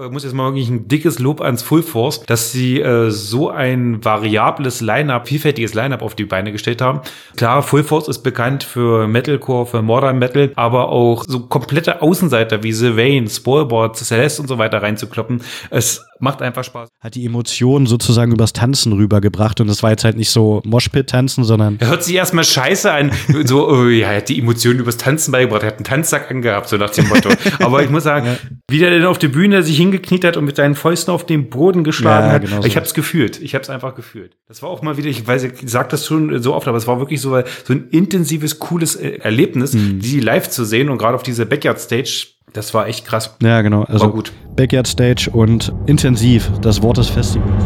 äh, 0.00 0.08
muss 0.08 0.24
jetzt 0.24 0.34
mal 0.34 0.52
wirklich 0.52 0.68
ein 0.68 0.88
dickes 0.88 1.18
Lob 1.18 1.40
ans 1.40 1.62
Full 1.62 1.82
Force, 1.82 2.22
dass 2.22 2.52
sie 2.52 2.80
äh, 2.80 3.10
so 3.10 3.50
ein 3.50 4.04
variables 4.04 4.80
Line-Up, 4.80 5.28
vielfältiges 5.28 5.74
Line-Up 5.74 6.02
auf 6.02 6.14
die 6.14 6.24
Beine 6.24 6.52
gestellt 6.52 6.80
haben. 6.80 7.00
Klar, 7.36 7.62
Full 7.62 7.84
Force 7.84 8.08
ist 8.08 8.20
bekannt 8.20 8.64
für 8.64 9.06
Metalcore, 9.06 9.66
für 9.66 9.82
Modern 9.82 10.18
Metal, 10.18 10.52
aber 10.56 10.88
auch 10.88 11.24
so 11.26 11.40
komplette 11.40 12.02
Außenseiter 12.02 12.62
wie 12.62 12.72
Sylvain, 12.72 13.28
Spoilboard, 13.28 13.96
Celeste 13.96 14.42
und 14.42 14.48
so 14.48 14.58
weiter 14.58 14.82
reinzukloppen. 14.82 15.42
Es 15.70 16.04
macht 16.20 16.42
einfach 16.42 16.64
Spaß. 16.64 16.90
Hat 17.00 17.14
die 17.14 17.24
Emotionen 17.24 17.86
sozusagen 17.86 18.32
übers 18.32 18.52
Tanzen 18.52 18.92
rübergebracht 18.92 19.60
und 19.60 19.66
das 19.66 19.82
war 19.82 19.90
jetzt 19.90 20.04
halt 20.04 20.16
nicht 20.16 20.30
so 20.30 20.62
Moshpit-Tanzen, 20.64 21.44
sondern. 21.44 21.76
Er 21.80 21.88
hört 21.88 22.04
sich 22.04 22.14
erstmal 22.14 22.44
scheiße 22.44 22.90
an. 22.90 23.10
so, 23.44 23.68
oh, 23.68 23.86
ja, 23.86 24.10
er 24.10 24.18
hat 24.18 24.28
die 24.28 24.38
Emotionen 24.38 24.80
übers 24.80 24.96
Tanzen 24.96 25.32
beigebracht. 25.32 25.62
Er 25.62 25.68
hat 25.68 25.76
einen 25.76 25.84
Tanzsack 25.84 26.30
angehabt, 26.30 26.68
so 26.68 26.76
nach 26.76 26.90
dem 26.90 27.08
Motto. 27.08 27.30
Aber 27.60 27.82
ich 27.82 27.90
muss 27.90 28.04
sagen, 28.04 28.26
ja. 28.26 28.36
wie 28.68 28.78
der 28.78 28.90
denn 28.90 29.04
auf 29.04 29.18
der 29.18 29.28
Bühne 29.28 29.62
sich 29.62 29.76
hingekniet 29.76 30.24
hat 30.24 30.36
und 30.36 30.44
mit 30.44 30.56
seinen 30.56 30.74
Fäusten 30.74 31.12
auf 31.12 31.24
den 31.24 31.50
Boden 31.50 31.84
geschlagen 31.84 32.26
ja, 32.26 32.32
hat, 32.32 32.42
genau 32.42 32.64
ich 32.64 32.74
so. 32.74 32.80
hab's 32.80 32.94
gefühlt. 32.94 33.40
Ich 33.40 33.54
hab's 33.54 33.70
einfach 33.70 33.94
gefühlt. 33.94 34.36
Das 34.48 34.62
war 34.62 34.70
auch 34.70 34.82
mal 34.82 34.96
wieder, 34.96 35.08
ich 35.08 35.26
weiß, 35.26 35.44
ich 35.44 35.52
sag 35.66 35.88
das 35.90 36.06
schon 36.06 36.42
so 36.42 36.54
oft, 36.54 36.68
aber 36.68 36.76
es 36.76 36.86
war 36.86 36.98
wirklich 36.98 37.20
so, 37.20 37.40
so 37.64 37.72
ein 37.72 37.88
intensives, 37.90 38.58
cooles 38.58 38.96
Erlebnis, 38.96 39.74
mhm. 39.74 40.00
die 40.00 40.20
live 40.20 40.48
zu 40.48 40.64
sehen 40.64 40.90
und 40.90 40.98
gerade 40.98 41.14
auf 41.14 41.22
dieser 41.22 41.44
Backyard-Stage 41.44 42.39
das 42.52 42.74
war 42.74 42.88
echt 42.88 43.06
krass. 43.06 43.36
Ja, 43.42 43.62
genau. 43.62 43.84
Also 43.84 44.06
war 44.06 44.12
gut. 44.12 44.32
Backyard 44.56 44.86
Stage 44.86 45.30
und 45.32 45.72
intensiv, 45.86 46.50
das 46.60 46.82
Wort 46.82 46.98
des 46.98 47.08
Festivals. 47.08 47.64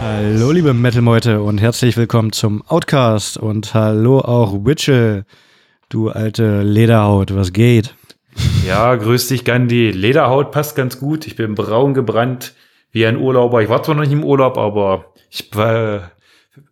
Hallo 0.00 0.50
liebe 0.50 0.74
Metal-Meute 0.74 1.42
und 1.42 1.58
herzlich 1.58 1.96
willkommen 1.96 2.32
zum 2.32 2.62
Outcast 2.66 3.36
und 3.36 3.74
hallo 3.74 4.20
auch 4.20 4.64
Witchell, 4.64 5.24
du 5.88 6.10
alte 6.10 6.62
Lederhaut, 6.62 7.34
was 7.34 7.52
geht? 7.52 7.94
Ja, 8.66 8.94
grüß 8.94 9.28
dich, 9.28 9.44
Gandhi. 9.44 9.90
Lederhaut 9.90 10.50
passt 10.50 10.76
ganz 10.76 10.98
gut. 10.98 11.26
Ich 11.26 11.36
bin 11.36 11.54
braun 11.54 11.94
gebrannt 11.94 12.54
wie 12.90 13.06
ein 13.06 13.16
Urlauber. 13.16 13.62
Ich 13.62 13.68
war 13.68 13.82
zwar 13.82 13.94
noch 13.94 14.02
nicht 14.02 14.12
im 14.12 14.24
Urlaub, 14.24 14.58
aber 14.58 15.12
ich 15.30 15.54
äh, 15.56 16.00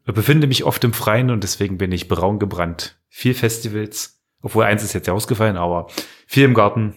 befinde 0.04 0.46
mich 0.46 0.64
oft 0.64 0.82
im 0.84 0.92
Freien 0.92 1.30
und 1.30 1.42
deswegen 1.42 1.78
bin 1.78 1.92
ich 1.92 2.08
braun 2.08 2.38
gebrannt. 2.38 2.96
Viel 3.08 3.34
Festivals, 3.34 4.20
obwohl 4.42 4.64
eins 4.64 4.82
ist 4.82 4.92
jetzt 4.92 5.06
ja 5.06 5.12
ausgefallen, 5.12 5.56
aber 5.56 5.88
viel 6.26 6.44
im 6.44 6.54
Garten. 6.54 6.94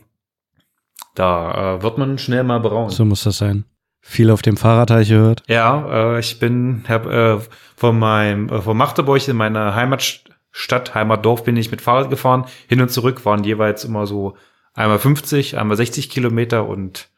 Da 1.14 1.76
äh, 1.76 1.82
wird 1.84 1.98
man 1.98 2.18
schnell 2.18 2.44
mal 2.44 2.60
braun. 2.60 2.90
So 2.90 3.06
muss 3.06 3.24
das 3.24 3.38
sein. 3.38 3.66
Viel 4.02 4.32
auf 4.32 4.42
dem 4.42 4.56
Fahrrad 4.56 4.92
habe 4.92 5.02
ich 5.02 5.10
gehört. 5.10 5.44
Ja, 5.48 6.16
äh, 6.16 6.20
ich 6.20 6.40
bin 6.40 6.86
hab, 6.88 7.06
äh, 7.08 7.40
von 7.76 8.00
meinem 8.00 8.48
äh, 8.50 8.62
von 8.62 8.78
Magdeburg 8.78 9.28
in 9.28 9.36
meiner 9.36 9.76
Heimatstadt, 9.76 10.96
Heimatdorf 10.96 11.44
bin 11.44 11.58
ich 11.58 11.72
mit 11.72 11.82
Fahrrad 11.82 12.10
gefahren. 12.10 12.46
Hin 12.70 12.80
und 12.80 12.90
zurück 12.90 13.26
waren 13.26 13.44
jeweils 13.44 13.84
immer 13.84 14.08
so 14.08 14.38
Einmal 14.78 15.00
50, 15.00 15.58
einmal 15.58 15.76
60 15.76 16.08
Kilometer 16.08 16.70
und 16.70 17.10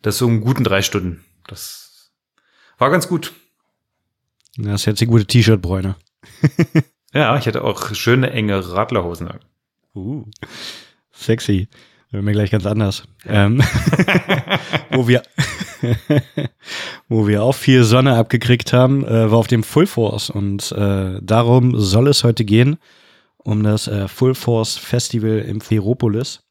das 0.00 0.16
so 0.16 0.28
einen 0.28 0.40
guten 0.40 0.62
drei 0.62 0.80
Stunden. 0.80 1.24
Das 1.48 2.12
war 2.78 2.88
ganz 2.88 3.08
gut. 3.08 3.32
Das 4.56 4.82
ist 4.82 4.86
jetzt 4.86 5.00
die 5.00 5.06
gute 5.06 5.26
T-Shirt-Bräune. 5.26 5.96
ja, 7.12 7.36
ich 7.36 7.48
hatte 7.48 7.64
auch 7.64 7.92
schöne 7.96 8.30
enge 8.30 8.72
Radlerhosen. 8.72 9.28
Uh, 9.92 10.24
sexy. 11.10 11.66
Wäre 12.12 12.22
mir 12.22 12.30
gleich 12.30 12.52
ganz 12.52 12.64
anders. 12.64 13.02
Ja. 13.24 13.46
Ähm, 13.46 13.60
wo 14.92 15.08
wir 15.08 15.22
wo 17.08 17.26
wir 17.26 17.42
auch 17.42 17.56
viel 17.56 17.82
Sonne 17.82 18.14
abgekriegt 18.14 18.72
haben, 18.72 19.04
äh, 19.04 19.32
war 19.32 19.38
auf 19.38 19.48
dem 19.48 19.64
Full 19.64 19.88
Force 19.88 20.30
und 20.30 20.70
äh, 20.70 21.18
darum 21.20 21.76
soll 21.76 22.06
es 22.06 22.22
heute 22.22 22.44
gehen 22.44 22.78
um 23.38 23.64
das 23.64 23.88
äh, 23.88 24.06
Full 24.06 24.36
Force 24.36 24.76
Festival 24.76 25.38
im 25.40 25.60
Ferropolis 25.60 26.44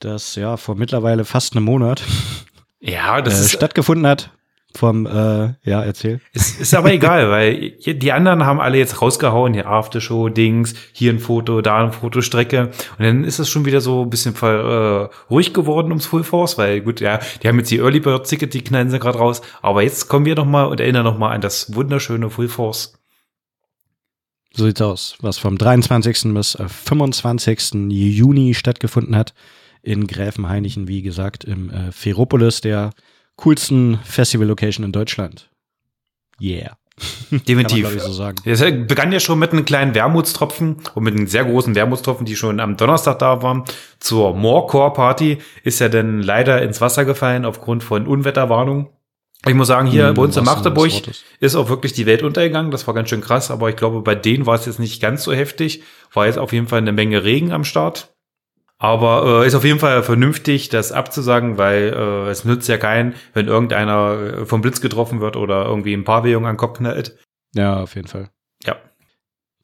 das 0.00 0.34
ja 0.34 0.56
vor 0.56 0.74
mittlerweile 0.74 1.24
fast 1.24 1.54
einem 1.54 1.64
Monat 1.64 2.02
ja, 2.80 3.20
das 3.20 3.40
äh, 3.40 3.44
ist, 3.44 3.52
stattgefunden 3.52 4.06
hat. 4.06 4.30
Vom, 4.74 5.06
äh, 5.06 5.54
ja, 5.64 5.82
erzähl. 5.82 6.20
Ist, 6.34 6.60
ist 6.60 6.74
aber 6.74 6.92
egal, 6.92 7.30
weil 7.30 7.70
die 7.70 8.12
anderen 8.12 8.44
haben 8.44 8.60
alle 8.60 8.76
jetzt 8.76 9.00
rausgehauen, 9.00 9.54
hier 9.54 9.66
Aftershow-Dings, 9.66 10.74
hier 10.92 11.12
ein 11.12 11.18
Foto, 11.18 11.62
da 11.62 11.78
eine 11.78 11.92
Fotostrecke. 11.92 12.70
Und 12.98 13.04
dann 13.04 13.24
ist 13.24 13.38
es 13.38 13.48
schon 13.48 13.64
wieder 13.64 13.80
so 13.80 14.02
ein 14.02 14.10
bisschen 14.10 14.34
äh, 14.42 15.08
ruhig 15.30 15.54
geworden 15.54 15.88
ums 15.88 16.06
Full 16.06 16.24
Force, 16.24 16.58
weil 16.58 16.82
gut, 16.82 17.00
ja, 17.00 17.20
die 17.42 17.48
haben 17.48 17.58
jetzt 17.58 17.70
die 17.70 17.78
Early 17.78 18.00
Bird 18.00 18.28
Ticket, 18.28 18.52
die 18.52 18.62
knallen 18.62 18.90
sie 18.90 18.98
gerade 18.98 19.18
raus. 19.18 19.40
Aber 19.62 19.82
jetzt 19.82 20.08
kommen 20.08 20.26
wir 20.26 20.34
noch 20.34 20.44
mal 20.44 20.64
und 20.64 20.78
erinnern 20.78 21.04
noch 21.04 21.18
mal 21.18 21.30
an 21.30 21.40
das 21.40 21.74
wunderschöne 21.74 22.28
Full 22.28 22.48
Force. 22.48 22.92
So 24.52 24.64
sieht's 24.64 24.82
aus, 24.82 25.16
was 25.20 25.38
vom 25.38 25.56
23. 25.56 26.34
bis 26.34 26.56
25. 26.66 27.74
Äh, 27.74 27.78
Juni 27.88 28.52
stattgefunden 28.52 29.16
hat 29.16 29.32
in 29.86 30.06
Gräfenhainichen, 30.06 30.88
wie 30.88 31.02
gesagt, 31.02 31.44
im 31.44 31.70
äh, 31.70 31.92
Ferropolis, 31.92 32.60
der 32.60 32.90
coolsten 33.36 33.98
Festival-Location 34.04 34.84
in 34.84 34.92
Deutschland. 34.92 35.48
Yeah. 36.40 36.76
Definitiv. 37.30 37.84
Man, 37.84 37.96
ich, 37.96 38.02
so 38.02 38.12
sagen. 38.12 38.36
Es 38.44 38.60
begann 38.60 39.12
ja 39.12 39.20
schon 39.20 39.38
mit 39.38 39.52
einem 39.52 39.64
kleinen 39.64 39.94
Wermutstropfen 39.94 40.78
und 40.94 41.04
mit 41.04 41.14
einem 41.14 41.28
sehr 41.28 41.44
großen 41.44 41.74
Wermutstropfen, 41.74 42.26
die 42.26 42.34
schon 42.34 42.58
am 42.58 42.76
Donnerstag 42.76 43.18
da 43.20 43.42
waren. 43.42 43.64
Zur 44.00 44.34
Morecore 44.34 44.92
Party 44.92 45.38
ist 45.62 45.78
ja 45.78 45.88
dann 45.88 46.22
leider 46.22 46.62
ins 46.62 46.80
Wasser 46.80 47.04
gefallen 47.04 47.44
aufgrund 47.44 47.84
von 47.84 48.06
Unwetterwarnung. 48.06 48.90
Ich 49.46 49.54
muss 49.54 49.68
sagen, 49.68 49.86
hier 49.86 50.08
hm, 50.08 50.14
bei 50.14 50.22
uns 50.22 50.36
in 50.36 50.44
Magdeburg 50.44 50.90
ist 51.38 51.54
auch 51.54 51.68
wirklich 51.68 51.92
die 51.92 52.06
Welt 52.06 52.24
untergegangen. 52.24 52.72
Das 52.72 52.86
war 52.86 52.94
ganz 52.94 53.10
schön 53.10 53.20
krass, 53.20 53.50
aber 53.52 53.68
ich 53.68 53.76
glaube, 53.76 54.00
bei 54.00 54.16
denen 54.16 54.46
war 54.46 54.56
es 54.56 54.66
jetzt 54.66 54.80
nicht 54.80 55.00
ganz 55.00 55.22
so 55.22 55.32
heftig. 55.32 55.84
War 56.12 56.26
jetzt 56.26 56.38
auf 56.38 56.52
jeden 56.52 56.66
Fall 56.66 56.78
eine 56.78 56.92
Menge 56.92 57.22
Regen 57.22 57.52
am 57.52 57.62
Start. 57.62 58.15
Aber 58.78 59.42
äh, 59.42 59.46
ist 59.46 59.54
auf 59.54 59.64
jeden 59.64 59.78
Fall 59.78 60.02
vernünftig, 60.02 60.68
das 60.68 60.92
abzusagen, 60.92 61.56
weil 61.56 61.94
äh, 61.94 62.30
es 62.30 62.44
nützt 62.44 62.68
ja 62.68 62.76
keinen, 62.76 63.14
wenn 63.32 63.48
irgendeiner 63.48 64.18
äh, 64.20 64.46
vom 64.46 64.60
Blitz 64.60 64.80
getroffen 64.80 65.20
wird 65.20 65.36
oder 65.36 65.64
irgendwie 65.64 65.94
ein 65.94 66.04
Pavillon 66.04 66.44
an 66.44 66.52
den 66.52 66.58
Kopf 66.58 66.78
knallt. 66.78 67.16
Ja, 67.54 67.82
auf 67.82 67.94
jeden 67.94 68.08
Fall. 68.08 68.28
Ja. 68.64 68.76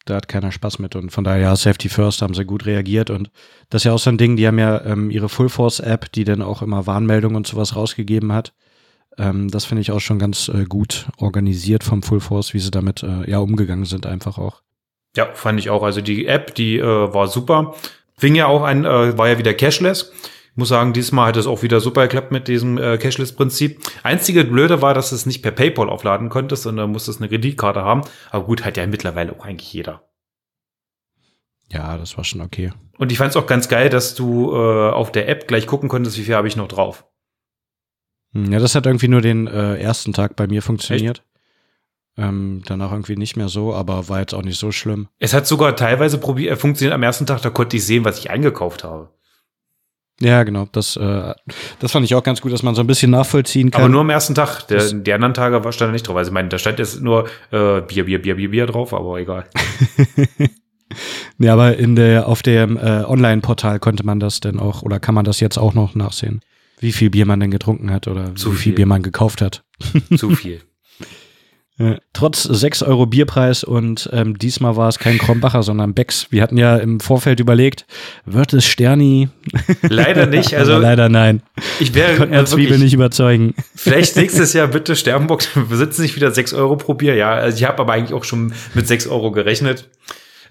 Da 0.07 0.17
hat 0.17 0.29
keiner 0.29 0.51
Spaß 0.51 0.79
mit 0.79 0.97
und 0.97 1.11
von 1.11 1.25
daher, 1.25 1.43
ja, 1.43 1.57
Safety 1.57 1.91
First 1.91 2.23
haben 2.23 2.35
sie 2.35 2.47
gut 2.47 2.65
reagiert 2.65 3.11
und 3.11 3.31
das 3.69 3.83
ist 3.83 3.85
ja 3.85 3.93
auch 3.93 3.99
so 3.99 4.11
ein 4.11 4.19
Ding, 4.19 4.37
die 4.37 4.47
haben 4.47 4.59
ja 4.59 4.83
ähm, 4.85 5.11
ihre 5.11 5.29
Full 5.29 5.51
Force 5.51 5.81
App, 5.81 6.11
die 6.13 6.25
dann 6.25 6.41
auch 6.41 6.63
immer 6.63 6.87
Warnmeldungen 6.87 7.37
und 7.37 7.47
sowas 7.47 7.77
rausgegeben 7.77 8.33
hat. 8.33 8.55
Ähm, 9.19 9.51
das 9.51 9.67
finde 9.67 9.83
ich 9.83 9.93
auch 9.93 10.01
schon 10.01 10.19
ganz 10.19 10.49
äh, 10.49 10.65
gut 10.65 11.07
organisiert 11.19 11.85
vom 11.85 12.03
Full 12.03 12.21
Force, 12.21 12.55
wie 12.55 12.59
sie 12.59 12.71
damit 12.71 13.03
äh, 13.03 13.31
ja 13.31 13.39
umgegangen 13.39 13.85
sind 13.85 14.07
einfach 14.07 14.39
auch. 14.39 14.63
Ja, 15.15 15.29
fand 15.35 15.61
ich 15.61 15.69
auch. 15.69 15.83
Also 15.83 16.01
die 16.01 16.27
App, 16.27 16.55
die 16.55 16.79
äh, 16.79 16.85
war 17.13 17.29
super. 17.29 17.75
Fing 18.23 18.37
ja 18.37 18.47
auch 18.47 18.63
ein, 18.63 18.85
äh, 18.85 19.19
war 19.19 19.29
ja 19.31 19.39
wieder 19.39 19.53
cashless. 19.53 20.13
Ich 20.13 20.57
muss 20.57 20.69
sagen, 20.69 20.93
diesmal 20.93 21.27
hat 21.27 21.37
es 21.37 21.49
auch 21.49 21.65
wieder 21.65 21.81
super 21.81 22.03
geklappt 22.03 22.31
mit 22.31 22.47
diesem 22.47 22.79
äh, 22.79 22.97
Cashless-Prinzip. 22.97 23.81
Einzige 24.05 24.45
Blöde 24.45 24.81
war, 24.81 24.95
dass 24.95 25.11
es 25.11 25.27
nicht 25.27 25.43
per 25.43 25.51
PayPal 25.51 25.91
aufladen 25.91 26.29
konntest, 26.29 26.63
sondern 26.63 26.93
musstest 26.93 27.21
eine 27.21 27.29
Kreditkarte 27.29 27.83
haben. 27.83 28.03
Aber 28.31 28.45
gut, 28.45 28.65
hat 28.65 28.77
ja 28.77 28.87
mittlerweile 28.87 29.33
auch 29.33 29.45
eigentlich 29.45 29.73
jeder. 29.73 30.05
Ja, 31.69 31.97
das 31.99 32.17
war 32.17 32.23
schon 32.23 32.43
okay. 32.43 32.71
Und 32.97 33.11
ich 33.11 33.19
fand 33.19 33.31
es 33.31 33.37
auch 33.37 33.49
ganz 33.49 33.69
geil, 33.69 33.89
dass 33.89 34.15
du 34.15 34.53
äh, 34.53 34.91
auf 34.91 35.11
der 35.11 35.29
App 35.29 35.49
gleich 35.49 35.67
gucken 35.67 35.89
konntest, 35.89 36.17
wie 36.17 36.23
viel 36.23 36.37
habe 36.37 36.47
ich 36.47 36.55
noch 36.55 36.69
drauf. 36.69 37.05
Hm, 38.35 38.53
ja, 38.53 38.61
das 38.61 38.77
hat 38.77 38.87
irgendwie 38.87 39.09
nur 39.09 39.21
den 39.21 39.49
äh, 39.49 39.79
ersten 39.79 40.13
Tag 40.13 40.37
bei 40.37 40.47
mir 40.47 40.63
funktioniert. 40.63 41.19
Echt? 41.19 41.32
Ähm, 42.19 42.63
danach 42.67 42.93
irgendwie 42.93 43.17
nicht 43.17 43.37
mehr 43.37 43.49
so, 43.49 43.75
aber 43.75 44.09
war 44.09 44.21
jetzt 44.21 44.35
auch 44.35 44.43
nicht 44.43 44.59
so 44.59 44.71
schlimm. 44.71 45.09
Es 45.19 45.33
hat 45.33 45.47
sogar 45.47 45.75
teilweise 45.77 46.19
probiert, 46.19 46.59
funktioniert 46.59 46.95
am 46.95 47.03
ersten 47.03 47.25
Tag, 47.25 47.41
da 47.41 47.49
konnte 47.49 47.77
ich 47.77 47.87
sehen, 47.87 48.05
was 48.05 48.19
ich 48.19 48.31
eingekauft 48.31 48.85
habe. 48.85 49.09
Ja, 50.21 50.45
genau. 50.45 50.69
Das, 50.71 50.97
äh, 50.97 51.35
das 51.81 51.91
fand 51.91 52.05
ich 52.05 52.15
auch 52.15 52.23
ganz 52.23 52.41
gut, 52.41 52.53
dass 52.53 52.63
man 52.63 52.75
so 52.75 52.81
ein 52.81 52.87
bisschen 52.87 53.11
nachvollziehen 53.11 53.71
kann. 53.71 53.83
Aber 53.83 53.91
nur 53.91 54.03
am 54.03 54.11
ersten 54.11 54.35
Tag. 54.35 54.67
Der, 54.69 54.93
die 54.93 55.13
anderen 55.13 55.35
Tage 55.35 55.61
stand 55.73 55.89
da 55.89 55.93
nicht 55.93 56.07
drauf. 56.07 56.17
Also 56.17 56.31
ich 56.31 56.35
meine, 56.35 56.49
da 56.49 56.59
stand 56.59 56.79
jetzt 56.79 57.01
nur 57.01 57.27
äh, 57.51 57.81
Bier, 57.81 58.05
Bier, 58.05 58.23
Bier, 58.23 58.37
Bier, 58.37 58.51
Bier 58.51 58.67
drauf, 58.67 58.95
aber 58.95 59.19
egal. 59.19 59.47
ja, 61.39 61.53
aber 61.55 61.77
in 61.77 61.97
der, 61.97 62.29
auf 62.29 62.43
dem 62.43 62.77
äh, 62.77 63.05
Online-Portal 63.05 63.81
konnte 63.81 64.05
man 64.05 64.21
das 64.21 64.39
denn 64.39 64.61
auch, 64.61 64.83
oder 64.83 65.01
kann 65.01 65.15
man 65.15 65.25
das 65.25 65.41
jetzt 65.41 65.59
auch 65.59 65.75
noch 65.75 65.95
nachsehen? 65.95 66.41
Wie 66.79 66.93
viel 66.93 67.11
Bier 67.11 67.27
man 67.27 67.41
denn 67.41 67.51
getrunken 67.51 67.91
hat 67.91 68.07
oder 68.07 68.35
Zu 68.37 68.53
wie 68.53 68.57
viel 68.57 68.73
Bier 68.75 68.87
man 68.87 69.03
gekauft 69.03 69.41
hat. 69.41 69.65
Zu 70.17 70.31
viel. 70.31 70.61
Trotz 72.13 72.43
6 72.43 72.83
Euro 72.83 73.07
Bierpreis 73.07 73.65
und 73.65 74.09
ähm, 74.13 74.39
diesmal 74.39 74.77
war 74.77 74.89
es 74.89 74.99
kein 74.99 75.19
Krombacher, 75.19 75.63
sondern 75.63 75.95
Becks. 75.95 76.27
Wir 76.31 76.43
hatten 76.43 76.57
ja 76.57 76.77
im 76.77 77.01
Vorfeld 77.01 77.41
überlegt, 77.41 77.87
wird 78.27 78.53
es 78.53 78.67
Sterni? 78.67 79.29
Leider 79.83 80.27
nicht. 80.27 80.53
Also 80.63 80.79
leider 80.79 81.09
nein. 81.09 81.43
Ich 81.81 81.95
wäre 81.95 82.17
konnten 82.17 82.35
äh, 82.35 82.45
Zwiebel 82.45 82.79
nicht 82.79 82.93
überzeugen. 82.93 83.55
Vielleicht 83.75 84.17
nächstes 84.23 84.53
Jahr 84.53 84.69
bitte 84.69 84.95
Sternbox 84.95 85.49
besitzen 85.69 86.03
nicht 86.03 86.15
wieder 86.15 86.31
6 86.31 86.53
Euro 86.55 86.77
pro 86.77 86.95
Bier. 86.95 87.15
Ja, 87.17 87.33
also 87.33 87.57
ich 87.57 87.65
habe 87.65 87.81
aber 87.81 87.95
eigentlich 87.95 88.13
auch 88.13 88.25
schon 88.25 88.53
mit 88.75 88.87
6 88.87 89.09
Euro 89.09 89.33
gerechnet. 89.33 89.89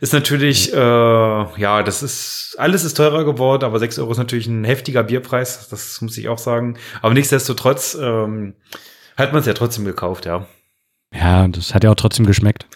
Ist 0.01 0.13
natürlich, 0.13 0.74
äh, 0.74 0.77
ja, 0.77 1.84
das 1.84 2.01
ist, 2.01 2.56
alles 2.57 2.84
ist 2.84 2.95
teurer 2.98 3.24
geworden, 3.24 3.63
aber 3.63 3.77
6 3.77 4.00
Euro 4.00 4.12
ist 4.12 4.18
natürlich 4.18 4.48
ein 4.48 4.63
heftiger 4.63 5.04
Bierpreis, 5.04 5.69
das 5.69 6.01
muss 6.01 6.18
ich 6.18 6.27
auch 6.27 6.39
sagen. 6.39 6.77
Aber 7.04 7.13
nichtsdestotrotz, 7.13 7.95
ähm, 8.01 8.56
Hat 9.16 9.31
man 9.31 9.42
es 9.42 9.45
ja 9.45 9.54
trotzdem 9.54 9.86
gekauft, 9.86 10.25
ja. 10.25 10.48
Ja, 11.13 11.48
das 11.48 11.74
hat 11.74 11.84
ja 11.84 11.92
auch 11.92 11.96
trotzdem 11.96 12.25
geschmeckt. 12.25 12.68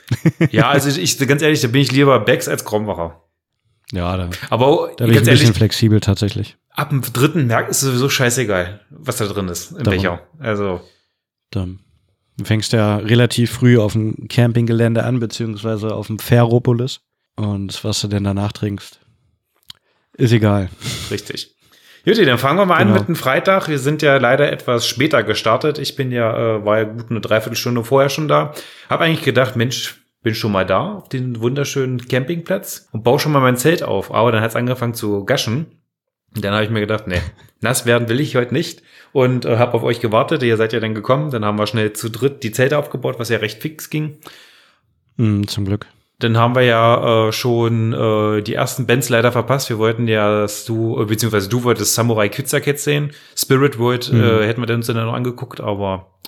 ja, 0.51 0.69
also 0.69 0.89
ich, 0.99 1.17
ganz 1.19 1.41
ehrlich, 1.41 1.61
da 1.61 1.67
bin 1.67 1.81
ich 1.81 1.91
lieber 1.91 2.19
Becks 2.19 2.47
als 2.47 2.65
Krombacher. 2.65 3.21
Ja, 3.91 4.17
da, 4.17 4.29
aber 4.49 4.91
da 4.97 5.05
bin 5.05 5.13
ich 5.13 5.19
ein 5.19 5.25
bisschen 5.25 5.53
flexibel 5.53 5.99
tatsächlich. 5.99 6.57
Ab 6.71 6.89
dem 6.89 7.01
dritten 7.01 7.47
merkt 7.47 7.69
ist 7.69 7.81
sowieso 7.81 8.09
scheißegal, 8.09 8.81
was 8.89 9.17
da 9.17 9.25
drin 9.27 9.47
ist 9.47 9.71
im 9.71 9.83
Darum. 9.83 9.99
Becher. 9.99 10.27
Also. 10.39 10.81
Dann. 11.51 11.79
Du 12.37 12.43
fängst 12.43 12.73
ja 12.73 12.97
relativ 12.97 13.51
früh 13.51 13.79
auf 13.79 13.93
dem 13.93 14.27
Campinggelände 14.27 15.03
an, 15.03 15.19
beziehungsweise 15.19 15.95
auf 15.95 16.07
dem 16.07 16.19
Ferropolis. 16.19 16.99
Und 17.37 17.81
was 17.83 18.01
du 18.01 18.07
denn 18.07 18.25
danach 18.25 18.51
trinkst, 18.51 18.99
ist 20.17 20.31
egal. 20.31 20.69
Richtig. 21.11 21.54
Jutti, 22.05 22.23
dann 22.23 22.37
fangen 22.37 22.59
wir 22.59 22.67
mal 22.67 22.77
genau. 22.77 22.91
an 22.91 22.99
mit 22.99 23.07
dem 23.07 23.15
Freitag. 23.15 23.67
Wir 23.67 23.79
sind 23.79 24.03
ja 24.03 24.17
leider 24.17 24.51
etwas 24.51 24.87
später 24.87 25.23
gestartet. 25.23 25.79
Ich 25.79 25.95
bin 25.95 26.11
ja, 26.11 26.57
äh, 26.57 26.65
war 26.65 26.77
ja 26.77 26.83
gut 26.83 27.09
eine 27.09 27.19
Dreiviertelstunde 27.19 27.83
vorher 27.83 28.09
schon 28.09 28.27
da. 28.27 28.53
Hab 28.89 29.01
eigentlich 29.01 29.23
gedacht, 29.25 29.55
Mensch, 29.55 29.95
bin 30.21 30.35
schon 30.35 30.51
mal 30.51 30.67
da 30.67 30.93
auf 30.93 31.09
den 31.09 31.41
wunderschönen 31.41 32.07
Campingplatz 32.07 32.89
und 32.91 33.03
baue 33.03 33.19
schon 33.19 33.31
mal 33.31 33.39
mein 33.39 33.57
Zelt 33.57 33.81
auf. 33.81 34.13
Aber 34.13 34.31
dann 34.31 34.41
hat 34.41 34.51
es 34.51 34.55
angefangen 34.55 34.93
zu 34.93 35.25
gaschen. 35.25 35.65
Und 36.35 36.45
dann 36.45 36.53
habe 36.53 36.63
ich 36.63 36.69
mir 36.69 36.79
gedacht, 36.79 37.07
nee, 37.07 37.21
nass 37.61 37.87
werden 37.87 38.07
will 38.07 38.19
ich 38.19 38.35
heute 38.35 38.53
nicht. 38.53 38.83
Und 39.11 39.45
äh, 39.45 39.57
habe 39.57 39.73
auf 39.73 39.83
euch 39.83 39.99
gewartet. 39.99 40.43
Ihr 40.43 40.57
seid 40.57 40.73
ja 40.73 40.79
dann 40.79 40.93
gekommen. 40.93 41.31
Dann 41.31 41.43
haben 41.43 41.57
wir 41.57 41.65
schnell 41.65 41.93
zu 41.93 42.09
dritt 42.09 42.43
die 42.43 42.51
Zelte 42.51 42.77
aufgebaut, 42.77 43.15
was 43.17 43.29
ja 43.29 43.39
recht 43.39 43.63
fix 43.63 43.89
ging. 43.89 44.19
Mm, 45.17 45.45
zum 45.47 45.65
Glück. 45.65 45.87
Dann 46.19 46.37
haben 46.37 46.55
wir 46.55 46.61
ja 46.61 47.27
äh, 47.27 47.31
schon 47.33 47.93
äh, 47.93 48.41
die 48.41 48.53
ersten 48.53 48.87
Bands 48.87 49.09
leider 49.09 49.31
verpasst. 49.31 49.69
Wir 49.69 49.77
wollten 49.77 50.07
ja, 50.07 50.41
dass 50.41 50.63
du, 50.63 51.01
äh, 51.01 51.05
beziehungsweise 51.05 51.49
du 51.49 51.63
wolltest 51.63 51.93
Samurai 51.93 52.29
Kidsa 52.29 52.61
Cat 52.61 52.79
sehen. 52.79 53.11
Spirit 53.35 53.77
World 53.79 54.11
mhm. 54.13 54.23
äh, 54.23 54.47
hätten 54.47 54.65
wir 54.65 54.73
uns 54.73 54.87
dann 54.87 54.95
noch 54.95 55.13
angeguckt, 55.13 55.59
aber 55.59 56.19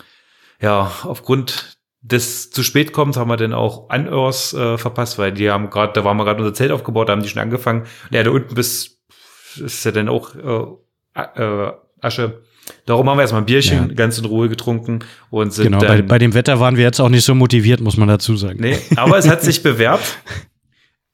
ja, 0.61 0.91
aufgrund 1.03 1.77
des 2.01 2.51
zu 2.51 2.63
spät 2.63 2.93
kommens 2.93 3.17
haben 3.17 3.29
wir 3.29 3.37
dann 3.37 3.53
auch 3.53 3.89
Unearth 3.89 4.53
äh, 4.53 4.77
verpasst, 4.77 5.17
weil 5.17 5.31
die 5.31 5.49
haben 5.49 5.69
gerade, 5.69 5.93
da 5.93 6.03
waren 6.03 6.17
wir 6.17 6.25
gerade 6.25 6.41
unser 6.41 6.53
Zelt 6.53 6.71
aufgebaut, 6.71 7.09
da 7.09 7.13
haben 7.13 7.23
die 7.23 7.29
schon 7.29 7.41
angefangen. 7.41 7.85
Ja, 8.11 8.23
da 8.23 8.31
unten 8.31 8.55
bis 8.55 9.01
ist 9.57 9.85
ja 9.85 9.91
dann 9.91 10.09
auch 10.09 10.35
äh, 10.35 11.41
äh, 11.41 11.73
Asche 12.01 12.43
Darum 12.85 13.09
haben 13.09 13.17
wir 13.17 13.21
erstmal 13.21 13.41
ein 13.41 13.45
Bierchen 13.45 13.89
ja. 13.89 13.93
ganz 13.93 14.17
in 14.17 14.25
Ruhe 14.25 14.49
getrunken 14.49 14.99
und 15.29 15.53
sind 15.53 15.65
Genau, 15.65 15.79
bei, 15.79 16.01
bei, 16.01 16.19
dem 16.19 16.33
Wetter 16.33 16.59
waren 16.59 16.77
wir 16.77 16.83
jetzt 16.83 16.99
auch 16.99 17.09
nicht 17.09 17.23
so 17.23 17.35
motiviert, 17.35 17.81
muss 17.81 17.97
man 17.97 18.07
dazu 18.07 18.37
sagen. 18.37 18.59
Nee, 18.59 18.77
aber 18.95 19.17
es 19.17 19.27
hat 19.27 19.41
sich 19.41 19.63
bewährt, 19.63 20.01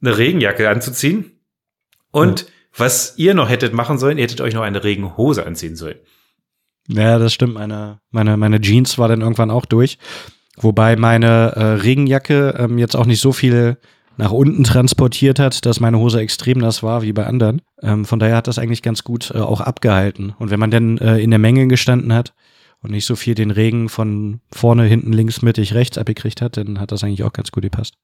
eine 0.02 0.18
Regenjacke 0.18 0.70
anzuziehen. 0.70 1.32
Und 2.12 2.42
ja. 2.42 2.48
was 2.78 3.14
ihr 3.18 3.34
noch 3.34 3.50
hättet 3.50 3.74
machen 3.74 3.98
sollen, 3.98 4.18
ihr 4.18 4.24
hättet 4.24 4.42
euch 4.42 4.54
noch 4.54 4.62
eine 4.62 4.84
Regenhose 4.84 5.46
anziehen 5.46 5.76
sollen. 5.76 5.98
Ja, 6.88 7.18
das 7.18 7.34
stimmt. 7.34 7.54
Meine, 7.54 8.00
meine, 8.12 8.38
meine 8.38 8.60
Jeans 8.60 8.98
war 8.98 9.08
dann 9.08 9.22
irgendwann 9.22 9.52
auch 9.52 9.66
durch. 9.66 9.98
Wobei 10.58 10.96
meine 10.96 11.54
äh, 11.56 11.64
Regenjacke 11.82 12.56
ähm, 12.60 12.78
jetzt 12.78 12.96
auch 12.96 13.06
nicht 13.06 13.22
so 13.22 13.32
viel 13.32 13.78
nach 14.18 14.32
unten 14.32 14.64
transportiert 14.64 15.40
hat, 15.40 15.66
dass 15.66 15.80
meine 15.80 15.98
Hose 16.00 16.20
extrem 16.20 16.60
nass 16.60 16.84
war, 16.84 17.02
wie 17.02 17.14
bei 17.14 17.26
anderen. 17.26 17.62
Ähm, 17.82 18.06
von 18.06 18.20
daher 18.20 18.38
hat 18.38 18.48
das 18.48 18.60
eigentlich 18.60 18.82
ganz 18.82 19.04
gut 19.04 19.32
äh, 19.34 19.40
auch 19.40 19.62
abgehalten. 19.62 20.34
Und 20.38 20.52
wenn 20.52 20.60
man 20.60 20.72
dann 20.72 20.98
äh, 21.00 21.18
in 21.18 21.32
der 21.32 21.40
Menge 21.40 21.68
gestanden 21.68 22.14
hat 22.14 22.34
und 22.82 22.92
nicht 22.92 23.06
so 23.06 23.16
viel 23.16 23.36
den 23.36 23.52
Regen 23.52 23.90
von 23.90 24.42
vorne, 24.52 24.84
hinten, 24.86 25.14
links, 25.14 25.42
mittig, 25.42 25.74
rechts 25.74 25.98
abgekriegt 25.98 26.42
hat, 26.42 26.58
dann 26.58 26.80
hat 26.80 26.92
das 26.92 27.04
eigentlich 27.04 27.24
auch 27.24 27.34
ganz 27.34 27.52
gut 27.52 27.64
gepasst. 27.64 27.96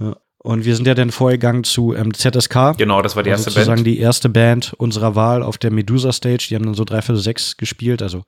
Ja. 0.00 0.16
Und 0.42 0.64
wir 0.64 0.74
sind 0.74 0.86
ja 0.86 0.94
dann 0.94 1.10
vorgegangen 1.10 1.64
zu 1.64 1.94
ähm, 1.94 2.14
ZSK. 2.14 2.78
Genau, 2.78 3.02
das 3.02 3.14
war 3.14 3.22
die 3.22 3.28
erste 3.28 3.50
sozusagen 3.50 3.66
Band. 3.66 3.78
Sozusagen 3.78 3.84
die 3.84 3.98
erste 3.98 4.28
Band 4.30 4.72
unserer 4.78 5.14
Wahl 5.14 5.42
auf 5.42 5.58
der 5.58 5.70
Medusa 5.70 6.12
Stage. 6.12 6.46
Die 6.48 6.54
haben 6.54 6.64
dann 6.64 6.74
so 6.74 6.84
drei, 6.84 7.02
vier, 7.02 7.16
sechs 7.16 7.58
gespielt, 7.58 8.00
also 8.00 8.22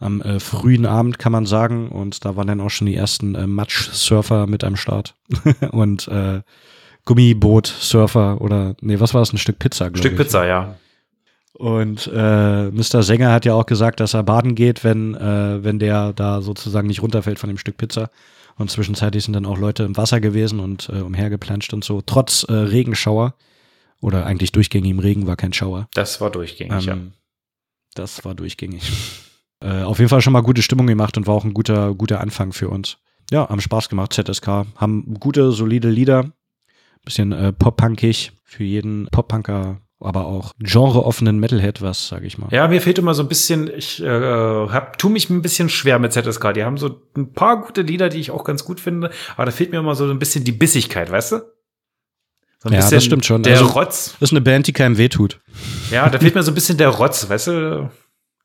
am 0.00 0.22
äh, 0.22 0.40
frühen 0.40 0.86
Abend, 0.86 1.18
kann 1.18 1.32
man 1.32 1.46
sagen. 1.46 1.88
Und 1.88 2.24
da 2.24 2.36
waren 2.36 2.46
dann 2.46 2.60
auch 2.60 2.70
schon 2.70 2.86
die 2.86 2.94
ersten 2.94 3.34
äh, 3.34 3.46
Matsch-Surfer 3.46 4.46
mit 4.46 4.64
am 4.64 4.76
Start. 4.76 5.14
und 5.72 6.08
äh, 6.08 6.42
Gummiboot-Surfer 7.04 8.40
oder, 8.40 8.76
nee, 8.80 9.00
was 9.00 9.14
war 9.14 9.22
das? 9.22 9.32
Ein 9.32 9.38
Stück 9.38 9.58
Pizza, 9.58 9.90
glaube 9.90 9.98
ich. 9.98 10.04
Stück 10.04 10.16
Pizza, 10.16 10.46
ja. 10.46 10.76
Und 11.54 12.08
äh, 12.14 12.70
Mr. 12.70 13.02
Sänger 13.02 13.32
hat 13.32 13.44
ja 13.44 13.54
auch 13.54 13.66
gesagt, 13.66 13.98
dass 13.98 14.14
er 14.14 14.22
baden 14.22 14.54
geht, 14.54 14.84
wenn, 14.84 15.14
äh, 15.14 15.64
wenn 15.64 15.78
der 15.80 16.12
da 16.12 16.40
sozusagen 16.40 16.86
nicht 16.86 17.02
runterfällt 17.02 17.38
von 17.38 17.48
dem 17.48 17.58
Stück 17.58 17.76
Pizza. 17.76 18.10
Und 18.56 18.70
zwischenzeitlich 18.70 19.24
sind 19.24 19.34
dann 19.34 19.46
auch 19.46 19.58
Leute 19.58 19.84
im 19.84 19.96
Wasser 19.96 20.20
gewesen 20.20 20.60
und 20.60 20.88
äh, 20.88 21.00
umhergeplanscht 21.00 21.72
und 21.72 21.82
so, 21.82 22.00
trotz 22.00 22.44
äh, 22.44 22.52
Regenschauer. 22.52 23.34
Oder 24.00 24.26
eigentlich 24.26 24.52
durchgängigem 24.52 25.00
Regen 25.00 25.26
war 25.26 25.34
kein 25.34 25.52
Schauer. 25.52 25.88
Das 25.94 26.20
war 26.20 26.30
durchgängig, 26.30 26.86
ähm, 26.86 26.88
ja. 26.88 26.98
Das 27.94 28.24
war 28.24 28.34
durchgängig. 28.36 28.92
Äh, 29.60 29.82
auf 29.82 29.98
jeden 29.98 30.08
Fall 30.08 30.20
schon 30.20 30.32
mal 30.32 30.42
gute 30.42 30.62
Stimmung 30.62 30.86
gemacht 30.86 31.16
und 31.16 31.26
war 31.26 31.34
auch 31.34 31.44
ein 31.44 31.54
guter, 31.54 31.94
guter 31.94 32.20
Anfang 32.20 32.52
für 32.52 32.68
uns. 32.68 32.98
Ja, 33.30 33.48
haben 33.48 33.60
Spaß 33.60 33.88
gemacht, 33.88 34.12
ZSK. 34.12 34.66
Haben 34.76 35.14
gute, 35.18 35.52
solide 35.52 35.90
Lieder. 35.90 36.32
Bisschen 37.04 37.32
äh, 37.32 37.52
pop-punkig 37.52 38.32
für 38.44 38.64
jeden 38.64 39.08
Pop-Punker, 39.10 39.80
aber 40.00 40.26
auch 40.26 40.54
genreoffenen 40.58 41.38
Metalhead 41.38 41.82
was, 41.82 42.08
sage 42.08 42.26
ich 42.26 42.38
mal. 42.38 42.48
Ja, 42.50 42.68
mir 42.68 42.80
fehlt 42.80 42.98
immer 42.98 43.14
so 43.14 43.22
ein 43.22 43.28
bisschen, 43.28 43.70
ich 43.74 44.02
äh, 44.02 44.08
hab, 44.08 44.98
tu 44.98 45.08
mich 45.08 45.28
ein 45.30 45.42
bisschen 45.42 45.68
schwer 45.68 45.98
mit 45.98 46.12
ZSK. 46.12 46.54
Die 46.54 46.64
haben 46.64 46.78
so 46.78 47.00
ein 47.16 47.32
paar 47.32 47.62
gute 47.62 47.82
Lieder, 47.82 48.08
die 48.08 48.18
ich 48.18 48.30
auch 48.30 48.44
ganz 48.44 48.64
gut 48.64 48.80
finde, 48.80 49.10
aber 49.36 49.46
da 49.46 49.52
fehlt 49.52 49.70
mir 49.70 49.78
immer 49.78 49.94
so 49.94 50.08
ein 50.08 50.18
bisschen 50.18 50.44
die 50.44 50.52
Bissigkeit, 50.52 51.10
weißt 51.10 51.32
du? 51.32 51.40
So 52.60 52.70
ja, 52.70 52.90
das 52.90 53.04
stimmt 53.04 53.24
schon. 53.24 53.42
Der 53.42 53.52
also, 53.52 53.66
Rotz. 53.66 54.16
Das 54.18 54.30
ist 54.30 54.32
eine 54.32 54.40
Band, 54.40 54.66
die 54.66 54.72
keinem 54.72 54.98
wehtut. 54.98 55.38
Ja, 55.90 56.08
da 56.08 56.18
fehlt 56.18 56.34
mir 56.34 56.42
so 56.42 56.50
ein 56.50 56.54
bisschen 56.54 56.76
der 56.76 56.88
Rotz, 56.88 57.28
weißt 57.28 57.46
du? 57.48 57.90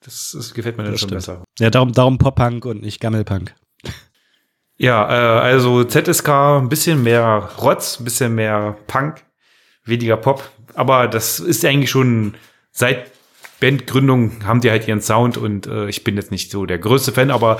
Das, 0.04 0.34
das 0.36 0.54
gefällt 0.54 0.78
mir 0.78 0.84
dann 0.84 0.98
schon 0.98 1.10
besser. 1.10 1.44
Ja, 1.60 1.70
darum, 1.70 1.92
darum 1.94 2.18
Pop-Punk 2.18 2.66
und 2.66 2.82
nicht 2.82 3.00
Gammelpunk. 3.00 3.54
Ja, 4.78 5.08
äh, 5.08 5.40
also 5.42 5.84
ZSK 5.84 6.30
ein 6.30 6.70
bisschen 6.70 7.04
mehr 7.04 7.50
Rotz, 7.62 8.00
ein 8.00 8.04
bisschen 8.04 8.36
mehr 8.36 8.78
Punk, 8.88 9.24
weniger 9.86 10.18
Pop. 10.18 10.50
Aber 10.74 11.08
das 11.08 11.40
ist 11.40 11.64
ja 11.64 11.70
eigentlich 11.70 11.92
schon 11.92 12.34
seit 12.72 13.12
Bandgründung 13.64 14.46
haben 14.46 14.60
die 14.60 14.72
halt 14.72 14.88
ihren 14.90 15.02
Sound 15.02 15.38
und 15.38 15.68
äh, 15.68 15.88
ich 15.88 16.04
bin 16.04 16.18
jetzt 16.18 16.32
nicht 16.32 16.52
so 16.52 16.66
der 16.66 16.80
größte 16.80 17.14
Fan, 17.14 17.32
aber 17.32 17.60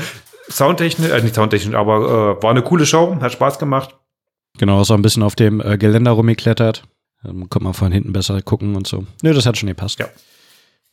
Soundtechnisch, 0.50 1.10
äh, 1.10 1.22
nicht 1.22 1.36
Soundtechnisch, 1.36 1.76
aber 1.76 2.38
äh, 2.40 2.44
war 2.44 2.52
eine 2.52 2.62
coole 2.62 2.86
Show, 2.86 3.16
hat 3.22 3.32
Spaß 3.32 3.58
gemacht. 3.58 3.96
Genau, 4.58 4.82
ist 4.82 4.92
auch 4.92 4.96
ein 4.96 5.02
bisschen 5.02 5.24
auf 5.24 5.36
dem 5.36 5.62
äh, 5.62 5.78
Geländer 5.78 6.12
rumgeklettert. 6.12 6.84
Ähm, 7.24 7.50
konnte 7.50 7.64
man 7.64 7.74
von 7.74 7.94
hinten 7.94 8.12
besser 8.12 8.42
gucken 8.42 8.76
und 8.76 8.86
so. 8.86 9.06
Nö, 9.22 9.34
das 9.34 9.46
hat 9.46 9.58
schon 9.58 9.70
gepasst. 9.70 10.00
Ja. 10.00 10.08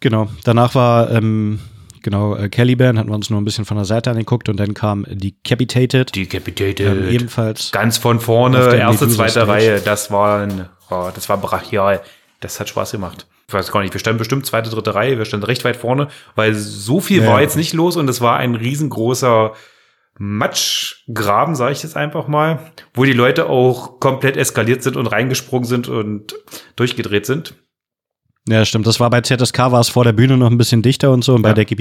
Genau, 0.00 0.28
danach 0.44 0.74
war 0.74 1.10
ähm, 1.10 1.60
genau 2.02 2.34
äh, 2.34 2.48
Caliban, 2.48 2.98
hatten 2.98 3.10
wir 3.10 3.14
uns 3.14 3.30
nur 3.30 3.40
ein 3.40 3.44
bisschen 3.44 3.64
von 3.64 3.76
der 3.76 3.84
Seite 3.84 4.10
angeguckt 4.10 4.48
und 4.48 4.58
dann 4.58 4.74
kam 4.74 5.04
Decapitated. 5.08 6.14
Decapitated. 6.16 6.80
Ähm, 6.80 7.08
ebenfalls. 7.08 7.70
Ganz 7.70 7.98
von 7.98 8.18
vorne, 8.20 8.76
erste, 8.76 9.08
zweite 9.08 9.46
Reihe, 9.46 9.80
das 9.80 10.10
war 10.10 10.40
ein, 10.40 10.68
oh, 10.90 11.10
das 11.14 11.28
war 11.28 11.36
brachial. 11.38 12.00
Das 12.40 12.58
hat 12.58 12.70
Spaß 12.70 12.92
gemacht. 12.92 13.26
Ich 13.48 13.54
weiß 13.54 13.70
gar 13.70 13.82
nicht, 13.82 13.92
wir 13.92 14.00
standen 14.00 14.18
bestimmt 14.18 14.46
zweite, 14.46 14.70
dritte 14.70 14.94
Reihe, 14.94 15.18
wir 15.18 15.24
standen 15.26 15.44
recht 15.44 15.64
weit 15.64 15.76
vorne, 15.76 16.08
weil 16.36 16.54
so 16.54 17.00
viel 17.00 17.22
ja. 17.22 17.28
war 17.28 17.42
jetzt 17.42 17.56
nicht 17.56 17.74
los 17.74 17.96
und 17.96 18.08
es 18.08 18.20
war 18.20 18.38
ein 18.38 18.54
riesengroßer 18.54 19.52
Matschgraben, 20.18 21.54
sage 21.54 21.72
ich 21.72 21.82
jetzt 21.82 21.96
einfach 21.96 22.28
mal, 22.28 22.72
wo 22.94 23.04
die 23.04 23.12
Leute 23.12 23.46
auch 23.46 24.00
komplett 24.00 24.36
eskaliert 24.36 24.82
sind 24.82 24.96
und 24.96 25.06
reingesprungen 25.06 25.66
sind 25.66 25.88
und 25.88 26.34
durchgedreht 26.76 27.26
sind. 27.26 27.54
Ja, 28.48 28.64
stimmt. 28.64 28.86
Das 28.86 29.00
war 29.00 29.10
bei 29.10 29.20
ZSK 29.20 29.58
war 29.58 29.80
es 29.80 29.90
vor 29.90 30.04
der 30.04 30.12
Bühne 30.12 30.36
noch 30.36 30.50
ein 30.50 30.58
bisschen 30.58 30.82
dichter 30.82 31.12
und 31.12 31.22
so. 31.22 31.34
Und 31.34 31.44
ja. 31.44 31.52
bei 31.52 31.64
der 31.64 31.76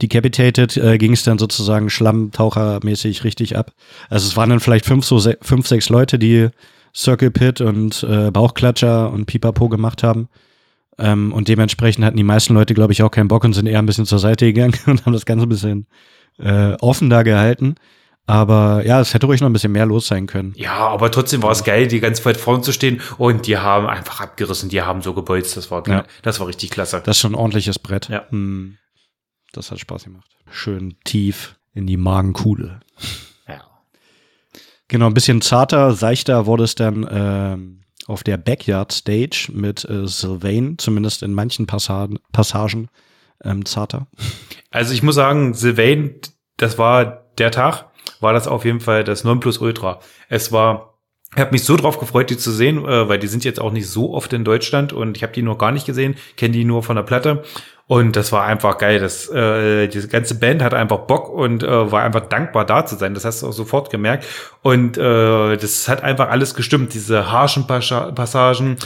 Decapitated 0.00 0.76
äh, 0.76 0.98
ging 0.98 1.12
es 1.12 1.24
dann 1.24 1.38
sozusagen 1.38 1.90
schlammtauchermäßig 1.90 3.24
richtig 3.24 3.56
ab. 3.56 3.72
Also 4.08 4.28
es 4.28 4.36
waren 4.36 4.50
dann 4.50 4.60
vielleicht 4.60 4.86
fünf, 4.86 5.04
so 5.04 5.18
se 5.18 5.36
fünf, 5.42 5.66
sechs 5.66 5.88
Leute, 5.88 6.18
die 6.18 6.48
Circle 6.94 7.30
Pit 7.30 7.60
und 7.60 8.04
äh, 8.08 8.30
Bauchklatscher 8.30 9.10
und 9.10 9.26
Pipapo 9.26 9.68
gemacht 9.68 10.02
haben. 10.02 10.28
Ähm, 10.98 11.32
und 11.32 11.48
dementsprechend 11.48 12.04
hatten 12.04 12.16
die 12.16 12.22
meisten 12.22 12.54
Leute, 12.54 12.72
glaube 12.72 12.92
ich, 12.92 13.02
auch 13.02 13.10
keinen 13.10 13.28
Bock 13.28 13.44
und 13.44 13.52
sind 13.52 13.66
eher 13.66 13.80
ein 13.80 13.86
bisschen 13.86 14.06
zur 14.06 14.18
Seite 14.18 14.46
gegangen 14.46 14.74
und 14.86 15.04
haben 15.04 15.12
das 15.12 15.26
Ganze 15.26 15.46
ein 15.46 15.50
bisschen 15.50 15.86
äh, 16.38 16.72
offen 16.80 17.10
da 17.10 17.22
gehalten. 17.22 17.74
Aber 18.26 18.84
ja, 18.84 19.00
es 19.00 19.14
hätte 19.14 19.26
ruhig 19.26 19.40
noch 19.40 19.48
ein 19.48 19.52
bisschen 19.52 19.72
mehr 19.72 19.86
los 19.86 20.08
sein 20.08 20.26
können. 20.26 20.52
Ja, 20.56 20.88
aber 20.88 21.10
trotzdem 21.12 21.42
war 21.42 21.52
es 21.52 21.62
geil, 21.62 21.86
die 21.86 22.00
ganz 22.00 22.24
weit 22.26 22.36
vorne 22.36 22.62
zu 22.62 22.72
stehen 22.72 23.00
und 23.18 23.46
die 23.46 23.56
haben 23.56 23.86
einfach 23.86 24.20
abgerissen, 24.20 24.68
die 24.68 24.82
haben 24.82 25.00
so 25.00 25.14
gebolzt, 25.14 25.56
das 25.56 25.70
war, 25.70 25.86
ja. 25.86 26.04
das 26.22 26.40
war 26.40 26.48
richtig 26.48 26.70
klasse. 26.70 27.00
Das 27.04 27.16
ist 27.16 27.20
schon 27.20 27.32
ein 27.32 27.36
ordentliches 27.36 27.78
Brett. 27.78 28.08
Ja. 28.08 28.24
Hm. 28.30 28.78
Das 29.52 29.70
hat 29.70 29.78
Spaß 29.78 30.04
gemacht. 30.04 30.28
Schön 30.50 30.96
tief 31.04 31.56
in 31.72 31.86
die 31.86 31.96
Magenkuhle. 31.96 32.80
Ja. 33.48 33.62
Genau, 34.88 35.06
ein 35.06 35.14
bisschen 35.14 35.40
zarter, 35.40 35.92
seichter 35.92 36.46
wurde 36.46 36.64
es 36.64 36.74
dann 36.74 37.06
ähm, 37.08 37.80
auf 38.06 38.24
der 38.24 38.38
Backyard 38.38 38.92
Stage 38.92 39.50
mit 39.52 39.84
äh, 39.84 40.06
Sylvain, 40.06 40.78
zumindest 40.78 41.22
in 41.22 41.32
manchen 41.32 41.66
Passagen, 41.66 42.18
Passagen 42.32 42.88
ähm, 43.44 43.64
zarter. 43.64 44.06
Also 44.70 44.92
ich 44.92 45.02
muss 45.02 45.14
sagen, 45.14 45.54
Sylvain, 45.54 46.16
das 46.56 46.78
war 46.78 47.24
der 47.38 47.50
Tag, 47.50 47.85
war 48.20 48.32
das 48.32 48.48
auf 48.48 48.64
jeden 48.64 48.80
Fall 48.80 49.04
das 49.04 49.24
Nonplusultra. 49.24 50.00
Es 50.28 50.52
war 50.52 50.94
Ich 51.34 51.40
habe 51.40 51.50
mich 51.50 51.64
so 51.64 51.76
drauf 51.76 51.98
gefreut, 51.98 52.30
die 52.30 52.38
zu 52.38 52.52
sehen, 52.52 52.84
äh, 52.84 53.08
weil 53.08 53.18
die 53.18 53.26
sind 53.26 53.44
jetzt 53.44 53.60
auch 53.60 53.72
nicht 53.72 53.88
so 53.88 54.14
oft 54.14 54.32
in 54.32 54.44
Deutschland 54.44 54.92
und 54.92 55.16
ich 55.16 55.22
habe 55.22 55.32
die 55.32 55.42
noch 55.42 55.58
gar 55.58 55.72
nicht 55.72 55.84
gesehen, 55.84 56.14
kenne 56.36 56.52
die 56.52 56.64
nur 56.64 56.82
von 56.82 56.96
der 56.96 57.02
Platte. 57.02 57.42
Und 57.88 58.16
das 58.16 58.32
war 58.32 58.44
einfach 58.44 58.78
geil. 58.78 58.98
Das, 58.98 59.28
äh, 59.28 59.86
diese 59.88 60.08
ganze 60.08 60.38
Band 60.38 60.60
hat 60.62 60.74
einfach 60.74 61.00
Bock 61.06 61.28
und 61.28 61.62
äh, 61.62 61.92
war 61.92 62.02
einfach 62.02 62.26
dankbar 62.28 62.64
da 62.64 62.84
zu 62.84 62.96
sein. 62.96 63.14
Das 63.14 63.24
hast 63.24 63.42
du 63.42 63.48
auch 63.48 63.52
sofort 63.52 63.90
gemerkt. 63.90 64.24
Und 64.62 64.98
äh, 64.98 65.56
das 65.56 65.88
hat 65.88 66.02
einfach 66.02 66.28
alles 66.30 66.54
gestimmt. 66.54 66.94
Diese 66.94 67.30
harschen 67.30 67.66
Passagen, 67.68 68.76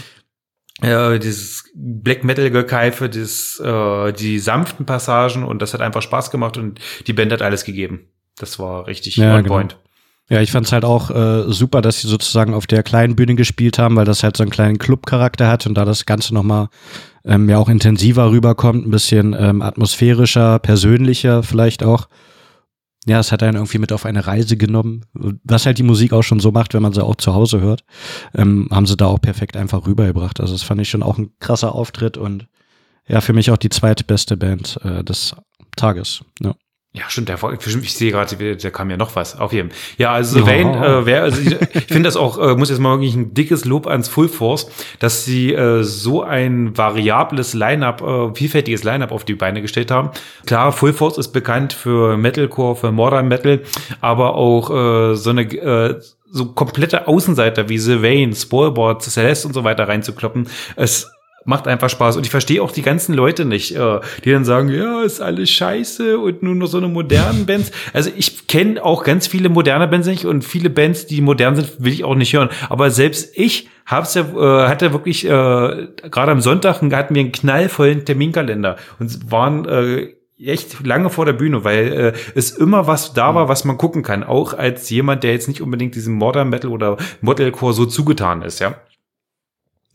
äh, 0.83 1.19
dieses 1.19 1.65
Black 1.75 2.25
Metal 2.25 2.51
Gekeife, 2.51 3.09
das, 3.09 3.59
äh, 3.61 4.13
die 4.13 4.39
sanften 4.39 4.85
Passagen 4.87 5.45
und 5.45 5.63
das 5.63 5.73
hat 5.73 5.81
einfach 5.81 6.03
Spaß 6.03 6.31
gemacht 6.31 6.59
und 6.59 6.79
die 7.07 7.15
Band 7.15 7.33
hat 7.33 7.43
alles 7.43 7.65
gegeben. 7.65 8.09
Das 8.41 8.59
war 8.59 8.87
richtig 8.87 9.17
ja, 9.17 9.37
on 9.37 9.43
genau. 9.45 9.55
point. 9.55 9.77
Ja, 10.31 10.41
ich 10.41 10.53
fand 10.53 10.67
es 10.67 10.73
halt 10.73 10.85
auch 10.85 11.11
äh, 11.11 11.53
super, 11.53 11.83
dass 11.83 12.01
sie 12.01 12.09
sozusagen 12.09 12.55
auf 12.55 12.69
der 12.69 12.85
kleinen 12.85 13.17
Bühne 13.17 13.35
gespielt 13.35 13.79
haben, 13.79 13.97
weil 13.97 14.05
das 14.05 14.23
halt 14.23 14.37
so 14.37 14.45
einen 14.45 14.53
kleinen 14.53 14.79
Club-Charakter 14.79 15.49
hat 15.49 15.67
und 15.67 15.75
da 15.75 15.85
das 15.85 16.07
Ganze 16.07 16.35
nochmal 16.35 16.69
ähm, 17.25 17.49
ja 17.49 17.59
auch 17.59 17.69
intensiver 17.69 18.31
rüberkommt, 18.31 18.87
ein 18.87 18.91
bisschen 18.91 19.37
ähm, 19.39 19.61
atmosphärischer, 19.61 20.61
persönlicher 20.61 21.43
vielleicht 21.43 21.83
auch. 21.83 22.09
Ja, 23.07 23.19
es 23.19 23.33
hat 23.33 23.43
einen 23.43 23.57
irgendwie 23.57 23.79
mit 23.79 23.93
auf 23.93 24.07
eine 24.07 24.27
Reise 24.27 24.57
genommen, 24.57 25.05
was 25.43 25.67
halt 25.67 25.79
die 25.79 25.83
Musik 25.83 26.13
auch 26.13 26.23
schon 26.23 26.39
so 26.39 26.53
macht, 26.53 26.75
wenn 26.75 26.83
man 26.83 26.93
sie 26.93 27.05
auch 27.05 27.17
zu 27.17 27.35
Hause 27.35 27.61
hört, 27.61 27.83
ähm, 28.35 28.69
haben 28.71 28.87
sie 28.87 28.97
da 28.97 29.07
auch 29.07 29.21
perfekt 29.21 29.57
einfach 29.57 29.87
rübergebracht. 29.87 30.39
Also 30.39 30.53
das 30.53 30.63
fand 30.63 30.81
ich 30.81 30.91
schon 30.91 31.03
auch 31.03 31.19
ein 31.19 31.31
krasser 31.41 31.75
Auftritt 31.75 32.17
und 32.17 32.47
ja, 33.09 33.21
für 33.21 33.33
mich 33.33 33.51
auch 33.51 33.57
die 33.57 33.71
zweitbeste 33.71 34.37
Band 34.37 34.79
äh, 34.85 35.03
des 35.03 35.35
Tages. 35.77 36.21
Ja. 36.41 36.55
Ja, 36.93 37.05
stimmt, 37.07 37.29
der, 37.29 37.39
ich 37.53 37.95
sehe 37.95 38.11
gerade, 38.11 38.57
da 38.57 38.71
kam 38.71 38.91
ja 38.91 38.97
noch 38.97 39.15
was, 39.15 39.39
auf 39.39 39.53
jeden 39.53 39.71
Fall. 39.71 39.79
Ja, 39.97 40.13
also 40.13 40.39
Sylvain, 40.39 40.67
oh. 40.67 40.85
äh, 40.85 41.07
wer, 41.07 41.23
also 41.23 41.41
ich, 41.41 41.53
ich 41.53 41.85
finde 41.85 42.09
das 42.09 42.17
auch, 42.17 42.37
äh, 42.37 42.57
muss 42.57 42.69
jetzt 42.69 42.81
mal 42.81 42.97
wirklich 42.99 43.15
ein 43.15 43.33
dickes 43.33 43.65
Lob 43.65 43.87
ans 43.87 44.09
Full 44.09 44.29
Force, 44.29 44.69
dass 44.99 45.25
sie 45.25 45.55
äh, 45.55 45.85
so 45.85 46.25
ein 46.25 46.77
variables 46.77 47.55
Line-Up, 47.55 48.03
äh, 48.03 48.35
vielfältiges 48.35 48.83
Line-Up 48.83 49.13
auf 49.13 49.25
die 49.25 49.35
Beine 49.35 49.63
gestellt 49.63 49.93
haben. 49.93 50.11
Klar, 50.47 50.73
Full 50.73 50.93
Force 50.93 51.17
ist 51.17 51.29
bekannt 51.29 51.73
für 51.73 52.17
Metalcore, 52.17 52.75
für 52.75 52.91
Modern 52.91 53.29
Metal, 53.29 53.61
aber 54.01 54.35
auch 54.35 54.71
äh, 54.71 55.15
so 55.15 55.31
eine 55.31 55.43
äh, 55.43 56.01
so 56.33 56.47
komplette 56.47 57.07
Außenseiter 57.07 57.69
wie 57.69 57.79
Sylvain, 57.79 58.35
Spoilboard, 58.35 59.03
Celeste 59.03 59.47
und 59.47 59.55
so 59.55 59.63
weiter 59.63 59.87
reinzukloppen. 59.87 60.49
Es 60.75 61.09
macht 61.51 61.69
einfach 61.69 61.91
Spaß. 61.91 62.17
Und 62.17 62.25
ich 62.25 62.31
verstehe 62.31 62.63
auch 62.63 62.71
die 62.71 62.81
ganzen 62.81 63.15
Leute 63.15 63.45
nicht, 63.45 63.77
äh, 63.77 64.01
die 64.25 64.31
dann 64.31 64.47
sagen, 64.47 64.71
ja, 64.71 65.03
ist 65.03 65.21
alles 65.21 65.51
scheiße 65.51 66.19
und 66.19 66.43
nur 66.43 66.55
noch 66.55 66.69
so 66.69 66.79
eine 66.79 66.89
modernen 66.89 67.45
Bands. 67.45 67.73
Also 67.93 68.11
ich 68.17 68.47
kenne 68.47 68.83
auch 68.83 69.05
ganz 69.05 69.27
viele 69.27 69.51
moderne 69.51 69.87
Bands 69.89 70.07
nicht 70.07 70.25
und 70.25 70.45
viele 70.45 70.71
Bands, 70.71 71.07
die 71.07 71.21
modern 71.21 71.57
sind, 71.57 71.73
will 71.79 71.93
ich 71.93 72.05
auch 72.05 72.15
nicht 72.15 72.33
hören. 72.33 72.49
Aber 72.71 72.91
selbst 72.91 73.37
ich 73.37 73.69
hab's 73.85 74.15
ja, 74.15 74.23
äh, 74.23 74.69
hatte 74.69 74.93
wirklich, 74.93 75.27
äh, 75.27 75.29
gerade 75.29 76.33
am 76.33 76.41
Sonntag 76.41 76.81
hatten 76.81 77.15
wir 77.15 77.21
einen 77.21 77.33
knallvollen 77.33 78.05
Terminkalender 78.05 78.77
und 78.99 79.31
waren 79.31 79.67
äh, 79.67 80.15
echt 80.43 80.87
lange 80.87 81.11
vor 81.11 81.27
der 81.27 81.33
Bühne, 81.35 81.65
weil 81.65 81.93
äh, 81.93 82.13
es 82.35 82.53
immer 82.53 82.87
was 82.87 83.13
da 83.13 83.35
war, 83.35 83.49
was 83.49 83.65
man 83.65 83.77
gucken 83.77 84.03
kann. 84.03 84.23
Auch 84.25 84.55
als 84.55 84.89
jemand, 84.89 85.25
der 85.25 85.33
jetzt 85.33 85.49
nicht 85.49 85.61
unbedingt 85.61 85.95
diesem 85.95 86.15
Modern 86.15 86.49
Metal 86.49 86.71
oder 86.71 86.97
Modelcore 87.21 87.75
so 87.75 87.87
zugetan 87.87 88.43
ist, 88.43 88.61
ja. 88.61 88.77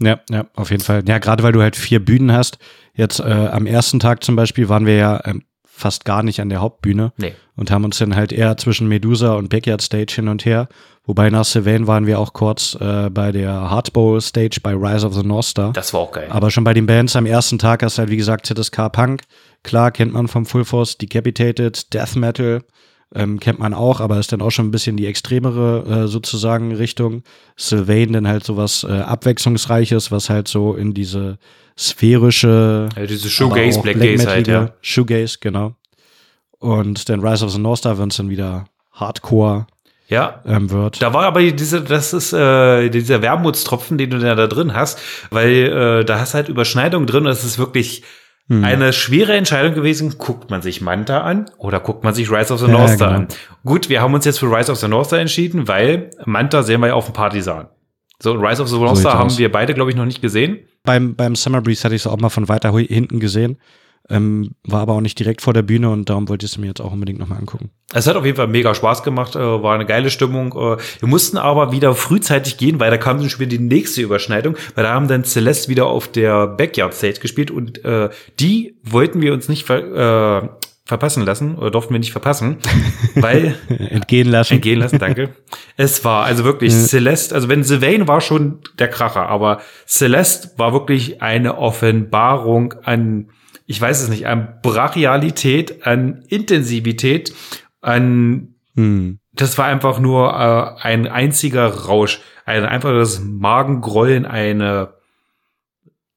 Ja, 0.02 0.20
ja, 0.30 0.46
auf 0.56 0.72
jeden 0.72 0.84
Fall. 0.84 1.04
Ja, 1.08 1.20
gerade 1.20 1.44
weil 1.44 1.54
du 1.54 1.62
halt 1.62 1.76
vier 1.76 2.04
Bühnen 2.04 2.32
hast. 2.32 2.58
Jetzt 2.94 3.20
äh, 3.20 3.24
am 3.24 3.66
ersten 3.66 4.00
Tag 4.00 4.24
zum 4.24 4.36
Beispiel 4.36 4.70
waren 4.70 4.86
wir 4.86 4.96
ja 4.96 5.22
ähm, 5.26 5.44
fast 5.64 6.06
gar 6.06 6.24
nicht 6.24 6.40
an 6.40 6.50
der 6.50 6.62
Hauptbühne 6.62 7.12
nee. 7.18 7.34
und 7.56 7.70
haben 7.70 7.84
uns 7.84 7.98
dann 7.98 8.16
halt 8.16 8.32
eher 8.32 8.56
zwischen 8.58 8.88
Medusa 8.88 9.34
und 9.34 9.50
Backyard 9.50 9.82
Stage 9.82 10.14
hin 10.16 10.28
und 10.28 10.46
her. 10.46 10.68
Wobei 11.06 11.30
nach 11.30 11.46
Sylvain 11.46 11.86
waren 11.86 12.08
wir 12.08 12.20
auch 12.20 12.34
kurz 12.34 12.76
äh, 12.80 13.10
bei 13.10 13.32
der 13.32 13.70
Hardbowl 13.70 14.22
Stage 14.22 14.60
bei 14.64 14.74
Rise 14.74 15.06
of 15.06 15.14
the 15.14 15.24
North 15.24 15.46
Star. 15.46 15.74
Das 15.74 15.94
war 15.94 16.00
auch 16.00 16.12
geil. 16.12 16.28
Aber 16.30 16.50
schon 16.50 16.64
bei 16.64 16.74
den 16.74 16.88
Bands 16.88 17.16
am 17.16 17.26
ersten 17.26 17.60
Tag 17.60 17.84
hast 17.84 17.98
du 17.98 18.00
halt, 18.00 18.10
wie 18.10 18.18
gesagt, 18.18 18.48
ZSK 18.48 18.92
Punk. 18.92 19.22
Klar, 19.64 19.92
kennt 19.92 20.14
man 20.14 20.28
vom 20.28 20.46
Full 20.46 20.66
Force, 20.66 20.98
Decapitated, 20.98 21.94
Death 21.94 22.16
Metal 22.16 22.64
ähm, 23.14 23.40
kennt 23.40 23.60
man 23.60 23.74
auch, 23.74 24.00
aber 24.00 24.20
ist 24.20 24.32
dann 24.32 24.42
auch 24.42 24.52
schon 24.52 24.68
ein 24.68 24.72
bisschen 24.72 24.98
die 24.98 25.06
extremere 25.06 26.04
äh, 26.04 26.08
sozusagen 26.08 26.74
Richtung. 26.74 27.24
Sylvain 27.56 28.14
dann 28.14 28.28
halt 28.28 28.44
so 28.44 28.58
was 28.58 28.84
äh, 28.84 28.92
Abwechslungsreiches, 28.92 30.12
was 30.12 30.30
halt 30.30 30.48
so 30.48 30.76
in 30.76 30.94
diese 30.94 31.38
sphärische. 31.78 32.90
Ja, 32.96 33.06
diese 33.06 33.30
Shoegaze, 33.30 33.82
Black, 33.82 33.98
Black 33.98 34.18
Gaze 34.18 34.30
halt, 34.30 34.48
ja. 34.48 34.74
Shoegaze, 34.82 35.38
genau. 35.40 35.76
Und 36.60 37.10
dann 37.10 37.26
Rise 37.26 37.46
of 37.46 37.52
the 37.52 37.60
North 37.60 37.80
Star, 37.80 37.98
wenn 38.00 38.10
es 38.10 38.18
dann 38.18 38.30
wieder 38.30 38.66
Hardcore 38.92 39.68
ja, 40.08 40.42
ähm, 40.46 40.70
wird. 40.70 41.02
Da 41.02 41.14
war 41.14 41.26
aber 41.26 41.42
diese, 41.52 41.82
das 41.82 42.14
ist 42.14 42.32
äh, 42.32 42.90
dieser 42.90 43.22
Wermutstropfen, 43.22 43.98
den 43.98 44.12
du 44.12 44.20
da, 44.20 44.36
da 44.36 44.48
drin 44.48 44.74
hast, 44.74 45.00
weil 45.32 45.52
äh, 45.52 46.06
da 46.06 46.20
hast 46.20 46.34
halt 46.34 46.48
Überschneidung 46.48 47.08
drin. 47.08 47.24
Das 47.24 47.44
ist 47.44 47.58
wirklich 47.58 48.04
hm. 48.48 48.64
Eine 48.64 48.94
schwere 48.94 49.34
Entscheidung 49.34 49.74
gewesen, 49.74 50.20
guckt 50.20 50.52
man 50.52 50.62
sich 50.62 50.80
Manta 50.80 51.22
an 51.22 51.46
oder 51.58 51.80
guckt 51.80 52.04
man 52.04 52.14
sich 52.14 52.30
Rise 52.30 52.54
of 52.54 52.60
the 52.60 52.68
North 52.68 52.92
Star 52.92 53.12
ja, 53.12 53.18
genau. 53.18 53.30
an? 53.32 53.38
Gut, 53.64 53.90
wir 53.90 54.02
haben 54.02 54.14
uns 54.14 54.24
jetzt 54.26 54.40
für 54.40 54.46
Rise 54.46 54.72
of 54.72 54.78
the 54.78 54.88
North 54.88 55.08
Star 55.08 55.20
entschieden, 55.20 55.68
weil 55.68 56.12
Manta 56.26 56.62
sehen 56.62 56.80
wir 56.82 56.88
ja 56.88 56.94
auf 56.94 57.06
dem 57.06 57.14
Partisan. 57.14 57.70
So, 58.22 58.34
Rise 58.34 58.62
of 58.62 58.70
the 58.70 58.78
North 58.78 58.98
Star 58.98 59.14
so 59.14 59.18
haben 59.18 59.38
wir 59.38 59.52
beide, 59.52 59.74
glaube 59.74 59.90
ich, 59.90 59.98
noch 59.98 60.06
nicht 60.06 60.22
gesehen. 60.22 60.60
Beim, 60.84 61.16
beim 61.16 61.36
Summer 61.36 61.62
Breeze 61.62 61.84
hatte 61.84 61.96
ich 61.96 62.04
es 62.04 62.08
auch 62.08 62.18
mal 62.18 62.30
von 62.30 62.48
weiter 62.48 62.72
hinten 62.78 63.20
gesehen. 63.20 63.58
Ähm, 64.08 64.52
war 64.64 64.82
aber 64.82 64.94
auch 64.94 65.02
nicht 65.02 65.18
direkt 65.18 65.42
vor 65.42 65.54
der 65.54 65.64
Bühne 65.64 65.90
und 65.90 66.10
darum 66.10 66.30
wollte 66.30 66.46
ich 66.46 66.52
es 66.52 66.58
mir 66.60 66.68
jetzt 66.68 66.80
auch 66.80 66.94
unbedingt 66.94 67.18
nochmal 67.18 67.40
angucken. 67.40 67.72
Es 67.92 68.06
hat 68.06 68.16
auf 68.16 68.26
jeden 68.26 68.38
Fall 68.38 68.48
mega 68.48 68.76
Spaß 68.76 69.02
gemacht, 69.02 69.36
äh, 69.36 69.40
war 69.40 69.74
eine 69.74 69.86
geile 69.86 70.12
Stimmung. 70.12 70.54
Äh, 70.54 70.78
wir 71.00 71.08
mussten 71.08 71.38
aber 71.38 71.72
wieder 71.72 71.96
frühzeitig 71.96 72.58
gehen, 72.58 72.80
weil 72.80 72.92
da 72.92 72.98
kam 72.98 73.18
dann 73.18 73.30
schon 73.30 73.40
wieder 73.40 73.58
die 73.58 73.64
nächste 73.64 74.02
Überschneidung, 74.02 74.56
weil 74.76 74.84
da 74.84 74.94
haben 74.94 75.08
dann 75.08 75.24
Celeste 75.24 75.70
wieder 75.70 75.88
auf 75.88 76.08
der 76.08 76.46
Backyard 76.46 76.94
Stage 76.94 77.20
gespielt 77.20 77.50
und 77.50 77.84
äh, 77.84 78.10
die 78.40 78.78
wollten 78.84 79.22
wir 79.22 79.34
uns 79.34 79.50
nicht 79.50 79.66
ver 79.66 80.44
äh, 80.44 80.50
verpassen 80.88 81.26
lassen 81.26 81.56
oder 81.56 81.72
durften 81.72 81.94
wir 81.94 82.00
nicht 82.00 82.12
verpassen, 82.12 82.58
weil 83.16 83.56
entgehen 83.70 84.30
lassen. 84.30 84.54
Entgehen 84.54 84.80
lassen, 84.80 85.00
danke. 85.00 85.34
es 85.78 86.06
war 86.06 86.26
also 86.26 86.44
wirklich 86.44 86.74
ja. 86.74 86.80
Celeste, 86.80 87.34
also 87.34 87.50
wenn 87.50 87.64
Sylvain 87.64 88.08
war 88.08 88.22
schon 88.22 88.60
der 88.78 88.88
Kracher, 88.88 89.28
aber 89.28 89.62
Celeste 89.88 90.52
war 90.58 90.74
wirklich 90.74 91.24
eine 91.24 91.58
Offenbarung 91.58 92.76
an 92.84 93.30
ich 93.66 93.80
weiß 93.82 94.02
es 94.02 94.10
nicht, 94.10 94.28
an 94.28 94.60
Brachialität, 94.62 95.86
an 95.86 96.24
Intensivität, 96.28 97.34
an 97.82 98.56
hm. 98.76 99.20
das 99.34 99.58
war 99.58 99.66
einfach 99.66 100.00
nur 100.00 100.34
äh, 100.34 100.82
ein 100.82 101.08
einziger 101.08 101.68
Rausch, 101.68 102.22
ein 102.46 102.66
einfaches 102.66 103.22
Magengrollen, 103.24 104.26
eine 104.26 104.94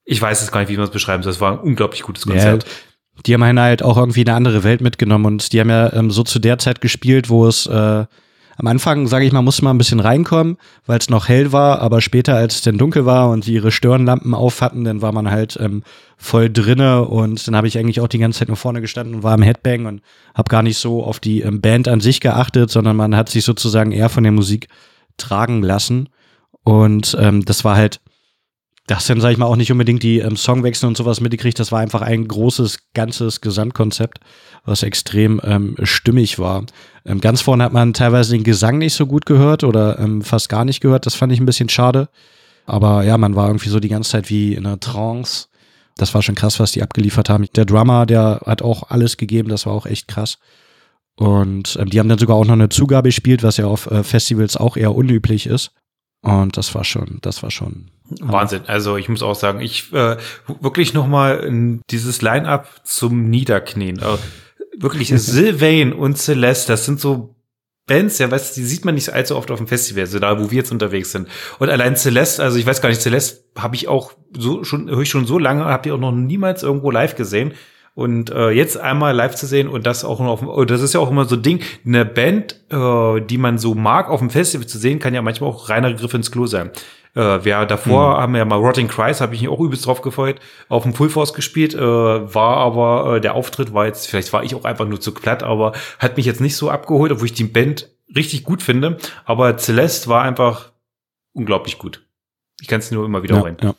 ich 0.09 0.19
weiß 0.19 0.41
es 0.41 0.51
gar 0.51 0.61
nicht, 0.61 0.69
wie 0.69 0.77
man 0.77 0.85
es 0.85 0.91
beschreiben 0.91 1.21
soll. 1.21 1.31
Es 1.31 1.39
war 1.39 1.51
ein 1.51 1.59
unglaublich 1.59 2.01
gutes 2.01 2.25
Konzert. 2.25 2.63
Ja, 2.63 2.69
die 3.27 3.33
haben 3.35 3.59
halt 3.59 3.83
auch 3.83 3.95
irgendwie 3.95 4.21
eine 4.21 4.33
andere 4.33 4.63
Welt 4.63 4.81
mitgenommen 4.81 5.25
und 5.25 5.53
die 5.53 5.59
haben 5.59 5.69
ja 5.69 5.93
ähm, 5.93 6.09
so 6.09 6.23
zu 6.23 6.39
der 6.39 6.57
Zeit 6.57 6.81
gespielt, 6.81 7.29
wo 7.29 7.45
es 7.45 7.67
äh, 7.67 8.05
am 8.59 8.67
Anfang, 8.67 9.07
sage 9.07 9.25
ich 9.25 9.31
mal, 9.31 9.41
musste 9.41 9.63
man 9.63 9.75
ein 9.75 9.77
bisschen 9.77 10.01
reinkommen, 10.01 10.57
weil 10.85 10.99
es 10.99 11.09
noch 11.09 11.29
hell 11.29 11.53
war, 11.53 11.79
aber 11.79 12.01
später, 12.01 12.35
als 12.35 12.55
es 12.55 12.61
dann 12.61 12.77
dunkel 12.77 13.05
war 13.05 13.29
und 13.29 13.45
sie 13.45 13.53
ihre 13.53 13.71
Stirnlampen 13.71 14.33
auf 14.33 14.59
hatten, 14.59 14.83
dann 14.83 15.01
war 15.01 15.13
man 15.13 15.31
halt 15.31 15.57
ähm, 15.61 15.81
voll 16.17 16.49
drinne 16.49 17.05
und 17.05 17.47
dann 17.47 17.55
habe 17.55 17.67
ich 17.67 17.77
eigentlich 17.77 18.01
auch 18.01 18.09
die 18.09 18.19
ganze 18.19 18.39
Zeit 18.39 18.49
nur 18.49 18.57
vorne 18.57 18.81
gestanden 18.81 19.15
und 19.15 19.23
war 19.23 19.33
im 19.33 19.43
Headbang 19.43 19.85
und 19.85 20.01
habe 20.35 20.49
gar 20.49 20.61
nicht 20.61 20.77
so 20.77 21.05
auf 21.05 21.21
die 21.21 21.39
ähm, 21.39 21.61
Band 21.61 21.87
an 21.87 22.01
sich 22.01 22.19
geachtet, 22.19 22.69
sondern 22.69 22.97
man 22.97 23.15
hat 23.15 23.29
sich 23.29 23.45
sozusagen 23.45 23.93
eher 23.93 24.09
von 24.09 24.23
der 24.23 24.33
Musik 24.33 24.67
tragen 25.15 25.63
lassen. 25.63 26.09
Und 26.63 27.15
ähm, 27.17 27.45
das 27.45 27.63
war 27.63 27.77
halt 27.77 28.01
das 28.89 29.05
dann, 29.05 29.21
sag 29.21 29.31
ich 29.31 29.37
mal, 29.37 29.45
auch 29.45 29.55
nicht 29.55 29.71
unbedingt 29.71 30.01
die 30.01 30.17
ähm, 30.17 30.35
Songwechsel 30.35 30.87
und 30.87 30.97
sowas 30.97 31.21
mitgekriegt. 31.21 31.59
Das 31.59 31.71
war 31.71 31.79
einfach 31.79 32.01
ein 32.01 32.27
großes, 32.27 32.91
ganzes 32.95 33.39
Gesamtkonzept, 33.39 34.19
was 34.65 34.81
extrem 34.81 35.39
ähm, 35.43 35.75
stimmig 35.83 36.39
war. 36.39 36.65
Ähm, 37.05 37.21
ganz 37.21 37.41
vorne 37.41 37.63
hat 37.63 37.71
man 37.71 37.93
teilweise 37.93 38.31
den 38.31 38.43
Gesang 38.43 38.79
nicht 38.79 38.95
so 38.95 39.05
gut 39.05 39.27
gehört 39.27 39.63
oder 39.63 39.99
ähm, 39.99 40.23
fast 40.23 40.49
gar 40.49 40.65
nicht 40.65 40.81
gehört. 40.81 41.05
Das 41.05 41.13
fand 41.13 41.31
ich 41.31 41.39
ein 41.39 41.45
bisschen 41.45 41.69
schade. 41.69 42.09
Aber 42.65 43.03
ja, 43.03 43.19
man 43.19 43.35
war 43.35 43.47
irgendwie 43.47 43.69
so 43.69 43.79
die 43.79 43.89
ganze 43.89 44.09
Zeit 44.09 44.29
wie 44.31 44.55
in 44.55 44.65
einer 44.65 44.79
Trance. 44.79 45.49
Das 45.95 46.15
war 46.15 46.23
schon 46.23 46.35
krass, 46.35 46.59
was 46.59 46.71
die 46.71 46.81
abgeliefert 46.81 47.29
haben. 47.29 47.45
Der 47.55 47.65
Drummer, 47.65 48.07
der 48.07 48.41
hat 48.45 48.63
auch 48.63 48.89
alles 48.89 49.17
gegeben. 49.17 49.49
Das 49.49 49.67
war 49.67 49.73
auch 49.73 49.85
echt 49.85 50.07
krass. 50.07 50.39
Und 51.15 51.77
ähm, 51.79 51.91
die 51.91 51.99
haben 51.99 52.09
dann 52.09 52.17
sogar 52.17 52.37
auch 52.37 52.45
noch 52.45 52.53
eine 52.53 52.69
Zugabe 52.69 53.09
gespielt, 53.09 53.43
was 53.43 53.57
ja 53.57 53.67
auf 53.67 53.85
äh, 53.91 54.03
Festivals 54.03 54.57
auch 54.57 54.77
eher 54.77 54.95
unüblich 54.95 55.45
ist. 55.45 55.73
Und 56.21 56.57
das 56.57 56.73
war 56.73 56.83
schon, 56.83 57.19
das 57.21 57.43
war 57.43 57.51
schon 57.51 57.91
Wahnsinn. 58.19 58.61
Also 58.67 58.97
ich 58.97 59.09
muss 59.09 59.21
auch 59.21 59.35
sagen, 59.35 59.61
ich 59.61 59.93
äh, 59.93 60.17
wirklich 60.59 60.93
noch 60.93 61.07
mal 61.07 61.79
dieses 61.89 62.21
Line-up 62.21 62.67
zum 62.83 63.29
Niederknien. 63.29 63.99
Äh, 63.99 64.17
wirklich 64.81 65.09
Sylvain 65.15 65.93
und 65.93 66.17
Celeste, 66.17 66.73
das 66.73 66.85
sind 66.85 66.99
so 66.99 67.35
Bands, 67.89 68.19
ja, 68.19 68.29
weißt 68.29 68.55
die 68.55 68.63
sieht 68.63 68.85
man 68.85 68.95
nicht 68.95 69.09
allzu 69.09 69.35
oft 69.35 69.49
auf 69.49 69.57
dem 69.57 69.67
Festival, 69.67 70.05
so 70.05 70.19
da, 70.19 70.39
wo 70.39 70.51
wir 70.51 70.59
jetzt 70.59 70.71
unterwegs 70.71 71.11
sind. 71.11 71.27
Und 71.57 71.69
allein 71.69 71.95
Celeste, 71.95 72.43
also 72.43 72.57
ich 72.57 72.65
weiß 72.65 72.81
gar 72.81 72.89
nicht, 72.89 73.01
Celeste 73.01 73.43
habe 73.57 73.75
ich 73.75 73.87
auch 73.87 74.13
so 74.37 74.63
schon, 74.63 74.89
höre 74.89 75.01
ich 75.01 75.09
schon 75.09 75.25
so 75.25 75.39
lange, 75.39 75.65
habe 75.65 75.89
ich 75.89 75.93
auch 75.93 75.99
noch 75.99 76.11
niemals 76.11 76.61
irgendwo 76.63 76.91
live 76.91 77.15
gesehen. 77.15 77.53
Und 77.95 78.29
äh, 78.29 78.51
jetzt 78.51 78.77
einmal 78.77 79.13
live 79.13 79.35
zu 79.35 79.45
sehen 79.45 79.67
und 79.67 79.85
das 79.85 80.05
auch 80.05 80.19
noch, 80.19 80.41
auf, 80.41 80.65
das 80.67 80.81
ist 80.81 80.93
ja 80.93 81.01
auch 81.01 81.09
immer 81.09 81.25
so 81.25 81.35
ein 81.35 81.41
Ding, 81.41 81.61
eine 81.85 82.05
Band, 82.05 82.61
äh, 82.69 83.19
die 83.21 83.37
man 83.37 83.57
so 83.57 83.73
mag, 83.75 84.09
auf 84.09 84.19
dem 84.19 84.29
Festival 84.29 84.67
zu 84.67 84.77
sehen, 84.77 84.99
kann 84.99 85.13
ja 85.13 85.21
manchmal 85.21 85.49
auch 85.49 85.67
reiner 85.67 85.93
Griff 85.93 86.13
ins 86.13 86.31
Klo 86.31 86.45
sein. 86.45 86.69
Äh, 87.15 87.39
wer 87.43 87.65
davor 87.65 88.15
mhm. 88.15 88.21
haben 88.21 88.33
wir 88.33 88.39
ja 88.39 88.45
mal 88.45 88.59
Rotting 88.59 88.87
Christ, 88.87 89.21
habe 89.21 89.33
ich 89.35 89.41
mich 89.41 89.49
auch 89.49 89.59
übelst 89.59 89.85
drauf 89.85 90.01
gefreut, 90.01 90.39
auf 90.67 90.83
dem 90.83 90.93
Full 90.93 91.09
Force 91.09 91.33
gespielt, 91.33 91.73
äh, 91.73 91.79
war 91.79 92.57
aber 92.57 93.15
äh, 93.15 93.21
der 93.21 93.35
Auftritt 93.35 93.73
war 93.73 93.85
jetzt, 93.85 94.07
vielleicht 94.07 94.31
war 94.31 94.43
ich 94.43 94.55
auch 94.55 94.65
einfach 94.65 94.87
nur 94.87 95.01
zu 95.01 95.13
platt, 95.13 95.43
aber 95.43 95.73
hat 95.97 96.17
mich 96.17 96.25
jetzt 96.25 96.41
nicht 96.41 96.55
so 96.55 96.69
abgeholt, 96.69 97.11
obwohl 97.11 97.25
ich 97.25 97.33
die 97.33 97.45
Band 97.45 97.89
richtig 98.15 98.43
gut 98.43 98.61
finde. 98.61 98.97
Aber 99.25 99.57
Celeste 99.57 100.09
war 100.09 100.23
einfach 100.23 100.71
unglaublich 101.33 101.77
gut. 101.77 102.05
Ich 102.61 102.67
kann 102.67 102.79
es 102.79 102.91
nur 102.91 103.05
immer 103.05 103.23
wieder 103.23 103.35
ja, 103.37 103.41
rein. 103.41 103.57
Ja. 103.61 103.75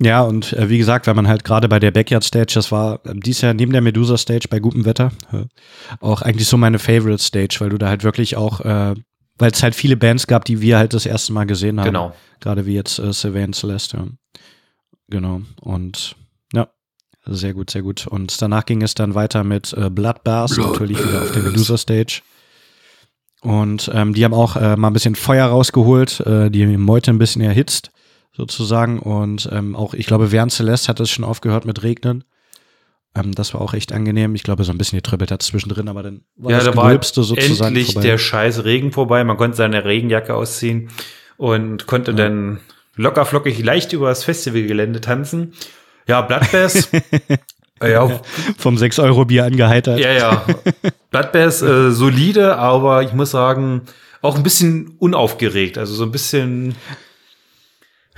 Ja, 0.00 0.22
und 0.22 0.52
äh, 0.54 0.68
wie 0.68 0.78
gesagt, 0.78 1.06
wenn 1.06 1.14
man 1.14 1.28
halt 1.28 1.44
gerade 1.44 1.68
bei 1.68 1.78
der 1.78 1.92
Backyard 1.92 2.24
Stage, 2.24 2.52
das 2.54 2.72
war 2.72 3.00
äh, 3.04 3.12
dies 3.14 3.40
Jahr 3.40 3.54
neben 3.54 3.72
der 3.72 3.82
Medusa 3.82 4.16
Stage 4.16 4.48
bei 4.50 4.58
gutem 4.58 4.84
Wetter, 4.84 5.12
äh, 5.32 5.44
auch 6.00 6.22
eigentlich 6.22 6.48
so 6.48 6.56
meine 6.56 6.78
Favorite 6.78 7.22
Stage, 7.22 7.56
weil 7.60 7.70
du 7.70 7.78
da 7.78 7.88
halt 7.88 8.02
wirklich 8.02 8.36
auch, 8.36 8.60
äh, 8.60 8.94
weil 9.40 9.50
es 9.50 9.62
halt 9.62 9.74
viele 9.74 9.96
Bands 9.96 10.26
gab, 10.26 10.44
die 10.44 10.60
wir 10.60 10.78
halt 10.78 10.92
das 10.92 11.06
erste 11.06 11.32
Mal 11.32 11.44
gesehen 11.44 11.80
haben. 11.80 11.86
Genau. 11.86 12.14
Gerade 12.40 12.66
wie 12.66 12.74
jetzt 12.74 12.98
äh, 12.98 13.12
Sylvain 13.12 13.52
Celeste. 13.52 13.96
Ja. 13.96 14.06
Genau. 15.08 15.42
Und 15.60 16.14
ja, 16.52 16.68
sehr 17.24 17.54
gut, 17.54 17.70
sehr 17.70 17.82
gut. 17.82 18.06
Und 18.06 18.40
danach 18.40 18.66
ging 18.66 18.82
es 18.82 18.94
dann 18.94 19.14
weiter 19.14 19.42
mit 19.42 19.72
äh, 19.72 19.90
Bloodbath, 19.90 20.56
natürlich 20.56 20.98
wieder 20.98 21.22
auf 21.22 21.32
der 21.32 21.42
Medusa 21.42 21.76
Stage. 21.76 22.22
Und 23.42 23.90
ähm, 23.94 24.12
die 24.12 24.24
haben 24.24 24.34
auch 24.34 24.56
äh, 24.56 24.76
mal 24.76 24.88
ein 24.88 24.92
bisschen 24.92 25.14
Feuer 25.14 25.46
rausgeholt, 25.46 26.20
äh, 26.20 26.50
die 26.50 26.66
Meute 26.66 27.10
ein 27.10 27.18
bisschen 27.18 27.40
erhitzt 27.40 27.90
sozusagen. 28.32 28.98
Und 28.98 29.48
ähm, 29.50 29.74
auch, 29.74 29.94
ich 29.94 30.06
glaube, 30.06 30.32
während 30.32 30.52
Celeste 30.52 30.88
hat 30.88 31.00
es 31.00 31.10
schon 31.10 31.24
aufgehört 31.24 31.64
mit 31.64 31.82
Regnen. 31.82 32.24
Ähm, 33.14 33.34
das 33.34 33.54
war 33.54 33.60
auch 33.60 33.74
echt 33.74 33.92
angenehm. 33.92 34.34
Ich 34.34 34.42
glaube, 34.42 34.64
so 34.64 34.72
ein 34.72 34.78
bisschen 34.78 34.98
getrüppelt 34.98 35.30
hat 35.30 35.42
zwischendrin, 35.42 35.88
aber 35.88 36.02
dann 36.02 36.22
war 36.36 36.52
ja, 36.52 36.58
das 36.58 36.66
da 36.66 36.76
war 36.76 37.02
sozusagen 37.02 37.68
endlich 37.68 37.92
vorbei. 37.92 38.08
der 38.08 38.18
scheiß 38.18 38.64
Regen 38.64 38.92
vorbei. 38.92 39.24
Man 39.24 39.36
konnte 39.36 39.56
seine 39.56 39.84
Regenjacke 39.84 40.34
ausziehen 40.34 40.90
und 41.36 41.86
konnte 41.86 42.12
ja. 42.12 42.16
dann 42.16 42.60
locker 42.96 43.24
flockig 43.24 43.62
leicht 43.62 43.92
über 43.92 44.08
das 44.08 44.24
Festivalgelände 44.24 45.00
tanzen. 45.00 45.54
Ja, 46.06 46.20
Bloodbath. 46.22 46.88
ja, 47.82 48.20
vom 48.58 48.76
6-Euro-Bier 48.76 49.44
angeheitert. 49.44 49.98
Ja, 49.98 50.12
ja. 50.12 50.44
Bloodbath 51.10 51.62
äh, 51.62 51.90
solide, 51.90 52.56
aber 52.56 53.02
ich 53.02 53.12
muss 53.12 53.30
sagen, 53.30 53.82
auch 54.22 54.36
ein 54.36 54.42
bisschen 54.42 54.94
unaufgeregt. 54.98 55.78
Also 55.78 55.94
so 55.94 56.04
ein 56.04 56.12
bisschen 56.12 56.74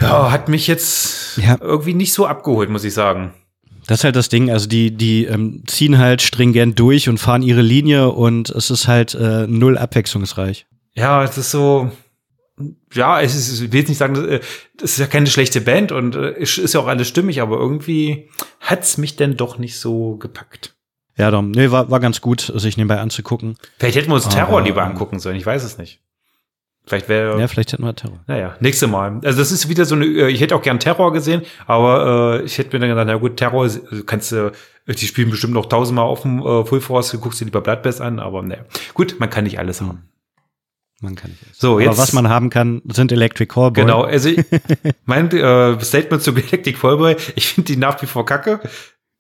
ja, 0.01 0.31
hat 0.31 0.49
mich 0.49 0.67
jetzt 0.67 1.39
ja. 1.39 1.57
irgendwie 1.61 1.95
nicht 1.95 2.13
so 2.13 2.27
abgeholt, 2.27 2.71
muss 2.71 2.85
ich 2.85 2.95
sagen. 2.95 3.33
Das 3.87 4.01
ist 4.01 4.05
halt 4.05 4.17
das 4.17 4.29
Ding, 4.29 4.51
also 4.51 4.69
die, 4.69 4.93
die 4.97 5.25
ähm, 5.25 5.65
ziehen 5.67 5.99
halt 5.99 6.23
stringent 6.23 6.79
durch 6.79 7.09
und 7.09 7.19
fahren 7.19 7.43
ihre 7.43 7.63
Linie 7.63 8.11
und 8.11 8.51
es 8.51 8.71
ist 8.71 8.87
halt 8.87 9.15
äh, 9.15 9.47
null 9.47 9.77
abwechslungsreich. 9.77 10.67
Ja, 10.95 11.25
es 11.25 11.37
ist 11.37 11.51
so, 11.51 11.91
ja, 12.93 13.21
es 13.21 13.35
ist, 13.35 13.61
ich 13.61 13.73
will 13.73 13.81
jetzt 13.81 13.89
nicht 13.89 13.99
sagen, 13.99 14.15
das 14.15 14.25
äh, 14.25 14.41
ist 14.83 14.99
ja 14.99 15.07
keine 15.07 15.27
schlechte 15.27 15.61
Band 15.61 15.91
und 15.91 16.15
äh, 16.15 16.39
ist 16.39 16.75
ja 16.75 16.81
auch 16.81 16.87
alles 16.87 17.09
stimmig, 17.09 17.41
aber 17.41 17.59
irgendwie 17.59 18.29
hat's 18.61 18.99
mich 18.99 19.17
denn 19.17 19.37
doch 19.37 19.59
nicht 19.59 19.79
so 19.79 20.17
gepackt. 20.17 20.75
Ja, 21.17 21.31
Dom, 21.31 21.51
nee, 21.51 21.71
war, 21.71 21.91
war 21.91 22.01
ganz 22.01 22.21
gut, 22.21 22.53
sich 22.55 22.77
nebenbei 22.77 22.99
anzugucken. 22.99 23.57
Vielleicht 23.79 23.97
hätten 23.97 24.11
wir 24.11 24.15
uns 24.15 24.29
Terror 24.29 24.59
aber, 24.59 24.63
lieber 24.63 24.83
angucken 24.83 25.19
sollen, 25.19 25.37
ich 25.37 25.45
weiß 25.45 25.63
es 25.65 25.77
nicht. 25.79 26.01
Vielleicht 26.85 27.09
wäre. 27.09 27.39
Ja, 27.39 27.47
vielleicht 27.47 27.73
hätten 27.73 27.85
wir 27.85 27.95
Terror. 27.95 28.21
Naja, 28.27 28.57
nächste 28.61 28.89
Mal. 28.89 29.21
Also 29.25 29.39
das 29.39 29.53
ist 29.53 29.69
wieder 29.69 29.85
so 29.85 29.95
eine, 29.95 30.05
äh, 30.05 30.31
ich 30.31 30.41
hätte 30.41 30.57
auch 30.57 30.63
gern 30.63 30.81
Terror 30.81 31.13
gesehen, 31.13 31.43
aber 31.67 32.41
äh, 32.41 32.45
ich 32.45 32.59
hätte 32.59 32.75
mir 32.77 32.81
dann 32.81 32.89
gedacht, 32.89 33.07
na 33.07 33.17
gut, 33.17 33.37
Terror 33.37 33.69
kannst 34.07 34.33
du, 34.33 34.53
äh, 34.87 34.95
die 34.95 35.07
spielen 35.07 35.31
bestimmt 35.31 35.55
noch 35.55 35.67
tausendmal 35.67 36.07
auf 36.07 36.23
dem 36.23 36.41
äh, 36.41 36.65
Full 36.65 36.81
Force, 36.81 37.13
du 37.13 37.21
guckst 37.21 37.41
dir 37.41 37.45
lieber 37.45 37.61
Bloodbath 37.61 38.01
an, 38.01 38.19
aber 38.19 38.43
naja. 38.43 38.65
Gut, 38.95 39.17
man 39.21 39.31
kann 39.31 39.45
nicht 39.45 39.61
alles 39.61 39.81
haben. 39.81 40.09
Man 41.01 41.15
kann 41.15 41.31
nicht 41.31 41.45
alles. 41.45 41.59
So, 41.59 41.79
jetzt, 41.79 41.89
aber 41.89 41.99
was 41.99 42.13
man 42.13 42.29
haben 42.29 42.51
kann, 42.51 42.83
sind 42.91 43.13
Electric 43.13 43.53
Callboy. 43.53 43.85
Genau, 43.85 44.03
also 44.03 44.31
mein 45.05 45.31
äh, 45.31 45.81
Statement 45.81 46.23
zu 46.23 46.33
Electric 46.33 46.73
Callboy, 46.73 47.17
ich 47.37 47.47
finde 47.47 47.73
die 47.73 47.77
nach 47.77 48.03
wie 48.03 48.07
vor 48.07 48.27
kacke. 48.27 48.61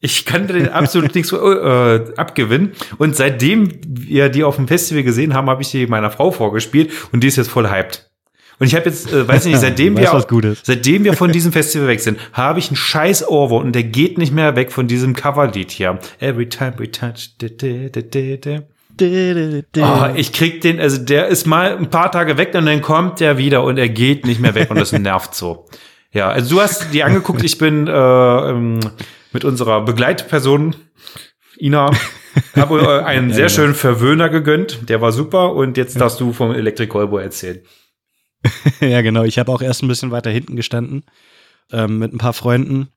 Ich 0.04 0.24
kann 0.24 0.48
den 0.48 0.68
absolut 0.68 1.14
nichts 1.14 1.32
äh, 1.32 2.00
abgewinnen. 2.16 2.72
Und 2.98 3.14
seitdem 3.14 3.70
wir 3.86 4.30
die 4.30 4.42
auf 4.42 4.56
dem 4.56 4.66
Festival 4.66 5.04
gesehen 5.04 5.32
haben, 5.32 5.48
habe 5.48 5.62
ich 5.62 5.70
die 5.70 5.86
meiner 5.86 6.10
Frau 6.10 6.32
vorgespielt 6.32 6.90
und 7.12 7.22
die 7.22 7.28
ist 7.28 7.36
jetzt 7.36 7.50
voll 7.50 7.70
hyped. 7.70 8.10
Und 8.58 8.66
ich 8.66 8.74
habe 8.74 8.86
jetzt, 8.86 9.12
äh, 9.12 9.28
weiß 9.28 9.44
nicht, 9.44 9.58
seitdem 9.60 9.96
wir, 9.96 10.24
seitdem 10.64 11.04
wir 11.04 11.12
von 11.12 11.30
diesem 11.32 11.52
Festival 11.52 11.86
weg 11.86 12.00
sind, 12.00 12.18
habe 12.32 12.58
ich 12.58 12.66
einen 12.66 12.76
scheiß 12.76 13.28
Ohrwurm 13.28 13.66
und 13.66 13.74
der 13.76 13.84
geht 13.84 14.18
nicht 14.18 14.32
mehr 14.32 14.56
weg 14.56 14.72
von 14.72 14.88
diesem 14.88 15.14
Coverlied 15.14 15.70
hier. 15.70 16.00
Every 16.18 16.48
time 16.48 16.74
we 16.78 16.90
touch. 16.90 17.30
Oh, 19.78 20.06
ich 20.16 20.32
krieg 20.32 20.60
den, 20.62 20.80
also 20.80 20.98
der 20.98 21.28
ist 21.28 21.46
mal 21.46 21.76
ein 21.76 21.90
paar 21.90 22.10
Tage 22.10 22.36
weg 22.38 22.54
und 22.54 22.66
dann 22.66 22.82
kommt 22.82 23.20
der 23.20 23.38
wieder 23.38 23.62
und 23.62 23.78
er 23.78 23.88
geht 23.88 24.26
nicht 24.26 24.40
mehr 24.40 24.56
weg 24.56 24.68
und 24.68 24.80
das 24.80 24.90
nervt 24.90 25.36
so. 25.36 25.66
Ja, 26.12 26.28
also 26.28 26.56
du 26.56 26.60
hast 26.60 26.92
die 26.92 27.04
angeguckt, 27.04 27.42
ich 27.44 27.56
bin 27.56 27.86
äh, 27.86 27.90
ähm, 27.92 28.80
mit 29.32 29.44
unserer 29.44 29.84
Begleitperson 29.84 30.76
Ina 31.58 31.90
habe 32.56 32.80
äh, 32.80 33.04
einen 33.04 33.32
sehr 33.34 33.48
schönen 33.48 33.74
Verwöhner 33.74 34.28
gegönnt. 34.28 34.88
Der 34.88 35.00
war 35.00 35.12
super 35.12 35.54
und 35.54 35.76
jetzt 35.76 36.00
darfst 36.00 36.20
du 36.20 36.32
vom 36.32 36.52
Electric 36.52 36.90
Callboy 36.90 37.22
erzählen. 37.22 37.60
ja, 38.80 39.02
genau. 39.02 39.22
Ich 39.22 39.38
habe 39.38 39.52
auch 39.52 39.62
erst 39.62 39.82
ein 39.82 39.88
bisschen 39.88 40.10
weiter 40.10 40.30
hinten 40.30 40.56
gestanden 40.56 41.04
ähm, 41.70 41.98
mit 41.98 42.12
ein 42.12 42.18
paar 42.18 42.32
Freunden. 42.32 42.88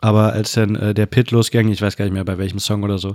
Aber 0.00 0.32
als 0.32 0.52
dann 0.52 0.74
äh, 0.76 0.94
der 0.94 1.06
Pit 1.06 1.30
losging, 1.30 1.70
ich 1.70 1.80
weiß 1.80 1.96
gar 1.96 2.04
nicht 2.04 2.14
mehr 2.14 2.24
bei 2.24 2.38
welchem 2.38 2.58
Song 2.58 2.82
oder 2.82 2.98
so, 2.98 3.14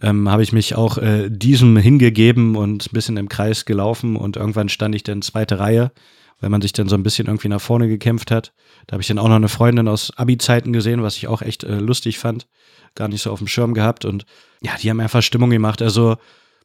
ähm, 0.00 0.30
habe 0.30 0.42
ich 0.44 0.52
mich 0.52 0.76
auch 0.76 0.98
äh, 0.98 1.28
diesem 1.28 1.76
hingegeben 1.76 2.54
und 2.54 2.86
ein 2.86 2.92
bisschen 2.92 3.16
im 3.16 3.28
Kreis 3.28 3.64
gelaufen 3.64 4.14
und 4.14 4.36
irgendwann 4.36 4.68
stand 4.68 4.94
ich 4.94 5.02
dann 5.02 5.22
zweite 5.22 5.58
Reihe, 5.58 5.90
weil 6.40 6.50
man 6.50 6.60
sich 6.60 6.72
dann 6.72 6.88
so 6.88 6.94
ein 6.94 7.02
bisschen 7.02 7.26
irgendwie 7.26 7.48
nach 7.48 7.60
vorne 7.60 7.88
gekämpft 7.88 8.30
hat. 8.30 8.52
Da 8.86 8.94
habe 8.94 9.02
ich 9.02 9.08
dann 9.08 9.18
auch 9.18 9.28
noch 9.28 9.36
eine 9.36 9.48
Freundin 9.48 9.88
aus 9.88 10.12
Abi-Zeiten 10.16 10.72
gesehen, 10.72 11.02
was 11.02 11.16
ich 11.16 11.28
auch 11.28 11.42
echt 11.42 11.64
äh, 11.64 11.78
lustig 11.78 12.18
fand. 12.18 12.46
Gar 12.94 13.08
nicht 13.08 13.22
so 13.22 13.32
auf 13.32 13.38
dem 13.38 13.48
Schirm 13.48 13.74
gehabt. 13.74 14.04
Und 14.04 14.24
ja, 14.62 14.72
die 14.80 14.90
haben 14.90 15.00
einfach 15.00 15.22
Stimmung 15.22 15.50
gemacht. 15.50 15.82
Also 15.82 16.16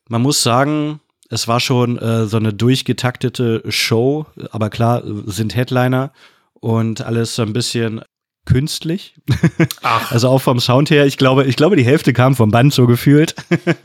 man 0.07 0.21
muss 0.21 0.43
sagen, 0.43 0.99
es 1.29 1.47
war 1.47 1.59
schon 1.59 1.97
äh, 1.97 2.25
so 2.25 2.37
eine 2.37 2.53
durchgetaktete 2.53 3.63
Show, 3.69 4.25
aber 4.51 4.69
klar, 4.69 5.03
sind 5.25 5.55
Headliner 5.55 6.11
und 6.53 7.01
alles 7.01 7.35
so 7.35 7.41
ein 7.41 7.53
bisschen 7.53 8.01
künstlich. 8.45 9.15
Ach. 9.81 10.03
Also 10.11 10.29
auch 10.29 10.41
vom 10.41 10.59
Sound 10.59 10.89
her, 10.91 11.05
ich 11.05 11.17
glaube, 11.17 11.45
ich 11.45 11.55
glaube, 11.55 11.75
die 11.75 11.85
Hälfte 11.85 12.13
kam 12.13 12.35
vom 12.35 12.51
Band 12.51 12.73
so 12.73 12.85
gefühlt. 12.85 13.35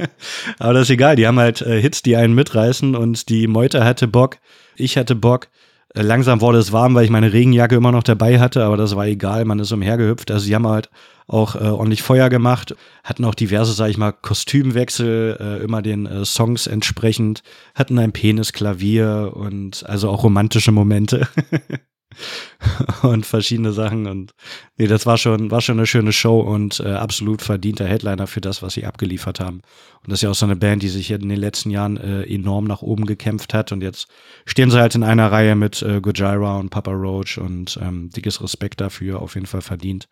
aber 0.58 0.74
das 0.74 0.82
ist 0.82 0.90
egal, 0.90 1.16
die 1.16 1.26
haben 1.26 1.38
halt 1.38 1.62
äh, 1.62 1.80
Hits, 1.80 2.02
die 2.02 2.16
einen 2.16 2.34
mitreißen 2.34 2.94
und 2.94 3.28
die 3.28 3.46
Meute 3.46 3.84
hatte 3.84 4.08
Bock, 4.08 4.38
ich 4.76 4.98
hatte 4.98 5.14
Bock. 5.14 5.48
Äh, 5.94 6.02
langsam 6.02 6.40
wurde 6.40 6.58
es 6.58 6.72
warm, 6.72 6.94
weil 6.94 7.04
ich 7.04 7.10
meine 7.10 7.32
Regenjacke 7.32 7.76
immer 7.76 7.92
noch 7.92 8.02
dabei 8.02 8.40
hatte, 8.40 8.64
aber 8.64 8.76
das 8.76 8.96
war 8.96 9.06
egal, 9.06 9.44
man 9.44 9.58
ist 9.58 9.72
umhergehüpft. 9.72 10.30
Also 10.30 10.44
sie 10.44 10.54
haben 10.54 10.66
halt 10.66 10.90
auch 11.26 11.56
äh, 11.56 11.64
ordentlich 11.64 12.02
Feuer 12.02 12.30
gemacht, 12.30 12.74
hatten 13.04 13.24
auch 13.24 13.34
diverse, 13.34 13.72
sag 13.72 13.90
ich 13.90 13.98
mal, 13.98 14.12
Kostümwechsel, 14.12 15.36
äh, 15.38 15.62
immer 15.62 15.82
den 15.82 16.06
äh, 16.06 16.24
Songs 16.24 16.66
entsprechend, 16.66 17.42
hatten 17.74 17.98
ein 17.98 18.12
Penisklavier 18.12 19.32
und 19.34 19.84
also 19.86 20.08
auch 20.08 20.24
romantische 20.24 20.72
Momente. 20.72 21.28
und 23.02 23.26
verschiedene 23.26 23.72
Sachen. 23.72 24.06
Und 24.06 24.32
nee, 24.76 24.86
das 24.86 25.06
war 25.06 25.18
schon, 25.18 25.50
war 25.50 25.60
schon 25.60 25.78
eine 25.78 25.86
schöne 25.86 26.12
Show 26.12 26.40
und 26.40 26.80
äh, 26.80 26.92
absolut 26.92 27.42
verdienter 27.42 27.86
Headliner 27.86 28.26
für 28.26 28.40
das, 28.40 28.62
was 28.62 28.74
sie 28.74 28.86
abgeliefert 28.86 29.40
haben. 29.40 29.62
Und 30.02 30.10
das 30.10 30.18
ist 30.18 30.22
ja 30.22 30.30
auch 30.30 30.34
so 30.34 30.46
eine 30.46 30.56
Band, 30.56 30.82
die 30.82 30.88
sich 30.88 31.10
in 31.10 31.28
den 31.28 31.38
letzten 31.38 31.70
Jahren 31.70 31.96
äh, 31.96 32.22
enorm 32.22 32.64
nach 32.64 32.82
oben 32.82 33.06
gekämpft 33.06 33.54
hat. 33.54 33.72
Und 33.72 33.82
jetzt 33.82 34.08
stehen 34.46 34.70
sie 34.70 34.80
halt 34.80 34.94
in 34.94 35.02
einer 35.02 35.30
Reihe 35.30 35.54
mit 35.54 35.82
äh, 35.82 36.00
Gojira 36.00 36.58
und 36.58 36.70
Papa 36.70 36.92
Roach 36.92 37.38
und 37.38 37.78
ähm, 37.82 38.10
dickes 38.10 38.42
Respekt 38.42 38.80
dafür, 38.80 39.20
auf 39.20 39.34
jeden 39.34 39.46
Fall 39.46 39.62
verdient. 39.62 40.08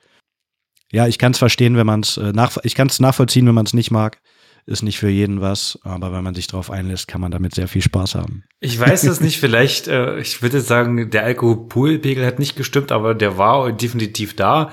Ja, 0.93 1.09
ich 1.09 1.19
kann 1.19 1.33
es 1.33 1.39
verstehen, 1.39 1.77
wenn 1.77 1.87
man 1.87 2.01
es 2.01 2.17
äh, 2.17 2.33
nach, 2.33 2.57
ich 2.63 2.75
kann 2.75 2.87
es 2.87 3.01
nachvollziehen, 3.01 3.47
wenn 3.47 3.55
man 3.55 3.67
es 3.67 3.75
nicht 3.75 3.91
mag 3.91 4.21
ist 4.67 4.83
nicht 4.83 4.99
für 4.99 5.09
jeden 5.09 5.41
was, 5.41 5.79
aber 5.85 6.13
wenn 6.13 6.25
man 6.25 6.35
sich 6.35 6.49
darauf 6.49 6.71
einlässt, 6.71 7.07
kann 7.07 7.21
man 7.21 7.31
damit 7.31 7.55
sehr 7.55 7.69
viel 7.69 7.83
Spaß 7.83 8.17
haben. 8.17 8.45
Ich 8.61 8.79
weiß 8.79 9.05
es 9.05 9.21
nicht, 9.21 9.39
vielleicht, 9.39 9.87
äh, 9.87 10.19
ich 10.19 10.43
würde 10.43 10.61
sagen, 10.61 11.11
der 11.11 11.23
Alkoholpegel 11.25 12.27
hat 12.27 12.39
nicht 12.41 12.57
gestimmt, 12.57 12.91
aber 12.91 13.15
der 13.15 13.39
war 13.39 13.73
definitiv 13.73 14.35
da. 14.35 14.73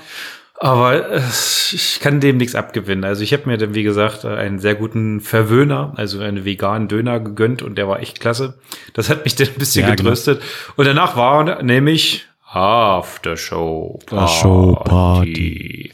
Aber 0.56 1.10
äh, 1.10 1.20
ich 1.72 1.98
kann 2.00 2.20
dem 2.20 2.38
nichts 2.38 2.54
abgewinnen. 2.54 3.04
Also 3.04 3.22
ich 3.22 3.32
habe 3.32 3.46
mir 3.46 3.56
dann, 3.56 3.74
wie 3.74 3.82
gesagt, 3.82 4.24
einen 4.24 4.58
sehr 4.58 4.74
guten 4.74 5.20
Verwöhner, 5.20 5.92
also 5.96 6.20
einen 6.20 6.44
veganen 6.44 6.88
Döner 6.88 7.20
gegönnt 7.20 7.62
und 7.62 7.76
der 7.76 7.88
war 7.88 8.00
echt 8.00 8.20
klasse. 8.20 8.58
Das 8.94 9.08
hat 9.08 9.24
mich 9.24 9.36
dann 9.36 9.48
ein 9.48 9.54
bisschen 9.54 9.82
ja, 9.82 9.94
genau. 9.94 10.10
getröstet. 10.10 10.40
Genau. 10.40 10.72
Und 10.76 10.86
danach 10.86 11.16
war 11.16 11.62
nämlich 11.62 12.26
Aftershow 12.46 13.98
Party. 14.06 14.40
Show 14.40 14.74
Party. 14.84 15.92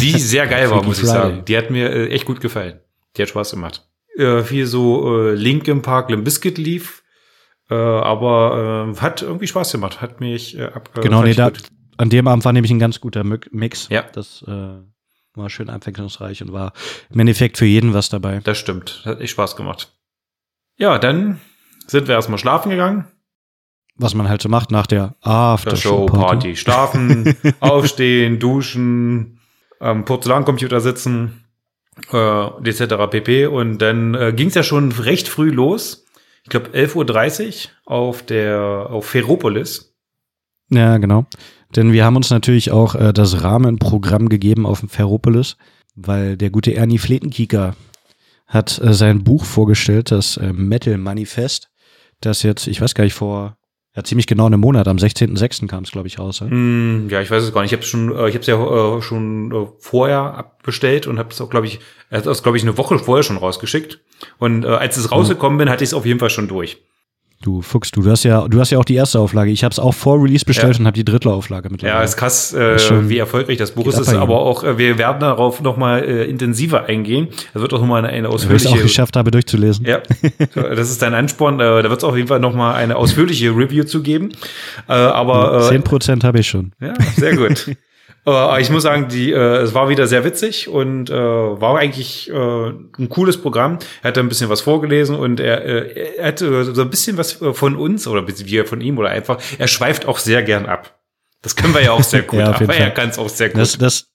Die 0.00 0.18
sehr 0.18 0.46
geil 0.46 0.70
war, 0.70 0.82
muss 0.84 1.00
ich 1.00 1.06
sagen. 1.06 1.44
Die 1.46 1.56
hat 1.56 1.70
mir 1.70 1.90
äh, 1.90 2.08
echt 2.08 2.24
gut 2.24 2.40
gefallen. 2.40 2.80
Die 3.18 3.22
hat 3.22 3.28
Spaß 3.28 3.50
gemacht. 3.50 3.86
Äh, 4.16 4.42
viel 4.42 4.66
so 4.66 5.28
äh, 5.28 5.34
Link 5.34 5.68
im 5.68 5.82
Park, 5.82 6.10
Limp 6.10 6.24
Biscuit 6.24 6.56
lief. 6.56 7.02
Äh, 7.68 7.74
aber 7.74 8.94
äh, 8.96 9.00
hat 9.00 9.22
irgendwie 9.22 9.46
Spaß 9.46 9.72
gemacht. 9.72 10.00
Hat 10.00 10.20
mich 10.20 10.56
äh, 10.56 10.64
ab. 10.64 10.90
Äh, 10.96 11.00
genau, 11.00 11.22
nee, 11.22 11.34
da, 11.34 11.50
an 11.98 12.08
dem 12.08 12.26
Abend 12.28 12.44
war 12.44 12.52
nämlich 12.52 12.70
ein 12.70 12.78
ganz 12.78 13.00
guter 13.00 13.24
Mix. 13.24 13.88
Ja. 13.90 14.02
Das, 14.12 14.42
äh, 14.46 14.78
war 15.38 15.48
schön 15.48 15.70
abwechslungsreich 15.70 16.42
und 16.42 16.52
war 16.52 16.72
im 17.10 17.20
Endeffekt 17.20 17.56
für 17.56 17.64
jeden 17.64 17.94
was 17.94 18.10
dabei. 18.10 18.40
Das 18.44 18.58
stimmt. 18.58 19.02
Hat 19.04 19.20
echt 19.20 19.32
Spaß 19.32 19.56
gemacht. 19.56 19.92
Ja, 20.76 20.98
dann 20.98 21.40
sind 21.86 22.08
wir 22.08 22.14
erstmal 22.14 22.38
schlafen 22.38 22.70
gegangen. 22.70 23.06
Was 23.96 24.14
man 24.14 24.28
halt 24.28 24.42
so 24.42 24.48
macht 24.48 24.70
nach 24.70 24.86
der 24.86 25.16
After-Show-Party. 25.22 26.56
Schlafen, 26.56 27.36
aufstehen, 27.60 28.38
duschen, 28.38 29.40
am 29.80 30.04
Porzellancomputer 30.04 30.80
sitzen, 30.80 31.44
äh, 32.12 32.68
etc. 32.68 32.94
pp. 33.10 33.46
Und 33.46 33.78
dann 33.78 34.14
äh, 34.14 34.32
ging 34.34 34.48
es 34.48 34.54
ja 34.54 34.62
schon 34.62 34.92
recht 34.92 35.28
früh 35.28 35.50
los. 35.50 36.06
Ich 36.44 36.50
glaube 36.50 36.70
11.30 36.70 37.68
Uhr 37.86 37.92
auf 37.92 38.22
der 38.22 38.86
auf 38.90 39.06
Ferropolis. 39.06 39.94
Ja, 40.70 40.96
genau. 40.98 41.26
Denn 41.76 41.92
wir 41.92 42.04
haben 42.04 42.16
uns 42.16 42.30
natürlich 42.30 42.70
auch 42.70 42.94
äh, 42.94 43.12
das 43.12 43.42
Rahmenprogramm 43.42 44.28
gegeben 44.28 44.64
auf 44.66 44.80
dem 44.80 44.88
Ferropolis, 44.88 45.56
weil 45.94 46.36
der 46.36 46.50
gute 46.50 46.74
Ernie 46.74 46.98
Fletenkieker 46.98 47.74
hat 48.46 48.80
äh, 48.80 48.94
sein 48.94 49.24
Buch 49.24 49.44
vorgestellt, 49.44 50.10
das 50.10 50.38
äh, 50.38 50.52
Metal 50.52 50.96
Manifest, 50.96 51.70
das 52.20 52.42
jetzt, 52.42 52.66
ich 52.66 52.80
weiß 52.80 52.94
gar 52.94 53.04
nicht, 53.04 53.14
vor 53.14 53.57
ja, 53.98 54.04
ziemlich 54.04 54.28
genau 54.28 54.46
einem 54.46 54.60
Monat, 54.60 54.86
am 54.86 54.96
16.06. 54.96 55.66
kam 55.66 55.82
es, 55.82 55.90
glaube 55.90 56.06
ich, 56.06 56.20
raus. 56.20 56.38
Ja? 56.38 56.46
Mm, 56.46 57.08
ja, 57.10 57.20
ich 57.20 57.32
weiß 57.32 57.42
es 57.42 57.52
gar 57.52 57.62
nicht. 57.62 57.72
Ich 57.72 57.76
habe 57.76 57.84
schon, 57.84 58.14
äh, 58.14 58.28
ich 58.28 58.34
habe 58.34 58.40
es 58.42 58.46
ja 58.46 58.96
äh, 58.96 59.02
schon 59.02 59.50
äh, 59.50 59.66
vorher 59.80 60.20
abbestellt 60.20 61.08
und 61.08 61.18
habe 61.18 61.30
es 61.30 61.40
auch, 61.40 61.50
glaube 61.50 61.66
ich, 61.66 61.80
er 62.08 62.18
hat 62.18 62.26
es, 62.26 62.44
glaube 62.44 62.56
ich, 62.56 62.62
eine 62.62 62.78
Woche 62.78 62.96
vorher 63.00 63.24
schon 63.24 63.38
rausgeschickt. 63.38 63.98
Und 64.38 64.64
äh, 64.64 64.68
als 64.68 64.96
es 64.98 65.10
rausgekommen 65.10 65.58
bin, 65.58 65.68
hatte 65.68 65.82
ich 65.82 65.90
es 65.90 65.94
auf 65.94 66.06
jeden 66.06 66.20
Fall 66.20 66.30
schon 66.30 66.46
durch. 66.46 66.78
Du 67.40 67.62
Fuchs, 67.62 67.92
du, 67.92 68.02
du 68.02 68.10
hast 68.10 68.24
ja, 68.24 68.48
du 68.48 68.58
hast 68.58 68.70
ja 68.70 68.78
auch 68.78 68.84
die 68.84 68.96
erste 68.96 69.20
Auflage. 69.20 69.52
Ich 69.52 69.62
habe 69.62 69.72
es 69.72 69.78
auch 69.78 69.94
vor 69.94 70.20
Release 70.20 70.44
bestellt 70.44 70.74
ja. 70.74 70.80
und 70.80 70.86
habe 70.86 70.96
die 70.96 71.04
dritte 71.04 71.30
Auflage 71.30 71.70
mittlerweile. 71.70 72.00
Ja, 72.00 72.04
ist 72.04 72.16
krass, 72.16 72.52
äh, 72.52 72.76
wie 73.08 73.18
erfolgreich 73.18 73.58
das 73.58 73.70
Buch 73.72 73.86
ist. 73.86 73.98
ist 73.98 74.08
aber 74.08 74.40
auch, 74.40 74.64
äh, 74.64 74.76
wir 74.76 74.98
werden 74.98 75.20
darauf 75.20 75.60
noch 75.60 75.76
mal 75.76 76.02
äh, 76.02 76.24
intensiver 76.24 76.86
eingehen. 76.86 77.28
Da 77.54 77.60
wird 77.60 77.72
auch 77.72 77.80
noch 77.80 77.86
mal 77.86 77.98
eine, 77.98 78.08
eine 78.08 78.28
ausführliche. 78.28 78.66
Ich 78.66 78.74
es 78.74 78.78
auch 78.78 78.82
geschafft 78.82 79.16
habe, 79.16 79.30
durchzulesen. 79.30 79.86
Ja, 79.86 80.02
das 80.54 80.90
ist 80.90 81.00
dein 81.00 81.14
Ansporn. 81.14 81.60
Äh, 81.60 81.82
da 81.82 81.90
wird 81.90 81.98
es 81.98 82.04
auf 82.04 82.16
jeden 82.16 82.26
Fall 82.26 82.40
noch 82.40 82.54
mal 82.54 82.74
eine 82.74 82.96
ausführliche 82.96 83.50
Review 83.50 83.84
zu 83.84 84.02
geben. 84.02 84.30
Äh, 84.88 84.94
aber 84.94 85.68
zehn 85.68 85.84
Prozent 85.84 86.24
habe 86.24 86.40
ich 86.40 86.48
schon. 86.48 86.72
Ja, 86.80 86.94
sehr 87.16 87.36
gut. 87.36 87.76
Aber 88.34 88.60
ich 88.60 88.70
muss 88.70 88.82
sagen, 88.82 89.08
die, 89.08 89.32
äh, 89.32 89.58
es 89.58 89.74
war 89.74 89.88
wieder 89.88 90.06
sehr 90.06 90.24
witzig 90.24 90.68
und 90.68 91.10
äh, 91.10 91.14
war 91.14 91.78
eigentlich 91.78 92.30
äh, 92.30 92.34
ein 92.34 93.08
cooles 93.08 93.40
Programm. 93.40 93.78
Er 94.02 94.08
hat 94.08 94.18
ein 94.18 94.28
bisschen 94.28 94.50
was 94.50 94.60
vorgelesen 94.60 95.16
und 95.16 95.40
er, 95.40 95.64
äh, 95.64 96.16
er 96.18 96.28
hatte 96.28 96.64
so 96.64 96.82
ein 96.82 96.90
bisschen 96.90 97.16
was 97.16 97.32
von 97.32 97.76
uns 97.76 98.06
oder 98.06 98.26
wir 98.26 98.66
von 98.66 98.80
ihm 98.80 98.98
oder 98.98 99.10
einfach, 99.10 99.38
er 99.58 99.68
schweift 99.68 100.06
auch 100.06 100.18
sehr 100.18 100.42
gern 100.42 100.66
ab. 100.66 100.98
Das 101.42 101.54
können 101.54 101.74
wir 101.74 101.82
ja 101.82 101.92
auch 101.92 102.02
sehr 102.02 102.22
gut, 102.24 102.40
ja, 102.40 102.52
aber 102.52 102.74
er 102.74 102.90
kann 102.90 103.10
es 103.10 103.18
auch 103.18 103.28
sehr 103.28 103.48
gut. 103.50 103.60
Das, 103.60 103.78
das, 103.78 104.07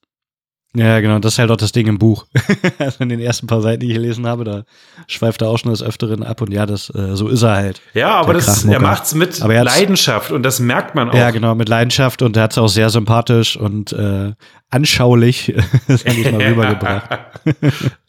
ja, 0.76 1.00
genau, 1.02 1.20
das 1.20 1.34
ist 1.34 1.40
halt 1.40 1.52
auch 1.52 1.58
das 1.58 1.72
Ding 1.72 1.88
im 1.88 2.00
Buch. 2.00 2.26
also 2.80 3.04
in 3.04 3.10
den 3.10 3.20
ersten 3.20 3.46
paar 3.46 3.62
Seiten, 3.62 3.82
die 3.82 3.88
ich 3.88 3.94
gelesen 3.94 4.26
habe, 4.26 4.44
da 4.44 4.64
schweift 5.08 5.42
er 5.44 5.50
auch 5.50 5.60
schon 5.60 5.72
des 5.72 5.84
Öfteren 5.84 6.24
ab 6.24 6.42
und 6.42 6.52
ja, 6.52 6.66
das, 6.66 6.90
äh, 6.90 7.16
so 7.16 7.28
ist 7.28 7.44
er 7.44 7.56
halt. 7.56 7.82
Ja, 7.94 8.16
aber 8.16 8.34
das, 8.34 8.66
er 8.66 8.80
macht's 8.80 9.14
mit 9.14 9.38
Leidenschaft 9.40 10.32
und 10.32 10.42
das 10.42 10.60
merkt 10.60 10.96
man 10.96 11.12
auch. 11.12 11.14
Ja, 11.14 11.30
genau, 11.30 11.54
mit 11.54 11.70
Leidenschaft 11.70 12.24
und 12.24 12.36
er 12.36 12.44
hat's 12.44 12.58
auch 12.58 12.68
sehr 12.70 12.90
sympathisch 12.90 13.56
und 13.56 13.94
äh, 13.94 14.34
anschaulich, 14.72 15.54
sag 15.88 16.18
ich 16.18 16.32
mal, 16.32 16.42
rübergebracht. 16.48 17.10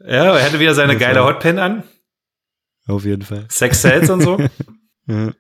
ja, 0.00 0.36
er 0.36 0.44
hatte 0.44 0.58
wieder 0.58 0.74
seine 0.74 0.96
geile 0.96 1.22
Hotpen 1.24 1.58
an. 1.58 1.82
Auf 2.86 3.04
jeden 3.04 3.22
Fall. 3.22 3.44
Sex 3.50 3.82
Sales 3.82 4.08
und 4.08 4.22
so. 4.22 4.38
ja. 5.06 5.32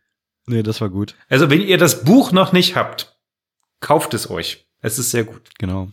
Nee, 0.46 0.62
das 0.62 0.80
war 0.82 0.90
gut. 0.90 1.14
Also, 1.30 1.48
wenn 1.48 1.62
ihr 1.62 1.78
das 1.78 2.04
Buch 2.04 2.32
noch 2.32 2.52
nicht 2.52 2.76
habt, 2.76 3.16
kauft 3.80 4.12
es 4.12 4.28
euch. 4.28 4.66
Es 4.82 4.98
ist 4.98 5.10
sehr 5.10 5.24
gut. 5.24 5.48
Genau. 5.58 5.88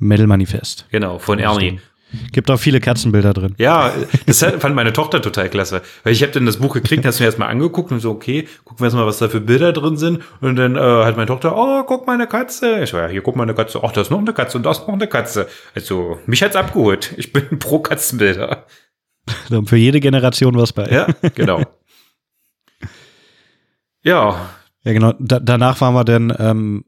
Metal 0.00 0.26
Manifest. 0.26 0.86
Genau, 0.90 1.18
von 1.18 1.38
Ernie. 1.38 1.78
Gibt 2.32 2.50
auch 2.50 2.58
viele 2.58 2.80
Katzenbilder 2.80 3.32
drin. 3.32 3.54
Ja, 3.58 3.92
das 4.26 4.42
fand 4.58 4.74
meine 4.74 4.92
Tochter 4.92 5.22
total 5.22 5.48
klasse. 5.48 5.82
Weil 6.02 6.12
ich 6.12 6.22
habe 6.22 6.32
dann 6.32 6.46
das 6.46 6.56
Buch 6.56 6.74
gekriegt, 6.74 7.04
hast 7.04 7.20
mir 7.20 7.26
erstmal 7.26 7.48
angeguckt 7.48 7.92
und 7.92 8.00
so, 8.00 8.10
okay, 8.10 8.48
gucken 8.64 8.80
wir 8.80 8.86
erstmal, 8.86 9.06
was 9.06 9.18
da 9.18 9.28
für 9.28 9.40
Bilder 9.40 9.72
drin 9.72 9.96
sind. 9.96 10.22
Und 10.40 10.56
dann 10.56 10.76
äh, 10.76 10.80
hat 10.80 11.16
meine 11.16 11.26
Tochter, 11.26 11.56
oh, 11.56 11.84
guck 11.84 12.06
mal 12.06 12.14
eine 12.14 12.26
Katze. 12.26 12.82
Ich 12.82 12.90
so, 12.90 12.96
ja, 12.96 13.06
hier 13.06 13.22
guck 13.22 13.36
mal 13.36 13.44
eine 13.44 13.54
Katze. 13.54 13.80
Ach, 13.82 13.92
da 13.92 14.00
ist 14.00 14.10
noch 14.10 14.18
eine 14.18 14.32
Katze 14.32 14.56
und 14.56 14.64
da 14.64 14.72
ist 14.72 14.86
noch 14.88 14.94
eine 14.94 15.06
Katze. 15.06 15.46
Also, 15.74 16.18
mich 16.26 16.42
hat's 16.42 16.56
abgeholt. 16.56 17.14
Ich 17.16 17.32
bin 17.32 17.44
pro 17.58 17.78
Katzenbilder. 17.78 18.66
Für 19.66 19.76
jede 19.76 20.00
Generation 20.00 20.56
was 20.56 20.72
bei. 20.72 20.86
Ja, 20.86 21.06
genau. 21.34 21.62
ja. 24.02 24.50
Ja, 24.82 24.92
genau. 24.92 25.12
Da, 25.18 25.38
danach 25.38 25.80
waren 25.80 25.94
wir 25.94 26.04
dann 26.04 26.34
ähm, 26.38 26.84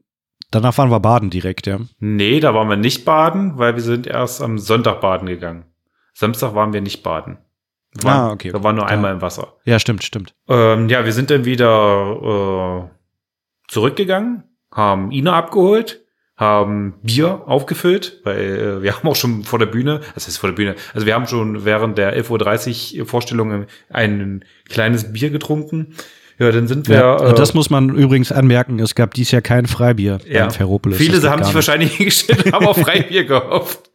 Danach 0.53 0.77
waren 0.77 0.91
wir 0.91 0.99
baden 0.99 1.31
direkt, 1.31 1.65
ja. 1.65 1.79
Nee, 1.97 2.39
da 2.39 2.53
waren 2.53 2.69
wir 2.69 2.77
nicht 2.77 3.05
baden, 3.05 3.57
weil 3.57 3.73
wir 3.73 3.81
sind 3.81 4.05
erst 4.05 4.39
am 4.39 4.59
Sonntag 4.59 5.01
baden 5.01 5.27
gegangen. 5.27 5.65
Samstag 6.13 6.53
waren 6.53 6.73
wir 6.73 6.81
nicht 6.81 7.01
baden. 7.01 7.39
Wir 7.95 8.03
waren, 8.03 8.19
ah, 8.19 8.31
okay. 8.31 8.53
Wir 8.53 8.63
waren 8.63 8.75
nur 8.75 8.85
einmal 8.85 9.09
ja. 9.09 9.15
im 9.15 9.21
Wasser. 9.23 9.55
Ja, 9.65 9.79
stimmt, 9.79 10.03
stimmt. 10.03 10.35
Ähm, 10.47 10.89
ja, 10.89 11.05
wir 11.05 11.11
sind 11.11 11.31
dann 11.31 11.45
wieder 11.45 12.85
äh, 12.87 13.71
zurückgegangen, 13.71 14.43
haben 14.71 15.11
Ina 15.11 15.33
abgeholt, 15.33 16.05
haben 16.37 16.99
Bier 17.01 17.47
aufgefüllt, 17.47 18.21
weil 18.23 18.39
äh, 18.39 18.81
wir 18.83 18.95
haben 18.95 19.09
auch 19.09 19.15
schon 19.15 19.43
vor 19.45 19.57
der 19.57 19.65
Bühne, 19.65 20.01
das 20.13 20.27
heißt 20.27 20.37
vor 20.37 20.49
der 20.49 20.55
Bühne, 20.55 20.75
also 20.93 21.07
wir 21.07 21.15
haben 21.15 21.25
schon 21.25 21.65
während 21.65 21.97
der 21.97 22.15
11.30 22.15 22.99
Uhr 22.99 23.07
Vorstellung 23.07 23.65
ein 23.89 24.45
kleines 24.69 25.13
Bier 25.13 25.31
getrunken. 25.31 25.95
Ja, 26.39 26.51
dann 26.51 26.67
sind 26.67 26.87
wir. 26.87 26.95
Ja, 26.95 27.29
äh, 27.29 27.33
das 27.33 27.53
muss 27.53 27.69
man 27.69 27.89
übrigens 27.89 28.31
anmerken. 28.31 28.79
Es 28.79 28.95
gab 28.95 29.13
dies 29.13 29.31
Jahr 29.31 29.41
kein 29.41 29.65
Freibier 29.65 30.19
ja. 30.27 30.41
beim 30.41 30.51
Ferropolis. 30.51 30.97
Viele 30.97 31.21
haben 31.29 31.43
sich 31.43 31.53
wahrscheinlich 31.53 31.93
hingestellt 31.97 32.45
und 32.45 32.53
haben 32.53 32.67
auf 32.67 32.77
Freibier 32.77 33.25
gehofft. 33.25 33.91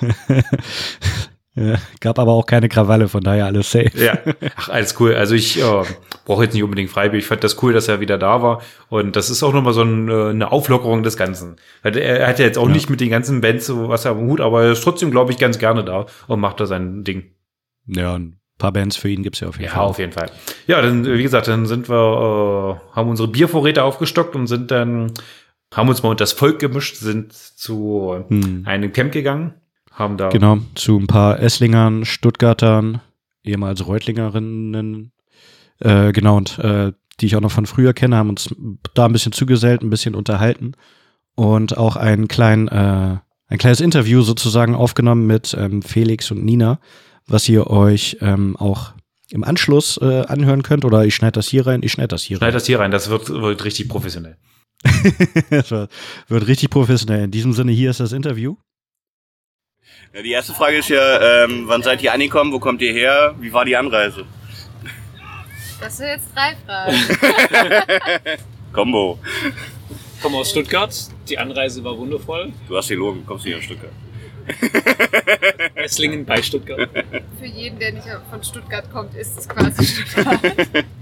ja, 1.54 1.76
gab 2.00 2.18
aber 2.18 2.32
auch 2.32 2.46
keine 2.46 2.68
Krawalle, 2.68 3.08
von 3.08 3.22
daher 3.22 3.46
alles 3.46 3.70
safe. 3.70 3.92
Ja, 3.94 4.18
ach, 4.56 4.70
alles 4.70 4.98
cool. 5.00 5.14
Also 5.14 5.34
ich 5.34 5.60
äh, 5.60 5.82
brauche 6.24 6.44
jetzt 6.44 6.54
nicht 6.54 6.64
unbedingt 6.64 6.90
Freibier. 6.90 7.18
Ich 7.18 7.26
fand 7.26 7.44
das 7.44 7.62
cool, 7.62 7.72
dass 7.72 7.88
er 7.88 8.00
wieder 8.00 8.18
da 8.18 8.42
war. 8.42 8.62
Und 8.88 9.14
das 9.16 9.30
ist 9.30 9.42
auch 9.42 9.52
nochmal 9.52 9.74
so 9.74 9.82
ein, 9.82 10.08
äh, 10.08 10.30
eine 10.30 10.50
Auflockerung 10.50 11.02
des 11.02 11.16
Ganzen. 11.16 11.56
Er 11.82 12.26
hat 12.26 12.38
ja 12.38 12.46
jetzt 12.46 12.58
auch 12.58 12.68
ja. 12.68 12.72
nicht 12.72 12.90
mit 12.90 13.00
den 13.00 13.10
ganzen 13.10 13.40
Bands 13.40 13.66
so 13.66 13.88
was 13.88 14.06
am 14.06 14.18
Hut, 14.18 14.40
aber 14.40 14.64
er 14.64 14.72
ist 14.72 14.82
trotzdem, 14.82 15.10
glaube 15.10 15.32
ich, 15.32 15.38
ganz 15.38 15.58
gerne 15.58 15.84
da 15.84 16.06
und 16.26 16.40
macht 16.40 16.58
da 16.60 16.66
sein 16.66 17.04
Ding. 17.04 17.30
Ja, 17.86 18.14
und 18.14 18.38
paar 18.58 18.72
Bands 18.72 18.96
für 18.96 19.08
ihn 19.08 19.22
gibt's 19.22 19.40
ja 19.40 19.48
auf 19.48 19.56
jeden 19.56 19.66
ja, 19.66 19.70
Fall. 19.72 19.82
Ja, 19.82 19.88
auf 19.88 19.98
jeden 19.98 20.12
Fall. 20.12 20.30
Ja, 20.66 20.82
dann, 20.82 21.04
wie 21.04 21.22
gesagt, 21.22 21.48
dann 21.48 21.66
sind 21.66 21.88
wir, 21.88 22.80
äh, 22.92 22.96
haben 22.96 23.10
unsere 23.10 23.28
Biervorräte 23.28 23.82
aufgestockt 23.82 24.34
und 24.34 24.46
sind 24.46 24.70
dann, 24.70 25.12
haben 25.74 25.88
uns 25.88 26.02
mal 26.02 26.10
unter 26.10 26.22
das 26.22 26.32
Volk 26.32 26.60
gemischt, 26.60 26.96
sind 26.96 27.32
zu 27.32 28.24
hm. 28.28 28.62
einem 28.64 28.92
Camp 28.92 29.12
gegangen, 29.12 29.54
haben 29.92 30.16
da. 30.16 30.28
Genau, 30.28 30.58
zu 30.74 30.98
ein 30.98 31.06
paar 31.06 31.40
Esslingern, 31.40 32.04
Stuttgartern, 32.04 33.00
ehemals 33.42 33.86
Reutlingerinnen, 33.86 35.12
äh, 35.80 36.12
genau, 36.12 36.36
und 36.36 36.58
äh, 36.60 36.92
die 37.20 37.26
ich 37.26 37.36
auch 37.36 37.40
noch 37.40 37.50
von 37.50 37.66
früher 37.66 37.92
kenne, 37.92 38.16
haben 38.16 38.30
uns 38.30 38.54
da 38.94 39.06
ein 39.06 39.12
bisschen 39.12 39.32
zugesellt, 39.32 39.82
ein 39.82 39.90
bisschen 39.90 40.14
unterhalten 40.14 40.72
und 41.34 41.76
auch 41.76 41.96
einen 41.96 42.28
kleinen, 42.28 42.68
äh, 42.68 43.18
ein 43.48 43.58
kleines 43.58 43.80
Interview 43.80 44.22
sozusagen 44.22 44.74
aufgenommen 44.74 45.26
mit 45.26 45.56
ähm, 45.58 45.82
Felix 45.82 46.30
und 46.30 46.44
Nina, 46.44 46.78
was 47.26 47.48
ihr 47.48 47.68
euch 47.68 48.18
ähm, 48.20 48.56
auch 48.56 48.92
im 49.30 49.44
Anschluss 49.44 49.98
äh, 50.00 50.22
anhören 50.26 50.62
könnt. 50.62 50.84
Oder 50.84 51.04
ich 51.04 51.14
schneide 51.14 51.32
das 51.32 51.48
hier 51.48 51.66
rein, 51.66 51.82
ich 51.82 51.92
schneide 51.92 52.08
das 52.08 52.22
hier 52.22 52.36
rein. 52.36 52.40
Schneid 52.40 52.54
das 52.54 52.66
hier 52.66 52.78
rein, 52.78 52.90
das 52.90 53.08
wird, 53.10 53.28
wird 53.28 53.64
richtig 53.64 53.88
professionell. 53.88 54.36
das 55.50 55.70
wird, 55.70 55.90
wird 56.28 56.46
richtig 56.46 56.70
professionell. 56.70 57.24
In 57.24 57.30
diesem 57.30 57.52
Sinne, 57.52 57.72
hier 57.72 57.90
ist 57.90 58.00
das 58.00 58.12
Interview. 58.12 58.56
Ja, 60.12 60.22
die 60.22 60.30
erste 60.30 60.52
Frage 60.52 60.78
ist 60.78 60.88
ja, 60.88 61.44
ähm, 61.44 61.64
wann 61.66 61.82
seid 61.82 62.02
ihr 62.02 62.12
angekommen, 62.12 62.52
wo 62.52 62.60
kommt 62.60 62.80
ihr 62.82 62.92
her, 62.92 63.34
wie 63.40 63.52
war 63.52 63.64
die 63.64 63.76
Anreise? 63.76 64.24
Das 65.80 65.96
sind 65.96 66.06
jetzt 66.06 66.28
drei 66.34 66.54
Fragen. 66.64 66.96
Combo. 68.72 69.18
Ich 70.16 70.22
komme 70.22 70.38
aus 70.38 70.50
Stuttgart, 70.50 70.94
die 71.28 71.36
Anreise 71.36 71.82
war 71.82 71.98
wundervoll. 71.98 72.52
Du 72.68 72.76
hast 72.76 72.88
gelogen, 72.88 73.24
kommst 73.26 73.44
nicht 73.44 73.56
aus 73.56 73.64
Stuttgart. 73.64 73.92
Esslingen 75.74 76.24
bei 76.24 76.42
Stuttgart. 76.42 76.88
Für 77.38 77.46
jeden, 77.46 77.78
der 77.78 77.92
nicht 77.92 78.06
von 78.30 78.42
Stuttgart 78.42 78.90
kommt, 78.92 79.14
ist 79.14 79.38
es 79.38 79.48
quasi 79.48 79.84
Stuttgart. 79.84 80.40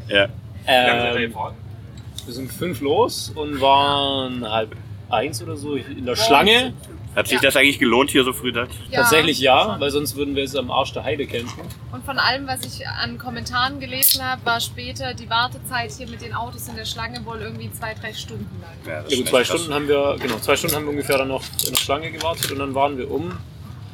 ja. 0.08 0.28
Ähm, 0.66 1.34
wir 2.24 2.34
sind 2.34 2.52
fünf 2.52 2.80
los 2.80 3.32
und 3.34 3.60
waren 3.60 4.48
halb 4.48 4.76
eins 5.08 5.42
oder 5.42 5.56
so 5.56 5.74
in 5.74 6.06
der 6.06 6.16
Schlange. 6.16 6.72
Hat 7.14 7.28
sich 7.28 7.36
ja. 7.36 7.40
das 7.42 7.56
eigentlich 7.56 7.78
gelohnt 7.78 8.10
hier 8.10 8.24
so 8.24 8.32
früh? 8.32 8.52
Ja, 8.54 8.66
Tatsächlich 8.90 9.38
ja, 9.38 9.78
weil 9.78 9.90
sonst 9.90 10.16
würden 10.16 10.34
wir 10.34 10.44
es 10.44 10.56
am 10.56 10.70
Arsch 10.70 10.92
der 10.92 11.04
Heide 11.04 11.26
kämpfen. 11.26 11.60
Und 11.90 12.04
von 12.04 12.18
allem, 12.18 12.46
was 12.46 12.60
ich 12.64 12.86
an 12.86 13.18
Kommentaren 13.18 13.80
gelesen 13.80 14.24
habe, 14.24 14.44
war 14.46 14.60
später 14.60 15.12
die 15.12 15.28
Wartezeit 15.28 15.92
hier 15.92 16.08
mit 16.08 16.22
den 16.22 16.34
Autos 16.34 16.68
in 16.68 16.76
der 16.76 16.86
Schlange 16.86 17.24
wohl 17.26 17.40
irgendwie 17.40 17.70
zwei, 17.70 17.92
drei 17.94 18.14
Stunden 18.14 18.62
lang. 18.62 18.72
Ja, 18.86 19.04
ja 19.06 19.24
zwei 19.26 19.44
Stunden 19.44 19.74
haben 19.74 19.88
wir, 19.88 20.16
genau, 20.20 20.38
zwei 20.38 20.56
Stunden 20.56 20.74
haben 20.76 20.84
wir 20.84 20.90
ungefähr 20.90 21.18
dann 21.18 21.28
noch 21.28 21.42
in 21.64 21.70
der 21.70 21.78
Schlange 21.78 22.10
gewartet 22.10 22.50
und 22.50 22.58
dann 22.58 22.74
waren 22.74 22.96
wir 22.96 23.10
um 23.10 23.32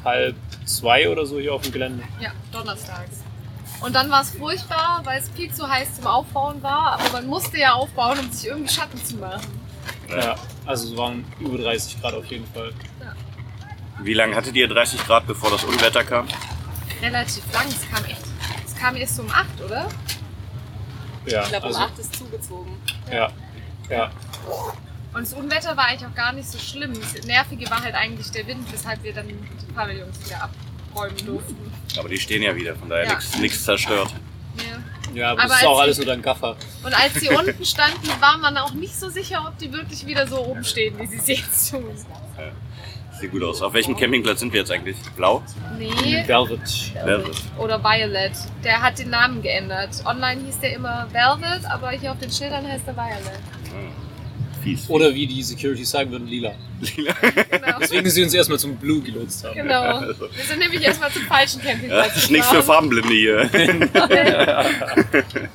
halb 0.05 0.37
zwei 0.65 1.09
oder 1.09 1.27
so 1.27 1.41
hier 1.41 1.55
auf 1.55 1.63
dem 1.63 1.73
Gelände. 1.73 2.05
Ja, 2.21 2.31
donnerstags. 2.53 3.25
Und 3.81 3.95
dann 3.95 4.11
war 4.11 4.23
es 4.23 4.31
furchtbar, 4.31 5.03
weil 5.05 5.21
es 5.21 5.29
viel 5.31 5.53
zu 5.53 5.69
heiß 5.69 5.97
zum 5.97 6.07
Aufbauen 6.07 6.63
war, 6.63 6.99
aber 7.01 7.13
man 7.13 7.27
musste 7.27 7.59
ja 7.59 7.73
aufbauen, 7.73 8.19
um 8.19 8.31
sich 8.31 8.49
irgendwie 8.49 8.73
Schatten 8.73 9.03
zu 9.05 9.17
machen. 9.17 9.61
Ja, 10.11 10.37
also 10.67 10.93
es 10.93 10.97
waren 10.97 11.25
über 11.39 11.59
30 11.59 12.01
Grad 12.01 12.15
auf 12.15 12.25
jeden 12.27 12.47
Fall. 12.47 12.73
Wie 14.03 14.15
lange 14.15 14.35
hattet 14.37 14.55
ihr 14.55 14.69
30 14.69 15.05
Grad, 15.07 15.27
bevor 15.27 15.51
das 15.51 15.65
Unwetter 15.65 16.05
kam? 16.05 16.27
Relativ 17.03 17.43
lang, 17.53 17.67
es 17.69 17.89
kam 17.91 18.05
echt. 18.05 18.23
Es 18.67 18.75
kam 18.77 18.97
erst 18.97 19.17
so 19.17 19.23
um 19.23 19.31
8, 19.31 19.47
oder? 19.65 19.89
Ja, 21.27 21.43
Ich 21.43 21.49
glaube, 21.49 21.67
um 21.69 21.75
also, 21.75 21.81
8 21.93 21.99
ist 21.99 22.17
zugezogen. 22.17 22.77
ja, 23.13 23.31
ja. 23.91 24.11
Und 25.15 25.23
das 25.23 25.33
Unwetter 25.33 25.77
war 25.77 25.87
eigentlich 25.87 26.09
auch 26.09 26.15
gar 26.15 26.33
nicht 26.33 26.49
so 26.49 26.59
schlimm. 26.59 26.93
Das 27.01 27.27
Nervige 27.27 27.69
war 27.71 27.83
halt 27.83 27.95
eigentlich 27.95 28.31
der 28.31 28.47
Wind, 28.47 28.71
weshalb 28.71 29.03
wir 29.03 29.13
dann 29.13 29.27
die 29.27 29.73
Pavillons 29.75 30.25
wieder 30.25 30.43
abräumen 30.45 31.17
durften. 31.27 31.73
Aber 31.99 32.09
die 32.09 32.19
stehen 32.19 32.43
ja 32.43 32.55
wieder, 32.55 32.77
von 32.77 32.89
daher 32.89 33.07
Ja. 33.07 33.19
nichts 33.41 33.65
zerstört. 33.65 34.11
Ja. 34.59 34.65
Ja, 35.15 35.31
aber, 35.33 35.41
Aber 35.43 35.49
das 35.49 35.61
ist 35.63 35.67
auch 35.67 35.81
alles 35.81 35.97
nur 35.97 36.07
dein 36.07 36.21
Gaffer. 36.21 36.57
Und 36.85 36.93
als 36.95 37.15
sie 37.15 37.29
unten 37.35 37.65
standen, 37.65 38.09
war 38.21 38.37
man 38.39 38.57
auch 38.59 38.73
nicht 38.75 38.95
so 38.95 39.09
sicher, 39.09 39.43
ob 39.47 39.57
die 39.59 39.73
wirklich 39.73 40.05
wieder 40.07 40.27
so 40.27 40.39
oben 40.45 40.63
stehen, 40.65 40.99
wie 40.99 41.07
sie 41.07 41.17
es 41.17 41.27
jetzt 41.27 41.71
tun. 41.71 41.85
Sieht 43.21 43.33
gut 43.33 43.43
aus. 43.43 43.63
Auf 43.63 43.73
welchem 43.75 43.97
Campingplatz 43.97 44.41
sind 44.41 44.53
wir 44.53 44.61
jetzt 44.61 44.71
eigentlich? 44.71 44.97
Blau? 45.17 45.43
Nee, 45.79 45.91
Velvet. 46.27 46.61
Velvet. 47.05 47.37
oder 47.59 47.83
Violet. 47.83 48.33
Der 48.63 48.81
hat 48.81 48.99
den 48.99 49.11
Namen 49.11 49.43
geändert. 49.43 49.91
Online 50.07 50.41
hieß 50.45 50.61
der 50.61 50.75
immer 50.75 51.09
Velvet, 51.13 51.65
aber 51.71 51.91
hier 51.91 52.13
auf 52.13 52.19
den 52.19 52.31
Schildern 52.31 52.67
heißt 52.67 52.85
er 52.87 52.95
Violet. 52.97 53.41
Fies. 54.63 54.89
Oder 54.91 55.15
wie 55.15 55.27
die 55.27 55.43
Security 55.43 55.85
sagen 55.85 56.11
würden, 56.11 56.27
lila. 56.29 56.53
Genau. 56.97 57.79
Deswegen 57.81 58.09
sie 58.11 58.23
uns 58.25 58.35
erstmal 58.35 58.59
zum 58.59 58.77
Blue 58.77 59.01
gelotst 59.01 59.45
haben. 59.45 59.55
genau. 59.55 60.01
Wir 60.01 60.45
sind 60.45 60.59
nämlich 60.59 60.83
erstmal 60.83 61.11
zum 61.11 61.23
falschen 61.23 61.61
Ja, 61.65 61.71
Campingplatz. 61.73 62.15
das 62.15 62.25
ist 62.25 62.31
nichts 62.31 62.49
für. 62.49 62.63
Farbenblinde 62.63 63.09
hier. 63.15 63.51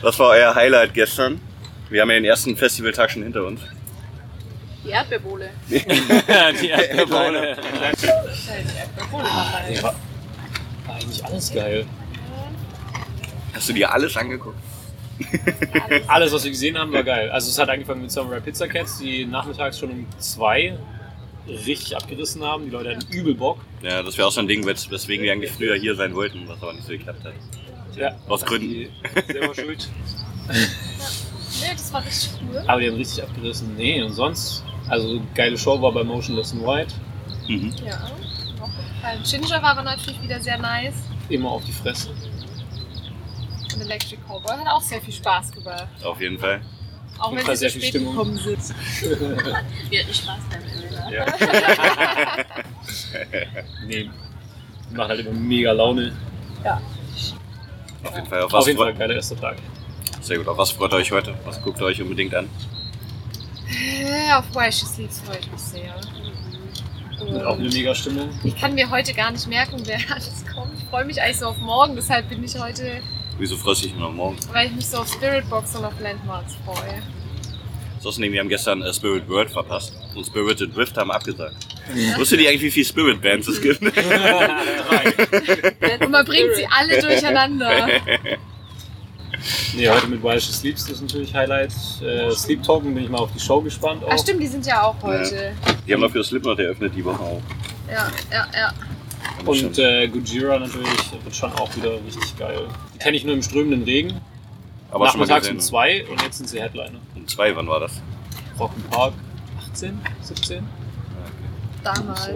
Was 0.00 0.18
war 0.18 0.28
euer 0.30 0.54
Highlight 0.54 0.94
gestern? 0.94 1.40
Wir 1.90 2.02
haben 2.02 2.10
ja 2.10 2.16
den 2.16 2.24
ersten 2.24 2.56
Festivaltag 2.56 3.10
schon 3.10 3.22
hinter 3.24 3.44
uns. 3.44 3.60
Die 4.88 4.92
Erdbeerbohle. 4.92 5.50
die 5.68 6.68
Erdbeerbohle. 6.68 7.56
Geil. 7.56 7.94
Ja, 9.74 9.82
war 9.82 9.94
eigentlich 10.94 11.24
alles 11.24 11.52
geil. 11.52 11.84
Hast 13.52 13.68
du 13.68 13.72
dir 13.74 13.92
alles 13.92 14.16
angeguckt? 14.16 14.56
Alles, 16.06 16.32
was 16.32 16.44
wir 16.44 16.52
gesehen 16.52 16.78
haben, 16.78 16.92
war 16.92 17.02
geil. 17.02 17.28
Also 17.30 17.50
es 17.50 17.58
hat 17.58 17.68
angefangen 17.68 18.02
mit 18.02 18.12
Samurai 18.12 18.38
Pizza 18.38 18.68
Cats, 18.68 18.98
die 18.98 19.26
nachmittags 19.26 19.76
schon 19.80 19.90
um 19.90 20.06
zwei 20.20 20.78
richtig 21.48 21.96
abgerissen 21.96 22.44
haben. 22.44 22.66
Die 22.66 22.70
Leute 22.70 22.90
hatten 22.94 23.12
übel 23.12 23.34
Bock. 23.34 23.58
Ja, 23.82 24.00
das 24.04 24.16
wäre 24.16 24.28
auch 24.28 24.32
so 24.32 24.38
ein 24.40 24.46
Ding, 24.46 24.64
wes- 24.64 24.88
weswegen 24.92 25.24
wir 25.24 25.32
eigentlich 25.32 25.50
früher 25.50 25.74
hier 25.74 25.96
sein 25.96 26.14
wollten, 26.14 26.46
was 26.46 26.62
aber 26.62 26.72
nicht 26.72 26.84
so 26.84 26.92
geklappt 26.92 27.24
hat. 27.24 27.32
Ja, 27.96 28.14
Aus 28.28 28.44
Gründen. 28.44 28.88
Selber 29.26 29.54
schuld. 29.54 29.88
Nee, 31.60 31.72
das 31.72 31.92
war 31.92 32.04
richtig 32.04 32.30
cool. 32.48 32.62
Aber 32.68 32.80
die 32.80 32.86
haben 32.88 32.96
richtig 32.96 33.20
abgerissen. 33.24 33.74
Nee, 33.76 34.00
und 34.02 34.12
sonst, 34.12 34.62
also 34.88 35.20
geile 35.34 35.56
Show 35.58 35.80
war 35.80 35.92
bei 35.92 36.04
Motionless 36.04 36.52
in 36.52 36.62
White. 36.62 36.94
Mhm. 37.48 37.72
Ja, 37.84 37.96
auch 38.60 38.68
gefallen. 38.94 39.22
Ginger 39.24 39.62
war 39.62 39.70
aber 39.70 39.82
natürlich 39.82 40.22
wieder 40.22 40.40
sehr 40.40 40.58
nice. 40.58 40.94
Immer 41.28 41.50
auf 41.50 41.64
die 41.64 41.72
Fresse. 41.72 42.10
Und 43.74 43.80
Electric 43.82 44.18
Cowboy 44.26 44.56
hat 44.56 44.66
auch 44.68 44.80
sehr 44.82 45.00
viel 45.00 45.14
Spaß 45.14 45.52
gemacht. 45.52 45.86
Auf 46.02 46.20
jeden 46.20 46.38
Fall. 46.38 46.60
Auch 47.18 47.32
wenn 47.34 47.44
sie 47.44 47.56
sehr 47.56 47.70
so 47.70 47.78
viel 47.78 47.88
spät 47.88 48.00
Stimmung. 48.00 48.16
gekommen 48.16 48.36
sind. 48.36 48.58
Wir 49.90 50.00
hatten 50.02 50.14
Spaß 50.14 50.38
beim 50.50 50.62
Öl. 50.62 51.12
Ja. 51.12 51.26
nee. 53.86 54.10
Machen 54.90 55.08
halt 55.08 55.20
immer 55.20 55.32
mega 55.32 55.72
Laune. 55.72 56.12
Auf 58.04 58.14
jeden 58.14 58.26
Fall. 58.26 58.42
Auf 58.42 58.52
was, 58.52 58.60
Auf 58.62 58.66
jeden 58.68 58.78
Fall 58.78 58.94
geiler 58.94 59.14
erster 59.14 59.36
Tag. 59.36 59.56
sehr 60.20 60.38
gut. 60.38 60.48
Auf 60.48 60.58
was 60.58 60.70
freut 60.70 60.92
ihr 60.92 60.96
euch 60.96 61.12
heute? 61.12 61.34
Was 61.44 61.60
guckt 61.60 61.80
ihr 61.80 61.86
euch 61.86 62.00
unbedingt 62.00 62.34
an? 62.34 62.48
Auf 64.34 64.46
Sleeps 64.72 65.20
freue 65.20 65.38
ich 65.38 65.50
mich 65.50 65.60
sehr. 65.60 65.94
Und 67.20 67.44
auch 67.44 67.58
eine 67.58 67.68
mega 67.68 67.94
Stimmung. 67.94 68.30
Ich 68.44 68.56
kann 68.56 68.74
mir 68.74 68.88
heute 68.90 69.12
gar 69.12 69.30
nicht 69.30 69.46
merken, 69.46 69.82
wer 69.84 69.98
alles 70.10 70.44
kommt. 70.52 70.72
Ich 70.78 70.84
freue 70.84 71.04
mich 71.04 71.20
eigentlich 71.20 71.38
so 71.38 71.46
auf 71.46 71.58
morgen, 71.58 71.96
deshalb 71.96 72.28
bin 72.28 72.44
ich 72.44 72.58
heute, 72.58 73.02
Wieso 73.38 73.56
freust 73.56 73.82
du 73.82 73.88
dich 73.88 73.96
noch 73.96 74.12
morgen? 74.12 74.36
weil 74.52 74.68
ich 74.68 74.74
mich 74.74 74.86
so 74.86 74.98
auf 74.98 75.12
Spirit 75.12 75.48
Box 75.50 75.74
und 75.76 75.84
auf 75.84 75.98
Landmarks 76.00 76.54
freue. 76.64 77.02
Außerdem, 78.04 78.32
wir 78.32 78.40
haben 78.40 78.48
gestern 78.48 78.80
äh, 78.82 78.94
Spirit 78.94 79.28
World 79.28 79.50
verpasst 79.50 79.92
und 80.14 80.24
Spirited 80.24 80.74
Drift 80.74 80.96
haben 80.96 81.10
abgesagt. 81.10 81.56
Wusstet 82.16 82.40
ihr 82.40 82.48
eigentlich, 82.48 82.62
wie 82.62 82.70
viele 82.70 82.86
Spirit 82.86 83.20
Bands 83.20 83.48
es 83.48 83.60
gibt? 83.60 83.82
Und 83.82 83.94
man 86.10 86.24
bringt 86.24 86.54
sie 86.56 86.66
alle 86.70 87.02
durcheinander. 87.02 87.88
Nee, 89.74 89.88
heute 89.88 90.06
mit 90.08 90.22
While 90.22 90.40
She 90.40 90.52
Sleeps 90.52 90.84
das 90.84 90.94
ist 90.96 91.02
natürlich 91.02 91.34
Highlight. 91.34 91.72
Äh, 92.02 92.30
Sleep 92.32 92.62
Token 92.62 92.94
bin 92.94 93.04
ich 93.04 93.10
mal 93.10 93.18
auf 93.18 93.30
die 93.32 93.40
Show 93.40 93.60
gespannt. 93.60 94.04
Auch. 94.04 94.10
Ach 94.12 94.18
stimmt, 94.18 94.42
die 94.42 94.46
sind 94.46 94.66
ja 94.66 94.82
auch 94.82 94.96
heute. 95.02 95.52
Die 95.86 95.94
haben 95.94 96.00
dafür 96.00 96.24
Slipknot 96.24 96.58
eröffnet 96.58 96.92
die 96.96 97.04
Woche 97.04 97.22
auch. 97.22 97.42
Ja, 97.90 98.10
ja, 98.32 98.46
ja. 98.54 98.72
Und 99.44 99.78
äh, 99.78 100.08
Gujira 100.08 100.58
natürlich 100.58 101.12
wird 101.24 101.34
schon 101.34 101.52
auch 101.52 101.74
wieder 101.76 101.92
richtig 101.92 102.36
geil. 102.38 102.66
Die 102.94 102.98
kenne 102.98 103.16
ich 103.16 103.24
nur 103.24 103.34
im 103.34 103.42
strömenden 103.42 103.84
Regen. 103.84 104.20
aber 104.90 105.08
schon 105.08 105.20
mal 105.20 105.26
Nachmittags 105.26 105.48
um 105.48 105.56
gesehen. 105.56 105.68
zwei 105.68 106.04
und 106.10 106.22
jetzt 106.22 106.38
sind 106.38 106.48
sie 106.48 106.60
Headliner. 106.60 106.98
Um 107.14 107.26
zwei, 107.26 107.54
wann 107.54 107.68
war 107.68 107.80
das? 107.80 107.92
Rock'n'Park 108.58 109.12
18, 109.72 109.98
17? 110.22 110.66
Damals. 111.84 112.30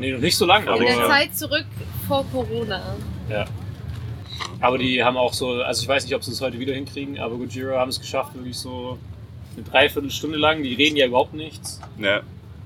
Nee, 0.00 0.12
noch 0.12 0.20
nicht 0.20 0.36
so 0.36 0.44
lang, 0.44 0.66
In 0.66 0.84
der 0.84 0.98
aber, 0.98 1.08
Zeit 1.08 1.36
zurück 1.36 1.64
vor 2.06 2.24
Corona. 2.30 2.82
Aber 4.60 4.78
die 4.78 5.02
haben 5.02 5.16
auch 5.16 5.32
so, 5.32 5.62
also 5.62 5.82
ich 5.82 5.88
weiß 5.88 6.04
nicht, 6.04 6.14
ob 6.14 6.24
sie 6.24 6.32
es 6.32 6.40
heute 6.40 6.58
wieder 6.58 6.74
hinkriegen, 6.74 7.18
aber 7.18 7.36
Gujira 7.36 7.78
haben 7.78 7.90
es 7.90 8.00
geschafft, 8.00 8.34
wirklich 8.34 8.56
so 8.56 8.98
eine 9.56 9.64
Dreiviertelstunde 9.64 10.38
lang, 10.38 10.62
die 10.62 10.74
reden 10.74 10.96
ja 10.96 11.06
überhaupt 11.06 11.34
nichts. 11.34 11.80
Ja. 11.98 12.22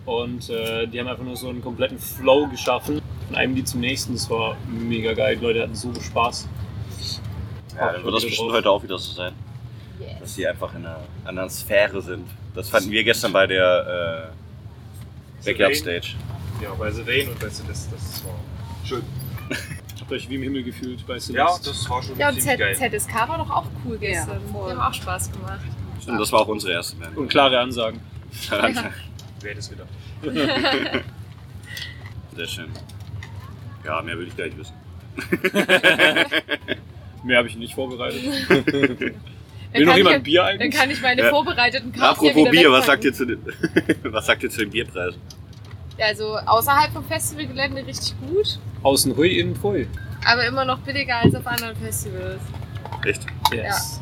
Und 0.07 0.49
äh, 0.51 0.87
die 0.87 0.99
haben 0.99 1.09
einfach 1.09 1.25
nur 1.25 1.37
so 1.37 1.49
einen 1.49 1.63
kompletten 1.63 1.99
Flow 1.99 2.47
geschaffen. 2.49 3.01
Von 3.29 3.37
einem 3.37 3.55
Lied 3.55 3.69
zum 3.69 3.81
nächsten. 3.81 4.15
Das 4.15 4.29
war 4.31 4.57
mega 4.69 5.13
geil. 5.13 5.37
Die 5.37 5.45
Leute 5.45 5.63
hatten 5.63 5.75
so 5.75 5.93
viel 5.93 6.03
Spaß. 6.03 6.49
Ja, 7.77 7.93
dann 7.93 8.05
wird 8.05 8.15
das 8.15 8.25
bestimmt 8.25 8.53
heute 8.53 8.71
auch 8.71 8.83
wieder 8.83 8.99
so 8.99 9.13
sein. 9.13 9.33
Dass 10.19 10.35
sie 10.35 10.47
einfach 10.47 10.75
in 10.75 10.87
einer 10.87 11.01
anderen 11.25 11.51
Sphäre 11.51 12.01
sind. 12.03 12.27
Das 12.55 12.69
fanden 12.71 12.91
wir 12.91 13.05
gestern 13.05 13.33
bei 13.33 13.47
der 13.47 14.33
äh, 15.43 15.45
Backyard 15.45 15.77
Stage. 15.77 16.15
Ja, 16.61 16.75
bei 16.75 16.91
The 16.91 17.07
Vane 17.07 17.31
und 17.31 17.39
bei 17.39 17.49
Celeste, 17.49 17.95
das 17.95 18.25
war 18.25 18.35
schön. 18.85 19.03
Euch 20.11 20.29
wie 20.29 20.35
im 20.37 20.43
Himmel 20.43 20.63
gefühlt 20.65 21.07
bei 21.07 21.19
Celeste? 21.19 21.33
Ja, 21.35 21.47
das 21.65 21.89
war 21.89 22.03
schon 22.03 22.19
Ja, 22.19 22.29
und 22.31 22.41
ziemlich 22.41 22.59
Z 22.59 22.81
geil. 22.81 22.91
ZSK 23.01 23.29
war 23.29 23.39
doch 23.39 23.51
auch 23.51 23.67
cool 23.85 23.97
gestern. 23.99 24.41
Ja. 24.53 24.65
Die 24.67 24.71
haben 24.71 24.81
auch 24.81 24.95
Spaß 24.95 25.31
gemacht. 25.33 25.61
Und 26.07 26.19
das 26.19 26.33
war 26.33 26.41
auch 26.41 26.49
unsere 26.49 26.73
erste 26.73 26.97
Band. 26.97 27.17
Und 27.17 27.29
klare 27.29 27.59
Ansagen. 27.61 28.01
Wer 28.51 28.61
hätte 29.51 29.59
es 29.59 29.71
gedacht? 29.71 29.89
Sehr 32.37 32.47
schön. 32.47 32.69
Ja, 33.85 34.03
mehr 34.03 34.19
will 34.19 34.29
ich 34.29 34.37
gar 34.37 34.45
nicht 34.47 34.59
wissen. 34.59 34.75
Mehr 37.25 37.39
habe 37.39 37.49
ich 37.49 37.57
nicht 37.57 37.75
vorbereitet. 37.75 38.21
Dann 38.49 38.61
Will 38.71 39.15
kann 39.73 39.85
noch 39.85 39.93
ich- 39.93 39.97
jemand 39.99 40.25
Bier 40.25 40.41
Dann 40.43 40.49
eigentlich? 40.61 40.75
kann 40.75 40.91
ich 40.91 41.01
meine 41.03 41.23
Ja. 41.23 41.31
vorbereiteten 41.31 41.93
Karten 41.93 42.03
ja 42.03 42.11
Apropos 42.11 42.35
wieder 42.37 42.51
Bier, 42.51 42.73
was 42.73 42.87
sagt, 42.87 43.05
ihr 43.05 43.13
zu 43.13 43.25
den, 43.27 43.39
was 44.05 44.27
sagt 44.27 44.43
ihr 44.43 44.51
zu 44.51 44.61
den 44.61 44.71
Bierpreisen? 44.71 45.21
Ja, 45.99 46.07
also 46.07 46.37
außerhalb 46.39 46.93
vom 46.93 47.05
Festivalgelände 47.05 47.87
richtig 47.87 48.15
gut, 48.21 48.59
Außen 48.83 49.17
hui, 49.17 49.39
innen 49.39 49.55
pfui. 49.57 49.87
aber 50.27 50.47
immer 50.47 50.65
noch 50.65 50.79
billiger 50.81 51.17
als 51.19 51.35
auf 51.35 51.47
anderen 51.47 51.77
Festivals. 51.77 52.41
Echt? 53.05 53.27
Yes. 53.53 54.01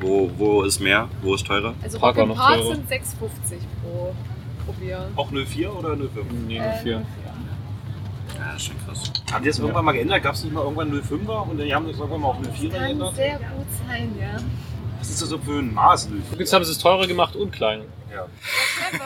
Wo, 0.00 0.30
wo 0.36 0.62
ist 0.62 0.80
mehr? 0.80 1.08
Wo 1.22 1.34
ist 1.34 1.46
teurer? 1.46 1.74
Also 1.82 1.98
Park 1.98 2.16
Rock 2.18 2.28
noch 2.28 2.36
Park 2.36 2.56
teurer. 2.60 2.74
sind 2.74 2.90
6,50 2.90 3.04
pro, 3.82 4.14
pro 4.64 4.72
Bier. 4.72 5.08
Auch 5.16 5.30
04 5.30 5.74
oder 5.74 5.96
05? 5.96 6.08
Nee, 6.46 6.58
nur 6.58 6.66
Äh, 6.66 6.78
vier. 6.82 7.02
Ja, 8.36 8.52
das 8.52 8.56
ist 8.56 8.66
schon 8.66 8.76
krass. 8.84 9.12
Haben 9.32 9.42
die 9.44 9.48
das 9.48 9.58
irgendwann 9.58 9.84
mal 9.84 9.92
geändert? 9.92 10.22
Gab 10.22 10.34
es 10.34 10.44
nicht 10.44 10.52
mal 10.52 10.62
irgendwann 10.62 10.92
05er 10.92 11.48
und 11.50 11.58
dann 11.58 11.72
haben 11.72 11.86
das 11.88 11.96
irgendwann 11.98 12.20
mal 12.20 12.28
auf 12.28 12.36
04er 12.40 12.70
Kann 12.70 12.80
geändert? 12.86 13.14
sehr 13.16 13.38
gut 13.38 13.66
sein, 13.88 14.14
ja. 14.20 14.36
Was 15.06 15.12
ist 15.12 15.22
das 15.22 15.28
so 15.28 15.38
für 15.38 15.60
ein 15.60 15.72
Maß 15.72 16.08
05? 16.08 16.40
Jetzt 16.40 16.52
haben 16.52 16.64
sie 16.64 16.72
es 16.72 16.78
teurer 16.78 17.06
gemacht 17.06 17.36
und 17.36 17.52
kleiner. 17.52 17.84
Ja. 18.12 18.26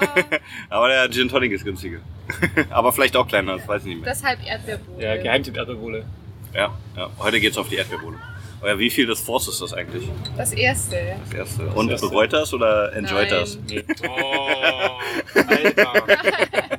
Aber 0.71 0.89
der 0.89 1.11
Gin 1.11 1.29
Tonic 1.29 1.53
ist 1.53 1.63
günstiger. 1.63 1.99
Aber 2.71 2.91
vielleicht 2.91 3.15
auch 3.17 3.29
kleiner, 3.29 3.59
das 3.59 3.69
weiß 3.69 3.83
ich 3.83 3.89
nicht 3.89 4.01
mehr. 4.01 4.11
Deshalb 4.11 4.43
Erdbeerbohle. 4.43 5.05
Ja, 5.05 5.23
Geheimtipp 5.23 5.59
Erdbeerbohle. 5.59 6.07
Ja, 6.55 6.75
ja. 6.97 7.11
Heute 7.19 7.39
geht's 7.39 7.59
auf 7.59 7.69
die 7.69 7.77
Erdbeerbohle. 7.77 8.17
Oh 8.63 8.67
ja, 8.67 8.79
wie 8.79 8.89
viel 8.89 9.07
des 9.07 9.21
Force 9.21 9.49
ist 9.49 9.61
das 9.61 9.75
eigentlich? 9.75 10.09
Das 10.39 10.55
erste. 10.55 10.97
Das 11.27 11.35
erste. 11.35 11.67
Und 11.67 11.91
erste. 11.91 12.09
bereut 12.09 12.33
das 12.33 12.55
oder 12.55 12.95
enjoyt 12.95 13.31
Nein. 13.31 13.41
das? 13.41 13.59
Nee. 13.69 13.85
Oh, 14.09 14.99
Alter. 15.35 15.93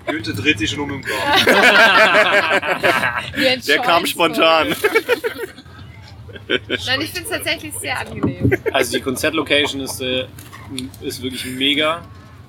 Goethe 0.07 0.33
dreht 0.33 0.57
sich 0.57 0.71
schon 0.71 0.79
um 0.81 0.93
im. 0.93 1.03
Wir 3.35 3.57
Der 3.59 3.79
kam 3.79 4.05
spontan. 4.07 4.75
Nein, 6.85 7.01
ich 7.01 7.09
finde 7.11 7.23
es 7.23 7.29
tatsächlich 7.29 7.73
sehr 7.75 7.99
angenehm. 7.99 8.51
Also 8.71 8.97
die 8.97 9.01
Konzertlocation 9.01 9.81
ist, 9.81 10.01
äh, 10.01 10.25
ist 11.01 11.21
wirklich 11.21 11.45
mega. 11.45 12.01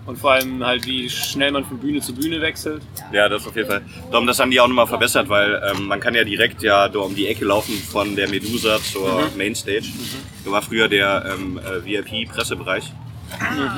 Und 0.04 0.18
vor 0.18 0.32
allem 0.32 0.64
halt, 0.64 0.84
wie 0.84 1.08
schnell 1.08 1.52
man 1.52 1.64
von 1.64 1.78
Bühne 1.78 2.00
zu 2.00 2.12
Bühne 2.12 2.40
wechselt. 2.40 2.82
Ja, 3.12 3.28
das 3.28 3.46
auf 3.46 3.54
jeden 3.54 3.68
Fall. 3.68 3.82
Darum, 4.10 4.26
das 4.26 4.40
haben 4.40 4.50
die 4.50 4.58
auch 4.58 4.66
nochmal 4.66 4.88
verbessert, 4.88 5.28
weil 5.28 5.62
ähm, 5.70 5.86
man 5.86 6.00
kann 6.00 6.14
ja 6.14 6.24
direkt 6.24 6.60
ja 6.62 6.88
da 6.88 6.98
um 6.98 7.14
die 7.14 7.28
Ecke 7.28 7.44
laufen 7.44 7.74
von 7.74 8.16
der 8.16 8.28
Medusa 8.28 8.78
zur 8.82 9.30
Mainstage. 9.36 9.84
Da 10.44 10.50
war 10.50 10.60
früher 10.60 10.88
der 10.88 11.24
ähm, 11.32 11.58
äh, 11.58 11.84
VIP-Pressebereich. 11.84 12.92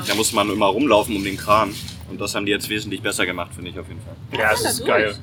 Da 0.08 0.14
musste 0.14 0.34
man 0.34 0.50
immer 0.50 0.66
rumlaufen 0.66 1.14
um 1.14 1.22
den 1.22 1.36
Kran. 1.36 1.74
Und 2.10 2.20
das 2.20 2.34
haben 2.34 2.46
die 2.46 2.52
jetzt 2.52 2.68
wesentlich 2.70 3.02
besser 3.02 3.26
gemacht, 3.26 3.52
finde 3.54 3.70
ich 3.70 3.78
auf 3.78 3.86
jeden 3.88 4.00
Fall. 4.00 4.16
Ja, 4.38 4.52
es 4.52 4.62
da 4.62 4.68
ist 4.70 4.80
durch? 4.80 4.88
geil. 4.88 5.16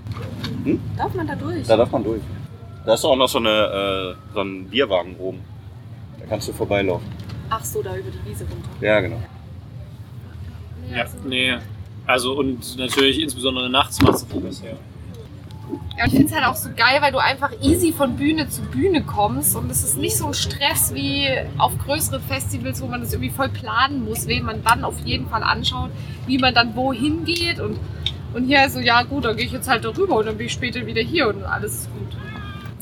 Darf 0.97 1.13
man 1.13 1.27
da 1.27 1.35
durch? 1.35 1.67
Da 1.67 1.77
darf 1.77 1.91
man 1.91 2.03
durch. 2.03 2.21
Da 2.85 2.93
ist 2.95 3.05
auch 3.05 3.15
noch 3.15 3.29
so, 3.29 3.37
eine, 3.37 4.15
äh, 4.17 4.33
so 4.33 4.41
ein 4.41 4.65
Bierwagen 4.65 5.15
oben. 5.17 5.39
Da 6.19 6.25
kannst 6.25 6.47
du 6.47 6.53
vorbeilaufen. 6.53 7.07
Ach 7.49 7.63
so, 7.63 7.83
da 7.83 7.95
über 7.95 8.09
die 8.09 8.29
Wiese 8.29 8.45
runter. 8.45 8.69
Ja, 8.79 8.99
genau. 8.99 9.21
Ja, 10.89 11.05
nee. 11.23 11.57
Also 12.05 12.33
und 12.33 12.77
natürlich 12.77 13.21
insbesondere 13.21 13.69
nachts 13.69 14.01
macht 14.01 14.15
es 14.15 14.25
was 14.29 14.63
her. 14.63 14.77
Ja, 15.97 16.05
ich 16.05 16.11
finde 16.11 16.27
es 16.27 16.33
halt 16.33 16.45
auch 16.45 16.55
so 16.55 16.69
geil, 16.75 16.97
weil 17.01 17.11
du 17.11 17.19
einfach 17.19 17.51
easy 17.61 17.93
von 17.93 18.15
Bühne 18.15 18.49
zu 18.49 18.61
Bühne 18.63 19.03
kommst 19.03 19.55
und 19.55 19.69
es 19.71 19.83
ist 19.83 19.97
nicht 19.97 20.17
so 20.17 20.27
ein 20.27 20.33
Stress 20.33 20.93
wie 20.93 21.27
auf 21.57 21.77
größeren 21.77 22.21
Festivals, 22.21 22.81
wo 22.81 22.87
man 22.87 23.01
das 23.01 23.13
irgendwie 23.13 23.29
voll 23.29 23.49
planen 23.49 24.03
muss, 24.03 24.27
wen 24.27 24.43
man 24.43 24.63
dann 24.63 24.83
auf 24.83 24.99
jeden 25.05 25.27
Fall 25.29 25.43
anschaut, 25.43 25.89
wie 26.27 26.37
man 26.37 26.53
dann 26.53 26.75
wohin 26.75 27.23
geht 27.23 27.59
und, 27.59 27.79
und 28.33 28.45
hier 28.47 28.69
so, 28.69 28.79
ja 28.79 29.03
gut, 29.03 29.25
dann 29.25 29.37
gehe 29.37 29.45
ich 29.45 29.51
jetzt 29.51 29.69
halt 29.69 29.85
darüber 29.85 30.17
und 30.17 30.25
dann 30.25 30.37
bin 30.37 30.47
ich 30.47 30.53
später 30.53 30.85
wieder 30.85 31.01
hier 31.01 31.29
und 31.29 31.43
alles 31.43 31.73
ist 31.73 31.89
gut. 31.93 32.17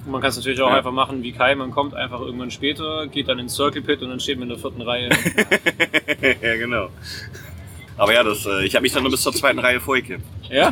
Und 0.09 0.13
man 0.13 0.21
kann 0.21 0.31
es 0.31 0.37
natürlich 0.37 0.59
auch 0.59 0.71
Ja. 0.71 0.77
einfach 0.77 0.91
machen 0.91 1.21
wie 1.21 1.31
Kai, 1.31 1.53
man 1.53 1.69
kommt 1.69 1.93
einfach 1.93 2.19
irgendwann 2.19 2.49
später, 2.49 3.05
geht 3.05 3.27
dann 3.27 3.37
ins 3.37 3.53
Circle 3.55 3.83
Pit 3.83 4.01
und 4.01 4.09
dann 4.09 4.19
steht 4.19 4.39
man 4.39 4.49
in 4.49 4.55
der 4.55 4.57
vierten 4.57 4.81
Reihe. 4.81 5.07
ja, 6.41 6.55
genau. 6.57 6.89
Aber 7.95 8.11
ja, 8.11 8.23
das, 8.23 8.43
äh, 8.47 8.65
ich 8.65 8.73
habe 8.73 8.81
mich 8.81 8.91
dann 8.91 9.03
nur 9.03 9.11
bis 9.11 9.21
zur 9.21 9.33
zweiten 9.33 9.59
Reihe 9.59 9.79
vorgekämpft. 9.79 10.25
ja? 10.49 10.71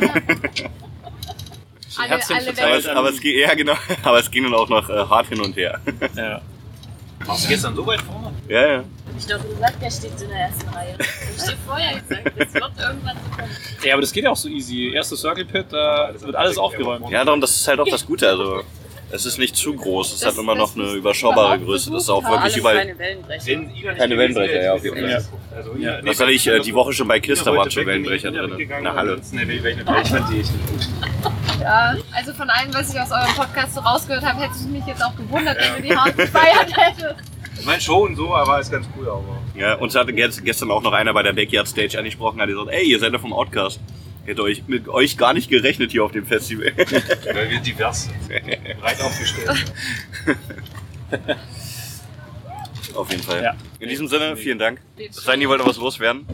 Alle, 1.98 2.08
Herzchen 2.10 2.36
alle 2.36 2.44
verteilt. 2.46 2.66
Aber 2.66 2.76
es, 2.78 2.86
aber 2.88 3.08
es 3.10 3.20
ging, 3.20 3.38
ja 3.38 3.54
genau, 3.54 3.74
aber 4.02 4.18
es 4.18 4.28
ging 4.28 4.42
dann 4.42 4.54
auch 4.54 4.68
noch 4.68 4.88
äh, 4.90 5.04
hart 5.06 5.28
hin 5.28 5.40
und 5.40 5.54
her. 5.56 5.80
ja. 6.16 6.40
Warst 7.24 7.44
du 7.44 7.48
gestern 7.48 7.76
so 7.76 7.86
weit 7.86 8.00
vorne? 8.02 8.32
ja, 8.48 8.66
ja. 8.66 8.84
Ich 9.16 9.26
doch 9.26 9.40
gesagt, 9.48 9.80
der 9.82 9.90
steht 9.90 10.20
in 10.20 10.28
der 10.30 10.38
ersten 10.38 10.68
Reihe. 10.68 10.96
Ich 10.98 11.42
dir 11.44 11.56
vorher 11.64 11.98
gesagt, 12.00 12.26
das 12.36 12.54
wird 12.54 12.64
irgendwann 12.78 13.16
so 13.16 13.36
kommen. 13.36 13.50
Ja, 13.84 13.92
aber 13.94 14.00
das 14.00 14.12
geht 14.12 14.24
ja 14.24 14.30
auch 14.30 14.36
so 14.36 14.48
easy. 14.48 14.92
Erste 14.92 15.16
Circle 15.16 15.44
Pit, 15.44 15.66
da 15.70 16.10
wird 16.18 16.34
alles 16.34 16.58
aufgeräumt. 16.58 17.08
Ja, 17.10 17.24
darum, 17.24 17.40
das 17.40 17.54
ist 17.56 17.66
halt 17.68 17.78
auch 17.80 17.88
das 17.88 18.04
Gute. 18.04 18.28
Also, 18.28 18.62
es 19.10 19.26
ist 19.26 19.38
nicht 19.38 19.56
zu 19.56 19.74
groß. 19.74 20.12
Es 20.12 20.20
Das- 20.20 20.34
hat 20.34 20.38
immer 20.42 20.54
noch 20.54 20.74
eine 20.76 20.92
überschaubare 20.92 21.58
Größe. 21.58 21.90
Das 21.90 22.02
ist 22.04 22.10
auch 22.10 22.22
wirklich 22.28 22.56
überall. 22.56 22.76
kleine 22.76 22.98
Wellenbrecher. 22.98 23.94
Keine 23.96 24.18
Wellenbrecher, 24.18 24.62
ja, 24.62 24.72
auf 24.74 24.84
jeden 24.84 24.96
geguckt. 24.96 25.24
Also, 25.56 25.72
nee, 25.74 25.86
Das 26.04 26.20
hatte 26.20 26.30
ich 26.32 26.46
äh, 26.46 26.60
die 26.60 26.74
Woche 26.74 26.92
schon 26.92 27.08
bei 27.08 27.20
Kiss, 27.20 27.42
da 27.42 27.54
waren 27.56 27.70
schon 27.70 27.86
Wellenbrecher 27.86 28.30
drin. 28.30 28.58
In 28.58 28.68
der 28.68 28.94
Halle. 28.94 29.20
ich 29.20 30.08
fand 30.08 30.30
die 30.32 30.40
echt 30.40 30.52
gut. 30.52 30.88
Ja, 31.60 31.96
also 32.14 32.32
von 32.34 32.48
allem, 32.50 32.72
was 32.72 32.94
ich 32.94 33.00
aus 33.00 33.10
eurem 33.10 33.34
Podcast 33.34 33.74
so 33.74 33.80
rausgehört 33.80 34.24
habe, 34.24 34.42
hätte 34.42 34.54
ich 34.60 34.66
mich 34.70 34.86
jetzt 34.86 35.04
auch 35.04 35.16
gewundert, 35.16 35.56
wenn 35.58 35.82
du 35.82 35.88
die 35.88 35.96
hart 35.96 36.16
gefeiert 36.16 36.76
hättest. 36.76 37.14
Ich 37.58 37.66
meine 37.66 37.80
schon 37.80 38.14
so, 38.14 38.32
aber 38.34 38.60
ist 38.60 38.70
ganz 38.70 38.86
cool 38.96 39.08
auch. 39.08 39.24
Ja, 39.56 39.74
uns 39.74 39.96
hatte 39.96 40.12
gest- 40.12 40.42
gestern 40.44 40.70
auch 40.70 40.82
noch 40.82 40.92
einer 40.92 41.12
bei 41.12 41.24
der 41.24 41.32
Backyard 41.32 41.66
Stage 41.66 41.98
angesprochen, 41.98 42.40
hat 42.40 42.46
gesagt, 42.48 42.68
ey, 42.70 42.84
ihr 42.88 43.00
seid 43.00 43.12
ja 43.12 43.18
vom 43.18 43.32
Outcast. 43.32 43.80
Hätte 44.28 44.42
euch 44.42 44.64
mit 44.66 44.88
euch 44.90 45.16
gar 45.16 45.32
nicht 45.32 45.48
gerechnet 45.48 45.90
hier 45.90 46.04
auf 46.04 46.12
dem 46.12 46.26
Festival. 46.26 46.70
Weil 46.76 47.48
wir 47.48 47.60
divers 47.60 48.04
sind. 48.04 48.78
Breit 48.78 49.00
aufgestellt. 49.00 49.72
auf 52.94 53.10
jeden 53.10 53.22
Fall. 53.22 53.42
Ja. 53.42 53.54
In 53.80 53.88
diesem 53.88 54.06
Sinne, 54.06 54.36
vielen 54.36 54.58
Dank. 54.58 54.82
Es 54.98 55.16
sei 55.16 55.32
denn, 55.32 55.40
ihr 55.40 55.48
wollt 55.48 55.60
noch 55.60 55.66
was 55.66 55.78
loswerden. 55.78 56.26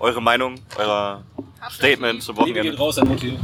Eure 0.00 0.20
Meinung, 0.20 0.56
euer 0.76 1.22
Statement 1.70 2.20
zum 2.20 2.36
Liebe 2.44 2.62
geht 2.62 2.76
Wochenende. 2.76 2.78
raus 2.78 2.98
an 2.98 3.06
Mutti. 3.06 3.38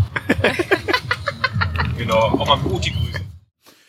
Genau, 1.96 2.16
auch 2.16 2.46
mal 2.48 2.56
mit 2.56 2.72
Uti 2.72 2.90
grüßen. 2.90 3.24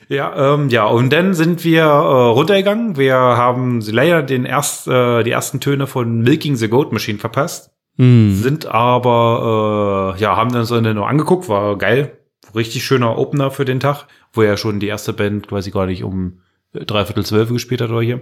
Ja, 0.09 0.53
ähm, 0.53 0.69
ja, 0.69 0.85
und 0.85 1.11
dann 1.11 1.33
sind 1.33 1.63
wir 1.63 1.85
äh, 1.85 1.87
runtergegangen. 1.87 2.97
Wir 2.97 3.15
haben 3.15 3.81
leider 3.81 4.21
den 4.21 4.45
erst, 4.45 4.87
äh, 4.87 5.23
die 5.23 5.31
ersten 5.31 5.59
Töne 5.59 5.87
von 5.87 6.19
Milking 6.19 6.55
the 6.55 6.67
Goat 6.67 6.91
Machine 6.91 7.17
verpasst. 7.17 7.71
Hm. 7.97 8.35
Sind 8.35 8.65
aber, 8.65 10.15
äh, 10.15 10.21
ja, 10.21 10.35
haben 10.35 10.51
dann 10.51 10.65
so 10.65 10.75
eine 10.75 10.93
nur 10.93 11.07
angeguckt, 11.07 11.47
war 11.49 11.77
geil. 11.77 12.17
Richtig 12.55 12.83
schöner 12.83 13.17
Opener 13.17 13.51
für 13.51 13.65
den 13.65 13.79
Tag, 13.79 14.07
wo 14.31 14.43
ja 14.43 14.57
schon 14.57 14.79
die 14.79 14.87
erste 14.87 15.13
Band 15.13 15.47
quasi 15.47 15.71
gar 15.71 15.85
nicht 15.85 16.03
um 16.03 16.39
dreiviertel 16.73 17.25
zwölf 17.25 17.49
gespielt 17.49 17.81
hat 17.81 17.89
oder 17.89 18.01
hier. 18.01 18.21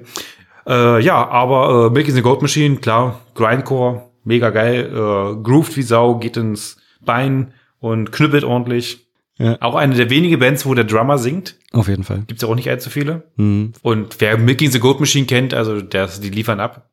Äh, 0.68 1.02
ja, 1.02 1.28
aber 1.28 1.88
äh, 1.88 1.90
Milking 1.90 2.16
the 2.16 2.22
Goat 2.22 2.42
Machine, 2.42 2.78
klar, 2.78 3.22
Grindcore, 3.34 4.10
mega 4.24 4.50
geil, 4.50 4.86
äh, 4.86 5.42
grooved 5.42 5.76
wie 5.78 5.82
Sau, 5.82 6.16
geht 6.16 6.38
ins 6.38 6.78
Bein 7.02 7.54
und 7.80 8.12
knüppelt 8.12 8.44
ordentlich. 8.44 9.08
Ja. 9.38 9.58
Auch 9.60 9.76
eine 9.76 9.96
der 9.96 10.10
wenigen 10.10 10.40
Bands, 10.40 10.66
wo 10.66 10.74
der 10.76 10.84
Drummer 10.84 11.18
singt. 11.18 11.58
Auf 11.72 11.88
jeden 11.88 12.04
Fall. 12.04 12.24
Gibt's 12.28 12.44
ja 12.44 12.50
auch 12.50 12.56
nicht 12.56 12.70
allzu 12.70 12.90
viele. 12.92 13.24
Hm. 13.38 13.74
Und 13.82 14.22
wer 14.22 14.38
Milking 14.38 14.70
the 14.70 14.80
Goat 14.80 15.00
Machine 15.00 15.26
kennt, 15.26 15.54
also 15.54 15.82
das, 15.82 16.22
die 16.22 16.30
liefern 16.30 16.60
ab. 16.60 16.90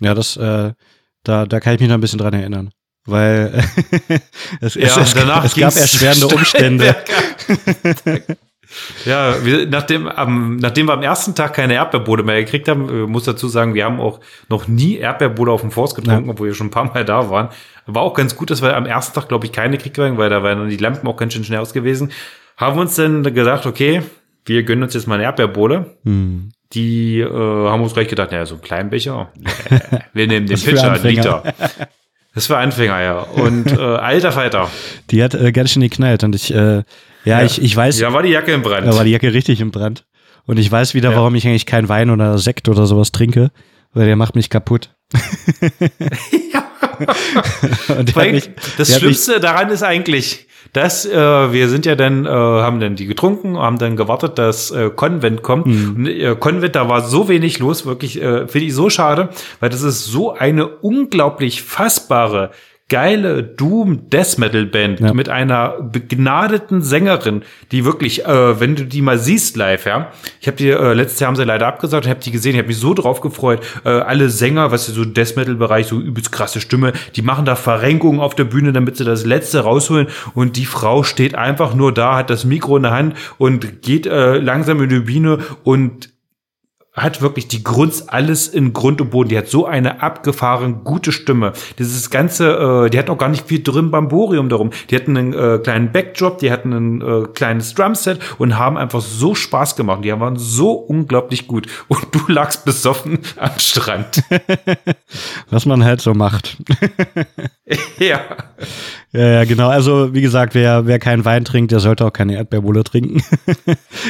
Ja, 0.00 0.14
das, 0.14 0.36
äh, 0.36 0.72
da, 1.24 1.46
da 1.46 1.60
kann 1.60 1.74
ich 1.74 1.80
mich 1.80 1.88
noch 1.88 1.96
ein 1.96 2.00
bisschen 2.00 2.18
dran 2.18 2.32
erinnern. 2.34 2.70
Weil 3.06 3.52
es, 4.60 4.74
Ja, 4.76 4.84
es, 4.86 4.96
es, 4.96 5.14
es 5.14 5.54
gab 5.54 5.76
erschwerende 5.76 6.26
Umstände. 6.34 6.96
ja, 9.04 9.44
wir, 9.44 9.66
nachdem, 9.66 10.08
am, 10.08 10.56
nachdem 10.56 10.86
wir 10.86 10.94
am 10.94 11.02
ersten 11.02 11.34
Tag 11.34 11.52
keine 11.54 11.74
Erdbeerbude 11.74 12.22
mehr 12.22 12.42
gekriegt 12.42 12.66
haben, 12.68 12.88
äh, 12.88 13.06
muss 13.06 13.24
dazu 13.24 13.48
sagen, 13.48 13.74
wir 13.74 13.84
haben 13.84 14.00
auch 14.00 14.20
noch 14.48 14.68
nie 14.68 14.96
Erdbeerbude 14.96 15.50
auf 15.52 15.60
dem 15.60 15.70
Forst 15.70 15.94
getrunken, 15.96 16.24
Ja. 16.26 16.30
obwohl 16.32 16.48
wir 16.48 16.54
schon 16.54 16.68
ein 16.68 16.70
paar 16.70 16.84
Mal 16.92 17.04
da 17.04 17.28
waren. 17.30 17.50
War 17.86 18.02
auch 18.02 18.14
ganz 18.14 18.36
gut, 18.36 18.50
dass 18.50 18.62
wir 18.62 18.74
am 18.74 18.86
ersten 18.86 19.14
Tag, 19.14 19.28
glaube 19.28 19.44
ich, 19.46 19.52
keine 19.52 19.76
gekriegt 19.76 19.98
haben, 19.98 20.16
weil 20.16 20.30
da 20.30 20.42
waren 20.42 20.58
dann 20.58 20.68
die 20.70 20.78
Lampen 20.78 21.06
auch 21.06 21.16
ganz 21.16 21.34
schön 21.34 21.44
schnell 21.44 21.60
aus 21.60 21.74
gewesen. 21.74 22.10
Haben 22.56 22.76
wir 22.76 22.80
uns 22.82 22.94
dann 22.94 23.22
gesagt, 23.34 23.66
okay, 23.66 24.02
wir 24.46 24.62
gönnen 24.62 24.82
uns 24.84 24.94
jetzt 24.94 25.06
mal 25.06 25.16
eine 25.16 25.24
Erdbeerbude. 25.24 25.96
Hm. 26.04 26.50
Die 26.74 27.20
äh, 27.20 27.28
haben 27.30 27.82
uns 27.82 27.94
gleich 27.94 28.08
gedacht, 28.08 28.32
naja, 28.32 28.46
so 28.46 28.54
einen 28.54 28.62
kleinen 28.62 28.90
Becher. 28.90 29.30
Wir 30.12 30.26
nehmen 30.26 30.46
den 30.46 30.60
Pitcher, 30.60 30.92
einen. 30.92 31.02
Liter. 31.04 31.42
Das 32.34 32.50
war 32.50 32.58
Anfänger, 32.58 33.00
ja. 33.00 33.18
Und 33.20 33.70
äh, 33.72 33.76
alter 33.80 34.32
Falter. 34.32 34.68
Die 35.10 35.22
hat 35.22 35.34
äh, 35.34 35.52
ganz 35.52 35.70
schön 35.70 35.82
geknallt 35.82 36.24
und 36.24 36.34
ich, 36.34 36.52
äh, 36.52 36.82
ja, 37.24 37.42
ich, 37.42 37.62
ich 37.62 37.76
weiß, 37.76 38.00
Ja, 38.00 38.12
war 38.12 38.22
die 38.24 38.30
Jacke 38.30 38.52
im 38.52 38.62
Brand. 38.62 38.86
da 38.86 38.94
war 38.96 39.04
die 39.04 39.10
Jacke 39.12 39.32
richtig 39.32 39.60
im 39.60 39.70
Brand. 39.70 40.04
Und 40.46 40.58
ich 40.58 40.70
weiß 40.70 40.94
wieder, 40.94 41.10
Ja. 41.12 41.16
warum 41.16 41.34
ich 41.36 41.46
eigentlich 41.46 41.66
keinen 41.66 41.88
Wein 41.88 42.10
oder 42.10 42.36
Sekt 42.38 42.68
oder 42.68 42.86
sowas 42.86 43.12
trinke, 43.12 43.50
weil 43.92 44.06
der 44.06 44.16
macht 44.16 44.34
mich 44.34 44.50
kaputt. 44.50 44.90
und 47.96 48.08
der 48.08 48.16
Weil 48.16 48.26
hat 48.26 48.32
mich, 48.32 48.50
das 48.76 48.88
hat 48.88 48.88
mich- 48.88 48.96
Schlimmste 48.98 49.40
daran 49.40 49.70
ist 49.70 49.82
eigentlich, 49.82 50.46
dass 50.74 51.06
äh, 51.06 51.52
wir 51.52 51.68
sind 51.68 51.86
ja 51.86 51.94
dann, 51.94 52.26
äh, 52.26 52.28
haben 52.28 52.80
dann 52.80 52.96
die 52.96 53.06
getrunken, 53.06 53.56
haben 53.56 53.78
dann 53.78 53.96
gewartet, 53.96 54.38
dass 54.38 54.72
äh, 54.72 54.90
Konvent 54.94 55.42
kommt. 55.42 55.66
Mhm. 55.66 55.94
Und, 55.96 56.06
äh, 56.08 56.36
Konvent, 56.38 56.74
da 56.74 56.88
war 56.88 57.00
so 57.02 57.28
wenig 57.28 57.60
los, 57.60 57.86
wirklich, 57.86 58.20
äh, 58.20 58.48
finde 58.48 58.66
ich 58.66 58.74
so 58.74 58.90
schade, 58.90 59.28
weil 59.60 59.70
das 59.70 59.82
ist 59.82 60.04
so 60.04 60.34
eine 60.34 60.66
unglaublich 60.66 61.62
fassbare, 61.62 62.50
geile 62.90 63.42
Doom 63.42 64.10
Death 64.10 64.36
Metal 64.38 64.66
Band 64.66 65.00
Ja. 65.00 65.14
mit 65.14 65.28
einer 65.30 65.80
begnadeten 65.90 66.82
Sängerin, 66.82 67.42
die 67.72 67.84
wirklich, 67.84 68.26
äh, 68.26 68.60
wenn 68.60 68.76
du 68.76 68.84
die 68.84 69.00
mal 69.00 69.18
siehst 69.18 69.56
live, 69.56 69.86
ja, 69.86 70.10
ich 70.40 70.46
habe 70.46 70.58
die 70.58 70.68
äh, 70.68 70.92
letztes 70.92 71.20
Jahr 71.20 71.28
haben 71.28 71.36
sie 71.36 71.44
leider 71.44 71.66
abgesagt, 71.66 72.04
ich 72.04 72.10
habe 72.10 72.20
die 72.20 72.30
gesehen, 72.30 72.52
ich 72.52 72.58
habe 72.58 72.68
mich 72.68 72.76
so 72.78 72.92
drauf 72.92 73.20
gefreut. 73.22 73.60
Äh, 73.84 73.88
alle 73.88 74.28
Sänger, 74.28 74.70
was 74.70 74.86
so 74.86 75.04
Death 75.04 75.36
Metal 75.36 75.54
Bereich, 75.54 75.86
so 75.86 75.98
übelst 75.98 76.30
krasse 76.30 76.60
Stimme, 76.60 76.92
die 77.16 77.22
machen 77.22 77.46
da 77.46 77.56
Verrenkungen 77.56 78.20
auf 78.20 78.34
der 78.34 78.44
Bühne, 78.44 78.72
damit 78.72 78.96
sie 78.98 79.04
das 79.04 79.24
letzte 79.24 79.60
rausholen 79.60 80.08
und 80.34 80.56
die 80.56 80.66
Frau 80.66 81.02
steht 81.04 81.34
einfach 81.34 81.74
nur 81.74 81.92
da, 81.92 82.16
hat 82.16 82.28
das 82.28 82.44
Mikro 82.44 82.76
in 82.76 82.82
der 82.82 82.92
Hand 82.92 83.16
und 83.38 83.80
geht 83.82 84.06
äh, 84.06 84.36
langsam 84.38 84.82
in 84.82 84.90
die 84.90 85.00
Bühne 85.00 85.38
und 85.64 86.13
hat 86.94 87.20
wirklich 87.20 87.48
die 87.48 87.64
Grund, 87.64 88.04
alles 88.06 88.46
in 88.46 88.72
Grund 88.72 89.00
und 89.00 89.10
Boden. 89.10 89.28
Die 89.28 89.36
hat 89.36 89.48
so 89.48 89.66
eine 89.66 90.00
abgefahren 90.00 90.84
gute 90.84 91.10
Stimme. 91.10 91.52
Dieses 91.78 92.08
ganze, 92.08 92.84
äh, 92.86 92.90
die 92.90 92.98
hat 92.98 93.10
auch 93.10 93.18
gar 93.18 93.28
nicht 93.28 93.48
viel 93.48 93.62
drin 93.64 93.90
Bamborium 93.90 94.48
darum. 94.48 94.70
Die 94.90 94.94
hatten 94.96 95.16
einen 95.16 95.32
äh, 95.32 95.58
kleinen 95.58 95.90
Backdrop, 95.90 96.38
die 96.38 96.52
hatten 96.52 96.72
ein 96.72 97.00
äh, 97.02 97.26
kleines 97.34 97.74
Drumset 97.74 98.20
und 98.38 98.58
haben 98.58 98.76
einfach 98.78 99.00
so 99.00 99.34
Spaß 99.34 99.74
gemacht. 99.74 100.04
Die 100.04 100.12
waren 100.20 100.36
so 100.36 100.70
unglaublich 100.72 101.48
gut. 101.48 101.66
Und 101.88 102.06
du 102.12 102.20
lagst 102.32 102.64
besoffen 102.64 103.18
am 103.38 103.58
Strand. 103.58 104.22
was 105.50 105.66
man 105.66 105.84
halt 105.84 106.00
so 106.00 106.14
macht. 106.14 106.56
ja. 107.98 108.20
Ja, 109.12 109.26
ja, 109.28 109.44
genau. 109.44 109.68
Also, 109.68 110.12
wie 110.14 110.20
gesagt, 110.22 110.54
wer, 110.54 110.86
wer 110.86 110.98
keinen 110.98 111.24
Wein 111.24 111.44
trinkt, 111.44 111.70
der 111.72 111.80
sollte 111.80 112.04
auch 112.04 112.12
keine 112.12 112.34
Erdbeerbulle 112.34 112.82
trinken. 112.84 113.22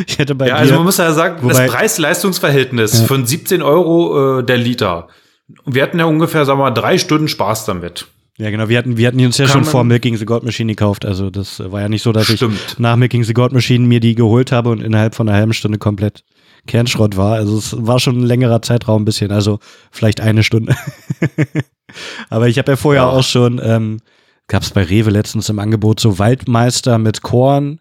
ich 0.06 0.18
hätte 0.18 0.34
bei 0.34 0.48
Ja, 0.48 0.54
dir, 0.56 0.60
also 0.60 0.74
man 0.76 0.84
muss 0.84 0.96
ja 0.98 1.12
sagen, 1.12 1.42
Wobei- 1.42 1.66
das 1.66 1.72
Preis-Leistungs-Verhältnis 1.72 2.73
Ja. 2.78 2.86
von 3.06 3.26
17 3.26 3.62
Euro 3.62 4.38
äh, 4.40 4.44
der 4.44 4.56
Liter. 4.58 5.08
Wir 5.66 5.82
hatten 5.82 5.98
ja 5.98 6.04
ungefähr, 6.06 6.44
sagen 6.44 6.58
wir 6.58 6.64
mal, 6.64 6.70
drei 6.70 6.96
Stunden 6.98 7.28
Spaß 7.28 7.66
damit. 7.66 8.06
ja 8.38 8.50
genau, 8.50 8.68
wir 8.68 8.78
hatten, 8.78 8.96
wir 8.96 9.06
hatten 9.06 9.24
uns 9.24 9.36
ja 9.38 9.44
Kann 9.46 9.52
schon 9.52 9.64
vor 9.64 9.84
Milking 9.84 10.16
the 10.16 10.24
God 10.24 10.42
Machine 10.42 10.72
gekauft. 10.72 11.04
Also, 11.04 11.30
das 11.30 11.60
war 11.70 11.80
ja 11.82 11.88
nicht 11.88 12.02
so, 12.02 12.12
dass 12.12 12.26
Stimmt. 12.26 12.58
ich 12.68 12.78
nach 12.78 12.96
Milking 12.96 13.24
the 13.24 13.34
God 13.34 13.52
Machine 13.52 13.86
mir 13.86 14.00
die 14.00 14.14
geholt 14.14 14.52
habe 14.52 14.70
und 14.70 14.82
innerhalb 14.82 15.14
von 15.14 15.28
einer 15.28 15.36
halben 15.36 15.52
Stunde 15.52 15.78
komplett 15.78 16.24
Kernschrott 16.66 17.16
war. 17.18 17.34
Also, 17.34 17.58
es 17.58 17.76
war 17.78 18.00
schon 18.00 18.18
ein 18.20 18.24
längerer 18.26 18.62
Zeitraum 18.62 19.02
ein 19.02 19.04
bisschen. 19.04 19.30
Also, 19.32 19.58
vielleicht 19.90 20.20
eine 20.22 20.42
Stunde. 20.42 20.74
Aber 22.30 22.48
ich 22.48 22.58
habe 22.58 22.72
ja 22.72 22.76
vorher 22.76 23.02
Ja. 23.02 23.08
auch 23.10 23.22
schon, 23.22 23.60
ähm, 23.62 24.00
gab 24.48 24.62
es 24.62 24.70
bei 24.70 24.82
Rewe 24.82 25.10
letztens 25.10 25.48
im 25.48 25.58
Angebot 25.58 26.00
so 26.00 26.18
Waldmeister 26.18 26.98
mit 26.98 27.22
Korn, 27.22 27.80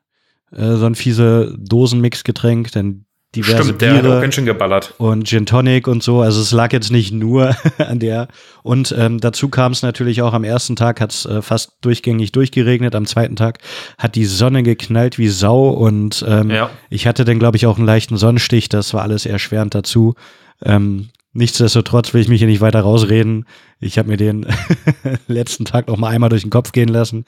äh, 0.52 0.76
so 0.76 0.86
ein 0.86 0.96
fiese 0.96 1.56
Dosenmixgetränk, 1.60 2.72
denn 2.72 3.06
diverse 3.36 3.64
Stimmt, 3.64 3.82
der 3.82 3.92
hat 3.94 4.00
auch 4.00 4.04
Biere 4.04 4.22
ganz 4.22 4.36
schön 4.36 4.46
geballert. 4.46 4.94
und 4.98 5.28
Gin 5.28 5.46
Tonic 5.46 5.88
und 5.88 6.04
so. 6.04 6.22
Also 6.22 6.40
es 6.42 6.52
lag 6.52 6.72
jetzt 6.72 6.92
nicht 6.92 7.12
nur 7.14 7.56
an 7.80 8.00
der. 8.00 8.28
Und 8.62 8.94
ähm, 8.98 9.20
dazu 9.20 9.50
kam 9.50 9.72
es 9.72 9.82
natürlich 9.82 10.22
auch 10.22 10.34
am 10.34 10.44
ersten 10.44 10.76
Tag 10.76 11.02
hat 11.02 11.12
es 11.12 11.26
äh, 11.26 11.42
fast 11.42 11.74
durchgängig 11.82 12.32
durchgeregnet. 12.32 12.96
Am 12.96 13.06
zweiten 13.06 13.36
Tag 13.36 13.60
hat 13.98 14.16
die 14.16 14.26
Sonne 14.26 14.64
geknallt 14.64 15.18
wie 15.18 15.28
Sau 15.30 15.70
und 15.70 16.24
ähm, 16.28 16.50
Ja. 16.50 16.70
ich 16.90 17.08
hatte 17.08 17.26
dann 17.26 17.40
glaube 17.40 17.58
ich 17.58 17.66
auch 17.66 17.78
einen 17.78 17.88
leichten 17.88 18.18
Sonnenstich. 18.18 18.70
Das 18.70 18.94
war 18.94 19.02
alles 19.02 19.26
erschwerend 19.26 19.74
dazu. 19.76 20.16
Ähm, 20.64 21.10
nichtsdestotrotz 21.34 22.14
will 22.14 22.22
ich 22.22 22.28
mich 22.30 22.40
hier 22.40 22.48
nicht 22.48 22.62
weiter 22.62 22.82
rausreden. 22.82 23.46
Ich 23.80 23.98
habe 23.98 24.10
mir 24.10 24.18
den 24.18 24.46
letzten 25.28 25.66
Tag 25.66 25.88
noch 25.88 25.98
mal 25.98 26.10
einmal 26.10 26.30
durch 26.30 26.44
den 26.44 26.52
Kopf 26.52 26.72
gehen 26.72 26.90
lassen. 26.90 27.26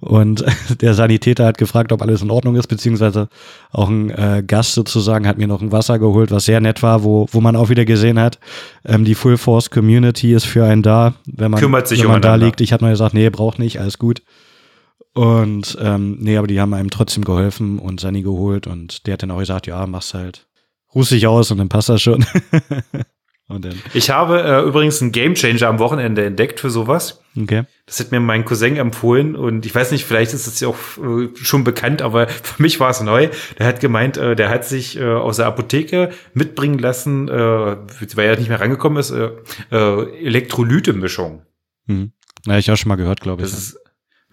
Und 0.00 0.44
der 0.80 0.94
Sanitäter 0.94 1.46
hat 1.46 1.58
gefragt, 1.58 1.92
ob 1.92 2.02
alles 2.02 2.22
in 2.22 2.30
Ordnung 2.30 2.56
ist, 2.56 2.66
beziehungsweise 2.66 3.28
auch 3.72 3.88
ein 3.88 4.10
äh, 4.10 4.42
Gast 4.46 4.74
sozusagen 4.74 5.26
hat 5.26 5.38
mir 5.38 5.46
noch 5.46 5.62
ein 5.62 5.72
Wasser 5.72 5.98
geholt, 5.98 6.30
was 6.30 6.44
sehr 6.44 6.60
nett 6.60 6.82
war, 6.82 7.02
wo, 7.02 7.26
wo 7.30 7.40
man 7.40 7.56
auch 7.56 7.68
wieder 7.70 7.84
gesehen 7.84 8.18
hat, 8.18 8.38
ähm, 8.84 9.04
die 9.04 9.14
Full 9.14 9.38
Force 9.38 9.70
Community 9.70 10.34
ist 10.34 10.44
für 10.44 10.64
einen 10.64 10.82
da, 10.82 11.14
wenn 11.26 11.50
man, 11.50 11.60
Kümmert 11.60 11.88
sich 11.88 12.02
wenn 12.02 12.10
man 12.10 12.22
da 12.22 12.34
liegt. 12.34 12.60
Ich 12.60 12.72
habe 12.72 12.84
nur 12.84 12.90
gesagt, 12.90 13.14
nee, 13.14 13.30
braucht 13.30 13.58
nicht, 13.58 13.80
alles 13.80 13.98
gut. 13.98 14.22
Und 15.14 15.78
ähm, 15.80 16.18
nee, 16.20 16.36
aber 16.36 16.46
die 16.46 16.60
haben 16.60 16.74
einem 16.74 16.90
trotzdem 16.90 17.24
geholfen 17.24 17.78
und 17.78 18.00
Sani 18.00 18.20
geholt 18.20 18.66
und 18.66 19.06
der 19.06 19.14
hat 19.14 19.22
dann 19.22 19.30
auch 19.30 19.38
gesagt, 19.38 19.66
ja, 19.66 19.86
mach's 19.86 20.12
halt, 20.12 20.46
ruhst 20.94 21.10
dich 21.10 21.26
aus 21.26 21.50
und 21.50 21.56
dann 21.56 21.70
passt 21.70 21.88
das 21.88 22.02
schon. 22.02 22.26
und 23.48 23.64
dann, 23.64 23.80
Ich 23.94 24.10
habe 24.10 24.42
äh, 24.42 24.62
übrigens 24.62 25.00
einen 25.00 25.12
Gamechanger 25.12 25.68
am 25.68 25.78
Wochenende 25.78 26.24
entdeckt 26.24 26.58
für 26.60 26.70
sowas. 26.70 27.20
okay. 27.40 27.64
Das 27.86 28.00
hat 28.00 28.10
mir 28.10 28.18
mein 28.18 28.44
Cousin 28.44 28.76
empfohlen 28.76 29.36
und 29.36 29.64
ich 29.64 29.72
weiß 29.74 29.92
nicht, 29.92 30.04
vielleicht 30.04 30.34
ist 30.34 30.48
es 30.48 30.58
ja 30.58 30.66
auch 30.68 30.76
äh, 30.98 31.28
schon 31.36 31.62
bekannt, 31.62 32.02
aber 32.02 32.26
für 32.42 32.60
mich 32.60 32.80
war 32.80 32.90
es 32.90 33.00
neu. 33.00 33.28
Der 33.58 33.66
hat 33.66 33.78
gemeint, 33.80 34.16
äh, 34.16 34.34
der 34.34 34.48
hat 34.48 34.64
sich 34.64 34.98
äh, 34.98 35.04
aus 35.04 35.36
der 35.36 35.46
Apotheke 35.46 36.10
mitbringen 36.34 36.78
lassen, 36.78 37.28
äh, 37.28 37.32
weil 38.16 38.26
er 38.26 38.36
nicht 38.36 38.48
mehr 38.48 38.60
rangekommen 38.60 38.98
ist, 38.98 39.10
äh, 39.12 39.30
äh, 39.70 40.24
Elektrolyte-Mischung. 40.26 41.42
Mhm. 41.86 42.12
Na, 42.46 42.58
ich 42.58 42.70
auch 42.70 42.76
schon 42.76 42.88
mal 42.88 42.96
gehört, 42.96 43.20
glaube 43.20 43.42
ich. 43.42 43.50
Das 43.50 43.58
ist 43.58 43.78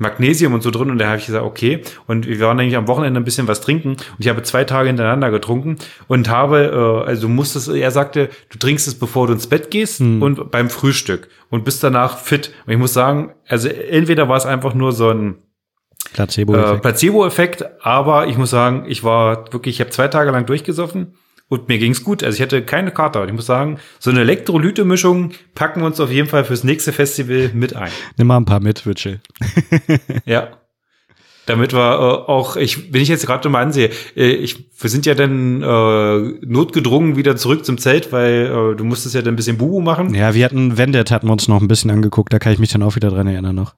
Magnesium 0.04 0.54
und 0.54 0.62
so 0.62 0.70
drin 0.70 0.92
und 0.92 1.00
da 1.00 1.08
habe 1.08 1.18
ich 1.18 1.26
gesagt, 1.26 1.44
okay. 1.44 1.82
Und 2.06 2.28
wir 2.28 2.40
waren 2.42 2.60
eigentlich 2.60 2.76
am 2.78 2.88
Wochenende 2.88 3.20
ein 3.20 3.24
bisschen 3.24 3.48
was 3.48 3.60
trinken 3.62 3.90
und 3.94 4.20
ich 4.20 4.28
habe 4.30 4.44
zwei 4.44 4.64
Tage 4.64 4.88
hintereinander 4.88 5.32
getrunken 5.32 5.78
und 6.08 6.30
habe, 6.30 7.04
äh, 7.06 7.08
also 7.10 7.24
du 7.24 7.30
musstest, 7.34 7.70
er 7.70 7.90
sagte, 7.90 8.30
du 8.52 8.60
trinkst 8.60 8.88
es, 8.88 8.94
bevor 8.94 9.26
du 9.26 9.34
ins 9.34 9.48
Bett 9.48 9.72
gehst 9.72 10.00
Hm. 10.00 10.22
und 10.22 10.52
beim 10.52 10.70
Frühstück 10.70 11.30
und 11.50 11.66
bist 11.66 11.84
danach 11.84 12.20
fit. 12.20 12.52
Und 12.68 12.74
ich 12.74 12.80
muss 12.80 12.94
sagen, 12.94 13.32
also 13.48 13.68
entweder 13.68 14.30
war 14.30 14.38
es 14.38 14.46
einfach 14.46 14.76
nur 14.76 14.92
so 14.92 15.10
ein 15.10 15.36
Placebo. 16.14 16.54
äh, 16.56 16.78
Placebo-Effekt, 16.78 17.66
aber 17.84 18.28
ich 18.28 18.38
muss 18.38 18.52
sagen, 18.52 18.86
ich 18.88 19.04
war 19.04 19.52
wirklich, 19.52 19.76
ich 19.78 19.80
habe 19.82 19.90
zwei 19.90 20.08
Tage 20.10 20.30
lang 20.32 20.46
durchgesoffen 20.46 21.16
und 21.54 21.70
mir 21.70 21.78
ging's 21.78 22.04
gut. 22.04 22.24
Also 22.24 22.36
ich 22.36 22.42
hatte 22.42 22.64
keine 22.64 22.92
Kater. 22.92 23.22
Und 23.22 23.28
ich 23.28 23.34
muss 23.36 23.46
sagen, 23.46 23.78
so 24.00 24.10
eine 24.10 24.22
Elektrolyte-Mischung 24.22 25.34
packen 25.54 25.82
wir 25.82 25.86
uns 25.86 26.00
auf 26.00 26.12
jeden 26.12 26.28
Fall 26.28 26.44
fürs 26.46 26.64
nächste 26.64 26.92
Festival 26.92 27.52
mit 27.54 27.76
ein. 27.76 27.92
Nimm 28.18 28.28
mal 28.28 28.38
ein 28.38 28.46
paar 28.46 28.60
mit, 28.60 28.86
Witschel. 28.86 29.22
Ja. 30.26 30.50
Damit 31.46 31.74
wir 31.74 31.80
äh, 31.80 32.32
auch, 32.32 32.56
ich, 32.56 32.94
wenn 32.94 33.02
ich 33.02 33.10
jetzt 33.10 33.26
gerade 33.26 33.50
mal 33.50 33.62
ansehe, 33.62 33.90
äh, 34.16 34.32
ich, 34.32 34.66
wir 34.80 34.90
sind 34.90 35.06
ja 35.06 35.14
dann 35.14 35.62
äh, 35.62 36.46
notgedrungen 36.46 37.18
wieder 37.18 37.36
zurück 37.36 37.66
zum 37.66 37.78
Zelt, 37.78 38.14
weil 38.14 38.46
äh, 38.46 38.76
du 38.78 38.84
musstest 38.86 39.14
ja 39.14 39.22
dann 39.22 39.34
ein 39.34 39.36
bisschen 39.36 39.58
Bubu 39.58 39.82
machen. 39.82 40.16
Ja, 40.16 40.34
wir 40.34 40.46
hatten 40.46 40.78
Vendet, 40.78 41.12
hatten 41.12 41.28
wir 41.28 41.34
uns 41.34 41.50
noch 41.50 41.62
ein 41.62 41.68
bisschen 41.68 41.92
angeguckt, 41.92 42.32
da 42.32 42.40
kann 42.40 42.54
ich 42.54 42.60
mich 42.60 42.72
dann 42.72 42.82
auch 42.82 42.96
wieder 42.96 43.10
dran 43.10 43.28
erinnern 43.28 43.56
noch. 43.56 43.76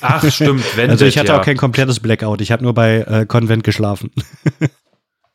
Ach, 0.00 0.30
stimmt, 0.30 0.64
wenn 0.76 0.90
also 0.90 1.06
ich 1.06 1.18
hatte 1.18 1.32
ja. 1.32 1.40
auch 1.40 1.44
kein 1.44 1.56
komplettes 1.56 1.98
Blackout, 1.98 2.40
ich 2.40 2.52
habe 2.52 2.62
nur 2.62 2.72
bei 2.72 2.98
äh, 3.00 3.26
Konvent 3.26 3.64
geschlafen. 3.64 4.12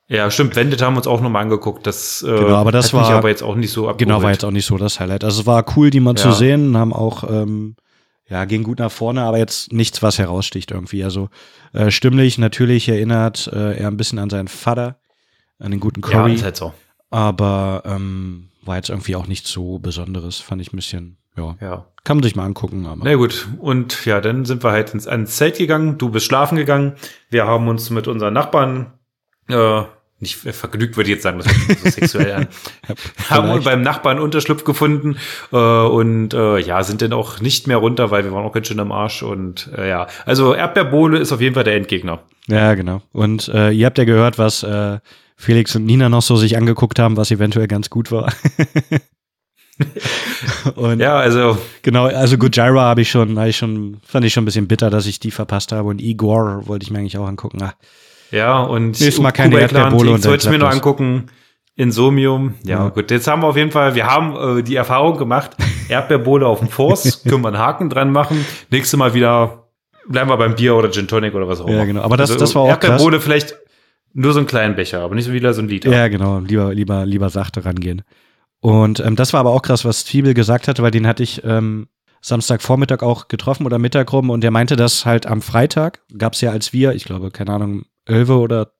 Ja, 0.10 0.30
stimmt, 0.30 0.56
Wendet 0.56 0.82
haben 0.82 0.94
wir 0.94 0.98
uns 0.98 1.08
auch 1.08 1.22
nochmal 1.22 1.42
angeguckt. 1.44 1.88
Das, 1.88 2.22
äh, 2.24 2.28
Genau, 2.28 2.56
aber 2.56 2.72
das 2.72 2.88
hat 2.94 3.00
mich 3.02 3.10
war- 3.10 3.18
aber 3.18 3.30
jetzt 3.30 3.42
auch 3.42 3.56
nicht 3.56 3.72
so 3.72 3.84
abgeholt. 3.88 4.00
Genau, 4.00 4.22
war 4.22 4.32
jetzt 4.32 4.44
auch 4.44 4.52
nicht 4.52 4.66
so 4.66 4.78
das 4.78 5.00
Highlight. 5.00 5.24
Also 5.24 5.42
es 5.42 5.48
war 5.48 5.66
cool, 5.78 5.90
die 5.90 6.00
mal 6.02 6.16
zu 6.16 6.30
Ja. 6.30 6.34
sehen, 6.34 6.78
haben 6.78 6.92
auch, 6.94 7.24
ähm, 7.30 7.76
ja, 8.30 8.46
ging 8.46 8.64
gut 8.64 8.80
nach 8.80 8.92
vorne, 8.92 9.22
aber 9.24 9.38
jetzt 9.38 9.72
nichts, 9.72 10.02
was 10.04 10.20
heraussticht 10.20 10.72
irgendwie. 10.72 11.04
Also 11.04 11.30
äh, 11.74 11.90
stimmlich 11.90 12.38
natürlich 12.38 12.88
erinnert 12.90 13.48
äh, 13.52 13.78
er 13.78 13.88
ein 13.88 13.98
bisschen 13.98 14.20
an 14.20 14.30
seinen 14.30 14.48
Vater, 14.50 14.98
an 15.60 15.72
den 15.72 15.80
guten 15.80 16.02
Ja, 16.02 16.08
Corey, 16.20 16.36
ist 16.36 16.44
halt 16.44 16.58
so. 16.58 16.74
aber 17.10 17.84
ähm, 17.86 18.50
war 18.64 18.76
jetzt 18.76 18.90
irgendwie 18.90 19.16
auch 19.16 19.28
nicht 19.28 19.48
so 19.48 19.80
Besonderes, 19.80 20.40
fand 20.40 20.62
ich 20.62 20.72
ein 20.74 20.76
bisschen, 20.76 21.18
ja, 21.38 21.56
Ja. 21.62 21.86
kann 22.04 22.18
man 22.18 22.24
sich 22.24 22.36
mal 22.36 22.46
angucken. 22.46 22.86
Aber 22.86 23.02
Na 23.04 23.16
gut, 23.16 23.48
und 23.60 24.06
ja, 24.06 24.20
dann 24.22 24.46
sind 24.46 24.64
wir 24.64 24.72
halt 24.72 24.94
ins, 24.94 25.08
ans 25.08 25.36
Zelt 25.38 25.58
gegangen. 25.58 25.98
Du 25.98 26.10
bist 26.10 26.26
schlafen 26.26 26.58
gegangen. 26.58 26.94
Wir 27.30 27.46
haben 27.48 27.68
uns 27.68 27.90
mit 27.90 28.08
unseren 28.08 28.34
Nachbarn, 28.34 28.94
äh, 29.50 29.84
nicht 30.24 30.46
äh, 30.46 30.54
vergnügt, 30.54 30.98
würde 30.98 31.10
ich 31.10 31.16
jetzt 31.16 31.24
sagen, 31.24 31.38
das 31.38 31.48
hört 31.48 31.80
so 31.80 31.90
sexuell 31.90 32.32
an. 32.34 32.48
haben 33.30 33.48
vielleicht. 33.48 33.66
beim 33.66 33.82
Nachbarn 33.84 34.20
Unterschlupf 34.20 34.64
gefunden 34.64 35.18
äh, 35.52 35.58
und 35.58 36.34
äh, 36.34 36.58
ja, 36.60 36.82
sind 36.84 37.02
dann 37.04 37.14
auch 37.14 37.40
nicht 37.40 37.68
mehr 37.68 37.78
runter, 37.78 38.10
weil 38.10 38.24
wir 38.24 38.32
waren 38.32 38.46
auch 38.46 38.54
ganz 38.54 38.68
schön 38.68 38.80
am 38.80 38.92
Arsch 38.92 39.22
und 39.22 39.70
äh, 39.78 39.88
ja, 39.88 40.08
also 40.26 40.56
Erdbeerbohle 40.56 41.20
ist 41.20 41.32
auf 41.32 41.42
jeden 41.42 41.54
Fall 41.54 41.64
der 41.64 41.76
Endgegner. 41.76 42.24
Ja, 42.48 42.74
genau. 42.74 43.02
Und 43.12 43.48
äh, 43.50 43.72
ihr 43.72 43.86
habt 43.86 43.98
ja 43.98 44.04
gehört, 44.06 44.38
was 44.40 44.64
äh, 44.64 45.00
Felix 45.38 45.76
und 45.76 45.86
Nina 45.86 46.10
noch 46.10 46.22
so 46.22 46.36
sich 46.36 46.58
angeguckt 46.58 47.00
haben, 47.00 47.18
was 47.18 47.32
eventuell 47.32 47.68
ganz 47.68 47.90
gut 47.90 48.12
war. 48.12 48.34
und 50.76 51.00
Ja, 51.00 51.18
also 51.18 51.58
genau, 51.82 52.06
also 52.06 52.38
Gojira 52.38 52.82
habe 52.82 53.02
ich 53.02 53.10
schon, 53.10 53.40
habe 53.40 53.50
ich 53.50 53.58
schon, 53.58 53.98
fand 54.06 54.26
ich 54.26 54.34
schon 54.34 54.44
ein 54.44 54.46
bisschen 54.46 54.68
bitter, 54.68 54.90
dass 54.90 55.06
ich 55.06 55.20
die 55.20 55.32
verpasst 55.32 55.72
habe. 55.72 55.90
Und 55.90 56.02
Igor 56.02 56.68
wollte 56.68 56.84
ich 56.84 56.92
mir 56.92 57.00
eigentlich 57.00 57.18
auch 57.18 57.28
angucken. 57.28 57.62
Ah, 57.62 57.74
ja 58.34 58.62
und 58.62 58.88
Nächstes 59.00 59.20
Mal 59.22 59.32
keine 59.32 59.60
Erdbeerbohle 59.60 60.22
wollte 60.24 60.46
ich 60.48 60.52
mir 60.52 60.58
noch 60.60 60.72
angucken. 60.72 61.28
Insomium, 61.76 62.54
ja, 62.64 62.84
Ja. 62.84 62.90
gut. 62.90 63.10
Jetzt 63.10 63.28
haben 63.28 63.42
wir 63.42 63.48
auf 63.48 63.58
jeden 63.58 63.72
Fall, 63.72 63.96
wir 63.96 64.06
haben 64.06 64.60
äh, 64.60 64.64
die 64.64 64.76
Erfahrung 64.76 65.18
gemacht, 65.18 65.52
Erdbeerbohle 65.90 66.46
auf 66.46 66.60
dem 66.60 66.68
Force, 66.68 67.24
können 67.28 67.42
wir 67.42 67.48
einen 67.48 67.58
Haken 67.58 67.90
dran 67.90 68.12
machen. 68.12 68.46
Nächstes 68.70 68.98
Mal 68.98 69.14
wieder 69.16 69.70
bleiben 70.08 70.30
wir 70.30 70.38
beim 70.38 70.54
Bier 70.56 70.76
oder 70.76 70.92
Gin 70.92 71.08
Tonic 71.08 71.34
oder 71.34 71.48
was 71.48 71.62
auch 71.62 71.68
immer. 71.68 71.78
Ja, 71.78 71.86
genau. 71.86 72.02
Aber 72.02 72.18
das- 72.18 72.36
das 72.38 72.54
war 72.54 72.64
auch 72.64 72.70
Erdbeerbohle 72.70 73.20
vielleicht 73.20 73.56
nur 74.14 74.34
so 74.34 74.40
einen 74.40 74.48
kleinen 74.48 74.76
Becher, 74.76 75.00
aber 75.02 75.16
nicht 75.16 75.26
so 75.26 75.34
wieder 75.34 75.54
so 75.56 75.62
ein 75.64 75.68
Liter. 75.68 75.90
Ja, 75.92 76.08
genau. 76.10 76.38
Lieber, 76.40 76.74
lieber, 76.74 77.06
lieber 77.08 77.30
sachte 77.32 77.66
rangehen. 77.66 78.04
Und 78.60 79.00
ähm, 79.00 79.16
das 79.16 79.34
war 79.34 79.40
aber 79.40 79.50
auch 79.50 79.64
krass, 79.64 79.84
was 79.84 80.06
Zwiebel 80.06 80.36
gesagt 80.36 80.68
hatte, 80.68 80.84
weil 80.84 80.92
den 80.92 81.08
hatte 81.08 81.24
ich 81.24 81.44
ähm, 81.44 81.88
Samstagvormittag 82.22 83.02
auch 83.02 83.28
getroffen 83.28 83.66
oder 83.66 83.80
Mittag 83.80 84.14
rum 84.14 84.30
und 84.30 84.42
der 84.42 84.52
meinte, 84.52 84.76
dass 84.76 85.06
halt 85.06 85.26
am 85.26 85.42
Freitag 85.42 86.02
gab's 86.18 86.40
ja 86.42 86.52
als 86.52 86.72
wir, 86.72 86.94
ich 86.94 87.04
glaube, 87.06 87.32
keine 87.32 87.52
Ahnung, 87.52 87.84
elfe 88.06 88.38
oder 88.40 88.72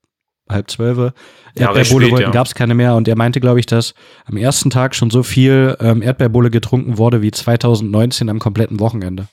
halb 0.48 0.70
zwölfe, 0.70 1.14
Ja, 1.56 1.72
Erdbeerbohle 1.74 2.22
ja. 2.22 2.30
gab's 2.30 2.54
keine 2.54 2.74
mehr 2.74 2.94
und 2.94 3.08
er 3.08 3.16
meinte, 3.16 3.40
glaube 3.40 3.60
ich, 3.60 3.66
dass 3.66 3.94
am 4.26 4.36
ersten 4.36 4.68
Tag 4.70 4.94
schon 4.94 5.10
so 5.10 5.22
viel 5.22 5.76
ähm, 5.80 6.02
Erdbeerbohle 6.02 6.50
getrunken 6.50 6.98
wurde 6.98 7.22
wie 7.22 7.30
2019 7.30 8.28
am 8.28 8.38
kompletten 8.38 8.78
Wochenende. 8.80 9.28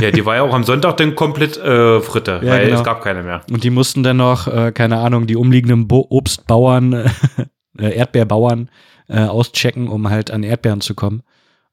Ja, 0.00 0.10
die 0.10 0.24
war 0.26 0.36
ja 0.36 0.42
auch 0.42 0.54
am 0.54 0.64
Sonntag 0.64 0.98
dann 0.98 1.14
komplett 1.14 1.56
äh, 1.56 2.00
Fritte, 2.00 2.40
Ja, 2.42 2.52
weil 2.52 2.66
genau. 2.66 2.78
es 2.78 2.84
gab 2.84 3.02
keine 3.02 3.22
mehr. 3.22 3.40
Und 3.50 3.64
die 3.64 3.70
mussten 3.70 4.02
dann 4.02 4.18
noch, 4.18 4.46
äh, 4.46 4.70
keine 4.72 4.98
Ahnung, 4.98 5.26
die 5.26 5.36
umliegenden 5.36 5.88
Bo 5.88 6.06
Obstbauern, 6.10 6.92
äh, 7.78 7.96
Erdbeerbauern 7.96 8.70
äh, 9.08 9.24
auschecken, 9.24 9.88
um 9.88 10.10
halt 10.10 10.30
an 10.30 10.42
Erdbeeren 10.42 10.80
zu 10.80 10.94
kommen. 10.94 11.22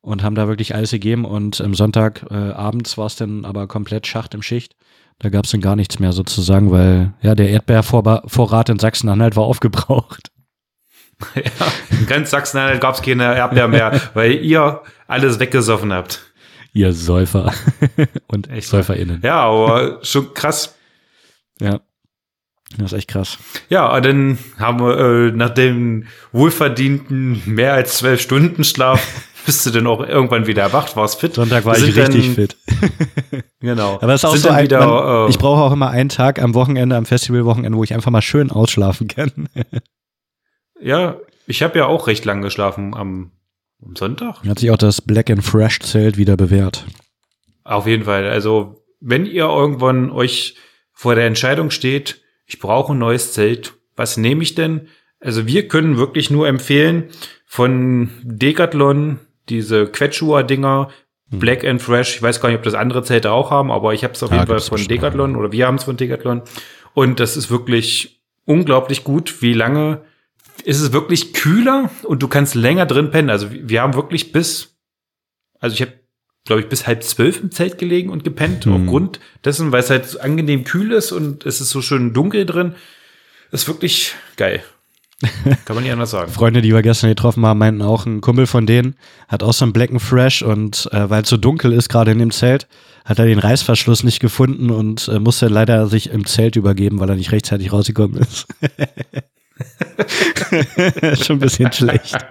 Und 0.01 0.23
haben 0.23 0.35
da 0.35 0.47
wirklich 0.47 0.73
alles 0.75 0.91
gegeben. 0.91 1.25
Und 1.25 1.59
am 1.59 1.73
Sonntag 1.73 2.25
äh, 2.31 2.33
abends 2.33 2.97
war 2.97 3.07
es 3.07 3.17
dann 3.17 3.43
aber 3.43 3.67
komplett 3.67 4.07
Schacht 4.07 4.33
im 4.33 4.41
Schicht. 4.41 4.75
Da 5.19 5.29
gab 5.29 5.45
es 5.45 5.51
dann 5.51 5.61
gar 5.61 5.75
nichts 5.75 5.99
mehr 5.99 6.13
sozusagen, 6.13 6.71
weil 6.71 7.13
ja 7.21 7.35
der 7.35 7.49
Erdbeervorrat 7.49 8.69
in 8.69 8.79
Sachsen-Anhalt 8.79 9.35
war 9.35 9.43
aufgebraucht. 9.43 10.31
Ja, 11.35 11.67
in 11.91 12.05
ganz 12.05 12.29
Sachsen 12.29 12.79
gab 12.79 12.95
es 12.95 13.01
keine 13.01 13.35
Erdbeeren 13.35 13.71
mehr, 13.71 13.99
weil 14.13 14.35
ihr 14.35 14.81
alles 15.05 15.37
weggesoffen 15.37 15.91
habt. 15.91 16.21
Ihr 16.71 16.93
Säufer 16.93 17.53
und 18.27 18.49
Echt? 18.49 18.69
SäuferInnen. 18.69 19.19
Ja, 19.21 19.41
aber 19.41 19.99
schon 20.01 20.33
krass. 20.33 20.77
Ja. 21.59 21.81
Das 22.77 22.93
ist 22.93 22.99
echt 22.99 23.09
krass. 23.09 23.37
Ja, 23.69 23.93
und 23.93 24.05
dann 24.05 24.37
haben 24.59 24.79
wir 24.79 24.97
äh, 24.97 25.31
nach 25.31 25.49
dem 25.49 26.05
wohlverdienten 26.31 27.41
mehr 27.45 27.73
als 27.73 27.97
zwölf 27.97 28.21
Stunden 28.21 28.63
Schlaf 28.63 29.01
bist 29.49 29.65
du 29.65 29.71
dann 29.71 29.87
auch 29.87 30.07
irgendwann 30.07 30.45
wieder 30.45 30.61
erwacht, 30.61 30.95
warst 30.95 31.19
fit. 31.19 31.33
Sonntag 31.33 31.65
war 31.65 31.75
ich 31.75 31.83
richtig 31.97 32.35
dann, 32.35 32.35
fit. 32.35 32.57
Genau. 33.61 33.95
Aber 33.99 34.13
es 34.13 34.21
ist 34.21 34.25
auch 34.25 34.33
Sind 34.33 34.43
so 34.43 34.49
ein, 34.49 34.63
wieder, 34.63 34.85
man, 34.85 35.27
äh, 35.27 35.29
ich 35.31 35.39
brauche 35.39 35.63
auch 35.63 35.71
immer 35.71 35.89
einen 35.89 36.09
Tag 36.09 36.39
am 36.39 36.53
Wochenende, 36.53 36.95
am 36.95 37.07
Festivalwochenende, 37.07 37.75
wo 37.75 37.83
ich 37.83 37.95
einfach 37.95 38.11
mal 38.11 38.21
schön 38.21 38.51
ausschlafen 38.51 39.07
kann. 39.07 39.49
Ja, 40.81 41.17
ich 41.45 41.61
habe 41.61 41.77
ja 41.79 41.87
auch 41.87 42.07
recht 42.07 42.23
lang 42.23 42.41
geschlafen 42.41 42.95
am, 42.95 43.31
am 43.83 43.97
Sonntag. 43.97 44.43
Hat 44.47 44.59
sich 44.59 44.71
auch 44.71 44.77
das 44.77 45.01
Black 45.01 45.29
and 45.29 45.43
Fresh 45.43 45.81
Zelt 45.81 46.15
wieder 46.15 46.37
bewährt. 46.37 46.85
Auf 47.65 47.85
jeden 47.85 48.05
Fall. 48.05 48.29
Also, 48.29 48.81
wenn 49.01 49.25
ihr 49.25 49.43
irgendwann 49.43 50.09
euch 50.09 50.55
vor 50.93 51.15
der 51.15 51.25
Entscheidung 51.25 51.69
steht, 51.69 52.21
ich 52.45 52.59
brauche 52.59 52.93
ein 52.93 52.97
neues 52.97 53.33
Zelt, 53.33 53.73
was 53.97 54.15
nehme 54.15 54.41
ich 54.41 54.55
denn? 54.55 54.87
Also, 55.19 55.47
wir 55.47 55.67
können 55.67 55.97
wirklich 55.97 56.29
nur 56.29 56.47
empfehlen 56.47 57.09
von 57.45 58.09
Decathlon 58.23 59.19
diese 59.49 59.87
Quetschua-Dinger, 59.87 60.89
Black 61.31 61.63
and 61.63 61.81
Fresh. 61.81 62.15
Ich 62.15 62.21
weiß 62.21 62.41
gar 62.41 62.49
nicht, 62.49 62.57
ob 62.57 62.63
das 62.63 62.73
andere 62.73 63.03
Zelte 63.03 63.31
auch 63.31 63.51
haben, 63.51 63.71
aber 63.71 63.93
ich 63.93 64.03
habe 64.03 64.13
es 64.13 64.23
auf 64.23 64.31
Ja, 64.31 64.37
jeden 64.37 64.47
Fall 64.47 64.59
von. 64.59 64.87
Decathlon 64.87 65.35
oder 65.35 65.51
wir 65.51 65.67
haben 65.67 65.75
es 65.75 65.83
von 65.83 65.97
Decathlon. 65.97 66.41
Und 66.93 67.19
das 67.19 67.37
ist 67.37 67.51
wirklich 67.51 68.21
unglaublich 68.45 69.03
gut, 69.03 69.41
wie 69.41 69.53
lange 69.53 70.01
ist 70.63 70.81
es 70.81 70.91
wirklich 70.91 71.33
kühler 71.33 71.89
und 72.03 72.21
du 72.23 72.27
kannst 72.27 72.55
länger 72.55 72.85
drin 72.85 73.11
pennen. 73.11 73.29
Also 73.29 73.47
wir 73.51 73.81
haben 73.81 73.93
wirklich 73.93 74.31
bis, 74.31 74.75
also 75.59 75.73
ich 75.75 75.81
habe, 75.81 75.93
glaube 76.45 76.61
ich, 76.61 76.67
bis 76.67 76.87
halb 76.87 77.03
zwölf 77.03 77.39
im 77.41 77.51
Zelt 77.51 77.77
gelegen 77.77 78.09
und 78.09 78.23
gepennt, 78.23 78.65
Mhm. 78.65 78.73
aufgrund 78.73 79.19
dessen, 79.45 79.71
weil 79.71 79.81
es 79.81 79.89
halt 79.91 80.05
so 80.07 80.19
angenehm 80.19 80.63
kühl 80.63 80.91
ist 80.91 81.11
und 81.11 81.45
es 81.45 81.61
ist 81.61 81.69
so 81.69 81.81
schön 81.81 82.11
dunkel 82.13 82.45
drin. 82.45 82.73
Ist 83.51 83.67
wirklich 83.67 84.15
geil. 84.35 84.63
Kann 85.65 85.75
man 85.75 85.83
nicht 85.83 85.91
anders 85.91 86.11
sagen. 86.11 86.31
Freunde, 86.31 86.61
die 86.61 86.73
wir 86.73 86.81
gestern 86.81 87.09
getroffen 87.09 87.45
haben, 87.45 87.59
meinten 87.59 87.81
auch, 87.81 88.05
ein 88.05 88.21
Kumpel 88.21 88.47
von 88.47 88.65
denen 88.65 88.95
hat 89.27 89.43
auch 89.43 89.53
so 89.53 89.65
einen 89.65 89.73
Black 89.73 89.91
and 89.91 90.01
Fresh 90.01 90.41
und 90.41 90.87
äh, 90.93 91.09
weil 91.09 91.23
es 91.23 91.29
so 91.29 91.35
dunkel 91.35 91.73
ist, 91.73 91.89
gerade 91.89 92.11
in 92.11 92.19
dem 92.19 92.31
Zelt, 92.31 92.67
hat 93.03 93.19
er 93.19 93.25
den 93.25 93.39
Reißverschluss 93.39 94.03
nicht 94.03 94.19
gefunden 94.19 94.69
und 94.69 95.09
äh, 95.09 95.19
musste 95.19 95.47
leider 95.47 95.87
sich 95.87 96.11
im 96.11 96.25
Zelt 96.25 96.55
übergeben, 96.55 96.99
weil 96.99 97.09
er 97.09 97.15
nicht 97.15 97.31
rechtzeitig 97.31 97.73
rausgekommen 97.73 98.21
ist. 98.21 98.45
Schon 101.25 101.37
ein 101.37 101.39
bisschen 101.39 101.71
schlecht. 101.73 102.15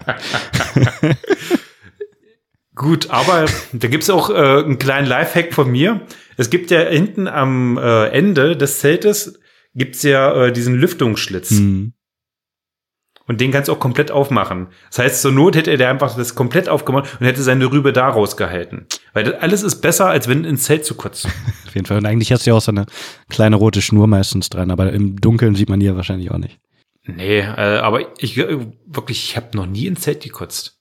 Gut, 2.75 3.11
aber 3.11 3.47
da 3.73 3.89
gibt's 3.89 4.09
auch 4.09 4.31
äh, 4.31 4.35
einen 4.35 4.79
kleinen 4.79 5.07
Lifehack 5.07 5.53
von 5.53 5.71
mir. 5.71 6.01
Es 6.37 6.49
gibt 6.49 6.71
ja 6.71 6.81
hinten 6.81 7.27
am 7.27 7.77
äh, 7.77 8.09
Ende 8.11 8.57
des 8.57 8.79
Zeltes 8.79 9.41
gibt's 9.75 10.05
ja 10.05 10.47
äh, 10.47 10.53
diesen 10.53 10.75
Lüftungsschlitz. 10.75 11.51
Hm. 11.51 11.93
Und 13.29 13.43
den 13.43 13.53
kannst 13.53 13.69
du 13.69 13.73
auch 13.75 13.79
komplett 13.79 14.11
aufmachen. 14.11 14.69
Das 14.89 15.01
heißt, 15.01 15.23
zur 15.23 15.33
Not 15.33 15.55
hätte 15.55 15.71
er 15.71 15.91
einfach 15.91 16.17
das 16.17 16.35
komplett 16.35 16.69
aufgemacht 16.69 17.19
und 17.21 17.27
hätte 17.27 17.43
seine 17.43 17.71
Rübe 17.71 17.93
da 17.93 18.09
rausgehalten. 18.09 18.87
Weil 19.13 19.25
das 19.25 19.35
alles 19.43 19.63
ist 19.63 19.77
besser, 19.77 20.07
als 20.07 20.29
wenn 20.29 20.45
ins 20.45 20.65
Zelt 20.65 20.87
zu 20.87 20.95
kotzen. 20.95 21.31
Auf 21.67 21.75
jeden 21.75 21.87
Fall. 21.87 21.99
Und 21.99 22.07
eigentlich 22.07 22.33
hast 22.33 22.47
du 22.47 22.51
ja 22.51 22.57
auch 22.57 22.63
so 22.63 22.73
eine 22.73 22.87
kleine 23.29 23.57
rote 23.57 23.83
Schnur 23.83 24.07
meistens 24.07 24.49
dran, 24.49 24.71
aber 24.71 24.91
im 24.93 25.21
Dunkeln 25.21 25.55
sieht 25.55 25.69
man 25.69 25.79
die 25.79 25.87
ja 25.87 25.95
wahrscheinlich 25.95 26.31
auch 26.31 26.39
nicht. 26.39 26.59
Nee, 27.05 27.41
äh, 27.41 27.79
aber 27.79 28.01
ich 28.19 28.39
äh, 28.39 28.67
wirklich, 28.87 29.31
ich 29.31 29.37
habe 29.37 29.55
noch 29.57 29.67
nie 29.67 29.87
ins 29.87 30.01
Zelt 30.01 30.23
gekotzt. 30.23 30.79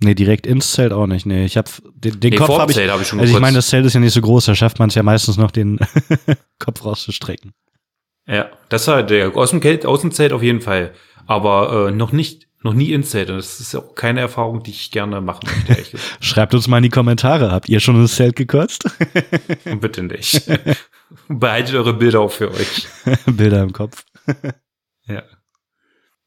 Nee, 0.00 0.14
direkt 0.14 0.46
ins 0.46 0.72
Zelt 0.72 0.92
auch 0.92 1.06
nicht. 1.06 1.24
Nee, 1.26 1.46
ich 1.46 1.56
habe 1.56 1.70
den, 1.94 2.20
den 2.20 2.30
Nee, 2.30 2.36
Kopf 2.36 2.58
habe 2.58 2.70
ich. 2.70 2.78
Hab 2.78 3.00
ich 3.00 3.08
schon 3.08 3.20
also 3.20 3.34
ich 3.34 3.40
meine, 3.40 3.56
das 3.56 3.68
Zelt 3.68 3.86
ist 3.86 3.94
ja 3.94 4.00
nicht 4.00 4.12
so 4.12 4.20
groß, 4.20 4.44
da 4.44 4.54
schafft 4.54 4.78
man 4.78 4.90
es 4.90 4.94
ja 4.94 5.02
meistens 5.02 5.38
noch, 5.38 5.50
den 5.50 5.78
Kopf 6.58 6.84
rauszustrecken. 6.84 7.52
Ja, 8.26 8.50
das 8.68 8.86
war 8.86 9.02
der 9.02 9.34
aus 9.34 9.50
dem 9.50 10.12
Zelt 10.12 10.32
auf 10.32 10.42
jeden 10.42 10.60
Fall. 10.60 10.92
Aber 11.28 11.88
äh, 11.88 11.90
noch 11.92 12.10
nicht, 12.10 12.48
noch 12.62 12.72
nie 12.74 12.92
ins 12.92 13.10
Zelt. 13.10 13.30
Und 13.30 13.36
das 13.36 13.60
ist 13.60 13.74
auch 13.76 13.94
keine 13.94 14.20
Erfahrung, 14.20 14.62
die 14.62 14.70
ich 14.70 14.90
gerne 14.90 15.20
machen 15.20 15.46
möchte. 15.46 15.72
ehrlich 15.72 15.90
gesagt. 15.92 16.16
Schreibt 16.24 16.54
uns 16.54 16.66
mal 16.66 16.78
in 16.78 16.84
die 16.84 16.88
Kommentare, 16.88 17.52
habt 17.52 17.68
ihr 17.68 17.78
schon 17.80 17.96
ins 17.96 18.16
Zelt 18.16 18.34
gekotzt? 18.34 18.90
Und 19.66 19.80
bitte 19.80 20.02
nicht. 20.02 20.42
Behaltet 21.28 21.74
eure 21.76 21.92
Bilder 21.94 22.20
auch 22.20 22.32
für 22.32 22.50
euch. 22.50 22.88
Bilder 23.26 23.62
im 23.62 23.72
Kopf. 23.72 24.04
Ja. 25.06 25.22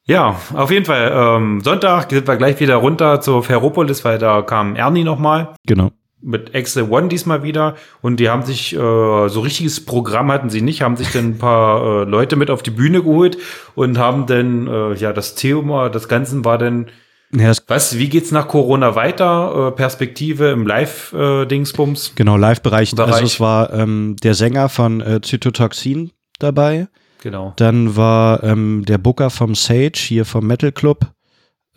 Ja, 0.06 0.40
auf 0.54 0.72
jeden 0.72 0.86
Fall. 0.86 1.12
Ähm, 1.14 1.62
Sonntag 1.62 2.10
sind 2.10 2.28
wir 2.28 2.36
gleich 2.36 2.60
wieder 2.60 2.76
runter 2.76 3.22
zur 3.22 3.44
Ferropolis, 3.44 4.04
weil 4.04 4.18
da 4.18 4.42
kam 4.42 4.76
Ernie 4.76 5.04
nochmal 5.04 5.54
Genau. 5.66 5.92
Mit 6.22 6.54
Excel 6.54 6.84
One 6.90 7.08
diesmal 7.08 7.44
wieder. 7.44 7.76
Und 8.02 8.20
die 8.20 8.30
haben 8.30 8.44
sich, 8.44 8.74
äh, 8.74 8.78
so 8.78 9.40
richtiges 9.42 9.84
Programm 9.86 10.32
hatten 10.32 10.50
sie 10.50 10.62
nicht, 10.62 10.82
haben 10.82 10.98
sich 10.98 11.12
dann 11.12 11.26
ein 11.32 11.38
paar 11.38 11.82
äh, 11.84 12.04
Leute 12.10 12.36
mit 12.36 12.50
auf 12.50 12.64
die 12.64 12.72
Bühne 12.72 13.02
geholt 13.04 13.38
und 13.76 13.98
haben 13.98 14.26
dann, 14.28 14.68
äh, 14.68 14.94
ja, 14.96 15.14
das 15.14 15.36
Thema 15.36 15.90
des 15.90 16.08
Ganzen 16.08 16.46
war 16.46 16.58
dann, 16.58 16.88
Ja, 17.34 17.54
was, 17.68 17.98
wie 17.98 18.10
geht's 18.10 18.32
nach 18.32 18.48
Corona 18.48 18.96
weiter? 18.96 19.70
Äh, 19.70 19.72
Perspektive 19.72 20.50
im 20.50 20.68
Live-Dingsbums. 20.68 22.14
genau, 22.16 22.38
Live-Bereich. 22.38 22.94
Bereich. 22.96 23.14
Also 23.14 23.26
es 23.26 23.40
war 23.40 23.74
ähm, 23.74 24.16
der 24.22 24.34
Sänger 24.34 24.70
von 24.70 25.02
äh, 25.02 25.22
Zytotoxin 25.22 26.12
dabei. 26.40 26.88
genau. 27.22 27.54
Dann 27.56 27.96
war 27.96 28.44
ähm, 28.44 28.84
der 28.88 28.98
Booker 28.98 29.30
vom 29.30 29.56
Sage 29.56 29.94
hier 29.96 30.26
vom 30.26 30.46
Metal 30.46 30.72
Club 30.72 31.08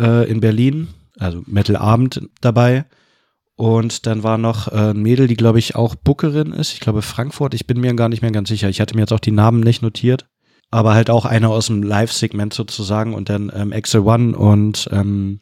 äh, 0.00 0.28
in 0.28 0.40
Berlin, 0.40 0.88
also 1.18 1.42
Metal 1.46 1.76
Abend 1.76 2.20
dabei. 2.40 2.84
Und 3.56 4.06
dann 4.06 4.22
war 4.22 4.36
noch 4.36 4.68
äh, 4.68 4.90
ein 4.90 5.02
Mädel, 5.02 5.28
die 5.28 5.36
glaube 5.36 5.58
ich 5.58 5.76
auch 5.76 5.94
Bookerin 5.94 6.52
ist. 6.52 6.72
Ich 6.72 6.80
glaube 6.80 7.02
Frankfurt. 7.02 7.54
Ich 7.54 7.66
bin 7.66 7.80
mir 7.80 7.94
gar 7.94 8.08
nicht 8.08 8.22
mehr 8.22 8.32
ganz 8.32 8.48
sicher. 8.48 8.68
Ich 8.68 8.80
hatte 8.80 8.94
mir 8.94 9.02
jetzt 9.02 9.12
auch 9.12 9.20
die 9.20 9.30
Namen 9.30 9.60
nicht 9.60 9.82
notiert. 9.82 10.26
Aber 10.70 10.94
halt 10.94 11.08
auch 11.08 11.24
einer 11.24 11.50
aus 11.50 11.66
dem 11.66 11.82
Live-Segment 11.82 12.52
sozusagen. 12.52 13.14
Und 13.14 13.28
dann 13.28 13.52
ähm, 13.54 13.72
Axel 13.72 14.00
One 14.00 14.36
und 14.36 14.88
ähm, 14.90 15.38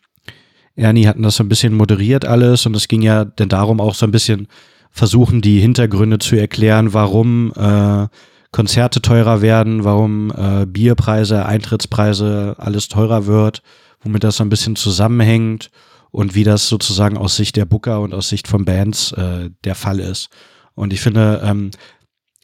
Ernie 0.77 1.07
hatten 1.07 1.23
das 1.23 1.37
so 1.37 1.45
ein 1.45 1.49
bisschen 1.49 1.75
moderiert 1.75 2.27
alles. 2.27 2.67
Und 2.67 2.77
es 2.77 2.89
ging 2.89 3.01
ja 3.01 3.25
dann 3.25 3.49
darum 3.49 3.81
auch 3.81 3.95
so 3.95 4.05
ein 4.05 4.13
bisschen 4.13 4.49
versuchen, 4.91 5.41
die 5.41 5.61
Hintergründe 5.61 6.19
zu 6.19 6.37
erklären, 6.37 6.93
warum 6.93 7.53
äh, 7.57 8.09
Konzerte 8.51 9.01
teurer 9.01 9.41
werden, 9.41 9.85
warum 9.85 10.31
äh, 10.37 10.67
Bierpreise, 10.67 11.47
Eintrittspreise, 11.47 12.57
alles 12.59 12.89
teurer 12.89 13.25
wird, 13.25 13.63
womit 14.03 14.23
das 14.23 14.37
so 14.37 14.45
ein 14.45 14.51
bisschen 14.51 14.77
zusammenhängt 14.77 15.71
und 16.13 16.37
wie 16.37 16.45
das 16.45 16.69
sozusagen 16.69 17.17
aus 17.17 17.37
Sicht 17.37 17.57
der 17.57 17.65
Booker 17.65 18.01
und 18.01 18.15
aus 18.15 18.29
Sicht 18.29 18.47
von 18.47 18.65
Bands 18.65 19.13
äh, 19.13 19.51
der 19.65 19.75
Fall 19.75 19.99
ist. 19.99 20.29
Und 20.75 20.93
ich 20.93 21.01
finde, 21.01 21.43
ähm, 21.45 21.73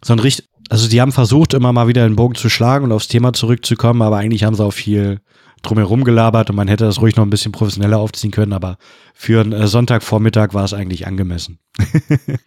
so 0.02 0.14
ein 0.14 0.18
richtig, 0.18 0.48
also 0.70 0.88
die 0.88 1.00
haben 1.00 1.12
versucht, 1.12 1.54
immer 1.54 1.72
mal 1.72 1.86
wieder 1.86 2.06
den 2.08 2.16
Bogen 2.16 2.34
zu 2.34 2.48
schlagen 2.48 2.84
und 2.86 2.92
aufs 2.92 3.08
Thema 3.08 3.32
zurückzukommen, 3.32 4.02
aber 4.02 4.16
eigentlich 4.16 4.44
haben 4.44 4.54
sie 4.54 4.64
auch 4.64 4.72
viel 4.72 5.20
drumherum 5.62 6.04
gelabert 6.04 6.50
und 6.50 6.56
man 6.56 6.68
hätte 6.68 6.84
das 6.84 7.00
ruhig 7.00 7.16
noch 7.16 7.24
ein 7.24 7.30
bisschen 7.30 7.52
professioneller 7.52 7.98
aufziehen 7.98 8.30
können, 8.30 8.52
aber 8.52 8.78
für 9.14 9.40
einen 9.40 9.52
äh, 9.52 9.66
Sonntagvormittag 9.66 10.54
war 10.54 10.64
es 10.64 10.74
eigentlich 10.74 11.06
angemessen. 11.06 11.58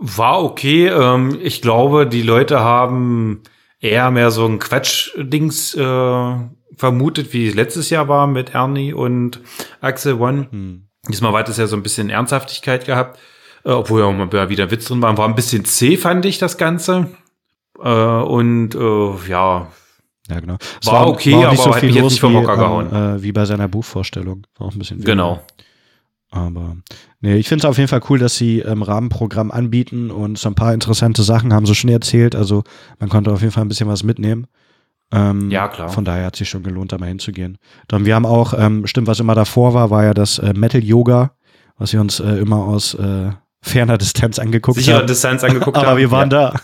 War 0.00 0.44
okay. 0.44 0.86
Ähm, 0.86 1.38
ich 1.42 1.60
glaube, 1.60 2.06
die 2.06 2.22
Leute 2.22 2.60
haben 2.60 3.42
eher 3.80 4.10
mehr 4.12 4.30
so 4.30 4.46
ein 4.46 4.60
Quatsch-Dings 4.60 5.74
äh, 5.74 6.34
vermutet, 6.78 7.32
wie 7.32 7.48
es 7.48 7.54
letztes 7.54 7.90
Jahr 7.90 8.08
war 8.08 8.26
mit 8.26 8.54
Ernie 8.54 8.92
und 8.92 9.40
Axel 9.80 10.14
One. 10.14 10.48
Hm. 10.50 10.84
Diesmal 11.08 11.32
hat 11.32 11.48
es 11.48 11.56
ja 11.56 11.66
so 11.66 11.76
ein 11.76 11.82
bisschen 11.82 12.10
Ernsthaftigkeit 12.10 12.84
gehabt, 12.86 13.18
äh, 13.64 13.70
obwohl 13.70 14.00
ja 14.00 14.06
auch 14.06 14.12
mal 14.12 14.48
wieder 14.48 14.70
Witz 14.70 14.86
drin 14.86 15.02
war. 15.02 15.16
War 15.16 15.28
ein 15.28 15.34
bisschen 15.34 15.64
zäh, 15.64 15.96
fand 15.96 16.24
ich 16.24 16.38
das 16.38 16.56
Ganze. 16.58 17.08
Äh, 17.82 17.88
und 17.88 18.74
äh, 18.74 19.28
ja, 19.28 19.68
Ja, 20.28 20.40
genau. 20.40 20.56
Es 20.80 20.86
War 20.86 21.08
okay, 21.08 21.34
auch 21.34 21.44
aber 21.44 21.76
hat 21.76 21.82
mich 21.82 21.94
jetzt 21.94 22.04
nicht 22.04 22.20
vom 22.20 22.34
Hocker 22.34 22.56
gehauen. 22.56 22.92
Äh, 22.92 23.22
wie 23.22 23.32
bei 23.32 23.44
seiner 23.44 23.68
Buchvorstellung. 23.68 24.46
War 24.58 24.68
auch 24.68 24.72
ein 24.72 24.78
bisschen 24.78 24.98
weniger. 24.98 25.12
genau. 25.12 25.42
Aber 26.30 26.76
nee, 27.20 27.36
ich 27.36 27.48
finde 27.48 27.62
es 27.62 27.70
auf 27.70 27.78
jeden 27.78 27.88
Fall 27.88 28.02
cool, 28.10 28.18
dass 28.18 28.36
sie 28.36 28.60
ähm, 28.60 28.82
Rahmenprogramm 28.82 29.50
anbieten 29.50 30.10
und 30.10 30.38
so 30.38 30.50
ein 30.50 30.54
paar 30.54 30.74
interessante 30.74 31.22
Sachen 31.22 31.54
haben 31.54 31.64
sie 31.64 31.74
schon 31.74 31.88
erzählt. 31.88 32.36
Also 32.36 32.64
man 32.98 33.08
konnte 33.08 33.32
auf 33.32 33.40
jeden 33.40 33.52
Fall 33.52 33.64
ein 33.64 33.68
bisschen 33.68 33.88
was 33.88 34.02
mitnehmen. 34.02 34.46
Ähm, 35.12 35.50
Ja, 35.50 35.68
klar. 35.68 35.88
Von 35.88 36.04
daher 36.04 36.26
hat 36.26 36.36
sich 36.36 36.48
schon 36.48 36.62
gelohnt, 36.62 36.92
da 36.92 36.98
mal 36.98 37.06
hinzugehen. 37.06 37.58
Dann 37.88 38.04
wir 38.04 38.14
haben 38.14 38.26
auch, 38.26 38.54
ähm, 38.56 38.86
stimmt, 38.86 39.06
was 39.06 39.20
immer 39.20 39.34
davor 39.34 39.74
war, 39.74 39.90
war 39.90 40.04
ja 40.04 40.14
das 40.14 40.38
äh, 40.38 40.52
Metal 40.54 40.82
Yoga, 40.82 41.32
was 41.78 41.92
wir 41.92 42.00
uns 42.00 42.20
äh, 42.20 42.38
immer 42.38 42.58
aus 42.58 42.94
äh, 42.94 43.30
ferner 43.62 43.98
Distanz 43.98 44.38
angeguckt 44.38 44.78
Sicherer 44.78 44.98
haben. 44.98 45.06
Distanz 45.06 45.44
angeguckt 45.44 45.76
Aber 45.76 45.88
haben. 45.88 45.98
wir 45.98 46.10
waren 46.10 46.30
ja. 46.30 46.52
da. 46.52 46.60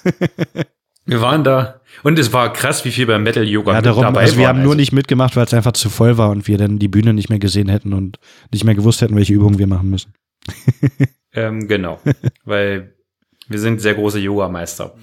Wir 1.07 1.21
waren 1.21 1.45
da. 1.45 1.81
Und 2.03 2.19
es 2.19 2.33
war 2.33 2.51
krass, 2.51 2.87
wie 2.87 2.91
viel 2.91 3.05
beim 3.05 3.23
Metal 3.23 3.45
Yoga 3.45 3.75
Ja, 3.75 3.83
darum, 3.83 4.05
dabei 4.05 4.23
also 4.23 4.39
wir 4.39 4.49
haben 4.49 4.61
nur 4.63 4.71
Also, 4.71 4.77
nicht 4.77 4.93
mitgemacht, 4.93 5.37
weil 5.37 5.45
es 5.45 5.53
einfach 5.53 5.73
zu 5.73 5.91
voll 5.91 6.17
war 6.17 6.31
und 6.31 6.49
wir 6.49 6.57
dann 6.57 6.79
die 6.79 6.89
Bühne 6.89 7.13
nicht 7.13 7.29
mehr 7.29 7.39
gesehen 7.39 7.69
hätten 7.69 7.93
und 7.93 8.19
nicht 8.51 8.65
mehr 8.65 8.75
gewusst 8.75 9.03
hätten, 9.03 9.15
welche 9.15 9.35
Übungen 9.35 9.59
wir 9.59 9.67
machen 9.67 9.91
müssen. 9.91 10.15
Ähm, 11.37 11.67
genau. 11.67 11.99
Weil 12.45 12.95
wir 13.49 13.59
sind 13.59 13.81
sehr 13.81 13.95
große 13.95 14.21
Yoga-Meister. 14.21 14.95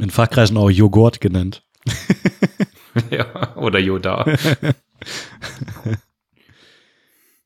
In 0.00 0.08
Fachkreisen 0.08 0.56
auch 0.56 0.70
Joghurt 0.70 1.20
genannt. 1.20 1.62
ja, 3.10 3.56
oder 3.56 3.78
Yoda. 3.78 4.24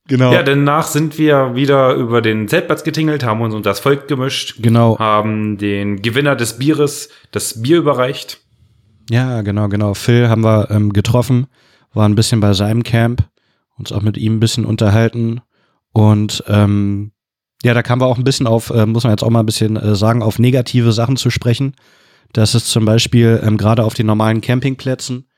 Genau. 0.09 0.33
Ja, 0.33 0.45
danach 0.45 0.87
sind 0.87 1.19
wir 1.19 1.57
wieder 1.57 1.95
über 1.95 2.23
den 2.23 2.47
Zeltplatz 2.47 2.85
getingelt, 2.85 3.25
haben 3.25 3.41
uns 3.41 3.55
unter 3.55 3.71
das 3.71 3.81
Volk 3.81 4.07
gemischt, 4.07 4.63
genau. 4.63 4.97
haben 5.01 5.59
den 5.59 6.01
Gewinner 6.01 6.37
des 6.37 6.59
Bieres 6.59 7.09
das 7.33 7.61
Bier 7.61 7.79
überreicht. 7.79 8.41
Ja, 9.11 9.43
genau, 9.43 9.69
genau. 9.69 9.95
Phil 9.95 10.29
haben 10.29 10.45
wir 10.45 10.71
ähm, 10.71 10.93
getroffen, 10.93 11.49
war 11.93 12.09
ein 12.09 12.15
bisschen 12.15 12.39
bei 12.39 12.53
seinem 12.53 12.85
Camp, 12.85 13.29
uns 13.79 13.91
auch 13.91 14.03
mit 14.03 14.17
ihm 14.17 14.37
ein 14.37 14.41
bisschen 14.41 14.65
unterhalten 14.65 15.41
und 15.93 16.45
ähm, 16.47 17.11
ja, 17.65 17.75
da 17.75 17.83
kamen 17.83 18.01
wir 18.01 18.07
auch 18.07 18.19
ein 18.19 18.25
bisschen 18.25 18.47
auf, 18.47 18.71
äh, 18.71 18.87
muss 18.87 19.05
man 19.05 19.13
jetzt 19.13 19.25
auch 19.25 19.31
mal 19.31 19.41
ein 19.41 19.47
bisschen 19.47 19.77
äh, 19.77 19.97
sagen, 19.97 20.23
auf 20.23 20.39
negative 20.39 20.93
Sachen 20.93 21.17
zu 21.17 21.31
sprechen. 21.31 21.75
Dass 22.33 22.55
es 22.55 22.67
zum 22.67 22.85
Beispiel 22.85 23.41
ähm, 23.43 23.57
gerade 23.57 23.85
auf 23.85 23.95
den 23.95 24.07
normalen 24.07 24.41
Campingplätzen 24.41 25.29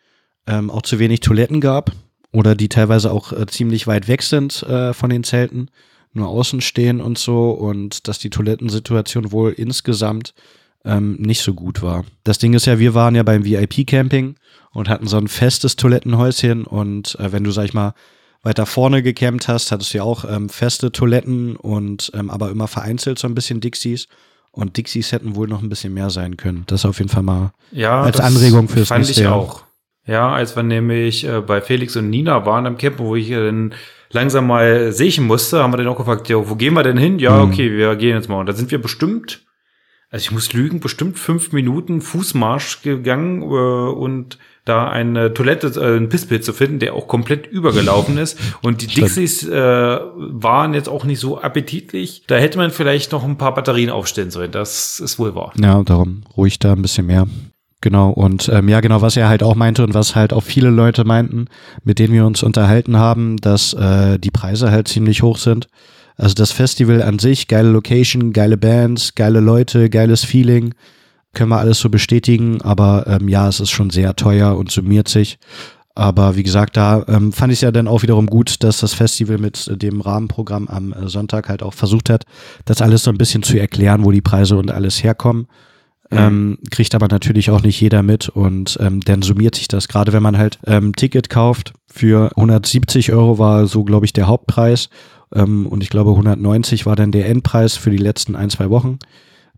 ähm, 0.46 0.70
auch 0.70 0.82
zu 0.82 0.98
wenig 0.98 1.20
Toiletten 1.20 1.60
gab 1.60 1.92
oder 2.32 2.54
die 2.54 2.68
teilweise 2.68 3.12
auch 3.12 3.32
äh, 3.32 3.46
ziemlich 3.46 3.86
weit 3.86 4.08
weg 4.08 4.22
sind 4.22 4.62
äh, 4.64 4.92
von 4.92 5.10
den 5.10 5.24
Zelten, 5.24 5.70
nur 6.12 6.28
außen 6.28 6.60
stehen 6.60 7.00
und 7.00 7.18
so 7.18 7.50
und 7.50 8.08
dass 8.08 8.18
die 8.18 8.30
Toilettensituation 8.30 9.32
wohl 9.32 9.52
insgesamt 9.52 10.34
ähm, 10.84 11.16
nicht 11.18 11.42
so 11.42 11.54
gut 11.54 11.82
war. 11.82 12.04
Das 12.24 12.38
Ding 12.38 12.54
ist 12.54 12.66
ja, 12.66 12.78
wir 12.78 12.94
waren 12.94 13.14
ja 13.14 13.22
beim 13.22 13.44
VIP-Camping 13.44 14.36
und 14.72 14.88
hatten 14.88 15.06
so 15.06 15.16
ein 15.16 15.28
festes 15.28 15.76
Toilettenhäuschen 15.76 16.64
und 16.64 17.18
äh, 17.20 17.32
wenn 17.32 17.44
du, 17.44 17.50
sag 17.50 17.64
ich 17.64 17.74
mal, 17.74 17.94
weiter 18.42 18.66
vorne 18.66 19.02
gecampt 19.02 19.48
hast, 19.48 19.72
hattest 19.72 19.92
du 19.92 19.98
ja 19.98 20.04
auch 20.04 20.24
ähm, 20.24 20.48
feste 20.48 20.92
Toiletten 20.92 21.56
und 21.56 22.10
ähm, 22.14 22.30
aber 22.30 22.50
immer 22.50 22.68
vereinzelt 22.68 23.18
so 23.18 23.26
ein 23.26 23.34
bisschen 23.34 23.60
Dixies. 23.60 24.06
Und 24.58 24.76
Dixies 24.76 25.12
hätten 25.12 25.36
wohl 25.36 25.46
noch 25.46 25.62
ein 25.62 25.68
bisschen 25.68 25.94
mehr 25.94 26.10
sein 26.10 26.36
können. 26.36 26.64
Das 26.66 26.84
auf 26.84 26.98
jeden 26.98 27.10
Fall 27.10 27.22
mal 27.22 27.52
Ja, 27.70 28.02
Als 28.02 28.18
Anregung 28.18 28.66
fürs 28.68 28.88
fand 28.88 29.04
nächste 29.04 29.20
ich 29.20 29.24
Jahr. 29.26 29.36
auch. 29.36 29.62
Ja, 30.04 30.32
als 30.32 30.56
wir 30.56 30.64
nämlich 30.64 31.24
äh, 31.24 31.40
bei 31.40 31.60
Felix 31.60 31.94
und 31.96 32.10
Nina 32.10 32.44
waren 32.44 32.66
am 32.66 32.76
Camp, 32.76 32.98
wo 32.98 33.14
ich 33.14 33.28
dann 33.30 33.72
langsam 34.10 34.48
mal 34.48 34.90
sehen 34.92 35.26
musste, 35.26 35.62
haben 35.62 35.72
wir 35.72 35.76
dann 35.76 35.86
auch 35.86 35.96
gefragt, 35.96 36.28
ja, 36.28 36.36
wo 36.48 36.56
gehen 36.56 36.74
wir 36.74 36.82
denn 36.82 36.96
hin? 36.98 37.18
Ja, 37.20 37.44
Mhm. 37.44 37.52
okay, 37.52 37.70
wir 37.70 37.94
gehen 37.94 38.16
jetzt 38.16 38.28
mal. 38.28 38.40
Und 38.40 38.46
da 38.46 38.52
sind 38.52 38.70
wir 38.72 38.82
bestimmt, 38.82 39.44
also 40.10 40.22
ich 40.22 40.30
muss 40.30 40.52
lügen, 40.52 40.80
bestimmt 40.80 41.18
fünf 41.18 41.52
Minuten 41.52 42.00
Fußmarsch 42.00 42.82
gegangen 42.82 43.42
äh, 43.42 43.44
und 43.44 44.38
da 44.64 44.88
eine 44.88 45.34
Toilette, 45.34 45.68
äh, 45.80 45.96
ein 45.96 46.08
Pisspilz 46.08 46.46
zu 46.46 46.52
finden, 46.52 46.78
der 46.78 46.94
auch 46.94 47.08
komplett 47.08 47.46
übergelaufen 47.46 48.18
ist. 48.18 48.38
Und 48.62 48.82
die 48.82 48.88
Stimmt. 48.88 49.08
Dixies 49.08 49.46
äh, 49.46 49.52
waren 49.52 50.74
jetzt 50.74 50.88
auch 50.88 51.04
nicht 51.04 51.20
so 51.20 51.40
appetitlich. 51.40 52.24
Da 52.26 52.36
hätte 52.36 52.58
man 52.58 52.70
vielleicht 52.70 53.12
noch 53.12 53.24
ein 53.24 53.38
paar 53.38 53.54
Batterien 53.54 53.90
aufstellen 53.90 54.30
sollen. 54.30 54.50
Das 54.50 55.00
ist 55.00 55.18
wohl 55.18 55.34
wahr. 55.34 55.52
Ja, 55.60 55.82
darum 55.82 56.22
ruhig 56.36 56.58
da 56.58 56.72
ein 56.72 56.82
bisschen 56.82 57.06
mehr. 57.06 57.26
Genau, 57.80 58.10
und 58.10 58.48
ähm, 58.48 58.68
ja, 58.68 58.80
genau, 58.80 59.02
was 59.02 59.16
er 59.16 59.28
halt 59.28 59.42
auch 59.42 59.54
meinte 59.54 59.84
und 59.84 59.94
was 59.94 60.16
halt 60.16 60.32
auch 60.32 60.42
viele 60.42 60.70
Leute 60.70 61.04
meinten, 61.04 61.46
mit 61.84 62.00
denen 62.00 62.12
wir 62.12 62.26
uns 62.26 62.42
unterhalten 62.42 62.96
haben, 62.96 63.36
dass 63.36 63.72
äh, 63.72 64.18
die 64.18 64.32
Preise 64.32 64.72
halt 64.72 64.88
ziemlich 64.88 65.22
hoch 65.22 65.38
sind. 65.38 65.68
Also 66.18 66.34
das 66.34 66.50
Festival 66.50 67.00
an 67.00 67.18
sich, 67.18 67.46
geile 67.46 67.70
Location, 67.70 68.32
geile 68.32 68.56
Bands, 68.56 69.14
geile 69.14 69.40
Leute, 69.40 69.88
geiles 69.88 70.24
Feeling, 70.24 70.74
können 71.32 71.50
wir 71.50 71.58
alles 71.58 71.78
so 71.78 71.88
bestätigen, 71.88 72.60
aber 72.60 73.06
ähm, 73.06 73.28
ja, 73.28 73.48
es 73.48 73.60
ist 73.60 73.70
schon 73.70 73.90
sehr 73.90 74.16
teuer 74.16 74.56
und 74.56 74.70
summiert 74.70 75.08
sich. 75.08 75.38
Aber 75.94 76.36
wie 76.36 76.42
gesagt, 76.42 76.76
da 76.76 77.04
ähm, 77.08 77.32
fand 77.32 77.52
ich 77.52 77.58
es 77.58 77.62
ja 77.62 77.70
dann 77.70 77.88
auch 77.88 78.02
wiederum 78.02 78.26
gut, 78.26 78.62
dass 78.62 78.78
das 78.78 78.94
Festival 78.94 79.38
mit 79.38 79.68
äh, 79.68 79.76
dem 79.76 80.00
Rahmenprogramm 80.00 80.66
am 80.68 80.92
äh, 80.92 81.08
Sonntag 81.08 81.48
halt 81.48 81.62
auch 81.62 81.74
versucht 81.74 82.10
hat, 82.10 82.24
das 82.64 82.82
alles 82.82 83.04
so 83.04 83.10
ein 83.10 83.18
bisschen 83.18 83.42
zu 83.42 83.58
erklären, 83.58 84.04
wo 84.04 84.10
die 84.10 84.20
Preise 84.20 84.56
und 84.56 84.70
alles 84.70 85.02
herkommen. 85.02 85.46
Ähm, 86.10 86.58
kriegt 86.70 86.94
aber 86.94 87.08
natürlich 87.08 87.50
auch 87.50 87.62
nicht 87.62 87.78
jeder 87.80 88.02
mit 88.02 88.30
und 88.30 88.78
ähm, 88.80 89.00
dann 89.00 89.20
summiert 89.20 89.56
sich 89.56 89.68
das. 89.68 89.88
Gerade 89.88 90.14
wenn 90.14 90.22
man 90.22 90.38
halt 90.38 90.58
ähm, 90.66 90.94
Ticket 90.96 91.28
kauft 91.28 91.74
für 91.86 92.30
170 92.36 93.12
Euro 93.12 93.38
war 93.38 93.66
so, 93.66 93.84
glaube 93.84 94.06
ich, 94.06 94.14
der 94.14 94.26
Hauptpreis 94.26 94.88
ähm, 95.34 95.66
und 95.66 95.82
ich 95.82 95.90
glaube 95.90 96.10
190 96.10 96.86
war 96.86 96.96
dann 96.96 97.12
der 97.12 97.28
Endpreis 97.28 97.76
für 97.76 97.90
die 97.90 97.96
letzten 97.96 98.36
ein, 98.36 98.50
zwei 98.50 98.70
Wochen. 98.70 98.98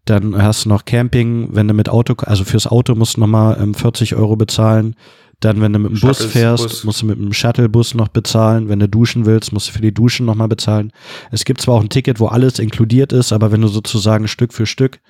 Dann 0.05 0.41
hast 0.41 0.65
du 0.65 0.69
noch 0.69 0.85
Camping, 0.85 1.51
wenn 1.53 1.69
du 1.69 1.75
mit 1.75 1.89
Auto, 1.89 2.15
also 2.25 2.45
fürs 2.45 2.67
Auto 2.67 2.95
musst 2.95 3.17
du 3.17 3.21
nochmal 3.21 3.59
ähm, 3.61 3.75
40 3.75 4.17
Euro 4.17 4.37
bezahlen. 4.37 4.97
Dann, 5.41 5.61
wenn 5.63 5.73
du 5.73 5.79
mit 5.79 5.93
dem 5.93 6.01
Bus 6.01 6.23
fährst, 6.23 6.65
Bus. 6.65 6.85
musst 6.85 7.03
du 7.03 7.07
mit 7.07 7.19
dem 7.19 7.33
Shuttlebus 7.33 7.95
noch 7.95 8.09
bezahlen. 8.09 8.69
Wenn 8.69 8.79
du 8.79 8.89
duschen 8.89 9.25
willst, 9.25 9.53
musst 9.53 9.69
du 9.69 9.73
für 9.73 9.81
die 9.81 9.95
Duschen 9.95 10.27
nochmal 10.27 10.49
bezahlen. 10.49 10.93
Es 11.31 11.47
gibt 11.47 11.63
zwar 11.63 11.77
auch 11.77 11.81
ein 11.81 11.89
Ticket, 11.89 12.21
wo 12.21 12.27
alles 12.27 12.59
inkludiert 12.59 13.13
ist, 13.13 13.33
aber 13.33 13.51
wenn 13.51 13.63
du 13.63 13.69
sozusagen 13.69 14.29
Stück 14.29 14.53
für 14.53 14.67
Stück 14.67 15.01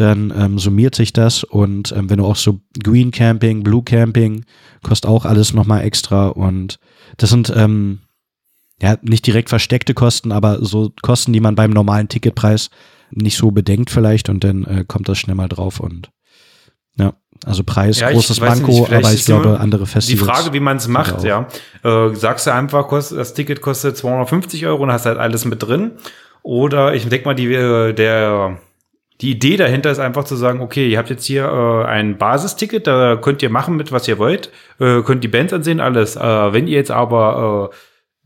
dann 0.00 0.32
ähm, 0.36 0.58
summiert 0.58 0.94
sich 0.94 1.12
das 1.12 1.42
und 1.42 1.92
ähm, 1.92 2.10
wenn 2.10 2.18
du 2.18 2.26
auch 2.26 2.36
so 2.36 2.60
Green 2.82 3.10
Camping, 3.10 3.62
Blue 3.62 3.82
Camping, 3.82 4.44
kostet 4.82 5.10
auch 5.10 5.24
alles 5.24 5.54
nochmal 5.54 5.82
extra 5.84 6.28
und 6.28 6.78
das 7.16 7.30
sind 7.30 7.52
ähm, 7.54 8.00
ja 8.80 8.96
nicht 9.02 9.26
direkt 9.26 9.48
versteckte 9.48 9.94
Kosten, 9.94 10.32
aber 10.32 10.64
so 10.64 10.92
Kosten, 11.02 11.32
die 11.32 11.40
man 11.40 11.54
beim 11.54 11.70
normalen 11.70 12.08
Ticketpreis 12.08 12.70
nicht 13.10 13.36
so 13.36 13.50
bedenkt 13.50 13.90
vielleicht 13.90 14.28
und 14.28 14.44
dann 14.44 14.64
äh, 14.64 14.84
kommt 14.86 15.08
das 15.08 15.18
schnell 15.18 15.36
mal 15.36 15.48
drauf 15.48 15.80
und 15.80 16.10
ja, 16.98 17.12
also 17.44 17.62
Preis, 17.62 18.00
Ja, 18.00 18.10
großes 18.10 18.40
Manko, 18.40 18.86
aber 18.90 19.12
ich 19.12 19.24
glaube 19.24 19.60
andere 19.60 19.84
Die 19.84 19.90
Festivals. 19.90 20.38
Frage, 20.38 20.54
wie 20.54 20.60
man 20.60 20.78
es 20.78 20.88
macht, 20.88 21.24
ja. 21.24 21.46
Äh, 21.84 22.14
sagst 22.14 22.46
du 22.46 22.52
einfach, 22.52 22.88
das 22.88 23.34
Ticket 23.34 23.60
kostet 23.60 23.96
250 23.96 24.66
Euro 24.66 24.82
und 24.82 24.92
hast 24.92 25.06
halt 25.06 25.18
alles 25.18 25.44
mit 25.44 25.62
drin. 25.62 25.92
Oder 26.42 26.94
ich 26.94 27.06
denke 27.08 27.26
mal, 27.26 27.34
die, 27.34 27.52
äh, 27.52 27.92
der, 27.92 28.58
die 29.20 29.32
Idee 29.32 29.56
dahinter 29.56 29.90
ist 29.90 29.98
einfach 29.98 30.24
zu 30.24 30.36
sagen, 30.36 30.60
okay, 30.60 30.88
ihr 30.88 30.96
habt 30.96 31.10
jetzt 31.10 31.26
hier 31.26 31.44
äh, 31.44 31.84
ein 31.86 32.16
Basisticket, 32.16 32.86
da 32.86 33.16
könnt 33.16 33.42
ihr 33.42 33.50
machen 33.50 33.76
mit, 33.76 33.92
was 33.92 34.08
ihr 34.08 34.18
wollt, 34.18 34.50
äh, 34.78 35.02
könnt 35.02 35.22
die 35.22 35.28
Bands 35.28 35.52
ansehen, 35.52 35.80
alles. 35.80 36.16
Äh, 36.16 36.52
wenn 36.52 36.66
ihr 36.66 36.76
jetzt 36.76 36.90
aber 36.90 37.70
äh, 37.72 37.76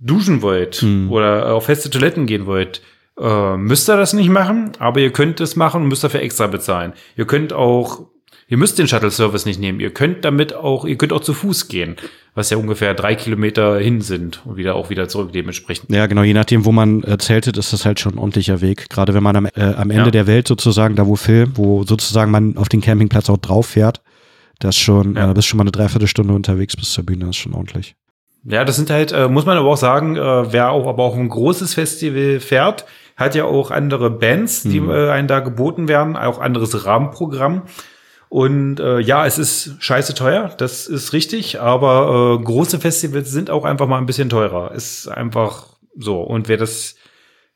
duschen 0.01 0.43
wollt 0.43 0.77
Hm. 0.77 1.11
oder 1.11 1.55
auf 1.55 1.67
feste 1.67 1.91
Toiletten 1.91 2.27
gehen 2.27 2.47
wollt, 2.47 2.83
äh, 3.21 3.57
müsst 3.57 3.89
ihr 3.89 3.97
das 3.97 4.13
nicht 4.15 4.31
machen, 4.31 4.73
aber 4.79 5.01
ihr 5.01 5.13
könnt 5.13 5.41
es 5.41 5.57
machen 5.57 5.83
und 5.83 5.89
müsst 5.89 6.03
dafür 6.05 6.21
extra 6.23 6.47
bezahlen. 6.47 6.95
Ihr 7.17 7.27
könnt 7.27 7.53
auch, 7.53 8.07
ihr 8.49 8.57
müsst 8.57 8.79
den 8.79 8.89
Shuttle-Service 8.89 9.45
nicht 9.47 9.61
nehmen. 9.61 9.79
Ihr 9.79 9.91
könnt 9.93 10.25
damit 10.25 10.55
auch, 10.55 10.85
ihr 10.87 10.97
könnt 10.97 11.13
auch 11.13 11.21
zu 11.21 11.35
Fuß 11.35 11.69
gehen, 11.69 11.97
was 12.35 12.49
ja 12.49 12.57
ungefähr 12.57 12.95
drei 12.95 13.15
Kilometer 13.15 13.79
hin 13.79 14.01
sind 14.01 14.41
und 14.47 14.57
wieder 14.57 14.75
auch 14.75 14.89
wieder 14.89 15.07
zurück 15.09 15.33
dementsprechend. 15.33 15.91
Ja, 15.91 16.07
genau, 16.07 16.23
je 16.23 16.33
nachdem, 16.33 16.65
wo 16.65 16.73
man 16.73 17.03
äh, 17.03 17.19
zeltet, 17.19 17.59
ist 17.59 17.73
das 17.75 17.85
halt 17.85 18.01
schon 18.01 18.15
ein 18.15 18.19
ordentlicher 18.19 18.61
Weg. 18.63 18.89
Gerade 18.89 19.13
wenn 19.13 19.23
man 19.23 19.37
am, 19.37 19.47
äh, 19.47 19.51
am 19.61 19.91
Ende 19.91 20.05
Ja. 20.07 20.11
der 20.11 20.27
Welt 20.27 20.49
sozusagen, 20.49 20.97
da 20.97 21.07
wo 21.07 21.17
Phil, 21.17 21.49
wo 21.55 21.85
sozusagen 21.85 22.31
man 22.31 22.57
auf 22.57 22.71
den 22.71 22.81
Campingplatz 22.81 23.29
auch 23.29 23.37
drauf 23.39 23.67
fährt, 23.67 24.01
das 24.61 24.77
schon, 24.79 25.17
Ja. 25.17 25.31
äh, 25.31 25.35
bist 25.35 25.47
schon 25.49 25.59
mal 25.59 25.65
eine 25.65 25.73
Dreiviertelstunde 25.73 26.33
unterwegs 26.33 26.75
bis 26.77 26.93
zur 26.93 27.05
Bühne, 27.05 27.27
das 27.27 27.31
ist 27.31 27.37
schon 27.43 27.53
ordentlich. 27.55 27.97
Ja, 28.45 28.65
das 28.65 28.77
sind 28.77 28.91
halt, 28.91 29.13
äh, 29.13 29.29
muss 29.29 29.45
man 29.47 29.59
aber 29.59 29.69
auch 29.69 29.77
sagen, 29.77 30.17
äh, 30.17 30.53
wer 30.53 30.71
auch 30.71 30.87
aber 30.87 31.03
auch 31.05 31.15
ein 31.17 31.29
großes 31.29 31.75
Festival 31.75 32.41
fährt, 32.41 32.87
hat 33.17 33.35
ja 33.35 33.45
auch 33.45 33.71
andere 33.71 34.11
Bands, 34.11 34.63
die 34.63 34.81
Mhm. 34.81 34.91
äh, 34.91 35.11
einem 35.11 35.29
da 35.29 35.41
geboten 35.41 35.89
werden, 35.89 36.17
auch 36.17 36.39
anderes 36.41 36.87
Rahmenprogramm. 36.87 37.63
Und 38.31 38.79
äh, 38.81 39.01
ja, 39.01 39.27
es 39.27 39.39
ist 39.39 39.75
scheiße 39.81 40.15
teuer, 40.15 40.55
das 40.57 40.87
ist 40.87 41.13
richtig, 41.13 41.61
aber 41.61 42.39
äh, 42.41 42.45
große 42.45 42.79
Festivals 42.79 43.31
sind 43.31 43.51
auch 43.51 43.65
einfach 43.65 43.89
mal 43.89 43.99
ein 43.99 44.07
bisschen 44.07 44.29
teurer. 44.31 44.73
Ist 44.73 45.09
einfach 45.09 45.67
so. 45.99 46.21
Und 46.23 46.49
wer 46.49 46.57
das 46.57 46.95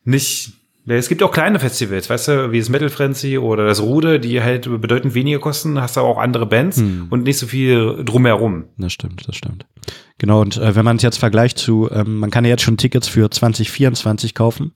nicht, 0.03 0.53
es 0.87 1.09
gibt 1.09 1.23
auch 1.23 1.31
kleine 1.33 1.59
Festivals, 1.59 2.11
weißt 2.11 2.29
du, 2.29 2.53
wie 2.53 2.59
das 2.59 2.69
Metal 2.69 2.91
Frenzy 2.91 3.39
oder 3.39 3.67
das 3.67 3.81
Rude, 3.81 4.21
die 4.21 4.43
halt 4.43 4.69
bedeutend 4.81 5.15
weniger 5.15 5.39
kosten, 5.39 5.81
hast 5.81 5.97
du 5.97 6.01
auch 6.01 6.19
andere 6.19 6.47
Bands 6.47 6.77
Hm. 6.79 7.07
und 7.11 7.23
nicht 7.25 7.39
so 7.39 7.47
viel 7.47 8.03
drumherum. 8.05 8.65
Das 8.77 8.93
stimmt, 8.93 9.27
das 9.27 9.37
stimmt. 9.37 9.67
Genau, 10.19 10.41
und 10.41 10.57
äh, 10.59 10.75
wenn 10.77 10.85
man 10.85 10.97
es 10.97 11.03
jetzt 11.03 11.19
vergleicht 11.19 11.59
zu, 11.59 11.89
ähm, 11.91 12.19
man 12.19 12.31
kann 12.31 12.45
ja 12.45 12.51
jetzt 12.51 12.63
schon 12.63 12.77
Tickets 12.77 13.09
für 13.09 13.31
2024 13.31 14.35
kaufen. 14.35 14.73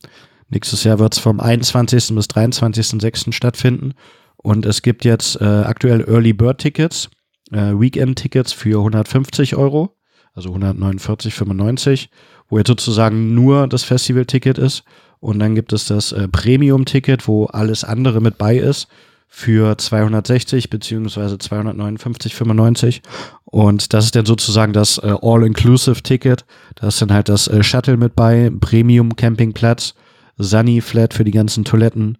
Nächstes 0.48 0.82
Jahr 0.84 0.98
wird 0.98 1.12
es 1.14 1.18
vom 1.18 1.40
21. 1.40 2.14
bis 2.14 2.26
23.06. 2.26 3.32
stattfinden. 3.32 3.92
Und 4.38 4.64
es 4.66 4.82
gibt 4.82 5.04
jetzt 5.04 5.40
äh, 5.40 5.44
aktuell 5.44 6.04
Early 6.08 6.32
Bird 6.32 6.58
Tickets, 6.58 7.10
äh, 7.52 7.72
Weekend 7.78 8.18
Tickets 8.18 8.52
für 8.52 8.78
150 8.78 9.56
Euro, 9.56 9.96
also 10.34 10.50
149,95, 10.54 12.08
wo 12.48 12.58
jetzt 12.58 12.68
sozusagen 12.68 13.34
nur 13.34 13.66
das 13.68 13.84
Festival-Ticket 13.84 14.58
ist. 14.58 14.84
Und 15.20 15.38
dann 15.38 15.54
gibt 15.54 15.72
es 15.72 15.86
das 15.86 16.12
äh, 16.12 16.28
Premium-Ticket, 16.28 17.26
wo 17.26 17.46
alles 17.46 17.84
andere 17.84 18.20
mit 18.20 18.38
bei 18.38 18.56
ist, 18.56 18.88
für 19.26 19.76
260 19.76 20.70
beziehungsweise 20.70 21.36
259,95. 21.36 23.00
Und 23.44 23.92
das 23.92 24.06
ist 24.06 24.14
dann 24.14 24.26
sozusagen 24.26 24.72
das 24.72 24.98
äh, 24.98 25.14
All-Inclusive-Ticket. 25.20 26.44
Da 26.76 26.88
ist 26.88 27.02
dann 27.02 27.12
halt 27.12 27.28
das 27.28 27.48
äh, 27.48 27.62
Shuttle 27.62 27.96
mit 27.96 28.14
bei, 28.14 28.50
Premium-Campingplatz, 28.60 29.94
Sunny 30.38 30.80
Flat 30.80 31.14
für 31.14 31.24
die 31.24 31.32
ganzen 31.32 31.64
Toiletten, 31.64 32.16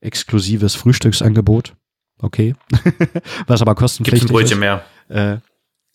exklusives 0.00 0.74
Frühstücksangebot. 0.74 1.74
Okay. 2.18 2.54
Was 3.46 3.62
aber 3.62 3.72
Gibt's 3.72 3.98
ein 3.98 4.04
kostenpflichtig 4.04 4.30
Brötchen 4.30 4.52
ist. 4.52 4.60
mehr. 4.60 4.84
Äh, 5.08 5.38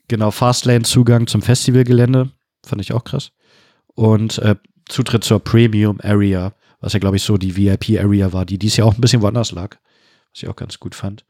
genau, 0.08 0.32
Fastlane-Zugang 0.32 1.28
zum 1.28 1.41
Festivalgelände. 1.41 2.32
Fand 2.66 2.82
ich 2.82 2.91
auch 2.91 3.03
krass. 3.03 3.32
Und 3.95 4.39
äh, 4.39 4.55
Zutritt 4.88 5.23
zur 5.23 5.39
Premium 5.39 5.99
Area, 6.01 6.53
was 6.79 6.93
ja, 6.93 6.99
glaube 6.99 7.17
ich, 7.17 7.23
so 7.23 7.38
die 7.38 7.55
VIP-Area 7.55 8.33
war, 8.33 8.45
die 8.45 8.57
dies 8.57 8.77
Jahr 8.77 8.88
auch 8.88 8.95
ein 8.95 9.01
bisschen 9.01 9.21
woanders 9.21 9.51
lag. 9.51 9.77
Was 10.33 10.43
ich 10.43 10.49
auch 10.49 10.55
ganz 10.55 10.79
gut 10.79 10.95
fand. 10.95 11.25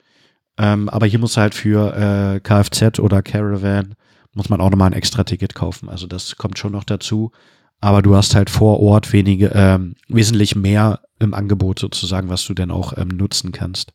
Ähm, 0.58 0.90
aber 0.90 1.06
hier 1.06 1.20
muss 1.20 1.38
halt 1.38 1.54
für 1.56 1.96
äh, 1.96 2.40
Kfz 2.40 3.00
oder 3.00 3.22
Caravan 3.22 3.96
muss 4.34 4.50
man 4.50 4.62
auch 4.62 4.70
nochmal 4.70 4.92
ein 4.92 4.98
extra 4.98 5.24
Ticket 5.24 5.56
kaufen. 5.56 5.90
Also 5.90 6.08
das 6.08 6.36
kommt 6.36 6.60
schon 6.60 6.72
noch 6.72 6.84
dazu. 6.84 7.32
Aber 7.80 8.02
du 8.02 8.16
hast 8.16 8.36
halt 8.36 8.50
vor 8.50 8.80
Ort 8.80 9.14
wenige, 9.14 9.52
ähm, 9.54 9.96
wesentlich 10.08 10.56
mehr 10.56 11.02
im 11.20 11.34
Angebot 11.34 11.80
sozusagen, 11.80 12.30
was 12.30 12.44
du 12.46 12.56
denn 12.56 12.72
auch 12.72 12.98
ähm, 12.98 13.10
nutzen 13.10 13.52
kannst 13.52 13.94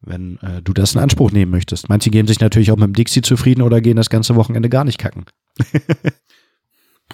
wenn 0.00 0.38
äh, 0.42 0.62
du 0.62 0.72
das 0.72 0.94
in 0.94 1.00
Anspruch 1.00 1.32
nehmen 1.32 1.50
möchtest. 1.50 1.88
Manche 1.88 2.10
geben 2.10 2.28
sich 2.28 2.40
natürlich 2.40 2.70
auch 2.70 2.76
mit 2.76 2.86
dem 2.86 2.94
Dixie 2.94 3.22
zufrieden 3.22 3.62
oder 3.62 3.80
gehen 3.80 3.96
das 3.96 4.10
ganze 4.10 4.36
Wochenende 4.36 4.68
gar 4.68 4.84
nicht 4.84 4.98
kacken. 4.98 5.24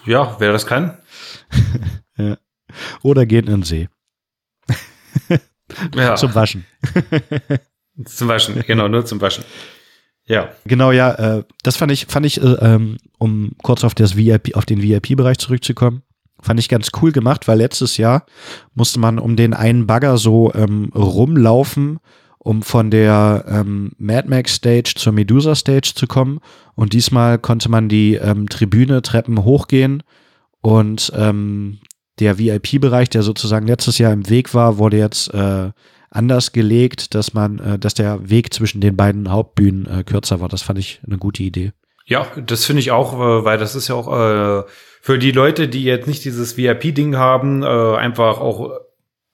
Ja, 0.07 0.37
wer 0.39 0.53
das 0.53 0.67
kann. 0.67 0.99
Oder 3.03 3.27
gehen 3.27 3.47
in 3.47 3.61
den 3.61 3.63
See 3.63 3.89
Ja, 5.95 6.15
zum 6.17 6.35
Waschen. 6.35 6.65
zum 8.05 8.29
Waschen. 8.29 8.63
Genau, 8.67 8.89
nur 8.89 9.05
zum 9.05 9.21
Waschen. 9.21 9.45
Ja. 10.27 10.51
Genau, 10.65 10.91
ja, 10.91 11.13
äh, 11.39 11.45
das 11.63 11.77
fand 11.77 11.93
ich, 11.93 12.07
fand 12.07 12.27
ich, 12.27 12.41
äh, 12.41 12.47
ähm, 12.47 12.97
um 13.19 13.53
kurz 13.63 13.85
auf 13.85 13.95
das 13.95 14.17
VIP, 14.17 14.57
auf 14.57 14.65
den 14.65 14.83
VIP-Bereich 14.83 15.39
zurückzukommen, 15.39 16.03
fand 16.41 16.59
ich 16.61 16.69
ganz 16.69 16.91
cool 17.01 17.13
gemacht, 17.13 17.47
weil 17.47 17.59
letztes 17.59 17.97
Jahr 17.97 18.25
musste 18.75 18.99
man 19.01 19.19
um 19.19 19.37
den 19.37 19.53
einen 19.55 19.87
Bagger 19.87 20.17
so 20.17 20.53
ähm, 20.55 20.91
rumlaufen, 20.95 21.99
um 22.45 22.63
von 22.63 22.91
der 22.91 23.45
ähm, 23.49 23.93
Mad 23.99 24.29
Max 24.29 24.55
Stage 24.55 24.93
zur 24.97 25.13
Medusa 25.13 25.55
Stage 25.57 25.93
zu 25.95 26.07
kommen. 26.07 26.41
Und 26.77 26.93
diesmal 26.93 27.39
konnte 27.39 27.69
man 27.71 27.89
die 27.89 28.15
ähm, 28.15 28.49
Tribüne 28.49 29.03
Treppen 29.03 29.45
hochgehen 29.45 30.03
und 30.61 31.11
ähm, 31.17 31.79
der 32.21 32.39
VIP-Bereich, 32.39 33.09
der 33.09 33.23
sozusagen 33.23 33.67
letztes 33.67 33.99
Jahr 33.99 34.13
im 34.13 34.29
Weg 34.29 34.55
war, 34.55 34.79
wurde 34.79 34.99
jetzt 34.99 35.33
äh, 35.35 35.71
anders 36.11 36.53
gelegt, 36.53 37.15
dass 37.15 37.35
man, 37.35 37.59
äh, 37.59 37.79
dass 37.79 37.95
der 37.95 38.31
Weg 38.31 38.53
zwischen 38.53 38.81
den 38.81 38.95
beiden 38.95 39.33
Hauptbühnen 39.33 39.87
äh, 39.87 40.05
kürzer 40.05 40.41
war. 40.41 40.49
Das 40.49 40.63
fand 40.63 40.79
ich 40.79 41.01
eine 41.07 41.19
gute 41.19 41.43
Idee. 41.43 41.73
Ja, 42.05 42.27
das 42.37 42.67
finde 42.67 42.81
ich 42.81 42.93
auch, 42.93 43.15
äh, 43.15 43.45
weil 43.45 43.57
das 43.57 43.75
ist 43.75 43.89
ja 43.89 43.95
auch 43.95 44.09
äh, 44.09 44.65
für 45.01 45.19
die 45.19 45.33
Leute, 45.33 45.67
die 45.67 45.83
jetzt 45.83 46.07
nicht 46.07 46.25
dieses 46.25 46.57
VIP-Ding 46.59 47.17
haben, 47.17 47.63
äh, 47.63 47.67
einfach 47.67 48.39
auch 48.39 48.71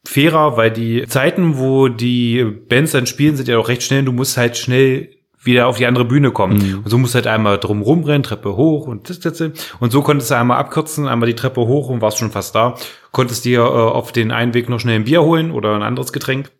fairer, 0.05 0.57
weil 0.57 0.71
die 0.71 1.07
Zeiten, 1.07 1.59
wo 1.59 1.89
die 1.89 2.45
Bands 2.45 2.93
dann 2.93 3.07
spielen, 3.07 3.37
sind 3.37 3.49
ja 3.49 3.59
auch 3.59 3.69
recht 3.69 3.83
schnell. 3.83 4.05
Du 4.05 4.13
musst 4.13 4.37
halt 4.37 4.57
schnell 4.57 5.11
wieder 5.43 5.67
auf 5.69 5.79
die 5.79 5.87
andere 5.87 6.05
Bühne 6.05 6.33
kommen. 6.33 6.59
Mhm. 6.59 6.79
Und 6.85 6.91
so 6.91 6.99
musst 6.99 7.15
du 7.15 7.17
halt 7.17 7.27
einmal 7.27 7.59
drum 7.59 7.81
rumrennen, 7.81 8.23
Treppe 8.23 8.57
hoch 8.57 8.87
und 8.87 9.09
das, 9.09 9.21
das, 9.21 9.39
das. 9.39 9.53
Und 9.81 9.91
so 9.91 10.03
konntest 10.03 10.31
du 10.31 10.37
einmal 10.37 10.59
abkürzen, 10.59 11.09
einmal 11.09 11.29
die 11.29 11.35
Treppe 11.35 11.63
hoch 11.63 11.89
und 11.89 12.03
warst 12.03 12.19
schon 12.19 12.31
fast 12.31 12.55
da. 12.55 12.75
Konntest 13.11 13.45
dir 13.47 13.61
äh, 13.61 13.65
auf 13.65 14.13
den 14.13 14.33
Einweg 14.33 14.69
noch 14.69 14.81
schnell 14.81 14.97
ein 14.97 15.05
Bier 15.05 15.23
holen 15.23 15.51
oder 15.51 15.75
ein 15.75 15.83
anderes 15.83 16.13
Getränk. 16.13 16.51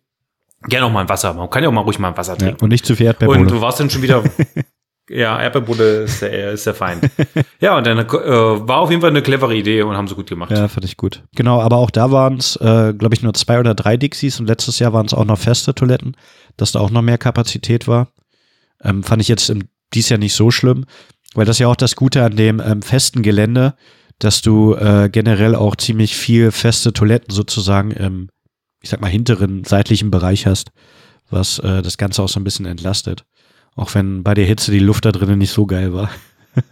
Gerne 0.67 0.85
auch 0.87 0.91
mal 0.91 1.01
ein 1.01 1.09
Wasser. 1.09 1.33
Man 1.33 1.49
kann 1.49 1.63
ja 1.63 1.69
auch 1.69 1.73
mal 1.73 1.81
ruhig 1.81 1.99
mal 1.99 2.09
ein 2.09 2.17
Wasser 2.17 2.33
Ja, 2.33 2.39
trinken. 2.39 2.63
und 2.63 2.69
nicht 2.69 2.85
zu 2.85 2.95
viel 2.95 3.05
und 3.07 3.13
Erdbeerbohne. 3.13 3.47
du 3.47 3.61
warst 3.61 3.79
dann 3.79 3.89
schon 3.89 4.01
wieder. 4.01 4.23
ja, 5.09 5.41
Erdbeerbude 5.41 5.83
ist 6.03 6.21
der, 6.21 6.51
ist 6.51 6.65
der 6.65 6.73
Feind. 6.73 7.09
ja, 7.59 7.77
und 7.77 7.85
dann 7.85 7.99
äh, 7.99 8.07
war 8.07 8.79
auf 8.79 8.89
jeden 8.89 9.01
Fall 9.01 9.09
eine 9.09 9.21
clevere 9.21 9.55
Idee 9.55 9.81
und 9.81 9.95
haben 9.95 10.07
sie 10.07 10.15
gut 10.15 10.27
gemacht. 10.27 10.51
Ja, 10.51 10.67
fand 10.67 10.85
ich 10.85 10.97
gut. 10.97 11.23
Genau, 11.35 11.61
aber 11.61 11.77
auch 11.77 11.91
da 11.91 12.11
waren 12.11 12.37
es, 12.37 12.55
äh, 12.57 12.93
glaube 12.93 13.15
ich, 13.15 13.21
nur 13.21 13.33
zwei 13.33 13.59
oder 13.59 13.73
drei 13.73 13.97
Dixies 13.97 14.39
und 14.39 14.47
letztes 14.47 14.79
Jahr 14.79 14.93
waren 14.93 15.05
es 15.05 15.13
auch 15.13 15.25
noch 15.25 15.37
feste 15.37 15.75
Toiletten, 15.75 16.15
dass 16.57 16.71
da 16.71 16.79
auch 16.79 16.91
noch 16.91 17.01
mehr 17.01 17.17
Kapazität 17.17 17.87
war. 17.87 18.09
Ähm, 18.83 19.03
fand 19.03 19.21
ich 19.21 19.27
jetzt 19.27 19.49
im, 19.49 19.63
dies 19.93 20.09
Jahr 20.09 20.19
nicht 20.19 20.33
so 20.33 20.51
schlimm, 20.51 20.85
weil 21.33 21.45
das 21.45 21.57
ist 21.57 21.59
ja 21.59 21.67
auch 21.67 21.75
das 21.75 21.95
Gute 21.95 22.23
an 22.23 22.35
dem 22.35 22.59
ähm, 22.59 22.81
festen 22.81 23.21
Gelände, 23.21 23.75
dass 24.19 24.41
du 24.41 24.75
äh, 24.75 25.09
generell 25.11 25.55
auch 25.55 25.75
ziemlich 25.75 26.15
viel 26.15 26.51
feste 26.51 26.93
Toiletten 26.93 27.33
sozusagen 27.33 27.91
im, 27.91 28.29
ich 28.81 28.89
sag 28.89 29.01
mal, 29.01 29.09
hinteren, 29.09 29.63
seitlichen 29.63 30.11
Bereich 30.11 30.45
hast, 30.45 30.71
was 31.29 31.59
äh, 31.59 31.81
das 31.81 31.97
Ganze 31.97 32.21
auch 32.21 32.29
so 32.29 32.39
ein 32.39 32.43
bisschen 32.43 32.65
entlastet. 32.65 33.25
Auch 33.75 33.93
wenn 33.95 34.23
bei 34.23 34.33
der 34.33 34.45
Hitze 34.45 34.71
die 34.71 34.79
Luft 34.79 35.05
da 35.05 35.11
drinnen 35.11 35.39
nicht 35.39 35.51
so 35.51 35.65
geil 35.65 35.93
war. 35.93 36.09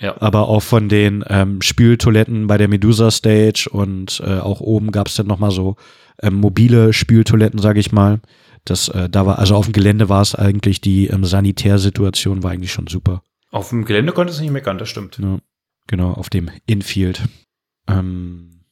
Ja. 0.00 0.20
Aber 0.20 0.48
auch 0.48 0.62
von 0.62 0.88
den 0.88 1.24
ähm, 1.28 1.62
Spültoiletten 1.62 2.48
bei 2.48 2.58
der 2.58 2.66
Medusa 2.66 3.12
Stage 3.12 3.68
und 3.70 4.20
äh, 4.26 4.38
auch 4.38 4.60
oben 4.60 4.90
gab 4.90 5.06
es 5.06 5.14
dann 5.14 5.28
nochmal 5.28 5.52
so 5.52 5.76
ähm, 6.20 6.34
mobile 6.34 6.92
Spültoiletten, 6.92 7.60
sage 7.60 7.78
ich 7.78 7.92
mal. 7.92 8.20
Das, 8.64 8.88
äh, 8.88 9.08
da 9.08 9.26
war, 9.26 9.38
also 9.38 9.54
auf 9.54 9.66
dem 9.66 9.72
Gelände 9.72 10.08
war 10.08 10.22
es 10.22 10.34
eigentlich, 10.34 10.80
die 10.80 11.06
ähm, 11.06 11.24
Sanitärsituation 11.24 12.42
war 12.42 12.50
eigentlich 12.50 12.72
schon 12.72 12.88
super. 12.88 13.22
Auf 13.52 13.68
dem 13.68 13.84
Gelände 13.84 14.12
konntest 14.12 14.40
du 14.40 14.42
nicht 14.42 14.52
meckern, 14.52 14.78
das 14.78 14.88
stimmt. 14.88 15.18
Ja, 15.22 15.38
genau, 15.86 16.12
auf 16.12 16.30
dem 16.30 16.50
Infield. 16.66 17.22
Ähm, 17.88 18.64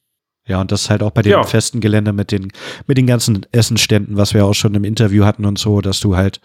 ja, 0.47 0.61
und 0.61 0.73
das 0.73 0.91
halt 0.91 1.03
auch 1.05 1.13
bei 1.13 1.23
dem 1.23 1.33
Ja. 1.33 1.43
festen 1.45 1.81
Gelände 1.81 2.13
mit 2.13 2.33
den, 2.33 2.51
mit 2.89 2.99
den 2.99 3.07
ganzen 3.07 3.47
Essenständen, 3.53 4.17
was 4.17 4.35
wir 4.35 4.45
auch 4.45 4.55
schon 4.55 4.75
im 4.75 4.85
Interview 4.85 5.25
hatten 5.25 5.45
und 5.45 5.59
so, 5.59 5.81
dass 5.81 6.01
du 6.01 6.17
halt 6.17 6.41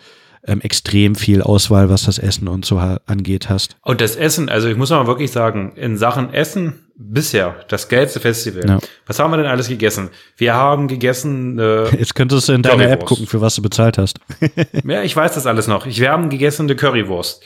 ähm, 0.48 0.62
extrem 0.62 1.16
viel 1.16 1.41
Auswahl, 1.41 1.89
was 1.89 2.04
das 2.04 2.18
Essen 2.18 2.48
und 2.48 2.66
so 2.66 2.78
angeht, 3.06 3.50
hast. 3.50 3.76
Und 3.84 4.02
das 4.02 4.16
Essen, 4.16 4.50
also 4.50 4.68
ich 4.68 4.78
muss 4.78 4.89
mal 4.89 5.06
wirklich 5.08 5.32
sagen, 5.32 5.74
in 5.76 5.98
Sachen 5.98 6.34
Essen 6.34 6.84
bisher 6.95 7.56
das 7.68 7.89
geilste 7.89 8.20
Festival. 8.20 8.68
Ja. 8.68 8.80
Was 9.06 9.20
haben 9.20 9.32
wir 9.32 9.38
denn 9.38 9.45
alles 9.45 9.68
gegessen? 9.68 10.10
Wir 10.36 10.56
haben 10.56 10.88
gegessen, 10.88 11.60
äh, 11.60 11.95
Jetzt 12.00 12.16
könntest 12.16 12.50
du 12.50 12.54
in 12.54 12.64
deiner 12.64 12.89
App 12.89 13.06
gucken, 13.06 13.28
für 13.28 13.39
was 13.39 13.56
du 13.56 13.62
bezahlt 13.62 13.98
hast. 13.98 14.20
ja, 14.84 15.04
ich 15.04 15.16
weiß 15.16 15.36
das 15.36 15.45
alles 15.45 15.68
noch. 15.68 15.86
Ich, 15.86 16.00
wir 16.00 16.12
haben 16.12 16.30
gegessen 16.30 16.64
eine 16.64 16.76
Currywurst. 16.76 17.43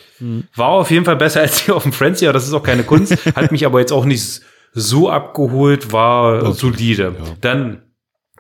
War 0.56 0.70
auf 0.70 0.92
jeden 0.92 1.04
Fall 1.06 1.18
besser 1.18 1.42
als 1.42 1.66
die 1.66 1.72
auf 1.72 1.84
dem 1.84 1.92
Frenzy, 1.92 2.26
aber 2.26 2.34
das 2.34 2.48
ist 2.48 2.54
auch 2.54 2.64
keine 2.64 2.84
Kunst. 2.84 3.18
Hat 3.36 3.52
mich 3.52 3.66
aber 3.66 3.80
jetzt 3.80 3.92
auch 3.92 4.06
nicht 4.06 4.42
so 4.74 5.10
abgeholt, 5.10 5.92
war 5.92 6.44
Okay. 6.44 6.54
solide. 6.54 7.16
Dann 7.42 7.82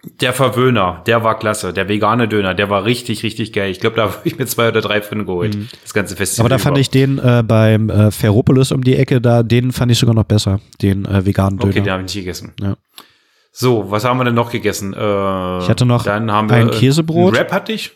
der 0.04 0.34
Verwöhner, 0.34 1.04
der 1.06 1.24
war 1.24 1.38
klasse. 1.38 1.74
Der 1.74 1.88
vegane 1.88 2.28
Döner, 2.28 2.56
der 2.56 2.70
war 2.70 2.86
richtig, 2.86 3.22
richtig 3.24 3.54
geil. 3.54 3.70
Ich 3.70 3.80
glaube, 3.80 3.96
da 3.96 4.04
habe 4.12 4.16
ich 4.24 4.38
mir 4.38 4.46
zwei 4.48 4.70
oder 4.70 4.82
drei 4.82 5.02
von 5.02 5.26
geholt. 5.26 5.56
Das 5.84 5.94
ganze 5.94 6.16
Festival. 6.16 6.46
Aber 6.46 6.50
da 6.50 6.58
fand 6.58 6.76
über. 6.76 6.82
ich 6.82 6.90
den 6.90 7.20
äh, 7.20 7.44
beim 7.46 7.90
äh, 7.90 8.10
Ferropolis 8.12 8.72
um 8.72 8.84
die 8.84 8.96
Ecke, 8.96 9.22
da 9.22 9.44
den 9.44 9.72
fand 9.72 9.92
ich 9.92 10.00
sogar 10.00 10.16
noch 10.16 10.24
besser, 10.24 10.60
den 10.82 11.06
äh, 11.06 11.26
veganen 11.26 11.60
Döner. 11.60 11.72
Okay, 11.72 11.82
den 11.82 11.92
habe 11.92 12.02
ich 12.04 12.16
nicht 12.16 12.24
gegessen. 12.24 12.54
Ja. 12.60 12.76
So, 13.52 13.92
was 13.92 14.06
haben 14.06 14.18
wir 14.18 14.24
denn 14.24 14.34
noch 14.34 14.52
gegessen? 14.52 14.94
Äh, 14.94 14.98
Ich 15.60 15.70
hatte 15.70 15.86
noch 15.86 16.04
dann 16.04 16.32
haben 16.32 16.50
wir 16.50 16.58
ein 16.58 16.72
Käsebrot. 16.72 17.34
Ein 17.34 17.40
Wrap 17.40 17.52
hatte 17.52 17.74
ich. 17.74 17.92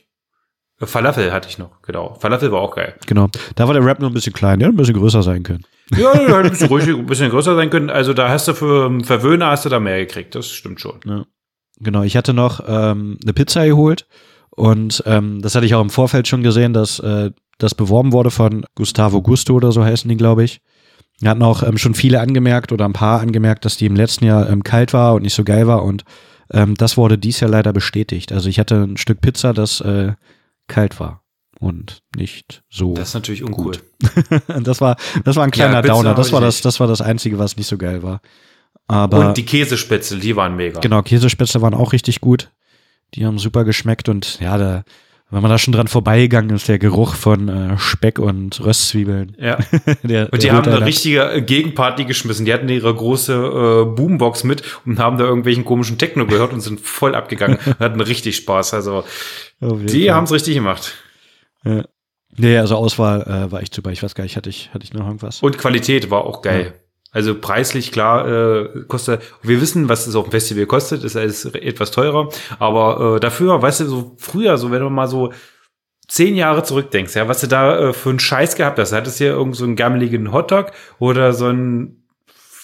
Äh, 0.80 0.86
Falafel 0.86 1.32
hatte 1.32 1.47
ich 1.49 1.58
noch, 1.58 1.82
genau. 1.82 2.16
Falafel 2.20 2.51
war 2.51 2.60
auch 2.62 2.76
geil. 2.76 2.95
Genau. 3.08 3.30
Da 3.56 3.66
war 3.68 3.74
der 3.74 3.84
Rap 3.84 3.99
nur 3.99 4.10
ein 4.12 4.14
bisschen 4.14 4.34
klein, 4.34 4.60
der 4.60 4.68
hätte 4.68 4.76
ein 4.76 4.78
bisschen 4.78 4.97
größer 4.97 5.24
sein 5.24 5.41
können. 5.43 5.64
Ja, 5.95 6.14
der 6.14 6.22
hätte 6.22 6.36
ein 6.36 6.49
bisschen 6.49 6.68
ruhig, 6.68 6.88
ein 6.88 7.06
bisschen 7.06 7.30
größer 7.32 7.56
sein 7.56 7.70
können. 7.70 7.89
Also 7.89 8.14
da 8.14 8.30
hast 8.30 8.47
du 8.47 8.53
für 8.53 8.86
ähm, 8.88 9.03
Verwöhner 9.03 9.47
hast 9.47 9.66
du 9.66 9.70
da 9.70 9.80
mehr 9.80 9.97
gekriegt. 9.99 10.36
Das 10.36 10.51
stimmt 10.51 10.82
schon. 10.82 11.26
Genau, 11.80 12.03
ich 12.03 12.15
hatte 12.15 12.34
noch 12.34 12.61
ähm, 12.67 13.17
eine 13.21 13.34
Pizza 13.34 13.65
geholt 13.65 14.07
und 14.49 15.03
ähm, 15.05 15.41
das 15.41 15.55
hatte 15.55 15.65
ich 15.65 15.76
auch 15.76 15.82
im 15.82 15.89
Vorfeld 15.89 16.28
schon 16.28 16.43
gesehen, 16.43 16.73
dass 16.73 16.99
äh, 16.99 17.32
das 17.57 17.76
beworben 17.76 18.13
wurde 18.13 18.32
von 18.32 18.65
Gustavo 18.76 19.21
Gusto 19.21 19.53
oder 19.53 19.71
so 19.71 19.84
heißen 19.84 20.09
die, 20.09 20.17
glaube 20.17 20.43
ich. 20.43 20.61
Da 21.21 21.32
hatten 21.32 21.43
auch 21.43 21.63
ähm, 21.63 21.78
schon 21.78 21.93
viele 21.93 22.19
angemerkt 22.19 22.71
oder 22.71 22.86
ein 22.86 22.93
paar 22.93 23.21
angemerkt, 23.21 23.65
dass 23.65 23.78
die 23.78 23.86
im 23.86 23.95
letzten 23.95 24.26
Jahr 24.26 24.49
ähm, 24.49 24.63
kalt 24.63 24.93
war 24.93 25.13
und 25.13 25.23
nicht 25.23 25.34
so 25.34 25.43
geil 25.43 25.67
war 25.67 25.84
und 25.84 26.03
ähm, 26.51 26.76
das 26.76 26.97
wurde 26.97 27.17
dies 27.17 27.39
Jahr 27.39 27.49
leider 27.51 27.73
bestätigt. 27.73 28.32
Also 28.32 28.49
ich 28.49 28.59
hatte 28.59 28.84
ein 28.84 28.97
Stück 28.97 29.21
Pizza, 29.21 29.53
das 29.53 29.82
äh, 29.82 30.13
kalt 30.67 30.99
war 30.99 31.23
und 31.59 32.03
nicht 32.15 32.63
so. 32.69 32.93
Das 32.93 33.09
ist 33.09 33.13
natürlich 33.13 33.43
uncool. 33.43 33.78
das 34.61 34.82
war 34.82 34.97
das 35.23 35.36
war 35.36 35.43
ein 35.43 35.51
kleiner 35.51 35.76
Ja, 35.76 35.82
Downer. 35.82 36.13
Das 36.13 36.32
war 36.32 36.41
das 36.41 36.61
das 36.61 36.80
war 36.80 36.88
das 36.88 37.01
einzige, 37.01 37.39
was 37.39 37.57
nicht 37.57 37.67
so 37.67 37.78
geil 37.78 38.03
war. 38.03 38.21
Aber 38.88 39.29
Und 39.29 39.38
die 39.38 39.45
Käsespitzel, 39.45 40.19
die 40.19 40.36
waren 40.36 40.55
mega. 40.55 40.79
Genau, 40.79 41.01
Käsespätzle 41.01 41.61
waren 41.61 41.73
auch 41.73 41.93
richtig 41.93 42.21
gut. 42.21 42.51
Die 43.13 43.25
haben 43.25 43.39
super 43.39 43.63
geschmeckt 43.63 44.09
und 44.09 44.39
ja, 44.41 44.57
da, 44.57 44.83
wenn 45.31 45.41
man 45.41 45.49
da 45.49 45.57
schon 45.57 45.73
dran 45.73 45.88
vorbeigegangen 45.88 46.55
ist, 46.55 46.67
der 46.67 46.77
Geruch 46.77 47.15
von 47.15 47.49
äh, 47.49 47.77
Speck 47.77 48.19
und 48.19 48.63
Röstzwiebeln. 48.63 49.36
Ja. 49.39 49.57
Der, 50.03 50.31
Und 50.31 50.43
die 50.43 50.51
haben 50.51 50.67
eine 50.67 50.86
richtige 50.86 51.31
äh, 51.31 51.41
Gegenparty 51.41 52.05
geschmissen. 52.05 52.45
Die 52.45 52.53
hatten 52.53 52.69
ihre 52.69 52.93
große 52.93 53.33
äh, 53.33 53.86
Boombox 53.95 54.43
mit 54.43 54.61
und 54.86 54.99
haben 54.99 55.17
da 55.17 55.23
irgendwelchen 55.23 55.65
komischen 55.65 55.97
Techno 55.97 56.27
gehört 56.27 56.53
und 56.53 56.61
sind 56.61 56.79
voll 56.79 57.15
abgegangen. 57.15 57.57
und 57.65 57.79
hatten 57.79 58.01
richtig 58.01 58.36
Spaß. 58.36 58.75
Also 58.75 59.03
die 59.61 60.11
haben 60.11 60.25
es 60.25 60.31
richtig 60.31 60.55
gemacht. 60.55 60.93
Nee, 62.38 62.57
also 62.57 62.75
Auswahl 62.75 63.21
äh, 63.21 63.51
war 63.51 63.61
echt 63.61 63.73
super. 63.73 63.91
Ich 63.91 64.03
weiß 64.03 64.13
gar 64.13 64.23
nicht, 64.25 64.36
hatte 64.36 64.49
ich, 64.49 64.69
hatte 64.73 64.83
ich 64.83 64.93
noch 64.93 65.05
irgendwas? 65.05 65.41
Und 65.41 65.57
Qualität 65.57 66.11
war 66.11 66.25
auch 66.25 66.41
geil. 66.41 66.73
Also 67.16 67.34
preislich 67.34 67.91
klar 67.93 68.28
äh, 68.28 68.70
kostet. 68.88 69.22
Wir 69.41 69.61
wissen, 69.61 69.88
was 69.89 70.05
es 70.05 70.16
auf 70.16 70.26
dem 70.26 70.32
Festival 70.32 70.66
kostet. 70.66 71.03
Ist 71.03 71.16
alles 71.16 71.45
etwas 71.45 71.91
teurer. 71.91 72.30
Aber 72.59 73.16
äh, 73.16 73.20
dafür, 73.22 73.61
weißt 73.61 73.80
du, 73.80 73.86
so 73.86 74.16
früher, 74.18 74.57
so 74.57 74.70
wenn 74.70 74.82
du 74.82 74.89
mal 74.89 75.07
so 75.07 75.32
zehn 76.07 76.36
Jahre 76.36 76.61
zurückdenkst, 76.63 77.16
ja, 77.16 77.28
was 77.28 77.41
du 77.41 77.47
da 77.47 77.80
äh, 77.89 77.93
für 77.93 78.09
einen 78.09 78.20
Scheiß 78.20 78.55
gehabt 78.55 78.78
hast. 78.78 78.91
Hattest 78.91 79.20
du 79.20 79.24
hier 79.24 79.34
irgend 79.34 79.55
so 79.55 79.63
einen 79.63 79.76
gammeligen 79.76 80.32
Hotdog 80.34 80.72
oder 80.99 81.34
so 81.34 81.45
einen 81.47 82.03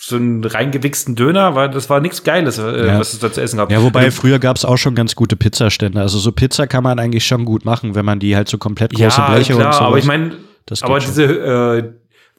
so 0.04 0.16
einen 0.16 0.44
reingewichsten 0.44 1.16
Döner, 1.16 1.56
weil 1.56 1.70
das 1.70 1.90
war 1.90 2.00
nichts 2.02 2.24
Geiles, 2.24 2.58
äh, 2.58 2.88
Ja. 2.88 3.00
was 3.00 3.14
es 3.14 3.20
da 3.20 3.32
zu 3.32 3.40
essen 3.40 3.58
gab. 3.58 3.72
Ja, 3.72 3.82
wobei 3.84 4.06
Und- 4.06 4.12
früher 4.12 4.40
gab's 4.40 4.66
auch 4.66 4.78
schon 4.78 4.96
ganz 4.96 5.16
gute 5.16 5.36
Pizzastände. 5.36 6.02
Also 6.02 6.18
so 6.20 6.32
Pizza 6.32 6.68
kann 6.68 6.84
man 6.84 7.00
eigentlich 7.00 7.26
schon 7.26 7.46
gut 7.46 7.66
machen, 7.66 7.96
wenn 7.96 8.04
man 8.04 8.20
die 8.20 8.36
halt 8.36 8.50
so 8.50 8.58
komplett 8.58 8.94
große 8.94 9.22
Bleche 9.30 9.54
klar, 9.54 9.68
und 9.68 9.74
so. 9.76 9.80
aber 9.82 9.98
ich 10.00 10.06
meine, 10.06 10.34
aber 10.82 11.00
schon. 11.00 11.10
diese 11.12 11.24
äh, 11.24 11.94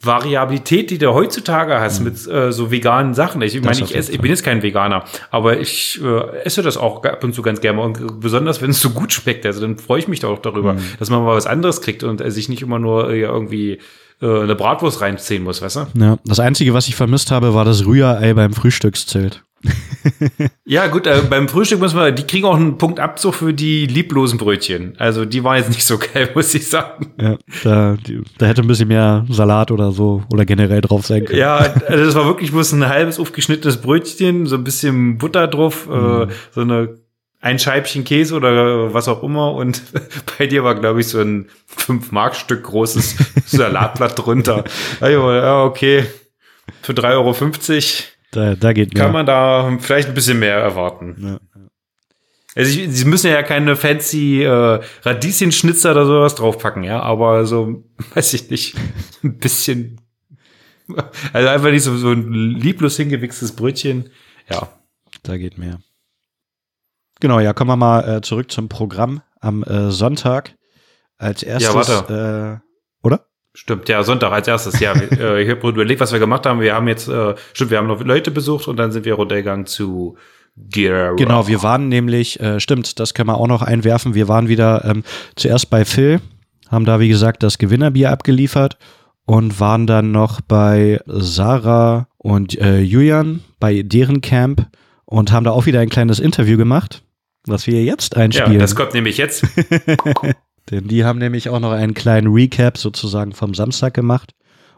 Variabilität, 0.04 0.90
die 0.90 0.98
du 0.98 1.12
heutzutage 1.14 1.78
hast 1.80 2.00
mit 2.00 2.26
äh, 2.26 2.52
so 2.52 2.70
veganen 2.70 3.14
Sachen. 3.14 3.40
Ich 3.42 3.54
Das 3.54 3.64
meine, 3.64 3.80
ich, 3.88 3.94
esse, 3.94 4.12
ich 4.12 4.20
bin 4.20 4.30
jetzt 4.30 4.42
kein 4.42 4.62
Veganer, 4.62 5.04
aber 5.30 5.58
ich 5.60 6.00
äh, 6.02 6.38
esse 6.44 6.62
das 6.62 6.76
auch 6.76 7.04
ab 7.04 7.22
und 7.22 7.34
zu 7.34 7.42
ganz 7.42 7.60
gerne 7.60 7.80
und 7.80 8.20
besonders 8.20 8.60
wenn 8.62 8.70
es 8.70 8.80
so 8.80 8.90
gut 8.90 9.12
schmeckt. 9.12 9.46
Also 9.46 9.60
dann 9.60 9.78
freue 9.78 9.98
ich 10.00 10.08
mich 10.08 10.20
doch 10.20 10.30
auch 10.30 10.40
darüber, 10.42 10.72
Mhm. 10.74 10.80
dass 10.98 11.10
man 11.10 11.22
mal 11.22 11.36
was 11.36 11.46
anderes 11.46 11.80
kriegt 11.80 12.02
und 12.02 12.20
äh, 12.20 12.30
sich 12.30 12.48
nicht 12.48 12.62
immer 12.62 12.78
nur 12.78 13.10
äh, 13.10 13.20
irgendwie 13.20 13.78
äh, 14.20 14.40
eine 14.42 14.54
Bratwurst 14.54 15.00
reinziehen 15.00 15.42
muss, 15.44 15.62
weißt 15.62 15.76
du? 15.76 15.86
ja, 15.94 16.18
das 16.24 16.40
Einzige, 16.40 16.74
was 16.74 16.88
ich 16.88 16.94
vermisst 16.96 17.30
habe, 17.30 17.54
war 17.54 17.64
das 17.64 17.86
Rührei 17.86 18.34
beim 18.34 18.52
Frühstückszelt. 18.52 19.44
Ja, 20.64 20.86
gut, 20.88 21.06
äh, 21.06 21.22
beim 21.28 21.48
Frühstück 21.48 21.80
müssen 21.80 21.98
wir, 21.98 22.12
die 22.12 22.26
kriegen 22.26 22.46
auch 22.46 22.56
einen 22.56 22.78
Punkt 22.78 22.98
ab 22.98 23.18
so 23.18 23.32
für 23.32 23.52
die 23.52 23.86
lieblosen 23.86 24.38
Brötchen. 24.38 24.94
Also 24.98 25.24
die 25.24 25.44
waren 25.44 25.58
jetzt 25.58 25.68
nicht 25.68 25.84
so 25.84 25.98
geil, 25.98 26.30
muss 26.34 26.54
ich 26.54 26.68
sagen. 26.68 27.12
Ja, 27.20 27.36
da, 27.62 27.96
die, 28.06 28.22
da 28.38 28.46
hätte 28.46 28.62
ein 28.62 28.66
bisschen 28.66 28.88
mehr 28.88 29.24
Salat 29.28 29.70
oder 29.70 29.92
so 29.92 30.22
oder 30.32 30.44
generell 30.44 30.80
drauf 30.80 31.06
sein 31.06 31.24
können. 31.24 31.38
Ja, 31.38 31.56
also 31.56 32.04
das 32.04 32.14
war 32.14 32.26
wirklich 32.26 32.52
bloß 32.52 32.72
ein 32.72 32.88
halbes 32.88 33.18
aufgeschnittenes 33.18 33.80
Brötchen, 33.80 34.46
so 34.46 34.56
ein 34.56 34.64
bisschen 34.64 35.18
Butter 35.18 35.46
drauf, 35.46 35.88
äh, 35.88 36.26
so 36.52 36.60
eine 36.60 37.00
ein 37.40 37.58
Scheibchen 37.58 38.04
Käse 38.04 38.36
oder 38.36 38.94
was 38.94 39.08
auch 39.08 39.24
immer 39.24 39.54
und 39.54 39.82
bei 40.38 40.46
dir 40.46 40.62
war 40.62 40.76
glaube 40.76 41.00
ich 41.00 41.08
so 41.08 41.20
ein 41.20 41.48
5 41.66 42.12
Mark 42.12 42.36
Stück 42.36 42.62
großes 42.62 43.16
Salatblatt 43.46 44.16
drunter. 44.16 44.64
Ja, 45.00 45.64
okay. 45.64 46.06
Für 46.82 46.92
3,50 46.92 47.12
Euro 47.12 47.34
Da, 48.32 48.54
da 48.54 48.72
geht 48.72 48.94
mehr. 48.94 49.04
kann 49.04 49.12
man 49.12 49.26
da 49.26 49.76
vielleicht 49.78 50.08
ein 50.08 50.14
bisschen 50.14 50.38
mehr 50.38 50.56
erwarten. 50.56 51.16
Ja. 51.20 51.62
Also 52.54 52.78
ich, 52.78 52.90
sie 52.90 53.04
müssen 53.04 53.30
ja 53.30 53.42
keine 53.42 53.76
fancy 53.76 54.42
äh, 54.42 54.80
Radieschenschnitzer 55.02 55.92
oder 55.92 56.06
sowas 56.06 56.34
draufpacken, 56.34 56.82
ja, 56.82 57.00
aber 57.00 57.46
so, 57.46 57.84
weiß 58.14 58.34
ich 58.34 58.50
nicht, 58.50 58.76
ein 59.22 59.38
bisschen, 59.38 60.00
also 61.32 61.48
einfach 61.48 61.70
nicht 61.70 61.84
so, 61.84 61.96
so 61.96 62.10
ein 62.10 62.32
lieblos 62.32 62.96
hingewichstes 62.96 63.52
Brötchen, 63.52 64.10
ja. 64.50 64.68
Da 65.22 65.36
geht 65.36 65.56
mehr. 65.56 65.78
Genau, 67.20 67.38
ja, 67.38 67.52
kommen 67.52 67.70
wir 67.70 67.76
mal 67.76 68.16
äh, 68.16 68.20
zurück 68.22 68.50
zum 68.50 68.68
Programm 68.68 69.22
am 69.40 69.62
äh, 69.62 69.90
Sonntag. 69.90 70.56
Als 71.16 71.44
erstes. 71.44 71.72
warte. 71.72 72.60
Äh, 72.60 73.06
oder? 73.06 73.26
Stimmt, 73.54 73.88
ja, 73.88 74.02
Sonntag 74.02 74.32
als 74.32 74.48
erstes, 74.48 74.80
ja. 74.80 74.92
äh, 74.92 75.42
ich 75.42 75.50
habe 75.50 75.68
überlegt, 75.68 76.00
was 76.00 76.12
wir 76.12 76.18
gemacht 76.18 76.46
haben. 76.46 76.60
Wir 76.60 76.74
haben 76.74 76.88
jetzt, 76.88 77.08
äh, 77.08 77.34
stimmt, 77.52 77.70
wir 77.70 77.78
haben 77.78 77.86
noch 77.86 78.02
Leute 78.02 78.30
besucht 78.30 78.66
und 78.66 78.76
dann 78.78 78.92
sind 78.92 79.04
wir 79.04 79.14
runtergegangen 79.14 79.66
zu 79.66 80.16
Gear. 80.56 81.16
Genau, 81.16 81.48
wir 81.48 81.62
waren 81.62 81.88
nämlich, 81.88 82.40
äh, 82.40 82.60
stimmt, 82.60 82.98
das 82.98 83.14
können 83.14 83.28
wir 83.28 83.36
auch 83.36 83.46
noch 83.46 83.62
einwerfen. 83.62 84.14
Wir 84.14 84.28
waren 84.28 84.48
wieder 84.48 84.84
ähm, 84.84 85.02
zuerst 85.36 85.70
bei 85.70 85.84
Phil, 85.84 86.20
haben 86.70 86.84
da, 86.84 87.00
wie 87.00 87.08
gesagt, 87.08 87.42
das 87.42 87.58
Gewinnerbier 87.58 88.10
abgeliefert 88.10 88.78
und 89.24 89.60
waren 89.60 89.86
dann 89.86 90.12
noch 90.12 90.40
bei 90.40 91.00
Sarah 91.06 92.08
und 92.18 92.58
äh, 92.58 92.80
Julian 92.80 93.40
bei 93.60 93.82
deren 93.82 94.20
Camp 94.20 94.66
und 95.04 95.32
haben 95.32 95.44
da 95.44 95.50
auch 95.50 95.66
wieder 95.66 95.80
ein 95.80 95.90
kleines 95.90 96.20
Interview 96.20 96.56
gemacht, 96.56 97.02
was 97.46 97.66
wir 97.66 97.82
jetzt 97.84 98.16
einspielen. 98.16 98.54
Ja, 98.54 98.58
das 98.58 98.74
kommt 98.74 98.94
nämlich 98.94 99.18
jetzt. 99.18 99.44
Denn 100.70 100.88
die 100.88 101.04
haben 101.04 101.18
nämlich 101.18 101.48
auch 101.48 101.60
noch 101.60 101.72
einen 101.72 101.94
kleinen 101.94 102.32
Recap 102.32 102.78
sozusagen 102.78 103.32
vom 103.32 103.54
Samstag 103.54 103.94
gemacht. 103.94 104.32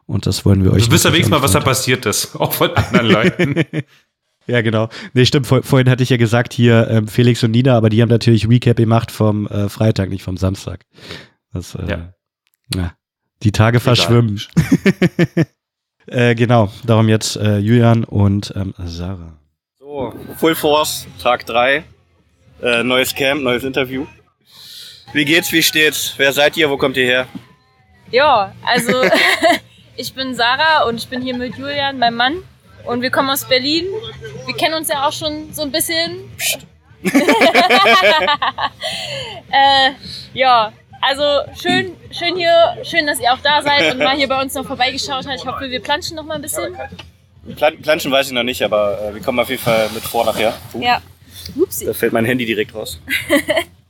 Und 0.07 0.27
das 0.27 0.45
wollen 0.45 0.65
wir 0.65 0.73
euch. 0.73 0.87
Du 0.87 0.93
wisst 0.93 1.05
ja 1.05 1.13
wenigstens 1.13 1.31
mal, 1.31 1.43
was 1.43 1.53
da 1.53 1.61
passiert 1.61 2.05
ist. 2.07 2.37
Auch 2.41 2.53
von 2.53 2.71
anderen 2.77 3.07
Leuten. 3.07 3.65
ja, 4.47 4.61
genau. 4.61 4.89
Nee, 5.15 5.25
stimmt. 5.25 5.47
Vor, 5.47 5.63
vorhin 5.63 5.89
hatte 5.89 6.03
ich 6.03 6.11
ja 6.11 6.19
gesagt, 6.19 6.53
hier 6.53 6.89
ähm, 6.91 7.09
Felix 7.09 7.43
und 7.43 7.53
Nina, 7.53 7.77
aber 7.77 7.89
die 7.89 8.03
haben 8.03 8.11
natürlich 8.11 8.49
Recap 8.49 8.77
gemacht 8.77 9.11
vom 9.11 9.47
äh, 9.47 9.69
Freitag, 9.69 10.11
nicht 10.11 10.23
vom 10.23 10.37
Samstag. 10.37 10.85
Das, 11.53 11.75
äh, 11.75 11.89
ja. 11.89 12.15
Na, 12.75 12.93
die 13.43 13.53
Tage 13.53 13.79
Egal. 13.79 13.97
verschwimmen. 13.97 14.41
äh, 16.07 16.35
genau. 16.35 16.71
Darum 16.85 17.09
jetzt 17.09 17.37
äh, 17.37 17.59
Julian 17.59 18.05
und 18.05 18.53
ähm, 18.57 18.75
Sarah. 18.85 19.39
So, 19.79 20.13
Full 20.37 20.55
Force, 20.55 21.07
Tag 21.23 21.47
3. 21.47 21.85
Äh, 22.63 22.83
neues 22.83 23.15
Camp, 23.15 23.43
neues 23.43 23.65
Interview. 23.65 24.07
Wie 25.13 25.25
geht's? 25.25 25.53
Wie 25.53 25.63
steht's? 25.63 26.15
Wer 26.17 26.33
seid 26.33 26.57
ihr? 26.57 26.71
Wo 26.71 26.77
kommt 26.77 26.97
ihr 26.97 27.05
her? 27.05 27.29
Ja, 28.11 28.53
also 28.65 28.93
ich 29.97 30.13
bin 30.15 30.35
Sarah 30.35 30.85
und 30.85 30.97
ich 30.97 31.09
bin 31.09 31.23
hier 31.23 31.37
mit 31.37 31.57
Julian, 31.57 31.99
meinem 31.99 32.17
Mann. 32.17 32.43
Und 32.85 33.01
wir 33.03 33.11
kommen 33.11 33.31
aus 33.31 33.49
Berlin. 33.49 33.87
Wir 34.47 34.55
kennen 34.55 34.75
uns 34.75 34.89
ja 34.89 35.07
auch 35.07 35.13
schon 35.13 35.53
so 35.53 35.63
ein 35.63 35.73
bisschen. 35.73 36.31
äh, 39.51 39.91
ja, 40.33 40.73
also 41.01 41.23
schön, 41.61 41.97
schön 42.11 42.37
hier, 42.37 42.77
schön, 42.83 43.07
dass 43.07 43.21
ihr 43.21 43.33
auch 43.33 43.41
da 43.43 43.63
seid 43.63 43.93
und 43.93 43.99
mal 43.99 44.17
hier 44.17 44.29
bei 44.29 44.41
uns 44.41 44.55
noch 44.55 44.67
vorbeigeschaut 44.67 45.27
habt. 45.27 45.39
Ich 45.39 45.47
hoffe, 45.47 45.71
wir 45.71 45.81
planschen 45.81 46.17
noch 46.17 46.25
mal 46.25 46.37
ein 46.37 46.43
bisschen. 46.43 46.77
Plan 47.57 47.81
planschen 47.83 48.11
weiß 48.11 48.29
ich 48.29 48.33
noch 48.33 48.43
nicht, 48.43 48.63
aber 48.63 49.01
äh, 49.03 49.15
wir 49.15 49.21
kommen 49.21 49.39
auf 49.39 49.51
jeden 49.51 49.63
Fall 49.63 49.91
mit 49.93 50.03
vor 50.03 50.25
nachher. 50.25 50.55
Uh, 50.73 50.83
ja. 50.83 51.03
Upsi. 51.57 51.85
Da 51.85 51.93
fällt 51.93 52.15
mein 52.15 52.25
Handy 52.25 52.47
direkt 52.47 52.75
raus. 52.75 53.01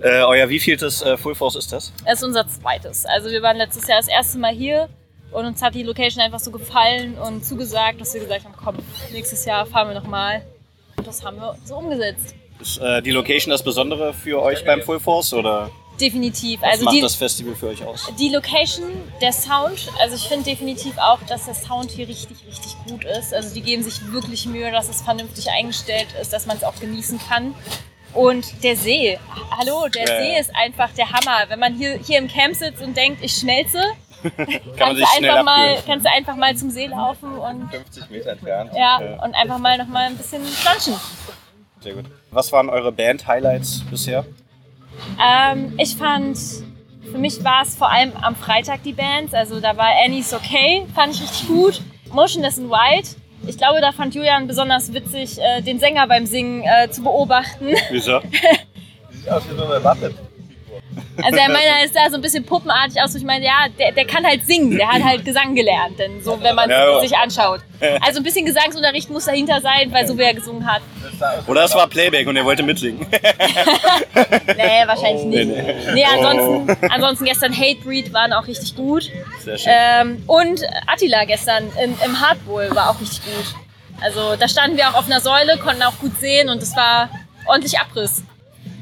Äh, 0.00 0.22
euer 0.22 0.48
wievieltes 0.48 1.02
äh, 1.02 1.16
Full 1.16 1.34
Force 1.34 1.56
ist 1.56 1.72
das? 1.72 1.92
Es 2.04 2.18
ist 2.18 2.24
unser 2.24 2.46
zweites. 2.48 3.06
Also 3.06 3.30
wir 3.30 3.42
waren 3.42 3.56
letztes 3.56 3.86
Jahr 3.86 3.98
das 3.98 4.08
erste 4.08 4.38
Mal 4.38 4.52
hier 4.52 4.88
und 5.30 5.46
uns 5.46 5.62
hat 5.62 5.74
die 5.74 5.82
Location 5.82 6.22
einfach 6.22 6.40
so 6.40 6.50
gefallen 6.50 7.16
und 7.18 7.44
zugesagt, 7.44 8.00
dass 8.00 8.14
wir 8.14 8.22
gesagt 8.22 8.44
haben, 8.44 8.54
komm, 8.56 8.76
nächstes 9.12 9.44
Jahr 9.44 9.66
fahren 9.66 9.88
wir 9.88 9.94
nochmal. 9.94 10.42
Und 10.96 11.06
das 11.06 11.24
haben 11.24 11.36
wir 11.36 11.56
so 11.64 11.76
umgesetzt. 11.76 12.34
Ist 12.60 12.78
äh, 12.78 13.02
die 13.02 13.10
Location 13.10 13.50
das 13.50 13.62
Besondere 13.62 14.14
für 14.14 14.40
euch 14.40 14.64
beim 14.64 14.82
Full 14.82 15.00
Force 15.00 15.32
oder? 15.32 15.70
Definitiv. 16.00 16.60
Was 16.60 16.72
also 16.72 16.84
macht 16.84 16.96
die, 16.96 17.00
das 17.00 17.14
Festival 17.14 17.54
für 17.54 17.68
euch 17.68 17.84
aus? 17.84 18.10
Die 18.18 18.28
Location, 18.28 18.86
der 19.20 19.32
Sound, 19.32 19.88
also 20.00 20.16
ich 20.16 20.22
finde 20.22 20.44
definitiv 20.44 20.98
auch, 20.98 21.20
dass 21.28 21.44
der 21.46 21.54
Sound 21.54 21.90
hier 21.92 22.08
richtig, 22.08 22.38
richtig 22.46 22.76
gut 22.88 23.04
ist. 23.04 23.32
Also 23.32 23.54
die 23.54 23.60
geben 23.60 23.82
sich 23.82 24.12
wirklich 24.12 24.46
Mühe, 24.46 24.70
dass 24.72 24.88
es 24.88 25.02
vernünftig 25.02 25.50
eingestellt 25.50 26.08
ist, 26.20 26.32
dass 26.32 26.46
man 26.46 26.56
es 26.56 26.64
auch 26.64 26.78
genießen 26.80 27.20
kann. 27.28 27.54
Und 28.14 28.62
der 28.62 28.76
See, 28.76 29.18
hallo, 29.58 29.88
der 29.88 30.06
ja. 30.06 30.18
See 30.18 30.40
ist 30.40 30.54
einfach 30.54 30.90
der 30.92 31.10
Hammer. 31.10 31.48
Wenn 31.48 31.58
man 31.58 31.74
hier, 31.74 31.98
hier 31.98 32.18
im 32.18 32.28
Camp 32.28 32.54
sitzt 32.54 32.80
und 32.80 32.96
denkt, 32.96 33.22
ich 33.22 33.34
schnellze, 33.34 33.82
kannst, 34.76 35.00
du 35.00 35.06
einfach 35.16 35.44
mal, 35.44 35.76
kannst 35.84 36.06
du 36.06 36.10
einfach 36.10 36.36
mal 36.36 36.56
zum 36.56 36.70
See 36.70 36.86
laufen 36.86 37.36
und 37.36 37.70
50 37.70 38.10
Meter 38.10 38.30
entfernt. 38.32 38.70
Ja, 38.74 39.00
ja. 39.02 39.22
und 39.22 39.34
einfach 39.34 39.58
mal 39.58 39.78
noch 39.78 39.88
mal 39.88 40.06
ein 40.06 40.16
bisschen 40.16 40.42
planschen. 40.62 40.94
Sehr 41.80 41.94
gut. 41.94 42.04
Was 42.30 42.52
waren 42.52 42.70
eure 42.70 42.92
Band-Highlights 42.92 43.84
bisher? 43.90 44.24
Ähm, 45.20 45.74
ich 45.76 45.96
fand, 45.96 46.38
für 47.10 47.18
mich 47.18 47.42
war 47.44 47.62
es 47.62 47.76
vor 47.76 47.90
allem 47.90 48.12
am 48.22 48.36
Freitag 48.36 48.82
die 48.84 48.92
Bands. 48.92 49.34
Also 49.34 49.60
da 49.60 49.76
war 49.76 49.88
Annie's 50.04 50.32
Okay, 50.32 50.86
fand 50.94 51.14
ich 51.14 51.22
richtig 51.22 51.48
gut. 51.48 51.82
Motionless 52.12 52.58
in 52.58 52.70
White 52.70 53.16
ich 53.46 53.58
glaube, 53.58 53.80
da 53.80 53.92
fand 53.92 54.14
Julian 54.14 54.46
besonders 54.46 54.92
witzig, 54.92 55.38
äh, 55.40 55.62
den 55.62 55.78
Sänger 55.78 56.06
beim 56.06 56.26
Singen 56.26 56.62
äh, 56.62 56.90
zu 56.90 57.02
beobachten. 57.02 57.74
Wieso? 57.90 58.20
Sieht 59.10 59.28
aus 59.30 59.42
wie 59.50 59.56
so 59.56 59.64
eine 59.64 59.82
Watte. 59.82 60.14
Also 61.22 61.38
er 61.38 61.48
meinte, 61.48 61.68
er 61.68 61.84
ist 61.84 61.94
da 61.94 62.10
so 62.10 62.16
ein 62.16 62.20
bisschen 62.20 62.44
puppenartig 62.44 63.00
aus. 63.00 63.14
Ich 63.14 63.24
meine, 63.24 63.44
ja, 63.44 63.66
der, 63.78 63.92
der 63.92 64.04
kann 64.04 64.24
halt 64.26 64.44
singen, 64.46 64.76
der 64.76 64.88
hat 64.88 65.02
halt 65.02 65.24
Gesang 65.24 65.54
gelernt, 65.54 65.98
denn 65.98 66.22
so, 66.22 66.40
wenn 66.42 66.54
man 66.54 66.68
ja, 66.68 67.00
sich 67.00 67.16
anschaut. 67.16 67.60
Also 68.00 68.20
ein 68.20 68.22
bisschen 68.22 68.46
Gesangsunterricht 68.46 69.10
muss 69.10 69.26
dahinter 69.26 69.60
sein, 69.60 69.92
weil 69.92 70.06
so 70.06 70.16
wie 70.16 70.22
er 70.22 70.34
gesungen 70.34 70.66
hat. 70.66 70.82
Oder 71.46 71.64
es 71.64 71.74
war 71.74 71.86
Playback 71.86 72.26
und 72.26 72.36
er 72.36 72.44
wollte 72.44 72.62
mitsingen. 72.62 73.06
nee, 73.10 74.86
wahrscheinlich 74.86 75.24
oh, 75.24 75.28
nicht. 75.28 75.48
Nee, 75.48 75.62
nee. 75.62 75.92
nee 75.94 76.04
ansonsten, 76.04 76.90
ansonsten 76.90 77.24
gestern 77.24 77.52
Hatebreed 77.52 78.12
waren 78.12 78.32
auch 78.32 78.46
richtig 78.46 78.74
gut. 78.74 79.10
Sehr 79.40 79.58
schön. 79.58 79.72
Ähm, 79.74 80.22
und 80.26 80.62
Attila 80.86 81.24
gestern 81.24 81.64
im, 81.82 81.94
im 82.04 82.20
Hardbowl 82.20 82.74
war 82.74 82.90
auch 82.90 83.00
richtig 83.00 83.20
gut. 83.24 83.54
Also 84.00 84.36
da 84.36 84.48
standen 84.48 84.76
wir 84.76 84.88
auch 84.88 84.94
auf 84.94 85.06
einer 85.06 85.20
Säule, 85.20 85.58
konnten 85.58 85.82
auch 85.82 85.98
gut 85.98 86.18
sehen 86.18 86.48
und 86.48 86.62
es 86.62 86.74
war 86.76 87.08
ordentlich 87.46 87.78
Abriss. 87.78 88.22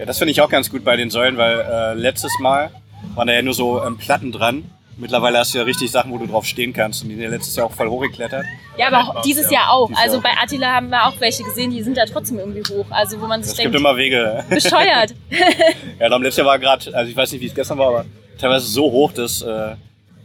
Ja, 0.02 0.06
das 0.06 0.18
finde 0.18 0.32
ich 0.32 0.40
auch 0.40 0.48
ganz 0.48 0.68
gut 0.68 0.82
bei 0.82 0.96
den 0.96 1.10
Säulen, 1.10 1.36
weil 1.36 1.60
äh, 1.60 1.94
letztes 1.94 2.36
Mal 2.40 2.72
waren 3.14 3.28
da 3.28 3.34
ja 3.34 3.40
nur 3.40 3.54
so 3.54 3.80
ähm, 3.84 3.98
Platten 3.98 4.32
dran. 4.32 4.68
Mittlerweile 4.96 5.38
hast 5.38 5.54
du 5.54 5.58
ja 5.58 5.64
richtig 5.64 5.92
Sachen, 5.92 6.10
wo 6.10 6.18
du 6.18 6.26
drauf 6.26 6.44
stehen 6.44 6.72
kannst. 6.72 7.04
Und 7.04 7.10
die 7.10 7.14
sind 7.14 7.22
ja 7.22 7.30
letztes 7.30 7.54
Jahr 7.54 7.66
auch 7.66 7.72
voll 7.72 7.88
hochgeklettert. 7.88 8.44
Ja, 8.76 8.88
aber 8.88 9.16
auch 9.16 9.22
dieses 9.22 9.48
Jahr 9.48 9.70
auch. 9.70 9.86
Dieses 9.86 10.02
also 10.02 10.16
Jahr 10.16 10.22
bei 10.24 10.42
Attila 10.42 10.74
haben 10.74 10.88
wir 10.88 11.06
auch 11.06 11.20
welche 11.20 11.44
gesehen, 11.44 11.70
die 11.70 11.84
sind 11.84 11.96
da 11.96 12.04
trotzdem 12.04 12.40
irgendwie 12.40 12.64
hoch. 12.74 12.86
Also 12.90 13.20
wo 13.20 13.28
man 13.28 13.44
sich 13.44 13.52
es 13.52 13.58
denkt. 13.58 13.72
Es 13.76 13.80
gibt 13.80 13.80
immer 13.80 13.96
Wege. 13.96 14.44
Bescheuert. 14.50 15.14
ja, 16.00 16.08
darum 16.08 16.24
letztes 16.24 16.38
Jahr 16.38 16.48
war 16.48 16.58
gerade, 16.58 16.92
also 16.96 17.08
ich 17.08 17.16
weiß 17.16 17.30
nicht, 17.30 17.40
wie 17.40 17.46
es 17.46 17.54
gestern 17.54 17.78
war, 17.78 17.86
aber 17.86 18.04
teilweise 18.38 18.66
so 18.66 18.90
hoch, 18.90 19.12
dass 19.12 19.40
äh, 19.42 19.76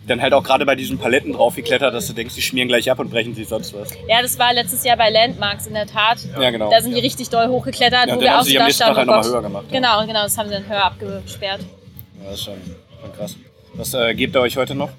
dann 0.08 0.22
halt 0.22 0.34
auch 0.34 0.44
gerade 0.44 0.66
bei 0.66 0.76
diesen 0.76 0.98
Paletten 0.98 1.34
drauf 1.34 1.56
geklettert, 1.56 1.94
dass 1.94 2.08
du 2.08 2.14
denkst, 2.14 2.36
die 2.36 2.42
schmieren 2.42 2.68
gleich 2.68 2.90
ab 2.90 3.00
und 3.00 3.10
brechen 3.10 3.36
sich 3.36 3.48
sonst 3.48 3.74
was. 3.74 3.90
Ja, 4.08 4.22
das 4.22 4.40
war 4.40 4.54
letztes 4.54 4.84
Jahr 4.84 4.98
bei 4.98 5.10
Landmarks 5.10 5.68
in 5.68 5.74
der 5.74 5.86
Tat. 5.86 6.20
Ja, 6.40 6.50
genau. 6.50 6.70
Da 6.70 6.82
sind 6.82 6.96
die 6.96 7.02
richtig 7.02 7.30
doll 7.30 7.48
hochgeklettert, 7.48 8.08
ja, 8.08 8.16
wo 8.16 8.22
wir 8.22 8.40
auch 8.40 8.44
so 8.44 8.54
da 8.54 8.70
standen. 8.70 9.12
Halt 9.12 9.26
oh 9.26 9.30
höher 9.30 9.42
gemacht, 9.42 9.66
genau, 9.72 10.06
genau, 10.06 10.24
das 10.24 10.38
haben 10.38 10.50
sie 10.50 10.56
dann 10.56 10.68
höher 10.68 10.84
abgesperrt. 10.84 11.62
Ja, 11.62 12.30
das 12.30 12.40
ist 12.40 12.46
schon, 12.46 12.56
schon 13.02 13.14
krass. 13.14 13.36
Was 13.74 13.94
äh, 13.94 14.14
gebt 14.16 14.36
ihr 14.36 14.42
euch 14.42 14.58
heute 14.58 14.76
noch? 14.76 14.90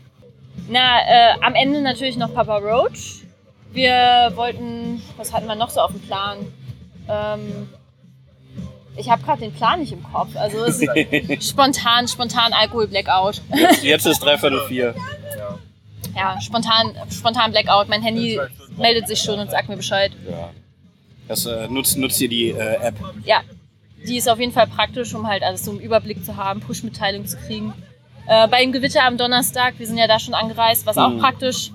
Na, 0.68 0.98
äh, 1.00 1.34
am 1.40 1.54
Ende 1.54 1.80
natürlich 1.80 2.16
noch 2.16 2.32
Papa 2.32 2.58
Roach. 2.58 3.22
Wir 3.72 4.32
wollten, 4.34 5.02
was 5.16 5.32
hatten 5.32 5.46
wir 5.46 5.54
noch 5.54 5.70
so 5.70 5.80
auf 5.80 5.92
dem 5.92 6.00
Plan? 6.00 6.38
Ähm, 7.08 7.68
ich 8.98 9.08
habe 9.08 9.22
gerade 9.22 9.40
den 9.40 9.52
Plan 9.52 9.80
nicht 9.80 9.92
im 9.92 10.02
Kopf. 10.02 10.36
Also 10.36 10.64
es 10.64 10.82
ist 10.82 11.48
spontan, 11.48 12.08
spontan 12.08 12.52
Alkohol-Blackout. 12.52 13.40
Jetzt, 13.54 13.84
jetzt 13.84 14.06
ist 14.06 14.18
dreiviertel 14.20 14.66
vier. 14.66 14.94
Ja, 16.16 16.40
spontan, 16.40 16.94
spontan 17.10 17.52
Blackout. 17.52 17.88
Mein 17.88 18.02
Handy 18.02 18.40
meldet 18.76 19.06
sich 19.06 19.20
schon 19.20 19.38
und 19.38 19.50
sagt 19.50 19.68
mir 19.68 19.76
Bescheid. 19.76 20.12
Ja. 20.28 20.50
Das, 21.28 21.46
äh, 21.46 21.68
nutzt, 21.68 21.96
nutzt 21.96 22.20
ihr 22.20 22.28
die 22.28 22.50
äh, 22.50 22.76
App? 22.82 22.94
Ja, 23.24 23.42
die 24.06 24.16
ist 24.16 24.28
auf 24.28 24.40
jeden 24.40 24.52
Fall 24.52 24.66
praktisch, 24.66 25.14
um 25.14 25.28
halt 25.28 25.42
alles 25.42 25.64
so 25.64 25.70
einen 25.70 25.80
Überblick 25.80 26.24
zu 26.24 26.36
haben, 26.36 26.60
Push-Mitteilungen 26.60 27.28
zu 27.28 27.36
kriegen. 27.36 27.72
Äh, 28.26 28.48
bei 28.48 28.62
dem 28.62 28.72
Gewitter 28.72 29.04
am 29.04 29.16
Donnerstag, 29.16 29.78
wir 29.78 29.86
sind 29.86 29.98
ja 29.98 30.06
da 30.06 30.18
schon 30.18 30.34
angereist, 30.34 30.86
was 30.86 30.98
auch 30.98 31.10
mhm. 31.10 31.18
praktisch. 31.18 31.70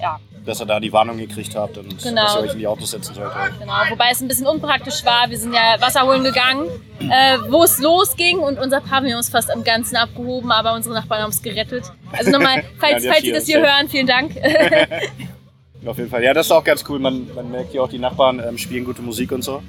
Ja, 0.00 0.18
dass 0.48 0.60
ihr 0.60 0.66
da 0.66 0.80
die 0.80 0.92
Warnung 0.92 1.18
gekriegt 1.18 1.54
habt 1.54 1.78
und 1.78 2.02
genau. 2.02 2.22
dass 2.22 2.36
ihr 2.36 2.40
euch 2.40 2.52
in 2.52 2.58
die 2.58 2.66
Autos 2.66 2.90
setzen 2.90 3.14
solltet. 3.14 3.36
Genau, 3.60 3.72
wobei 3.90 4.06
es 4.10 4.20
ein 4.20 4.28
bisschen 4.28 4.46
unpraktisch 4.46 5.04
war. 5.04 5.28
Wir 5.28 5.38
sind 5.38 5.52
ja 5.52 5.76
Wasser 5.80 6.02
holen 6.02 6.24
gegangen, 6.24 6.68
äh, 7.00 7.38
wo 7.48 7.62
es 7.62 7.78
losging 7.78 8.38
und 8.38 8.58
unser 8.58 8.80
Pavillon 8.80 9.20
ist 9.20 9.30
fast 9.30 9.50
am 9.50 9.62
Ganzen 9.62 9.96
abgehoben, 9.96 10.50
aber 10.50 10.74
unsere 10.74 10.94
Nachbarn 10.94 11.22
haben 11.22 11.30
es 11.30 11.42
gerettet. 11.42 11.84
Also 12.12 12.30
nochmal, 12.30 12.64
falls, 12.78 13.04
ja, 13.04 13.12
falls 13.12 13.22
Sie 13.22 13.32
das 13.32 13.46
hier 13.46 13.60
hören, 13.60 13.88
vielen 13.88 14.06
Dank. 14.06 14.32
Auf 15.86 15.96
jeden 15.96 16.10
Fall. 16.10 16.24
Ja, 16.24 16.34
das 16.34 16.46
ist 16.46 16.52
auch 16.52 16.64
ganz 16.64 16.84
cool. 16.88 16.98
Man, 16.98 17.32
man 17.34 17.50
merkt 17.50 17.72
ja 17.72 17.82
auch, 17.82 17.88
die 17.88 17.98
Nachbarn 17.98 18.42
ähm, 18.46 18.58
spielen 18.58 18.84
gute 18.84 19.00
Musik 19.00 19.30
und 19.32 19.42
so. 19.42 19.62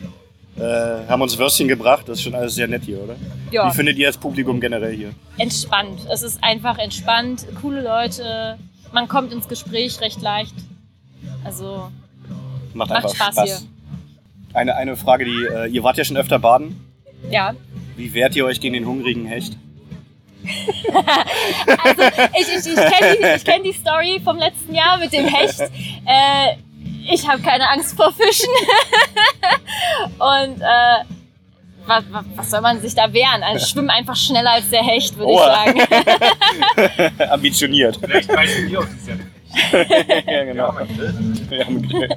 Äh, 0.57 1.07
haben 1.07 1.21
uns 1.21 1.37
Würstchen 1.37 1.67
gebracht. 1.67 2.07
Das 2.07 2.17
ist 2.17 2.23
schon 2.23 2.35
alles 2.35 2.55
sehr 2.55 2.67
nett 2.67 2.83
hier, 2.83 3.01
oder? 3.03 3.15
Ja. 3.51 3.69
Wie 3.69 3.75
findet 3.75 3.97
ihr 3.97 4.07
das 4.07 4.17
Publikum 4.17 4.59
generell 4.59 4.95
hier? 4.95 5.11
Entspannt. 5.37 6.07
Es 6.11 6.23
ist 6.23 6.43
einfach 6.43 6.77
entspannt. 6.77 7.45
Coole 7.61 7.81
Leute. 7.81 8.57
Man 8.91 9.07
kommt 9.07 9.31
ins 9.31 9.47
Gespräch 9.47 10.01
recht 10.01 10.21
leicht. 10.21 10.55
Also 11.43 11.91
macht, 12.73 12.89
macht 12.89 13.15
Spaß, 13.15 13.33
Spaß, 13.33 13.45
hier. 13.45 13.57
Eine, 14.53 14.75
eine 14.75 14.97
Frage, 14.97 15.25
die 15.25 15.45
äh, 15.45 15.67
ihr 15.67 15.83
wart 15.83 15.97
ja 15.97 16.03
schon 16.03 16.17
öfter 16.17 16.39
baden. 16.39 16.79
Ja. 17.29 17.53
Wie 17.95 18.13
wehrt 18.13 18.35
ihr 18.35 18.45
euch 18.45 18.59
gegen 18.59 18.73
den 18.73 18.85
hungrigen 18.85 19.25
Hecht? 19.25 19.57
also 21.83 22.03
ich, 22.39 22.47
ich, 22.47 22.65
ich 22.65 22.75
kenne 22.75 23.37
die, 23.37 23.43
kenn 23.43 23.63
die 23.63 23.73
Story 23.73 24.21
vom 24.23 24.37
letzten 24.37 24.73
Jahr 24.73 24.97
mit 24.97 25.11
dem 25.11 25.27
Hecht. 25.27 25.59
Äh, 25.59 26.55
ich 27.11 27.27
habe 27.27 27.41
keine 27.41 27.69
Angst 27.69 27.95
vor 27.95 28.11
Fischen. 28.13 28.49
Und 30.19 30.61
äh, 30.61 31.03
was, 31.85 32.03
was, 32.35 32.49
soll 32.51 32.61
man 32.61 32.79
sich 32.81 32.95
da 32.95 33.11
wehren? 33.11 33.43
Also 33.43 33.65
schwimmen 33.65 33.89
einfach 33.89 34.15
schneller 34.15 34.51
als 34.51 34.69
der 34.69 34.83
Hecht, 34.83 35.17
würde 35.17 35.33
ich 35.33 35.39
sagen. 35.39 37.21
Ambitioniert. 37.31 37.97
Vielleicht 38.01 38.29
weißt 38.29 38.59
du 38.69 38.79
auch 38.79 38.85
dieses 38.85 39.07
Jahr 39.07 39.17
ja, 39.17 39.23
genau. 40.25 40.73
Ja, 41.49 41.69
mit 41.69 41.89
Grill. 41.89 42.15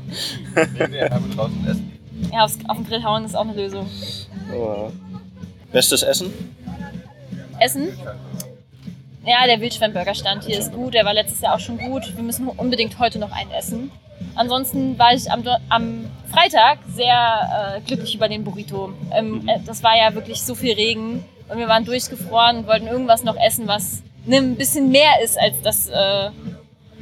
Ja, 0.92 1.18
mit 1.18 1.36
draußen 1.36 1.66
essen. 1.66 1.92
Ja, 2.32 2.44
aufs, 2.44 2.58
auf 2.68 2.76
den 2.76 2.86
Grill 2.86 3.02
hauen 3.02 3.24
ist 3.24 3.34
auch 3.34 3.42
eine 3.42 3.54
Lösung. 3.54 3.88
Oh. 4.54 4.90
Bestes 5.72 6.02
Essen? 6.02 6.32
Essen? 7.58 7.88
Ja, 9.24 9.46
der 9.46 9.60
Wildschwemmburgerstand 9.60 10.44
hier 10.44 10.58
ist 10.58 10.72
gut. 10.72 10.94
Der 10.94 11.04
war 11.04 11.14
letztes 11.14 11.40
Jahr 11.40 11.54
auch 11.54 11.60
schon 11.60 11.78
gut. 11.78 12.14
Wir 12.16 12.22
müssen 12.22 12.48
unbedingt 12.48 12.98
heute 12.98 13.18
noch 13.18 13.32
einen 13.32 13.50
essen. 13.52 13.90
Ansonsten 14.34 14.98
war 14.98 15.14
ich 15.14 15.30
am, 15.30 15.44
am 15.68 16.04
Freitag 16.30 16.78
sehr 16.88 17.76
äh, 17.76 17.80
glücklich 17.80 18.14
über 18.14 18.28
den 18.28 18.44
Burrito. 18.44 18.92
Ähm, 19.12 19.48
äh, 19.48 19.58
das 19.64 19.82
war 19.82 19.96
ja 19.96 20.14
wirklich 20.14 20.42
so 20.42 20.54
viel 20.54 20.74
Regen 20.74 21.24
und 21.48 21.58
wir 21.58 21.68
waren 21.68 21.84
durchgefroren 21.84 22.58
und 22.58 22.66
wollten 22.66 22.86
irgendwas 22.86 23.24
noch 23.24 23.36
essen, 23.36 23.68
was 23.68 24.02
ne, 24.24 24.38
ein 24.38 24.56
bisschen 24.56 24.90
mehr 24.90 25.20
ist 25.22 25.38
als 25.38 25.60
das, 25.62 25.88
äh, 25.88 26.30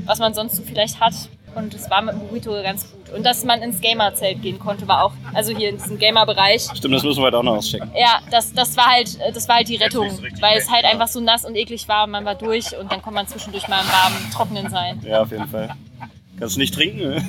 was 0.06 0.18
man 0.18 0.34
sonst 0.34 0.56
so 0.56 0.62
vielleicht 0.62 1.00
hat. 1.00 1.14
Und 1.54 1.74
es 1.74 1.90
war 1.90 2.00
mit 2.00 2.14
dem 2.14 2.20
Burrito 2.20 2.52
ganz 2.62 2.90
gut. 2.90 3.12
Und 3.12 3.24
dass 3.26 3.44
man 3.44 3.60
ins 3.60 3.80
Gamer-Zelt 3.80 4.40
gehen 4.40 4.60
konnte, 4.60 4.86
war 4.86 5.04
auch, 5.04 5.12
also 5.34 5.52
hier 5.56 5.70
in 5.70 5.78
diesem 5.78 5.98
Gamer-Bereich. 5.98 6.68
Stimmt, 6.74 6.94
das 6.94 7.02
müssen 7.02 7.18
wir 7.18 7.24
heute 7.24 7.38
auch 7.38 7.42
noch 7.42 7.56
auschecken. 7.56 7.90
Ja, 7.96 8.20
das, 8.30 8.52
das 8.52 8.76
war 8.76 8.86
halt, 8.86 9.18
das 9.34 9.48
war 9.48 9.56
halt 9.56 9.68
die 9.68 9.76
Rettung, 9.76 10.08
weil 10.40 10.58
es 10.58 10.70
halt 10.70 10.84
einfach 10.84 11.08
so 11.08 11.20
nass 11.20 11.44
und 11.44 11.56
eklig 11.56 11.88
war 11.88 12.04
und 12.04 12.12
man 12.12 12.24
war 12.24 12.36
durch 12.36 12.76
und 12.78 12.92
dann 12.92 13.02
konnte 13.02 13.16
man 13.16 13.26
zwischendurch 13.26 13.66
mal 13.66 13.80
im 13.80 13.88
warmen, 13.88 14.30
trockenen 14.32 14.70
sein. 14.70 15.00
Ja, 15.04 15.22
auf 15.22 15.32
jeden 15.32 15.48
Fall. 15.48 15.70
Kannst 16.38 16.54
du 16.54 16.60
nicht 16.60 16.72
trinken? 16.72 17.26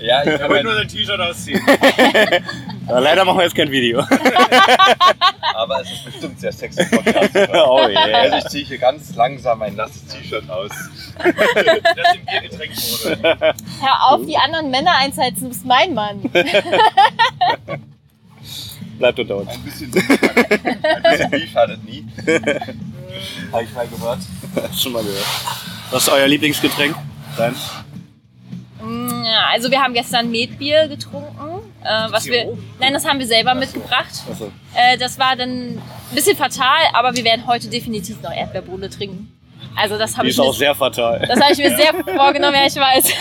Ja, 0.00 0.22
ich 0.24 0.40
wollte 0.48 0.64
nur 0.64 0.74
sein 0.74 0.88
T-Shirt 0.88 1.20
ausziehen. 1.20 1.60
Aber 2.86 3.00
leider 3.00 3.24
machen 3.24 3.38
wir 3.38 3.44
jetzt 3.44 3.54
kein 3.54 3.70
Video. 3.70 4.00
aber 5.54 5.82
es 5.82 5.92
ist 5.92 6.04
bestimmt 6.06 6.40
sehr 6.40 6.50
sexy 6.50 6.84
Podcast. 6.86 7.36
oh 7.54 7.86
yeah. 7.88 8.22
Also 8.22 8.36
ich 8.38 8.44
ziehe 8.46 8.64
hier 8.64 8.78
ganz 8.78 9.14
langsam 9.14 9.62
ein 9.62 9.76
nasses 9.76 10.06
T-Shirt 10.06 10.48
aus. 10.50 10.70
Das 11.18 12.14
im 12.16 12.24
Bier 12.24 12.40
getränkt 12.48 12.76
wurde. 12.76 13.38
Hör 13.80 14.08
auf, 14.08 14.26
die 14.26 14.36
anderen 14.36 14.70
Männer 14.70 14.96
einzuheizen, 14.96 15.42
du 15.42 15.48
bist 15.50 15.64
mein 15.64 15.94
Mann. 15.94 16.20
Bleibt 18.98 19.20
unter 19.20 19.36
uns. 19.36 19.50
Ein 19.50 19.62
bisschen 19.62 19.90
Bier 21.30 21.46
schadet 21.46 21.84
nie. 21.84 22.04
Habe 23.52 23.62
ich 23.62 23.72
mal 23.72 23.86
gehört. 23.86 24.18
Schon 24.76 24.92
mal 24.92 25.04
gehört. 25.04 25.26
Was 25.92 26.04
ist 26.04 26.08
euer 26.08 26.26
Lieblingsgetränk? 26.26 26.96
Dein? 27.36 27.54
Also 29.50 29.70
wir 29.70 29.80
haben 29.80 29.94
gestern 29.94 30.30
Metbier 30.30 30.88
getrunken, 30.88 31.60
äh, 31.82 32.10
was 32.10 32.26
wir, 32.26 32.56
nein, 32.78 32.92
das 32.92 33.06
haben 33.06 33.18
wir 33.18 33.26
selber 33.26 33.54
mitgebracht. 33.54 34.22
Achso. 34.30 34.50
Äh, 34.74 34.96
das 34.98 35.18
war 35.18 35.36
dann 35.36 35.50
ein 35.50 35.82
bisschen 36.14 36.36
fatal, 36.36 36.78
aber 36.92 37.14
wir 37.14 37.24
werden 37.24 37.46
heute 37.46 37.68
definitiv 37.68 38.22
noch 38.22 38.32
Erdbeerbohle 38.32 38.88
trinken. 38.88 39.32
Also 39.76 39.98
das 39.98 40.16
habe 40.16 40.28
ich, 40.28 40.34
ist 40.34 40.40
auch 40.40 40.52
sehr 40.54 40.74
fatal. 40.74 41.24
das 41.26 41.40
habe 41.40 41.52
ich 41.52 41.58
mir 41.58 41.76
sehr 41.76 41.92
vorgenommen, 42.16 42.54
ja 42.54 42.66
ich 42.66 42.76
weiß. 42.76 43.14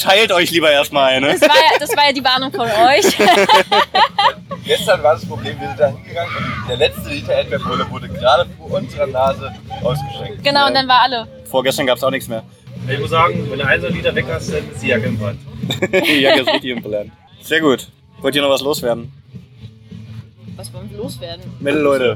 Teilt 0.00 0.32
euch 0.32 0.50
lieber 0.50 0.70
erstmal 0.70 1.12
eine. 1.12 1.32
Das 1.32 1.42
war, 1.42 1.48
ja, 1.48 1.78
das 1.78 1.96
war 1.96 2.06
ja 2.06 2.12
die 2.12 2.24
Warnung 2.24 2.52
von 2.52 2.66
euch. 2.66 3.04
Gestern 4.64 5.02
war 5.02 5.14
das 5.14 5.26
Problem, 5.26 5.60
wir 5.60 5.68
sind 5.68 5.80
da 5.80 5.88
hingegangen 5.88 6.32
und 6.62 6.68
der 6.68 6.76
letzte 6.78 7.10
Liter 7.10 7.34
Erdbeerbohle 7.34 7.90
wurde 7.90 8.08
gerade 8.08 8.48
vor 8.56 8.72
unserer 8.72 9.06
Nase 9.06 9.52
ausgeschenkt. 9.82 10.42
Genau, 10.42 10.66
und 10.66 10.74
dann 10.74 10.88
war 10.88 11.02
alle. 11.02 11.28
Vorgestern 11.44 11.86
gab 11.86 11.98
es 11.98 12.04
auch 12.04 12.10
nichts 12.10 12.28
mehr. 12.28 12.42
Ich 12.88 13.00
muss 13.00 13.10
sagen, 13.10 13.50
wenn 13.50 13.58
du 13.58 13.66
einen 13.66 13.82
so 13.82 13.88
Liter 13.88 14.14
weg 14.14 14.26
hast, 14.28 14.52
dann 14.52 14.70
ist 14.70 14.82
die 14.82 14.88
Jacke 14.88 15.06
im 15.06 15.18
Brand. 15.18 15.38
Die 15.92 16.20
Jacke 16.20 16.40
ist 16.40 16.48
richtig 16.48 16.70
im 16.70 16.82
Plan. 16.82 17.10
Sehr 17.40 17.60
gut. 17.60 17.88
Wollt 18.20 18.34
ihr 18.34 18.42
noch 18.42 18.50
was 18.50 18.60
loswerden? 18.60 19.10
Was 20.56 20.72
wollen 20.72 20.90
wir 20.90 20.98
loswerden? 20.98 21.44
Mittel, 21.60 21.80
Leute. 21.80 22.14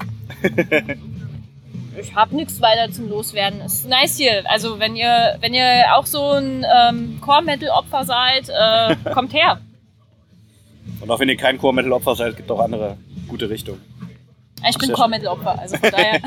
Ich 2.01 2.15
habe 2.15 2.37
nichts 2.37 2.61
weiter 2.61 2.93
zum 2.93 3.09
Loswerden. 3.09 3.61
Ist 3.61 3.89
nice 3.89 4.17
hier. 4.17 4.45
Also 4.49 4.79
wenn 4.79 4.95
ihr, 4.95 5.37
wenn 5.41 5.55
ihr 5.55 5.85
auch 5.95 6.07
so 6.07 6.33
ein 6.33 6.65
ähm, 6.65 7.19
Core-Metal-Opfer 7.21 8.05
seid, 8.05 8.49
äh, 8.49 9.11
kommt 9.15 9.33
her. 9.33 9.61
Und 11.01 11.11
auch 11.11 11.19
wenn 11.19 11.29
ihr 11.29 11.37
kein 11.37 11.59
Core-Metal-Opfer 11.59 12.15
seid, 12.15 12.37
gibt 12.37 12.51
es 12.51 12.57
auch 12.57 12.61
andere 12.61 12.97
gute 13.27 13.49
Richtungen. 13.51 13.81
Ich 14.69 14.79
bin 14.79 14.93
Core-Metal-Opfer, 14.93 15.59
also 15.59 15.77
von 15.77 15.91
daher. 15.91 16.21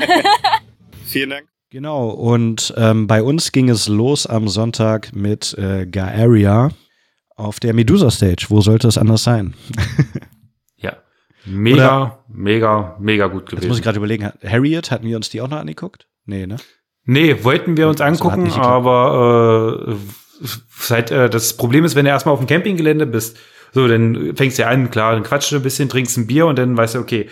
Vielen 1.04 1.30
Dank. 1.30 1.51
Genau, 1.72 2.10
und 2.10 2.74
ähm, 2.76 3.06
bei 3.06 3.22
uns 3.22 3.50
ging 3.50 3.70
es 3.70 3.88
los 3.88 4.26
am 4.26 4.46
Sonntag 4.46 5.16
mit 5.16 5.56
äh, 5.56 5.86
Gaeria 5.86 6.68
auf 7.34 7.60
der 7.60 7.72
Medusa 7.72 8.10
Stage. 8.10 8.44
Wo 8.50 8.60
sollte 8.60 8.88
es 8.88 8.98
anders 8.98 9.24
sein? 9.24 9.54
Ja. 10.76 10.98
Mega, 11.46 12.18
mega, 12.28 12.98
mega 13.00 13.26
gut 13.28 13.44
Jetzt 13.44 13.52
muss 13.52 13.60
gewesen. 13.60 13.78
ich 13.78 13.82
gerade 13.84 13.96
überlegen, 13.96 14.30
Harriet, 14.44 14.90
hatten 14.90 15.06
wir 15.06 15.16
uns 15.16 15.30
die 15.30 15.40
auch 15.40 15.48
noch 15.48 15.60
angeguckt? 15.60 16.08
Nee, 16.26 16.46
ne? 16.46 16.56
Nee, 17.06 17.42
wollten 17.42 17.78
wir 17.78 17.88
uns 17.88 18.00
So, 18.00 18.04
hat 18.04 18.12
angucken, 18.12 18.52
aber 18.52 19.86
äh, 19.88 20.46
seit, 20.78 21.10
äh, 21.10 21.30
das 21.30 21.56
Problem 21.56 21.86
ist, 21.86 21.94
wenn 21.94 22.04
du 22.04 22.10
erstmal 22.10 22.34
auf 22.34 22.40
dem 22.40 22.48
Campinggelände 22.48 23.06
bist, 23.06 23.38
so, 23.72 23.88
dann 23.88 24.36
fängst 24.36 24.58
du 24.58 24.66
an, 24.66 24.90
klar, 24.90 25.14
dann 25.14 25.22
quatschst 25.22 25.52
du 25.52 25.56
ein 25.56 25.62
bisschen, 25.62 25.88
trinkst 25.88 26.18
ein 26.18 26.26
Bier 26.26 26.44
und 26.44 26.58
dann 26.58 26.76
weißt 26.76 26.96
du, 26.96 26.98
okay, 26.98 27.30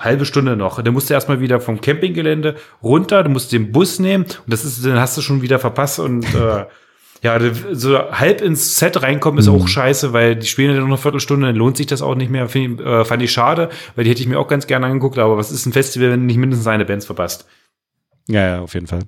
halbe 0.00 0.24
Stunde 0.24 0.56
noch. 0.56 0.80
Dann 0.82 0.94
musst 0.94 1.10
du 1.10 1.14
erstmal 1.14 1.40
wieder 1.40 1.60
vom 1.60 1.80
Campinggelände 1.80 2.56
runter, 2.82 3.22
du 3.22 3.30
musst 3.30 3.52
den 3.52 3.72
Bus 3.72 3.98
nehmen 3.98 4.24
und 4.24 4.52
das 4.52 4.64
ist, 4.64 4.84
dann 4.84 5.00
hast 5.00 5.16
du 5.16 5.22
schon 5.22 5.42
wieder 5.42 5.58
verpasst 5.58 5.98
und 5.98 6.24
äh, 6.34 6.64
ja, 7.22 7.38
so 7.72 7.98
halb 8.12 8.40
ins 8.42 8.76
Set 8.76 9.02
reinkommen 9.02 9.38
ist 9.40 9.48
Mhm. 9.48 9.54
auch 9.54 9.68
scheiße, 9.68 10.12
weil 10.12 10.36
die 10.36 10.46
spielen 10.46 10.70
ja 10.70 10.74
nur 10.76 10.88
noch 10.88 10.96
eine 10.96 11.02
Viertelstunde, 11.02 11.46
dann 11.46 11.56
lohnt 11.56 11.76
sich 11.76 11.86
das 11.86 12.02
auch 12.02 12.14
nicht 12.14 12.30
mehr. 12.30 12.48
Find, 12.48 12.80
äh, 12.80 13.04
fand 13.04 13.22
ich 13.22 13.32
schade, 13.32 13.70
weil 13.94 14.04
die 14.04 14.10
hätte 14.10 14.20
ich 14.20 14.28
mir 14.28 14.38
auch 14.38 14.48
ganz 14.48 14.66
gerne 14.66 14.86
angeguckt, 14.86 15.18
aber 15.18 15.36
was 15.36 15.50
ist 15.50 15.66
ein 15.66 15.72
Festival, 15.72 16.10
wenn 16.10 16.20
du 16.20 16.26
nicht 16.26 16.36
mindestens 16.38 16.66
eine 16.66 16.84
Bands 16.84 17.06
verpasst? 17.06 17.46
Ja, 18.28 18.46
ja, 18.46 18.60
auf 18.60 18.74
jeden 18.74 18.88
Fall. 18.88 19.02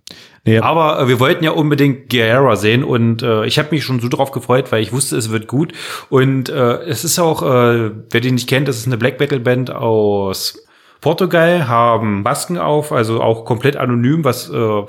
Nee, 0.44 0.58
Aber 0.58 1.00
äh, 1.00 1.08
wir 1.08 1.18
wollten 1.18 1.42
ja 1.42 1.50
unbedingt 1.50 2.08
Guerrera 2.08 2.54
sehen 2.56 2.84
und 2.84 3.22
äh, 3.22 3.46
ich 3.46 3.58
habe 3.58 3.70
mich 3.72 3.82
schon 3.82 4.00
so 4.00 4.08
drauf 4.08 4.30
gefreut, 4.30 4.70
weil 4.70 4.82
ich 4.82 4.92
wusste, 4.92 5.16
es 5.16 5.30
wird 5.30 5.48
gut. 5.48 5.72
Und 6.08 6.48
äh, 6.48 6.82
es 6.82 7.04
ist 7.04 7.18
auch, 7.18 7.42
äh, 7.42 7.90
wer 8.10 8.20
den 8.20 8.34
nicht 8.34 8.48
kennt, 8.48 8.68
das 8.68 8.76
ist 8.78 8.86
eine 8.86 8.96
Black 8.96 9.18
Metal 9.18 9.40
Band 9.40 9.70
aus 9.70 10.64
Portugal, 11.00 11.68
haben 11.68 12.22
Masken 12.22 12.58
auf, 12.58 12.92
also 12.92 13.20
auch 13.20 13.44
komplett 13.44 13.76
anonym, 13.76 14.24
was 14.24 14.50
äh, 14.50 14.82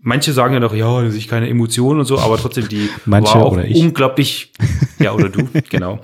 manche 0.00 0.32
sagen 0.32 0.54
ja 0.54 0.60
noch, 0.60 0.74
ja, 0.74 1.02
da 1.02 1.10
sehe 1.10 1.18
ich 1.18 1.28
keine 1.28 1.48
Emotionen 1.48 2.00
und 2.00 2.06
so, 2.06 2.18
aber 2.18 2.36
trotzdem 2.38 2.68
die 2.68 2.88
Manche 3.04 3.34
war 3.34 3.44
auch 3.44 3.56
unglaublich, 3.56 4.52
ja 4.98 5.12
oder 5.12 5.28
du, 5.28 5.48
genau. 5.68 6.00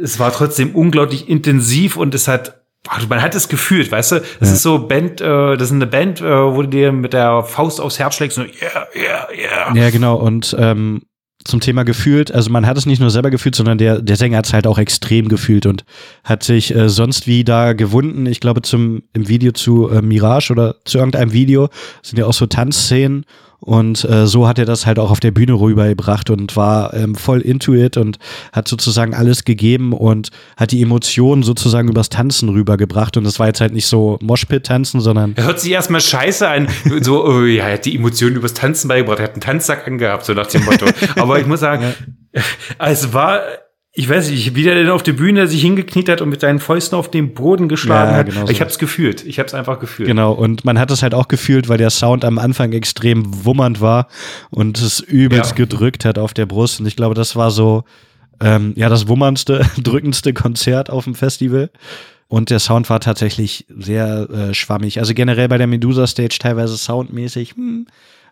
Es 0.00 0.20
war 0.20 0.32
trotzdem 0.32 0.74
unglaublich 0.74 1.28
intensiv 1.28 1.96
und 1.96 2.14
es 2.14 2.28
hat 2.28 2.59
man 3.08 3.22
hat 3.22 3.34
es 3.34 3.48
gefühlt, 3.48 3.90
weißt 3.92 4.12
du? 4.12 4.16
Das 4.40 4.48
Ja. 4.48 4.54
ist 4.54 4.62
so 4.62 4.78
Band, 4.86 5.20
äh, 5.20 5.56
das 5.56 5.68
ist 5.68 5.72
eine 5.72 5.86
Band, 5.86 6.20
äh, 6.20 6.24
wo 6.24 6.62
du 6.62 6.68
dir 6.68 6.92
mit 6.92 7.12
der 7.12 7.42
Faust 7.42 7.80
aufs 7.80 7.98
Herz 7.98 8.14
schlägst 8.16 8.38
und 8.38 8.48
yeah, 8.60 8.86
yeah, 8.94 9.28
yeah. 9.32 9.74
Ja, 9.76 9.90
genau. 9.90 10.16
Und 10.16 10.54
ähm, 10.58 11.02
zum 11.44 11.60
Thema 11.60 11.84
gefühlt, 11.84 12.30
also 12.32 12.50
man 12.50 12.66
hat 12.66 12.76
es 12.76 12.84
nicht 12.84 13.00
nur 13.00 13.10
selber 13.10 13.30
gefühlt, 13.30 13.54
sondern 13.54 13.78
der, 13.78 14.02
der 14.02 14.16
Sänger 14.16 14.38
hat 14.38 14.46
es 14.46 14.52
halt 14.52 14.66
auch 14.66 14.76
extrem 14.78 15.28
gefühlt 15.28 15.64
und 15.64 15.84
hat 16.22 16.42
sich 16.42 16.74
äh, 16.74 16.88
sonst 16.90 17.26
wie 17.26 17.44
da 17.44 17.72
gewunden. 17.72 18.26
Ich 18.26 18.40
glaube, 18.40 18.60
zum 18.62 19.02
im 19.14 19.26
Video 19.28 19.52
zu 19.52 19.88
äh, 19.88 20.02
Mirage 20.02 20.52
oder 20.52 20.76
zu 20.84 20.98
irgendeinem 20.98 21.32
Video 21.32 21.68
sind 22.02 22.18
ja 22.18 22.26
auch 22.26 22.34
so 22.34 22.44
Tanzszenen. 22.46 23.24
Und 23.60 24.04
äh, 24.04 24.26
so 24.26 24.48
hat 24.48 24.58
er 24.58 24.64
das 24.64 24.86
halt 24.86 24.98
auch 24.98 25.10
auf 25.10 25.20
der 25.20 25.30
Bühne 25.30 25.52
rübergebracht 25.52 26.30
und 26.30 26.56
war 26.56 26.94
ähm, 26.94 27.14
voll 27.14 27.40
into 27.40 27.74
it 27.74 27.96
und 27.96 28.18
hat 28.52 28.68
sozusagen 28.68 29.14
alles 29.14 29.44
gegeben 29.44 29.92
und 29.92 30.30
hat 30.56 30.72
die 30.72 30.82
Emotionen 30.82 31.42
sozusagen 31.42 31.88
übers 31.88 32.08
Tanzen 32.08 32.48
rübergebracht. 32.48 33.16
Und 33.16 33.24
das 33.24 33.38
war 33.38 33.48
jetzt 33.48 33.60
halt 33.60 33.74
nicht 33.74 33.86
so 33.86 34.18
Moshpit-Tanzen, 34.22 35.00
sondern 35.00 35.34
Er 35.36 35.44
hört 35.44 35.60
sich 35.60 35.72
erstmal 35.72 36.00
scheiße 36.00 36.48
an, 36.48 36.68
so, 37.02 37.24
oh, 37.26 37.42
ja, 37.42 37.68
er 37.68 37.74
hat 37.74 37.84
die 37.84 37.96
Emotionen 37.96 38.36
übers 38.36 38.54
Tanzen 38.54 38.88
beigebracht, 38.88 39.18
er 39.18 39.24
hat 39.24 39.32
einen 39.32 39.42
Tanzsack 39.42 39.86
angehabt, 39.86 40.24
so 40.24 40.32
nach 40.32 40.46
dem 40.46 40.64
Motto. 40.64 40.86
Aber 41.16 41.38
ich 41.38 41.46
muss 41.46 41.60
sagen, 41.60 41.94
es 42.78 43.12
war, 43.12 43.42
ich 44.00 44.08
weiß 44.08 44.30
nicht, 44.30 44.54
wie 44.54 44.62
der 44.62 44.74
denn 44.74 44.88
auf 44.88 45.02
der 45.02 45.12
Bühne 45.12 45.46
sich 45.46 45.60
hingekniet 45.60 46.08
hat 46.08 46.20
und 46.22 46.30
mit 46.30 46.40
seinen 46.40 46.58
Fäusten 46.58 46.96
auf 46.96 47.10
den 47.10 47.34
Boden 47.34 47.68
geschlagen 47.68 48.12
Ja, 48.12 48.16
hat. 48.16 48.26
genau 48.26 48.46
so. 48.46 48.52
ich 48.52 48.60
hab's 48.62 48.78
gefühlt, 48.78 49.24
ich 49.26 49.38
hab's 49.38 49.52
einfach 49.52 49.78
gefühlt. 49.78 50.08
Genau, 50.08 50.32
und 50.32 50.64
man 50.64 50.78
hat 50.78 50.90
es 50.90 51.02
halt 51.02 51.12
auch 51.14 51.28
gefühlt, 51.28 51.68
weil 51.68 51.76
der 51.78 51.90
Sound 51.90 52.24
am 52.24 52.38
Anfang 52.38 52.72
extrem 52.72 53.44
wummernd 53.44 53.80
war 53.80 54.08
und 54.50 54.80
es 54.80 55.00
übelst 55.00 55.50
Ja. 55.50 55.56
gedrückt 55.56 56.04
hat 56.04 56.18
auf 56.18 56.32
der 56.32 56.46
Brust. 56.46 56.80
Und 56.80 56.86
ich 56.86 56.96
glaube, 56.96 57.14
das 57.14 57.36
war 57.36 57.50
so, 57.50 57.84
ähm, 58.40 58.72
ja, 58.76 58.88
das 58.88 59.06
wummerndste, 59.06 59.66
drückendste 59.82 60.32
Konzert 60.32 60.88
auf 60.88 61.04
dem 61.04 61.14
Festival. 61.14 61.70
Und 62.28 62.50
der 62.50 62.60
Sound 62.60 62.88
war 62.88 63.00
tatsächlich 63.00 63.66
sehr 63.76 64.30
äh, 64.30 64.54
schwammig. 64.54 64.98
Also 64.98 65.12
generell 65.14 65.48
bei 65.48 65.58
der 65.58 65.66
Medusa 65.66 66.06
Stage 66.06 66.38
teilweise 66.40 66.76
soundmäßig, 66.78 67.54
hm, 67.56 67.86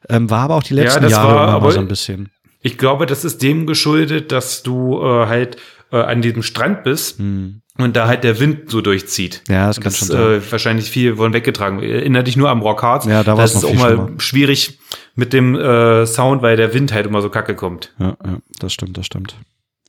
ähm, 0.08 0.30
war 0.30 0.40
aber 0.44 0.54
auch 0.54 0.62
die 0.62 0.74
Ja, 0.76 0.84
letzten 0.84 1.02
das 1.02 1.12
Jahre 1.12 1.34
war 1.34 1.44
immer 1.48 1.52
aber- 1.56 1.72
so 1.72 1.80
ein 1.80 1.88
bisschen. 1.88 2.28
Ich 2.60 2.76
glaube, 2.78 3.06
das 3.06 3.24
ist 3.24 3.42
dem 3.42 3.66
geschuldet, 3.66 4.32
dass 4.32 4.62
du 4.62 5.00
äh, 5.00 5.26
halt 5.26 5.56
äh, 5.92 5.96
an 6.00 6.22
diesem 6.22 6.42
Strand 6.42 6.82
bist 6.84 7.18
Hm. 7.18 7.62
und 7.78 7.96
da 7.96 8.08
halt 8.08 8.24
der 8.24 8.40
Wind 8.40 8.70
so 8.70 8.80
durchzieht. 8.80 9.42
Ja, 9.48 9.68
das 9.68 9.76
kann 9.76 9.84
das 9.84 9.98
schon 9.98 10.08
sein. 10.08 10.20
äh, 10.40 10.52
wahrscheinlich 10.52 10.90
viel 10.90 11.16
von 11.16 11.32
weggetragen. 11.32 11.80
Erinnere 11.82 12.24
dich 12.24 12.36
nur 12.36 12.50
am 12.50 12.60
Rock 12.60 12.82
Hearts. 12.82 13.06
Ja, 13.06 13.22
da 13.22 13.36
war 13.36 13.44
es 13.44 13.64
auch 13.64 13.72
mal 13.74 13.92
schlimmer. 13.94 14.10
schwierig 14.20 14.78
mit 15.14 15.32
dem 15.32 15.54
äh, 15.54 16.04
Sound, 16.06 16.42
weil 16.42 16.56
der 16.56 16.74
Wind 16.74 16.92
halt 16.92 17.06
immer 17.06 17.22
so 17.22 17.30
kacke 17.30 17.54
kommt. 17.54 17.94
Ja, 17.98 18.16
ja, 18.24 18.38
das 18.58 18.72
stimmt, 18.72 18.98
das 18.98 19.06
stimmt. 19.06 19.36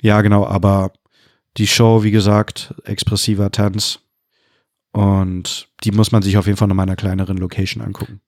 Ja, 0.02 0.22
genau, 0.22 0.46
aber 0.46 0.92
Die 1.58 1.68
Show, 1.68 2.04
wie 2.04 2.12
gesagt, 2.12 2.74
expressiver 2.86 3.52
Tanz. 3.52 4.00
Und 4.92 5.68
die 5.84 5.92
muss 5.92 6.12
man 6.12 6.22
sich 6.22 6.38
auf 6.38 6.46
jeden 6.46 6.58
Fall 6.58 6.68
noch 6.68 6.76
mal 6.76 6.84
in 6.84 6.90
einer 6.90 6.96
kleineren 6.96 7.38
Location 7.38 7.84
angucken. 7.84 8.22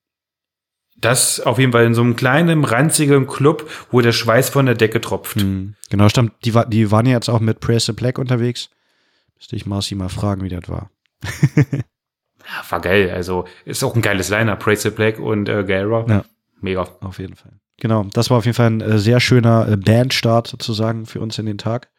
Das 1.02 1.40
auf 1.40 1.58
jeden 1.58 1.72
Fall 1.72 1.86
in 1.86 1.94
so 1.94 2.02
einem 2.02 2.16
kleinen, 2.16 2.64
ranzigen 2.64 3.28
Club, 3.28 3.70
wo 3.92 4.02
der 4.02 4.12
Schweiß 4.12 4.50
von 4.50 4.68
der 4.68 4.76
Decke 4.76 5.02
tropft. 5.02 5.38
Mhm. 5.38 5.76
Genau, 5.90 6.08
stimmt. 6.10 6.34
Die, 6.46 6.54
die 6.68 6.92
waren 6.92 7.06
ja 7.08 7.14
jetzt 7.14 7.30
auch 7.30 7.40
mit 7.40 7.60
Praise 7.60 7.88
the 7.88 7.92
Black 7.94 8.20
unterwegs. 8.20 8.70
Müsste 9.36 9.56
ich 9.56 9.66
Marcy 9.66 9.96
mal 9.96 10.10
fragen, 10.10 10.44
wie 10.44 10.50
das 10.50 10.70
war. 10.70 10.92
war 12.70 12.80
geil. 12.80 13.12
Also 13.12 13.46
ist 13.66 13.84
auch 13.84 13.96
ein 13.96 14.02
geiles 14.02 14.30
Liner. 14.30 14.56
Praise 14.56 14.84
the 14.84 14.90
Black 14.92 15.20
und 15.20 15.50
äh, 15.50 15.64
Gaira. 15.64 16.06
Ja. 16.08 16.26
Mega. 16.62 16.88
Auf 17.02 17.18
jeden 17.18 17.36
Fall. 17.36 17.54
Genau, 17.78 18.06
das 18.14 18.30
war 18.30 18.38
auf 18.38 18.46
jeden 18.46 18.56
Fall 18.56 18.68
ein 18.68 18.82
äh, 18.82 19.00
sehr 19.00 19.20
schöner 19.20 19.68
äh, 19.68 19.76
Bandstart 19.76 20.48
sozusagen 20.48 21.08
für 21.08 21.20
uns 21.20 21.40
in 21.40 21.48
den 21.48 21.58
Tag. 21.58 21.90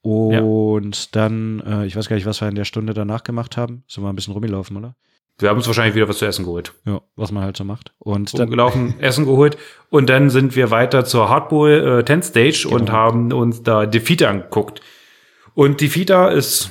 Und 0.00 0.96
ja. 0.96 1.08
dann, 1.10 1.60
äh, 1.66 1.86
ich 1.86 1.96
weiß 1.96 2.08
gar 2.08 2.14
nicht, 2.14 2.26
was 2.26 2.40
wir 2.40 2.48
in 2.48 2.54
der 2.54 2.64
Stunde 2.64 2.94
danach 2.94 3.24
gemacht 3.24 3.56
haben. 3.56 3.82
Sind 3.88 4.04
wir 4.04 4.08
ein 4.08 4.14
bisschen 4.14 4.32
rumgelaufen, 4.32 4.76
oder? 4.76 4.94
Wir 5.40 5.50
haben 5.50 5.58
uns 5.58 5.66
wahrscheinlich 5.68 5.94
wieder 5.94 6.08
was 6.08 6.18
zu 6.18 6.26
essen 6.26 6.44
geholt. 6.44 6.72
Ja, 6.84 7.00
was 7.14 7.30
man 7.30 7.44
halt 7.44 7.56
so 7.56 7.64
macht. 7.64 7.92
Und 7.98 8.36
dann 8.36 8.50
gelaufen, 8.50 8.94
Essen 9.00 9.24
geholt. 9.24 9.56
Und 9.88 10.10
dann 10.10 10.30
sind 10.30 10.56
wir 10.56 10.70
weiter 10.70 11.04
zur 11.04 11.28
Hardball 11.28 12.00
äh, 12.00 12.04
10 12.04 12.22
Stage 12.22 12.62
genau. 12.64 12.76
und 12.76 12.92
haben 12.92 13.32
uns 13.32 13.62
da 13.62 13.86
Defeater 13.86 14.30
angeguckt. 14.30 14.80
Und 15.54 15.80
Defeater 15.80 16.32
ist, 16.32 16.70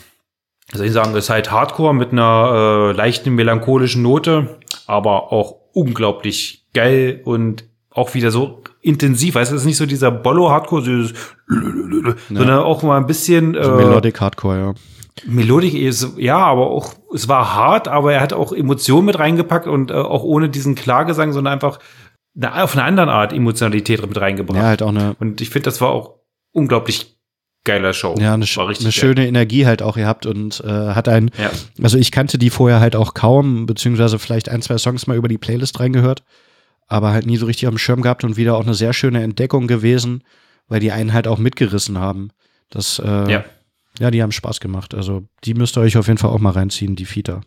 soll 0.74 0.86
ich 0.86 0.92
sagen, 0.92 1.16
ist 1.16 1.30
halt 1.30 1.52
Hardcore 1.52 1.94
mit 1.94 2.12
einer 2.12 2.92
äh, 2.92 2.92
leichten 2.92 3.36
melancholischen 3.36 4.02
Note, 4.02 4.60
aber 4.86 5.32
auch 5.32 5.56
unglaublich 5.74 6.68
geil 6.74 7.22
und 7.24 7.66
auch 7.90 8.14
wieder 8.14 8.32
so 8.32 8.64
intensiv. 8.82 9.36
Weißt 9.36 9.52
du, 9.52 9.56
es 9.56 9.62
ist 9.62 9.66
nicht 9.66 9.78
so 9.78 9.86
dieser 9.86 10.12
Bollo-Hardcore, 10.12 10.84
ja. 10.86 12.16
sondern 12.28 12.60
auch 12.60 12.84
mal 12.84 12.98
ein 12.98 13.08
bisschen. 13.08 13.56
Äh, 13.56 13.68
Melodic 13.68 14.20
Hardcore, 14.20 14.60
ja. 14.60 14.74
Melodik 15.26 15.74
ist, 15.74 16.18
ja, 16.18 16.38
aber 16.38 16.70
auch, 16.70 16.94
es 17.14 17.28
war 17.28 17.56
hart, 17.56 17.88
aber 17.88 18.14
er 18.14 18.22
hat 18.22 18.34
auch 18.34 18.52
Emotionen 18.52 19.06
mit 19.06 19.20
reingepackt 19.20 19.68
und 19.68 19.92
äh, 19.92 19.96
auch 19.96 20.24
ohne 20.24 20.50
diesen 20.50 20.76
Klagesang, 20.76 21.34
sondern 21.34 21.54
einfach 21.54 21.80
eine, 22.36 22.64
auf 22.64 22.74
eine 22.74 22.84
andere 22.84 23.12
Art 23.12 23.34
Emotionalität 23.34 24.06
mit 24.06 24.20
reingebracht. 24.20 24.58
Ja, 24.58 24.66
halt 24.66 24.82
auch 24.82 24.90
eine. 24.90 25.16
Und 25.20 25.42
ich 25.42 25.50
finde, 25.50 25.66
das 25.66 25.82
war 25.82 25.90
auch 25.90 26.16
unglaublich 26.52 27.18
geiler 27.64 27.94
Show. 27.94 28.16
Ja, 28.20 28.34
eine, 28.34 28.46
eine 28.46 28.92
schöne 28.92 29.28
Energie 29.28 29.66
halt 29.66 29.82
auch 29.82 29.96
gehabt 29.96 30.26
und 30.26 30.64
äh, 30.66 30.70
hat 30.70 31.10
ein, 31.10 31.32
ja. 31.38 31.52
also 31.82 31.98
ich 31.98 32.12
kannte 32.12 32.38
die 32.38 32.50
vorher 32.50 32.80
halt 32.80 32.96
auch 32.96 33.14
kaum, 33.14 33.66
beziehungsweise 33.66 34.20
vielleicht 34.20 34.50
ein, 34.50 34.62
zwei 34.62 34.78
Songs 34.78 35.08
mal 35.08 35.18
über 35.18 35.28
die 35.28 35.38
Playlist 35.38 35.80
reingehört 35.80 36.24
aber 36.88 37.12
halt 37.12 37.26
nie 37.26 37.38
so 37.38 37.46
richtig 37.46 37.68
auf 37.68 37.74
dem 37.74 37.78
Schirm 37.78 38.02
gehabt 38.02 38.24
und 38.24 38.38
wieder 38.38 38.56
auch 38.56 38.64
eine 38.64 38.74
sehr 38.74 38.94
schöne 38.94 39.22
Entdeckung 39.22 39.68
gewesen, 39.68 40.24
weil 40.68 40.80
die 40.80 40.92
einen 40.92 41.14
halt 41.14 41.28
auch 41.28 41.38
mitgerissen 41.38 42.00
haben. 42.00 42.32
Das, 42.70 43.00
äh, 43.00 43.32
ja. 43.32 43.46
Ja, 44.00 44.12
die 44.12 44.22
haben 44.22 44.32
Spaß 44.32 44.60
gemacht. 44.60 44.94
Also 44.94 45.24
die 45.44 45.54
müsst 45.54 45.78
ihr 45.78 45.82
euch 45.82 45.98
auf 45.98 46.08
jeden 46.08 46.18
Fall 46.18 46.30
auch 46.30 46.40
mal 46.40 46.52
reinziehen, 46.52 46.96
die 46.96 47.06
Fita. 47.06 47.42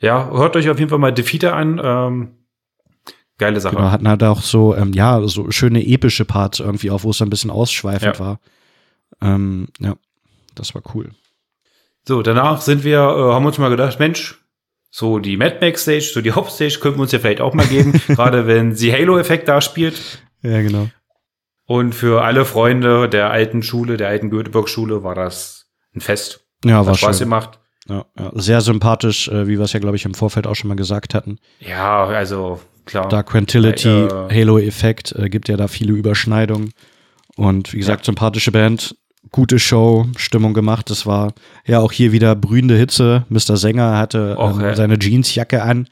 Ja, 0.00 0.30
hört 0.30 0.56
euch 0.56 0.70
auf 0.70 0.78
jeden 0.78 0.90
Fall 0.90 0.98
mal 0.98 1.12
Defeater 1.12 1.54
an. 1.54 1.80
Ähm, 1.82 2.28
geile 3.38 3.60
Sache. 3.60 3.76
Genau, 3.76 3.90
hatten 3.90 4.08
halt 4.08 4.22
auch 4.22 4.42
so, 4.42 4.74
ähm, 4.74 4.92
ja, 4.92 5.20
so 5.26 5.50
schöne 5.50 5.86
epische 5.86 6.24
Parts 6.24 6.60
irgendwie 6.60 6.90
auch, 6.90 7.04
wo 7.04 7.10
es 7.10 7.20
ein 7.20 7.30
bisschen 7.30 7.50
ausschweifend 7.50 8.18
ja. 8.18 8.20
war. 8.20 8.40
Ähm, 9.20 9.68
ja, 9.78 9.94
das 10.54 10.74
war 10.74 10.82
cool. 10.94 11.10
So, 12.06 12.22
danach 12.22 12.62
sind 12.62 12.82
wir, 12.82 12.98
äh, 12.98 13.32
haben 13.32 13.44
uns 13.44 13.58
mal 13.58 13.68
gedacht, 13.68 13.98
Mensch, 13.98 14.38
so 14.90 15.18
die 15.18 15.36
Mad 15.36 15.58
Max 15.60 15.82
Stage, 15.82 16.10
so 16.12 16.20
die 16.20 16.32
Hauptstage 16.32 16.78
könnten 16.80 16.98
wir 16.98 17.02
uns 17.02 17.12
ja 17.12 17.18
vielleicht 17.18 17.40
auch 17.40 17.54
mal 17.54 17.66
geben, 17.66 17.92
gerade 18.08 18.46
wenn 18.46 18.74
sie 18.74 18.92
Halo-Effekt 18.92 19.48
da 19.48 19.60
spielt. 19.60 20.22
Ja, 20.42 20.62
genau. 20.62 20.88
Und 21.66 21.94
für 21.94 22.24
alle 22.24 22.44
Freunde 22.44 23.08
der 23.08 23.30
alten 23.30 23.62
Schule, 23.62 23.96
der 23.96 24.08
alten 24.08 24.30
Göteborg-Schule, 24.30 25.04
war 25.04 25.14
das 25.14 25.59
ein 25.94 26.00
Fest. 26.00 26.40
Ja, 26.64 26.84
war 26.84 26.92
Hat 26.92 26.98
Spaß 26.98 27.18
schön. 27.18 27.26
gemacht. 27.26 27.58
Ja, 27.88 28.04
ja, 28.18 28.30
sehr 28.34 28.60
sympathisch, 28.60 29.28
äh, 29.28 29.48
wie 29.48 29.58
wir 29.58 29.64
es 29.64 29.72
ja, 29.72 29.80
glaube 29.80 29.96
ich, 29.96 30.04
im 30.04 30.14
Vorfeld 30.14 30.46
auch 30.46 30.54
schon 30.54 30.68
mal 30.68 30.76
gesagt 30.76 31.14
hatten. 31.14 31.38
Ja, 31.58 32.04
also 32.04 32.60
klar. 32.84 33.08
Dark 33.08 33.30
Tranquility, 33.30 33.88
äh, 33.88 34.08
Halo-Effekt, 34.30 35.12
äh, 35.12 35.28
gibt 35.28 35.48
ja 35.48 35.56
da 35.56 35.66
viele 35.66 35.92
Überschneidungen. 35.92 36.72
Und 37.36 37.72
wie 37.72 37.78
gesagt, 37.78 38.02
ja. 38.02 38.06
sympathische 38.06 38.52
Band, 38.52 38.94
gute 39.32 39.58
Show, 39.58 40.06
Stimmung 40.16 40.54
gemacht. 40.54 40.90
Das 40.90 41.06
war 41.06 41.32
ja 41.66 41.80
auch 41.80 41.92
hier 41.92 42.12
wieder 42.12 42.34
brühende 42.36 42.76
Hitze. 42.76 43.24
Mr. 43.28 43.56
Sänger 43.56 43.96
hatte 43.96 44.36
Och, 44.38 44.60
ähm, 44.60 44.74
seine 44.74 44.98
Jeansjacke 44.98 45.62
an. 45.62 45.88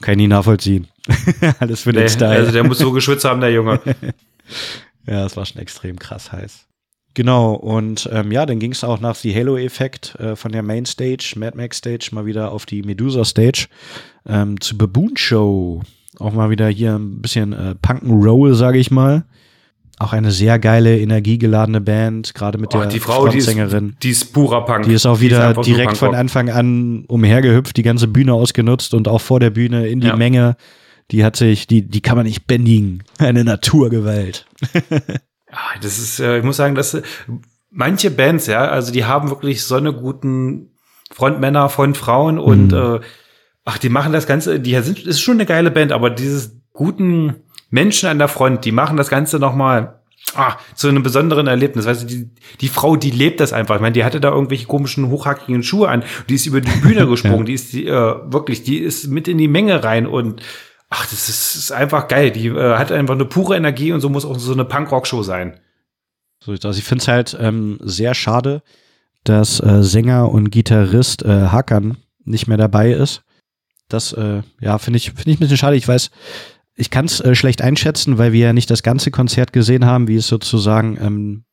Kann 0.00 0.12
ich 0.12 0.18
nie 0.18 0.28
nachvollziehen. 0.28 0.88
Alles 1.58 1.82
für 1.82 1.92
den 1.92 2.04
nee, 2.04 2.08
Style. 2.08 2.30
Also 2.30 2.52
der 2.52 2.64
muss 2.64 2.78
so 2.78 2.92
geschwitzt 2.92 3.24
haben, 3.24 3.40
der 3.40 3.52
Junge. 3.52 3.80
ja, 5.06 5.22
das 5.22 5.36
war 5.36 5.44
schon 5.44 5.60
extrem 5.60 5.98
krass 5.98 6.32
heiß. 6.32 6.66
Genau, 7.20 7.52
und 7.52 8.08
ähm, 8.14 8.32
ja, 8.32 8.46
dann 8.46 8.60
ging 8.60 8.72
es 8.72 8.82
auch 8.82 8.98
nach 8.98 9.14
The 9.14 9.34
Halo-Effekt 9.34 10.14
äh, 10.18 10.36
von 10.36 10.52
der 10.52 10.62
Main 10.62 10.86
Stage, 10.86 11.34
Mad 11.36 11.54
Max 11.54 11.76
Stage, 11.76 12.08
mal 12.12 12.24
wieder 12.24 12.50
auf 12.50 12.64
die 12.64 12.82
Medusa 12.82 13.26
Stage 13.26 13.66
ähm, 14.26 14.58
zu 14.58 14.78
Baboon 14.78 15.18
Show. 15.18 15.82
Auch 16.18 16.32
mal 16.32 16.48
wieder 16.48 16.68
hier 16.68 16.94
ein 16.94 17.20
bisschen 17.20 17.52
äh, 17.52 17.74
Punk'n'Roll, 17.82 18.54
sage 18.54 18.78
ich 18.78 18.90
mal. 18.90 19.26
Auch 19.98 20.14
eine 20.14 20.30
sehr 20.30 20.58
geile, 20.58 20.98
energiegeladene 20.98 21.82
Band, 21.82 22.32
gerade 22.32 22.56
mit 22.56 22.74
oh, 22.74 22.78
der 22.78 22.86
die 22.86 23.00
Frau. 23.00 23.28
Die 23.28 23.36
ist, 23.36 23.54
die 24.02 24.08
ist 24.08 24.32
purer 24.32 24.64
Punk. 24.64 24.86
Die 24.86 24.94
ist 24.94 25.04
auch 25.04 25.20
wieder 25.20 25.50
ist 25.50 25.66
direkt 25.66 25.98
von 25.98 26.14
Anfang 26.14 26.48
an 26.48 27.04
umhergehüpft, 27.06 27.76
die 27.76 27.82
ganze 27.82 28.08
Bühne 28.08 28.32
ausgenutzt 28.32 28.94
und 28.94 29.08
auch 29.08 29.20
vor 29.20 29.40
der 29.40 29.50
Bühne 29.50 29.88
in 29.88 30.00
die 30.00 30.06
ja. 30.06 30.16
Menge. 30.16 30.56
Die 31.10 31.22
hat 31.22 31.36
sich, 31.36 31.66
die, 31.66 31.82
die 31.82 32.00
kann 32.00 32.16
man 32.16 32.24
nicht 32.24 32.46
bändigen. 32.46 33.02
Eine 33.18 33.44
Naturgewalt. 33.44 34.46
ja, 35.52 35.80
das 35.80 35.98
ist, 35.98 36.20
äh, 36.20 36.38
ich 36.38 36.44
muss 36.44 36.56
sagen, 36.56 36.74
dass 36.74 36.94
äh, 36.94 37.02
manche 37.70 38.10
Bands, 38.10 38.46
ja, 38.46 38.68
also 38.68 38.92
die 38.92 39.04
haben 39.04 39.30
wirklich 39.30 39.64
so 39.64 39.76
eine 39.76 39.92
guten 39.92 40.70
Frontmänner, 41.12 41.68
Frontfrauen 41.68 42.38
und 42.38 42.68
mhm. 42.68 42.96
äh, 42.96 43.00
ach, 43.64 43.78
die 43.78 43.88
machen 43.88 44.12
das 44.12 44.26
Ganze, 44.26 44.60
die 44.60 44.78
sind, 44.80 45.06
ist 45.06 45.20
schon 45.20 45.34
eine 45.34 45.46
geile 45.46 45.70
Band, 45.70 45.92
aber 45.92 46.10
dieses 46.10 46.56
guten 46.72 47.36
Menschen 47.70 48.08
an 48.08 48.18
der 48.18 48.28
Front, 48.28 48.64
die 48.64 48.72
machen 48.72 48.96
das 48.96 49.08
Ganze 49.08 49.38
nochmal 49.38 50.00
ah, 50.34 50.56
zu 50.74 50.88
einem 50.88 51.02
besonderen 51.02 51.46
Erlebnis. 51.46 51.86
Weißt 51.86 52.02
du, 52.02 52.06
die, 52.06 52.30
die 52.60 52.68
Frau, 52.68 52.96
die 52.96 53.10
lebt 53.10 53.40
das 53.40 53.52
einfach. 53.52 53.76
Ich 53.76 53.80
meine, 53.80 53.92
die 53.92 54.04
hatte 54.04 54.20
da 54.20 54.30
irgendwelche 54.30 54.66
komischen, 54.66 55.08
hochhackigen 55.08 55.62
Schuhe 55.62 55.88
an. 55.88 56.04
Die 56.28 56.34
ist 56.34 56.46
über 56.46 56.60
die 56.60 56.78
Bühne 56.80 57.06
gesprungen. 57.08 57.40
ja. 57.40 57.44
Die 57.44 57.54
ist 57.54 57.72
die, 57.72 57.86
äh, 57.86 58.14
wirklich, 58.24 58.62
die 58.62 58.78
ist 58.78 59.08
mit 59.08 59.28
in 59.28 59.38
die 59.38 59.48
Menge 59.48 59.84
rein 59.84 60.06
und 60.06 60.42
ach, 60.90 61.06
das 61.06 61.28
ist, 61.28 61.56
ist 61.56 61.72
einfach 61.72 62.08
geil. 62.08 62.30
Die 62.30 62.48
äh, 62.48 62.76
hat 62.76 62.92
einfach 62.92 63.14
eine 63.14 63.24
pure 63.24 63.56
Energie 63.56 63.92
und 63.92 64.00
so 64.00 64.08
muss 64.08 64.24
auch 64.24 64.38
so 64.38 64.52
eine 64.52 64.64
Punkrock-Show 64.64 65.22
sein. 65.22 65.58
So 66.42 66.54
das. 66.54 66.78
Ich 66.78 66.84
finde 66.84 67.02
es 67.02 67.08
halt 67.08 67.36
ähm, 67.40 67.78
sehr 67.82 68.14
schade, 68.14 68.62
dass 69.24 69.60
äh, 69.60 69.82
Sänger 69.82 70.30
und 70.30 70.50
Gitarrist 70.50 71.22
äh, 71.22 71.48
Hakan 71.48 71.96
nicht 72.24 72.48
mehr 72.48 72.56
dabei 72.56 72.92
ist. 72.92 73.22
Das, 73.88 74.12
äh, 74.12 74.42
ja, 74.60 74.78
finde 74.78 74.98
ich, 74.98 75.12
finde 75.12 75.30
ich 75.30 75.36
ein 75.36 75.40
bisschen 75.40 75.56
schade. 75.56 75.76
Ich 75.76 75.86
weiß, 75.86 76.10
ich 76.76 76.90
kann 76.90 77.04
es 77.04 77.20
äh, 77.20 77.34
schlecht 77.34 77.62
einschätzen, 77.62 78.18
weil 78.18 78.32
wir 78.32 78.46
ja 78.46 78.52
nicht 78.52 78.70
das 78.70 78.82
ganze 78.82 79.10
Konzert 79.10 79.52
gesehen 79.52 79.84
haben, 79.84 80.08
wie 80.08 80.16
es 80.16 80.28
sozusagen 80.28 80.98
ähm, 81.00 81.44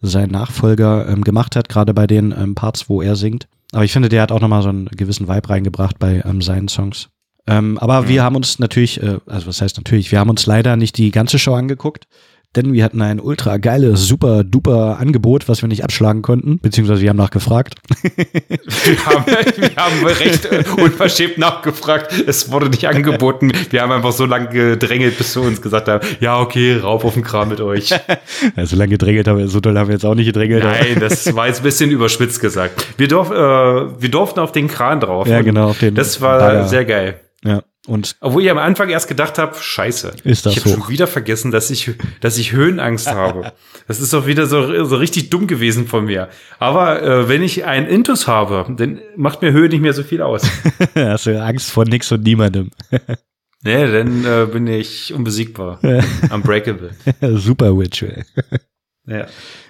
sein 0.00 0.30
Nachfolger 0.30 1.08
ähm, 1.08 1.22
gemacht 1.22 1.54
hat, 1.54 1.68
gerade 1.68 1.94
bei 1.94 2.06
den 2.06 2.32
ähm, 2.32 2.54
Parts, 2.54 2.88
wo 2.88 3.00
er 3.00 3.14
singt. 3.14 3.46
Aber 3.72 3.84
ich 3.84 3.92
finde, 3.92 4.08
der 4.08 4.22
hat 4.22 4.32
auch 4.32 4.40
nochmal 4.40 4.62
so 4.62 4.68
einen 4.68 4.86
gewissen 4.86 5.28
Vibe 5.28 5.48
reingebracht 5.48 5.98
bei 5.98 6.22
ähm, 6.26 6.42
seinen 6.42 6.68
Songs. 6.68 7.08
Ähm, 7.46 7.78
aber 7.78 8.02
mhm. 8.02 8.08
wir 8.08 8.22
haben 8.22 8.36
uns 8.36 8.58
natürlich, 8.58 9.02
äh, 9.02 9.18
also 9.26 9.46
was 9.46 9.60
heißt 9.60 9.76
natürlich, 9.76 10.12
wir 10.12 10.20
haben 10.20 10.30
uns 10.30 10.46
leider 10.46 10.76
nicht 10.76 10.96
die 10.98 11.10
ganze 11.10 11.38
Show 11.38 11.54
angeguckt 11.54 12.06
denn 12.54 12.74
wir 12.74 12.84
hatten 12.84 13.00
ein 13.00 13.18
ultra 13.18 13.56
geiles, 13.56 14.06
super 14.06 14.44
duper 14.44 14.98
Angebot, 14.98 15.48
was 15.48 15.62
wir 15.62 15.68
nicht 15.68 15.84
abschlagen 15.84 16.20
konnten, 16.20 16.58
beziehungsweise 16.58 17.00
wir 17.00 17.08
haben 17.08 17.16
nachgefragt. 17.16 17.76
wir, 18.02 19.06
haben, 19.06 19.24
wir 19.56 19.76
haben 19.76 20.04
recht 20.04 20.48
unverschämt 20.78 21.38
nachgefragt. 21.38 22.12
Es 22.26 22.50
wurde 22.50 22.68
nicht 22.68 22.86
angeboten. 22.86 23.52
Wir 23.70 23.80
haben 23.80 23.90
einfach 23.90 24.12
so 24.12 24.26
lange 24.26 24.48
gedrängelt, 24.48 25.16
bis 25.16 25.34
wir 25.34 25.42
uns 25.42 25.62
gesagt 25.62 25.88
haben, 25.88 26.06
ja, 26.20 26.38
okay, 26.38 26.76
rauf 26.76 27.04
auf 27.04 27.14
den 27.14 27.22
Kram 27.22 27.48
mit 27.48 27.62
euch. 27.62 27.88
ja, 28.56 28.66
so 28.66 28.76
lange 28.76 28.90
gedrängelt 28.90 29.28
haben 29.28 29.38
wir, 29.38 29.48
so 29.48 29.60
doll 29.60 29.78
haben 29.78 29.88
wir 29.88 29.94
jetzt 29.94 30.04
auch 30.04 30.14
nicht 30.14 30.26
gedrängelt. 30.26 30.62
Nein, 30.62 30.98
das 31.00 31.34
war 31.34 31.46
jetzt 31.46 31.60
ein 31.60 31.64
bisschen 31.64 31.90
überspitzt 31.90 32.40
gesagt. 32.40 32.86
Wir, 32.98 33.08
durf, 33.08 33.30
äh, 33.30 33.34
wir 33.34 34.10
durften 34.10 34.40
auf 34.40 34.52
den 34.52 34.68
Kran 34.68 35.00
drauf. 35.00 35.26
Ja, 35.26 35.40
genau, 35.40 35.70
auf 35.70 35.78
den. 35.78 35.94
Das 35.94 36.20
war 36.20 36.38
Bayer. 36.38 36.68
sehr 36.68 36.84
geil. 36.84 37.21
Ja. 37.44 37.62
Und 37.88 38.16
Obwohl 38.20 38.44
ich 38.44 38.50
am 38.50 38.58
Anfang 38.58 38.90
erst 38.90 39.08
gedacht 39.08 39.38
habe, 39.38 39.56
scheiße. 39.58 40.14
Ist 40.22 40.46
das 40.46 40.56
ich 40.56 40.64
habe 40.64 40.70
schon 40.70 40.88
wieder 40.88 41.08
vergessen, 41.08 41.50
dass 41.50 41.68
ich, 41.68 41.90
dass 42.20 42.38
ich 42.38 42.52
Höhenangst 42.52 43.08
habe. 43.08 43.52
Das 43.88 43.98
ist 44.00 44.12
doch 44.12 44.26
wieder 44.26 44.46
so, 44.46 44.84
so 44.84 44.96
richtig 44.96 45.30
dumm 45.30 45.48
gewesen 45.48 45.88
von 45.88 46.04
mir. 46.04 46.28
Aber 46.60 47.02
äh, 47.02 47.28
wenn 47.28 47.42
ich 47.42 47.64
einen 47.64 47.88
Intus 47.88 48.28
habe, 48.28 48.72
dann 48.76 49.00
macht 49.16 49.42
mir 49.42 49.50
Höhe 49.50 49.68
nicht 49.68 49.80
mehr 49.80 49.94
so 49.94 50.04
viel 50.04 50.22
aus. 50.22 50.42
Hast 50.94 51.26
du 51.26 51.42
Angst 51.42 51.72
vor 51.72 51.84
nix 51.84 52.12
und 52.12 52.22
niemandem. 52.22 52.70
nee, 53.64 53.90
dann 53.90 54.24
äh, 54.24 54.46
bin 54.46 54.68
ich 54.68 55.12
unbesiegbar. 55.12 55.80
Unbreakable. 56.30 56.90
Super 57.20 57.76
Witch. 57.76 58.04
Ja. 59.06 59.26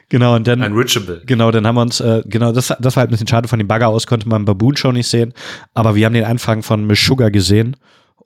Genau, 0.09 0.37
und 0.37 0.47
dann. 0.47 0.61
Unreachable. 0.63 1.23
Genau, 1.25 1.51
dann 1.51 1.67
haben 1.67 1.75
wir 1.75 1.83
uns, 1.83 2.01
äh, 2.01 2.23
genau, 2.27 2.53
das, 2.53 2.69
das 2.79 2.97
war 2.97 3.01
halt 3.01 3.09
ein 3.09 3.13
bisschen 3.13 3.29
schade. 3.29 3.49
Von 3.49 3.59
dem 3.59 3.67
Bagger 3.67 3.89
aus 3.89 4.07
konnte 4.07 4.29
man 4.29 4.45
Baboon 4.45 4.77
schon 4.77 4.95
nicht 4.95 5.09
sehen. 5.09 5.33
Aber 5.73 5.95
wir 5.95 6.05
haben 6.05 6.13
den 6.13 6.25
Anfang 6.25 6.63
von 6.63 6.87
Miss 6.87 7.03
Sugar 7.03 7.31
gesehen. 7.31 7.77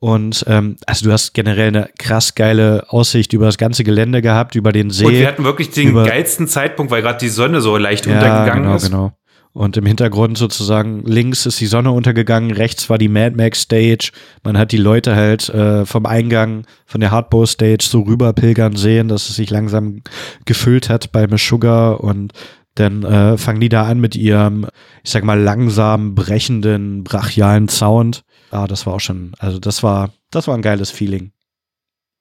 Und 0.01 0.45
ähm, 0.49 0.77
also 0.85 1.07
du 1.07 1.13
hast 1.13 1.33
generell 1.33 1.69
eine 1.69 1.89
krass 1.99 2.35
geile 2.35 2.85
Aussicht 2.89 3.33
über 3.33 3.47
das 3.47 3.57
ganze 3.57 3.85
Gelände 3.85 4.21
gehabt, 4.21 4.55
über 4.55 4.73
den 4.73 4.91
See. 4.91 5.07
Und 5.07 5.13
wir 5.13 5.27
hatten 5.27 5.45
wirklich 5.45 5.71
den 5.71 5.95
geilsten 5.95 6.49
Zeitpunkt, 6.49 6.91
weil 6.91 7.03
gerade 7.03 7.19
die 7.19 7.29
Sonne 7.29 7.61
so 7.61 7.77
leicht 7.77 8.05
ja, 8.07 8.15
untergegangen 8.15 8.65
genau, 8.65 8.77
ist. 8.77 8.85
Genau. 8.85 9.16
Und 9.57 9.79
im 9.79 9.87
Hintergrund 9.87 10.37
sozusagen 10.37 11.03
links 11.07 11.47
ist 11.47 11.59
die 11.63 11.67
Sonne 11.67 11.91
untergegangen, 11.91 12.51
rechts 12.51 12.91
war 12.91 12.99
die 12.99 13.09
Mad 13.09 13.37
Max 13.37 13.63
Stage. 13.63 14.11
Man 14.43 14.59
hat 14.59 14.71
die 14.71 14.77
Leute 14.77 15.17
halt 15.17 15.49
äh, 15.49 15.87
vom 15.87 16.05
Eingang 16.05 16.67
von 16.85 17.01
der 17.01 17.11
Hardbow 17.11 17.47
Stage 17.47 17.83
so 17.89 18.03
rüber 18.03 18.35
pilgern 18.35 18.77
sehen, 18.77 19.09
dass 19.09 19.31
es 19.31 19.37
sich 19.37 19.49
langsam 19.49 20.03
gefüllt 20.45 20.91
hat 20.91 21.11
bei 21.11 21.27
Sugar 21.39 22.05
und 22.05 22.35
dann 22.75 23.03
äh, 23.05 23.39
fangen 23.39 23.61
die 23.61 23.71
da 23.71 23.85
an 23.85 23.99
mit 23.99 24.15
ihrem, 24.15 24.67
ich 25.03 25.11
sag 25.11 25.25
mal, 25.25 25.41
langsam 25.41 26.15
brechenden, 26.15 27.03
brachialen 27.03 27.71
Sound. 27.71 28.25
Ah, 28.51 28.67
das 28.67 28.85
war 28.85 28.93
auch 28.93 29.01
schon, 29.01 29.33
also 29.39 29.59
das 29.59 29.83
war, 29.83 30.11
das 30.31 30.49
war 30.49 30.55
ein 30.55 30.61
geiles 30.61 30.91
Feeling. 30.91 31.33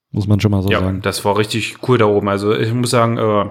Muss 0.10 0.26
man 0.26 0.40
schon 0.40 0.52
mal 0.52 0.64
so 0.64 0.70
ja, 0.70 0.80
sagen. 0.80 1.02
Das 1.02 1.26
war 1.26 1.38
richtig 1.38 1.80
cool 1.86 1.98
da 1.98 2.06
oben. 2.06 2.30
Also 2.30 2.56
ich 2.56 2.72
muss 2.72 2.91
sagen, 2.91 3.18
äh, 3.18 3.49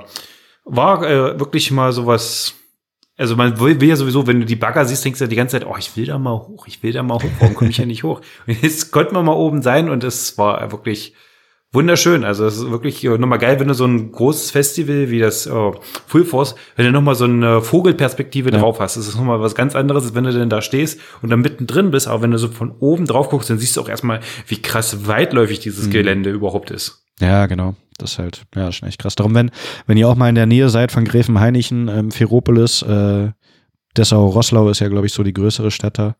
war 0.64 1.02
äh, 1.06 1.38
wirklich 1.38 1.70
mal 1.70 1.92
sowas 1.92 2.54
also 3.16 3.36
man 3.36 3.60
will, 3.60 3.80
will, 3.80 3.88
ja 3.88 3.96
sowieso, 3.96 4.26
wenn 4.26 4.40
du 4.40 4.46
die 4.46 4.56
Bagger 4.56 4.84
siehst, 4.84 5.04
denkst 5.04 5.18
du 5.18 5.24
ja 5.24 5.28
die 5.28 5.36
ganze 5.36 5.58
Zeit, 5.58 5.68
oh, 5.68 5.76
ich 5.78 5.96
will 5.96 6.06
da 6.06 6.18
mal 6.18 6.32
hoch, 6.32 6.66
ich 6.66 6.82
will 6.82 6.92
da 6.92 7.02
mal 7.02 7.14
hoch, 7.14 7.30
warum 7.38 7.54
komme 7.54 7.70
ich 7.70 7.78
ja 7.78 7.86
nicht 7.86 8.02
hoch? 8.02 8.20
Und 8.46 8.56
jetzt 8.62 8.90
konnten 8.90 9.14
wir 9.14 9.22
mal 9.22 9.32
oben 9.32 9.62
sein 9.62 9.88
und 9.88 10.02
es 10.02 10.36
war 10.36 10.72
wirklich 10.72 11.14
wunderschön. 11.74 12.24
Also 12.24 12.46
es 12.46 12.56
ist 12.56 12.70
wirklich 12.70 13.02
nochmal 13.04 13.38
geil, 13.38 13.60
wenn 13.60 13.68
du 13.68 13.74
so 13.74 13.84
ein 13.84 14.12
großes 14.12 14.50
Festival 14.50 15.10
wie 15.10 15.18
das 15.18 15.46
äh, 15.46 15.72
Full 16.06 16.24
Force, 16.24 16.54
wenn 16.76 16.86
du 16.86 16.92
nochmal 16.92 17.14
so 17.14 17.24
eine 17.24 17.60
Vogelperspektive 17.60 18.50
ja. 18.50 18.58
drauf 18.58 18.80
hast. 18.80 18.96
Das 18.96 19.06
ist 19.06 19.16
nochmal 19.16 19.40
was 19.40 19.54
ganz 19.54 19.76
anderes, 19.76 20.04
als 20.04 20.14
wenn 20.14 20.24
du 20.24 20.32
denn 20.32 20.50
da 20.50 20.62
stehst 20.62 21.00
und 21.22 21.30
dann 21.30 21.40
mittendrin 21.40 21.90
bist. 21.90 22.08
Aber 22.08 22.22
wenn 22.22 22.30
du 22.30 22.38
so 22.38 22.48
von 22.48 22.72
oben 22.78 23.06
drauf 23.06 23.28
guckst, 23.28 23.50
dann 23.50 23.58
siehst 23.58 23.76
du 23.76 23.80
auch 23.80 23.88
erstmal, 23.88 24.20
wie 24.46 24.62
krass 24.62 25.06
weitläufig 25.06 25.60
dieses 25.60 25.86
mhm. 25.86 25.90
Gelände 25.90 26.30
überhaupt 26.30 26.70
ist. 26.70 27.03
Ja, 27.20 27.46
genau. 27.46 27.74
Das 27.98 28.12
ist 28.12 28.18
halt, 28.18 28.42
ja, 28.54 28.72
schon 28.72 28.88
echt 28.88 29.00
krass. 29.00 29.14
Darum, 29.14 29.34
wenn, 29.34 29.50
wenn 29.86 29.96
ihr 29.96 30.08
auch 30.08 30.16
mal 30.16 30.28
in 30.28 30.34
der 30.34 30.46
Nähe 30.46 30.68
seid 30.68 30.90
von 30.90 31.04
Gräfenhainichen, 31.04 31.88
ähm, 31.88 32.10
Ferropolis, 32.10 32.82
äh, 32.82 33.30
Dessau-Rosslau 33.96 34.68
ist 34.68 34.80
ja, 34.80 34.88
glaube 34.88 35.06
ich, 35.06 35.12
so 35.12 35.22
die 35.22 35.32
größere 35.32 35.70
Stadt 35.70 35.98
da. 35.98 36.16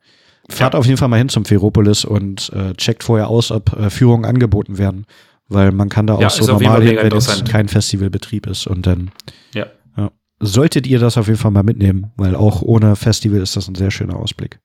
Fahrt 0.49 0.75
ja. 0.75 0.79
auf 0.79 0.87
jeden 0.87 0.99
Fall 0.99 1.09
mal 1.09 1.17
hin 1.17 1.29
zum 1.29 1.45
Ferropolis 1.45 2.05
und 2.05 2.51
äh, 2.53 2.75
checkt 2.75 3.03
vorher 3.03 3.29
aus, 3.29 3.51
ob 3.51 3.73
äh, 3.73 3.91
Führungen 3.91 4.25
angeboten 4.25 4.79
werden. 4.79 5.07
Weil 5.49 5.73
man 5.73 5.89
kann 5.89 6.07
da 6.07 6.15
auch 6.15 6.21
ja, 6.21 6.31
so 6.31 6.47
normal 6.47 6.83
hin, 6.83 6.97
wenn 6.97 7.13
es 7.13 7.45
kein 7.45 7.69
Festivalbetrieb 7.69 8.47
ist. 8.47 8.67
Und 8.67 8.87
dann 8.87 9.11
ja. 9.53 9.67
ja. 9.97 10.11
solltet 10.41 10.87
ihr 10.87 10.99
das 10.99 11.19
auf 11.19 11.27
jeden 11.27 11.39
Fall 11.39 11.51
mal 11.51 11.63
mitnehmen, 11.63 12.13
weil 12.17 12.35
auch 12.35 12.63
ohne 12.63 12.97
Festival 12.97 13.41
ist 13.41 13.57
das 13.57 13.69
ein 13.69 13.75
sehr 13.75 13.91
schöner 13.91 14.17
Ausblick. 14.17 14.61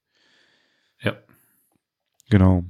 Ja. 1.02 1.14
Genau. 2.30 2.64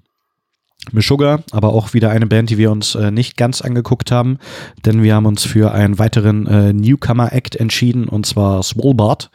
Meshuggah, 0.91 1.43
aber 1.51 1.73
auch 1.73 1.93
wieder 1.93 2.09
eine 2.09 2.27
Band, 2.27 2.49
die 2.49 2.57
wir 2.57 2.71
uns 2.71 2.95
äh, 2.95 3.11
nicht 3.11 3.37
ganz 3.37 3.61
angeguckt 3.61 4.11
haben, 4.11 4.39
denn 4.85 5.03
wir 5.03 5.15
haben 5.15 5.25
uns 5.25 5.45
für 5.45 5.71
einen 5.71 5.99
weiteren 5.99 6.47
äh, 6.47 6.73
Newcomer-Act 6.73 7.55
entschieden, 7.55 8.07
und 8.07 8.25
zwar 8.25 8.63
Swolbart 8.63 9.29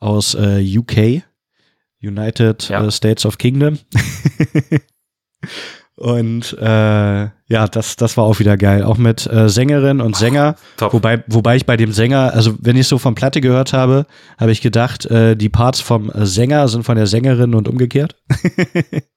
aus 0.00 0.34
äh, 0.34 0.62
UK, 0.78 1.22
United 2.02 2.68
ja. 2.68 2.84
Äh, 2.84 2.90
States 2.90 3.24
of 3.24 3.38
Kingdom. 3.38 3.78
Und 5.94 6.56
äh, 6.58 6.64
ja, 6.64 7.68
das, 7.70 7.94
das 7.96 8.16
war 8.16 8.24
auch 8.24 8.40
wieder 8.40 8.56
geil. 8.56 8.82
Auch 8.82 8.96
mit 8.98 9.26
äh, 9.26 9.48
Sängerin 9.48 10.00
und 10.00 10.16
Sänger. 10.16 10.56
Top. 10.76 10.94
Wobei, 10.94 11.22
wobei 11.28 11.54
ich 11.54 11.66
bei 11.66 11.76
dem 11.76 11.92
Sänger, 11.92 12.32
also 12.32 12.56
wenn 12.60 12.76
ich 12.76 12.88
so 12.88 12.98
von 12.98 13.14
Platte 13.14 13.40
gehört 13.40 13.72
habe, 13.72 14.06
habe 14.36 14.50
ich 14.50 14.62
gedacht, 14.62 15.06
die 15.10 15.48
Parts 15.48 15.80
vom 15.80 16.10
Sänger 16.14 16.66
sind 16.66 16.82
von 16.82 16.96
der 16.96 17.06
Sängerin 17.06 17.54
und 17.54 17.68
umgekehrt. 17.68 18.16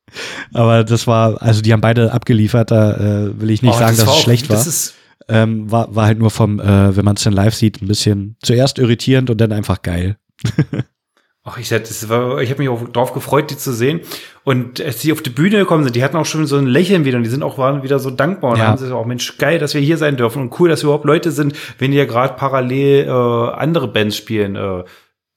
Aber 0.53 0.83
das 0.83 1.07
war, 1.07 1.41
also 1.41 1.61
die 1.61 1.73
haben 1.73 1.81
beide 1.81 2.11
abgeliefert, 2.11 2.71
da 2.71 2.93
äh, 2.95 3.39
will 3.39 3.49
ich 3.49 3.61
nicht 3.61 3.75
oh, 3.75 3.79
sagen, 3.79 3.95
das 3.97 4.05
dass 4.05 4.15
es 4.15 4.21
schlecht 4.21 4.49
war. 4.49 4.63
Ähm, 5.27 5.71
war. 5.71 5.93
War 5.95 6.05
halt 6.05 6.19
nur 6.19 6.29
vom, 6.29 6.59
äh, 6.59 6.95
wenn 6.95 7.05
man 7.05 7.15
es 7.15 7.23
dann 7.23 7.33
live 7.33 7.55
sieht, 7.55 7.81
ein 7.81 7.87
bisschen 7.87 8.37
zuerst 8.41 8.77
irritierend 8.77 9.29
und 9.29 9.41
dann 9.41 9.51
einfach 9.51 9.81
geil. 9.81 10.17
Ach, 11.47 11.59
ich, 11.59 11.69
das 11.69 12.09
war, 12.09 12.41
ich 12.41 12.49
habe 12.49 12.63
mich 12.63 12.69
auch 12.69 12.89
drauf 12.89 13.13
gefreut, 13.13 13.51
die 13.51 13.57
zu 13.57 13.71
sehen. 13.71 14.01
Und 14.43 14.81
als 14.81 14.97
die 15.01 15.11
auf 15.11 15.21
die 15.21 15.29
Bühne 15.29 15.59
gekommen 15.59 15.83
sind, 15.83 15.95
die 15.95 16.03
hatten 16.03 16.17
auch 16.17 16.25
schon 16.25 16.47
so 16.47 16.57
ein 16.57 16.65
Lächeln 16.65 17.05
wieder 17.05 17.17
und 17.17 17.23
die 17.23 17.29
sind 17.29 17.43
auch 17.43 17.59
waren 17.59 17.83
wieder 17.83 17.99
so 17.99 18.09
dankbar. 18.09 18.53
Und 18.53 18.57
ja. 18.57 18.65
haben 18.65 18.77
sie 18.79 18.91
auch, 18.91 19.05
Mensch, 19.05 19.37
geil, 19.37 19.59
dass 19.59 19.75
wir 19.75 19.81
hier 19.81 19.99
sein 19.99 20.17
dürfen 20.17 20.41
und 20.41 20.59
cool, 20.59 20.69
dass 20.69 20.81
wir 20.81 20.87
überhaupt 20.87 21.05
Leute 21.05 21.29
sind, 21.29 21.55
wenn 21.77 21.91
die 21.91 21.97
ja 21.97 22.05
gerade 22.05 22.33
parallel 22.33 23.05
äh, 23.05 23.11
andere 23.11 23.87
Bands 23.87 24.17
spielen. 24.17 24.55
Äh, 24.55 24.85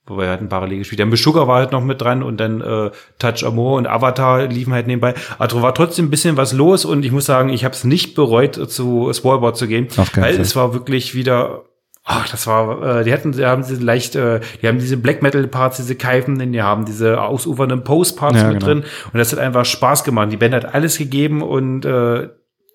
wo 0.09 0.19
wir 0.19 0.31
hatten 0.31 0.49
parallel 0.49 0.79
gespielt. 0.79 0.99
Der 0.99 1.07
Meshuggah 1.07 1.47
war 1.47 1.57
halt 1.57 1.73
noch 1.73 1.83
mit 1.83 2.01
dran 2.01 2.23
und 2.23 2.39
dann 2.39 2.61
äh, 2.61 2.91
Touch 3.19 3.45
Amor 3.45 3.77
und 3.77 3.87
Avatar 3.87 4.47
liefen 4.47 4.73
halt 4.73 4.87
nebenbei. 4.87 5.15
Also 5.39 5.63
war 5.63 5.75
trotzdem 5.75 6.07
ein 6.07 6.11
bisschen 6.11 6.37
was 6.37 6.53
los 6.53 6.85
und 6.85 7.05
ich 7.05 7.13
muss 7.13 7.27
sagen, 7.27 7.49
ich 7.51 7.65
habe 7.65 7.75
es 7.75 7.85
nicht 7.85 8.15
bereut, 8.15 8.55
zu 8.71 9.13
Swallboard 9.13 9.57
zu 9.57 9.67
gehen, 9.67 9.89
weil 9.97 10.35
Fall. 10.35 10.41
es 10.41 10.57
war 10.57 10.75
wirklich 10.75 11.15
wieder 11.15 11.65
Ach, 12.11 12.27
das 12.27 12.47
war, 12.47 13.01
äh, 13.01 13.05
die 13.05 13.13
hatten, 13.13 13.33
die 13.33 13.45
haben 13.45 13.63
diese 13.63 13.85
leicht, 13.85 14.17
äh, 14.17 14.41
die 14.63 14.67
haben 14.67 14.79
diese 14.79 14.97
Black 14.97 15.21
Metal 15.21 15.47
Parts, 15.47 15.77
diese 15.77 15.95
Keifen, 15.95 16.53
die 16.53 16.63
haben 16.63 16.87
diese 16.87 17.21
ausufernden 17.21 17.85
Post 17.85 18.17
Parts 18.17 18.39
ja, 18.41 18.49
mit 18.49 18.61
genau. 18.61 18.67
drin 18.67 18.85
und 19.13 19.19
das 19.19 19.31
hat 19.31 19.39
einfach 19.39 19.67
Spaß 19.67 20.05
gemacht. 20.05 20.33
Die 20.33 20.39
Band 20.39 20.55
hat 20.55 20.75
alles 20.75 20.97
gegeben 20.97 21.43
und 21.43 21.85
äh, 21.85 22.31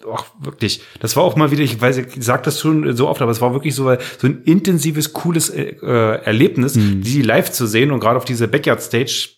auch 0.05 0.25
wirklich, 0.39 0.81
das 0.99 1.15
war 1.15 1.23
auch 1.23 1.35
mal 1.35 1.51
wieder, 1.51 1.63
ich 1.63 1.79
weiß, 1.79 1.97
ich 1.97 2.07
sag 2.19 2.43
das 2.43 2.59
schon 2.59 2.95
so 2.95 3.07
oft, 3.07 3.21
aber 3.21 3.31
es 3.31 3.41
war 3.41 3.53
wirklich 3.53 3.75
so, 3.75 3.95
so 4.17 4.27
ein 4.27 4.43
intensives, 4.43 5.13
cooles 5.13 5.49
äh, 5.49 5.75
Erlebnis, 5.81 6.75
mhm. 6.75 7.01
die 7.01 7.21
live 7.21 7.51
zu 7.51 7.67
sehen 7.67 7.91
und 7.91 7.99
gerade 7.99 8.17
auf 8.17 8.25
diese 8.25 8.47
Backyard 8.47 8.81
Stage, 8.81 9.29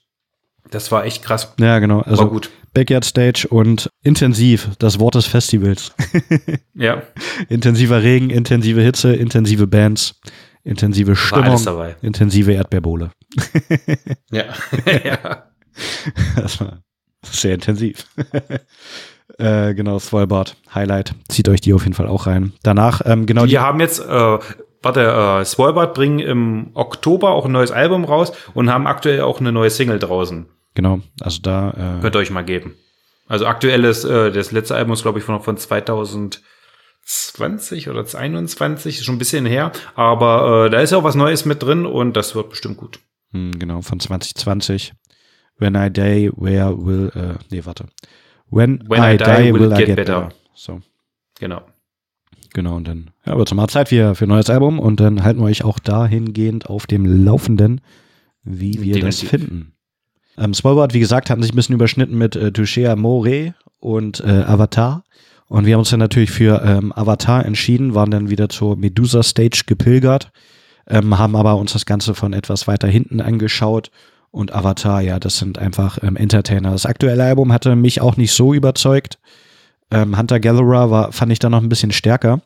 das 0.71 0.91
war 0.91 1.05
echt 1.05 1.23
krass. 1.23 1.53
Ja, 1.59 1.79
genau. 1.79 2.01
Also 2.01 2.23
war 2.23 2.29
gut. 2.29 2.49
Backyard 2.73 3.05
Stage 3.05 3.47
und 3.49 3.89
intensiv, 4.03 4.69
das 4.79 4.99
Wort 4.99 5.15
des 5.15 5.25
Festivals. 5.25 5.93
ja. 6.73 7.03
Intensiver 7.47 8.03
Regen, 8.03 8.29
intensive 8.29 8.81
Hitze, 8.81 9.15
intensive 9.15 9.65
Bands, 9.65 10.19
intensive 10.63 11.15
Stimmung, 11.15 11.59
intensive 12.01 12.51
Erdbeerbohle. 12.51 13.11
ja. 14.31 14.45
ja. 15.03 15.43
Das 16.35 16.59
war 16.59 16.81
sehr 17.23 17.55
intensiv. 17.55 18.05
Äh, 19.37 19.73
genau, 19.73 19.99
Svalbard, 19.99 20.55
Highlight. 20.73 21.13
Zieht 21.29 21.49
euch 21.49 21.61
die 21.61 21.73
auf 21.73 21.83
jeden 21.83 21.93
Fall 21.93 22.07
auch 22.07 22.27
rein. 22.27 22.53
Danach, 22.63 23.01
ähm, 23.05 23.25
genau. 23.25 23.43
Die, 23.43 23.49
die 23.49 23.59
haben 23.59 23.79
jetzt, 23.79 23.99
äh, 23.99 24.39
warte, 24.81 25.01
äh, 25.01 25.45
Svalbard 25.45 25.93
bringen 25.93 26.19
im 26.19 26.71
Oktober 26.73 27.31
auch 27.31 27.45
ein 27.45 27.51
neues 27.51 27.71
Album 27.71 28.05
raus 28.05 28.31
und 28.53 28.71
haben 28.71 28.87
aktuell 28.87 29.21
auch 29.21 29.39
eine 29.39 29.51
neue 29.51 29.69
Single 29.69 29.99
draußen. 29.99 30.47
Genau, 30.73 31.01
also 31.21 31.39
da. 31.41 31.71
Äh, 31.71 32.01
Könnt 32.01 32.15
ihr 32.15 32.19
euch 32.19 32.31
mal 32.31 32.45
geben. 32.45 32.75
Also 33.27 33.47
aktuelles, 33.47 34.03
äh, 34.03 34.31
das 34.31 34.51
letzte 34.51 34.75
Album 34.75 34.93
ist, 34.93 35.01
glaube 35.01 35.19
ich, 35.19 35.25
von, 35.25 35.41
von 35.41 35.57
2020 35.57 37.89
oder 37.89 38.05
2021, 38.05 38.99
ist 38.99 39.05
schon 39.05 39.15
ein 39.15 39.19
bisschen 39.19 39.45
her. 39.45 39.71
Aber 39.95 40.67
äh, 40.67 40.69
da 40.69 40.79
ist 40.79 40.91
ja 40.91 40.99
auch 40.99 41.03
was 41.03 41.15
Neues 41.15 41.45
mit 41.45 41.63
drin 41.63 41.85
und 41.85 42.15
das 42.15 42.35
wird 42.35 42.49
bestimmt 42.49 42.77
gut. 42.77 42.99
Hm, 43.31 43.57
genau, 43.57 43.81
von 43.81 43.99
2020. 43.99 44.93
When 45.57 45.75
I 45.75 45.89
die, 45.89 46.31
where 46.35 46.85
will, 46.85 47.11
äh, 47.15 47.35
nee, 47.49 47.65
warte. 47.65 47.85
When, 48.55 48.83
When 48.87 49.03
I, 49.03 49.15
I 49.15 49.17
die, 49.17 49.23
die, 49.25 49.53
will, 49.53 49.73
I 49.73 49.75
get, 49.75 49.87
get 49.87 49.95
better. 49.97 50.21
better. 50.21 50.35
So. 50.53 50.79
Genau. 51.39 51.61
Genau, 52.53 52.77
und 52.77 52.87
dann 52.87 53.11
ja, 53.25 53.37
wird 53.37 53.49
es 53.49 53.53
mal 53.53 53.67
Zeit 53.67 53.89
für, 53.89 54.15
für 54.15 54.25
ein 54.25 54.29
neues 54.29 54.49
Album 54.49 54.79
und 54.79 55.01
dann 55.01 55.23
halten 55.23 55.41
wir 55.41 55.47
euch 55.47 55.65
auch 55.65 55.77
dahingehend 55.77 56.69
auf 56.69 56.87
dem 56.87 57.05
Laufenden, 57.25 57.81
wie 58.43 58.81
wir 58.81 58.93
Definitiv. 58.93 59.03
das 59.03 59.29
finden. 59.29 59.73
Ähm, 60.37 60.53
Spoilboard, 60.53 60.93
wie 60.93 61.01
gesagt, 61.01 61.29
hatten 61.29 61.43
sich 61.43 61.51
ein 61.51 61.55
bisschen 61.57 61.75
überschnitten 61.75 62.17
mit 62.17 62.37
äh, 62.37 62.53
Touchea 62.53 62.95
More 62.95 63.53
und 63.81 64.21
äh, 64.21 64.43
Avatar. 64.47 65.03
Und 65.47 65.65
wir 65.65 65.73
haben 65.73 65.79
uns 65.79 65.89
dann 65.89 65.99
natürlich 65.99 66.31
für 66.31 66.61
ähm, 66.63 66.93
Avatar 66.95 67.45
entschieden, 67.45 67.93
waren 67.93 68.09
dann 68.09 68.29
wieder 68.29 68.47
zur 68.47 68.77
Medusa 68.77 69.21
Stage 69.21 69.63
gepilgert, 69.67 70.31
ähm, 70.87 71.17
haben 71.17 71.35
aber 71.35 71.57
uns 71.57 71.73
das 71.73 71.85
Ganze 71.85 72.15
von 72.15 72.31
etwas 72.31 72.67
weiter 72.67 72.87
hinten 72.87 73.19
angeschaut. 73.19 73.91
Und 74.35 74.53
Avatar, 74.53 75.01
ja, 75.01 75.17
das 75.17 75.37
sind 75.37 75.57
einfach 75.59 75.97
ähm, 76.03 76.17
Entertainer. 76.17 76.71
Das 76.71 76.85
aktuelle 76.85 77.23
Album 77.23 77.53
hatte 77.53 77.73
mich 77.77 78.01
auch 78.01 78.17
nicht 78.17 78.33
so 78.33 78.53
überzeugt. 78.53 79.17
Ähm, 79.91 80.17
Hunter 80.17 80.41
Gatherer 80.41 80.91
war, 80.91 81.13
fand 81.13 81.31
ich 81.31 81.39
da 81.39 81.49
noch 81.49 81.63
ein 81.63 81.69
bisschen 81.69 81.93
stärker. 81.93 82.41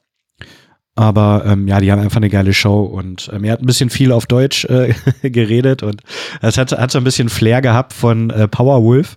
Aber 0.94 1.46
ähm, 1.48 1.68
ja, 1.68 1.80
die 1.80 1.92
haben 1.92 2.00
einfach 2.00 2.18
eine 2.18 2.30
geile 2.30 2.54
Show 2.54 2.84
und 2.84 3.32
ähm, 3.34 3.44
er 3.44 3.54
hat 3.54 3.64
ein 3.64 3.66
bisschen 3.66 3.90
viel 3.90 4.12
auf 4.12 4.28
Deutsch 4.28 4.66
äh, 4.66 4.94
geredet 5.32 5.82
und 5.82 6.04
es 6.44 6.60
hat, 6.60 6.72
hat 6.74 6.92
so 6.92 7.00
ein 7.00 7.04
bisschen 7.04 7.28
Flair 7.28 7.64
gehabt 7.64 7.94
von 7.94 8.30
äh, 8.30 8.48
Powerwolf. 8.48 9.16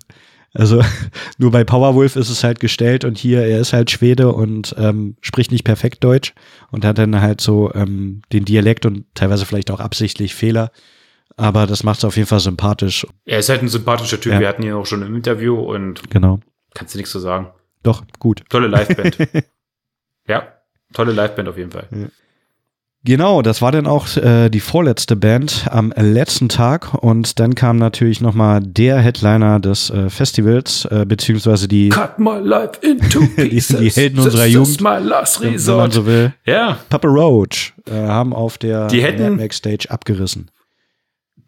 Also 0.54 0.82
nur 1.36 1.50
bei 1.50 1.64
Powerwolf 1.64 2.16
ist 2.16 2.30
es 2.30 2.42
halt 2.42 2.58
gestellt 2.58 3.04
und 3.04 3.18
hier, 3.18 3.42
er 3.42 3.60
ist 3.60 3.74
halt 3.74 3.90
Schwede 3.90 4.32
und 4.32 4.74
ähm, 4.78 5.16
spricht 5.20 5.52
nicht 5.52 5.64
perfekt 5.64 6.02
Deutsch 6.04 6.32
und 6.70 6.86
hat 6.86 6.96
dann 6.96 7.20
halt 7.20 7.42
so 7.42 7.70
ähm, 7.74 8.22
den 8.32 8.46
Dialekt 8.46 8.86
und 8.86 9.04
teilweise 9.12 9.44
vielleicht 9.44 9.70
auch 9.70 9.80
absichtlich 9.80 10.34
Fehler. 10.34 10.70
Aber 11.36 11.66
das 11.66 11.82
macht 11.82 11.98
es 11.98 12.04
auf 12.04 12.16
jeden 12.16 12.28
Fall 12.28 12.40
sympathisch. 12.40 13.06
Er 13.24 13.38
ist 13.38 13.48
halt 13.48 13.62
ein 13.62 13.68
sympathischer 13.68 14.20
Typ. 14.20 14.32
Ja. 14.32 14.40
Wir 14.40 14.48
hatten 14.48 14.62
ihn 14.62 14.72
auch 14.72 14.86
schon 14.86 15.02
im 15.02 15.14
Interview 15.14 15.58
und 15.58 16.08
genau. 16.10 16.40
kannst 16.74 16.94
du 16.94 16.98
nichts 16.98 17.12
zu 17.12 17.18
sagen. 17.18 17.48
Doch, 17.82 18.02
gut. 18.18 18.42
Tolle 18.48 18.68
Liveband. 18.68 19.16
ja. 20.28 20.48
Tolle 20.92 21.12
Liveband 21.12 21.48
auf 21.48 21.56
jeden 21.56 21.70
Fall. 21.70 21.86
Ja. 21.90 22.06
Genau, 23.04 23.42
das 23.42 23.60
war 23.60 23.72
dann 23.72 23.88
auch 23.88 24.16
äh, 24.16 24.48
die 24.48 24.60
vorletzte 24.60 25.16
Band 25.16 25.66
am 25.68 25.92
letzten 25.96 26.48
Tag 26.48 26.94
und 26.94 27.40
dann 27.40 27.56
kam 27.56 27.76
natürlich 27.76 28.20
nochmal 28.20 28.60
der 28.62 28.98
Headliner 28.98 29.58
des 29.58 29.90
äh, 29.90 30.08
Festivals, 30.08 30.84
äh, 30.84 31.04
beziehungsweise 31.04 31.66
die 31.66 31.88
Cut 31.88 32.20
my 32.20 32.38
life 32.38 32.78
into 32.80 33.26
pieces. 33.36 33.78
die, 33.78 33.84
die 33.86 33.90
Helden 33.90 34.16
This 34.18 34.26
unserer 34.26 34.46
Jugend, 34.46 34.80
my 34.82 34.98
last 35.00 35.40
resort. 35.40 35.66
wenn 35.66 35.82
man 35.82 35.90
so 35.90 36.06
will. 36.06 36.32
Ja. 36.46 36.78
Papa 36.90 37.08
Roach 37.08 37.72
äh, 37.90 37.92
haben 37.92 38.32
auf 38.32 38.56
der 38.58 38.86
die 38.86 39.02
hätten, 39.02 39.50
Stage 39.50 39.90
abgerissen. 39.90 40.48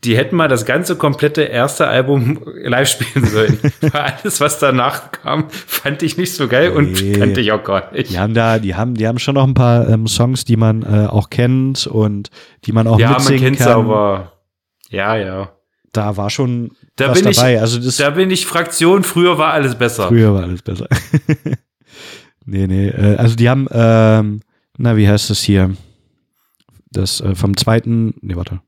Die 0.05 0.17
hätten 0.17 0.37
mal 0.37 0.49
das 0.49 0.67
ganze 0.67 0.97
komplette 0.97 1.43
erste 1.43 1.87
Album 1.87 2.41
live 2.63 2.89
spielen 2.89 3.27
sollen. 3.27 3.59
alles, 3.93 4.41
was 4.41 4.59
danach 4.59 5.13
kam, 5.13 5.49
fand 5.51 6.03
ich 6.03 6.17
nicht 6.17 6.35
so 6.35 6.49
geil 6.49 6.71
und 6.71 7.03
nee. 7.03 7.19
kannte 7.19 7.41
ich 7.41 7.53
auch 7.53 7.65
gar 7.65 7.93
nicht. 7.93 8.11
Die 8.11 8.19
haben 8.19 8.35
da, 8.35 8.59
die 8.59 8.75
haben, 8.75 8.95
die 8.95 9.07
haben 9.07 9.19
schon 9.19 9.35
noch 9.35 9.47
ein 9.47 9.55
paar 9.55 9.89
ähm, 9.89 10.07
Songs, 10.07 10.45
die 10.45 10.57
man 10.57 10.83
äh, 10.83 11.07
auch 11.07 11.31
kennt 11.31 11.87
und 11.87 12.31
die 12.65 12.73
man 12.73 12.87
auch 12.87 12.99
ja, 12.99 13.11
mitsingen 13.11 13.43
man 13.43 13.45
kennt's 13.45 13.65
kann. 13.65 13.73
aber 13.73 14.33
ja, 14.91 15.17
ja. 15.17 15.51
Da 15.93 16.17
war 16.17 16.29
schon 16.29 16.73
da 16.97 17.11
was 17.11 17.23
bin 17.23 17.33
dabei. 17.33 17.55
Ich, 17.55 17.61
also 17.61 17.81
das, 17.81 17.97
da 17.97 18.11
bin 18.11 18.31
ich 18.31 18.47
Fraktion, 18.47 19.05
früher 19.05 19.39
war 19.39 19.53
alles 19.53 19.77
besser. 19.77 20.09
Früher 20.09 20.35
war 20.35 20.43
alles 20.43 20.63
besser. 20.63 20.89
nee, 22.45 22.67
nee. 22.67 22.89
Äh, 22.89 23.17
also 23.17 23.37
die 23.37 23.49
haben, 23.49 23.69
ähm, 23.71 24.41
na, 24.77 24.97
wie 24.97 25.09
heißt 25.09 25.31
das 25.31 25.41
hier? 25.41 25.75
Das 26.91 27.21
äh, 27.21 27.35
vom 27.35 27.57
zweiten, 27.57 28.15
nee, 28.21 28.37
warte. 28.37 28.61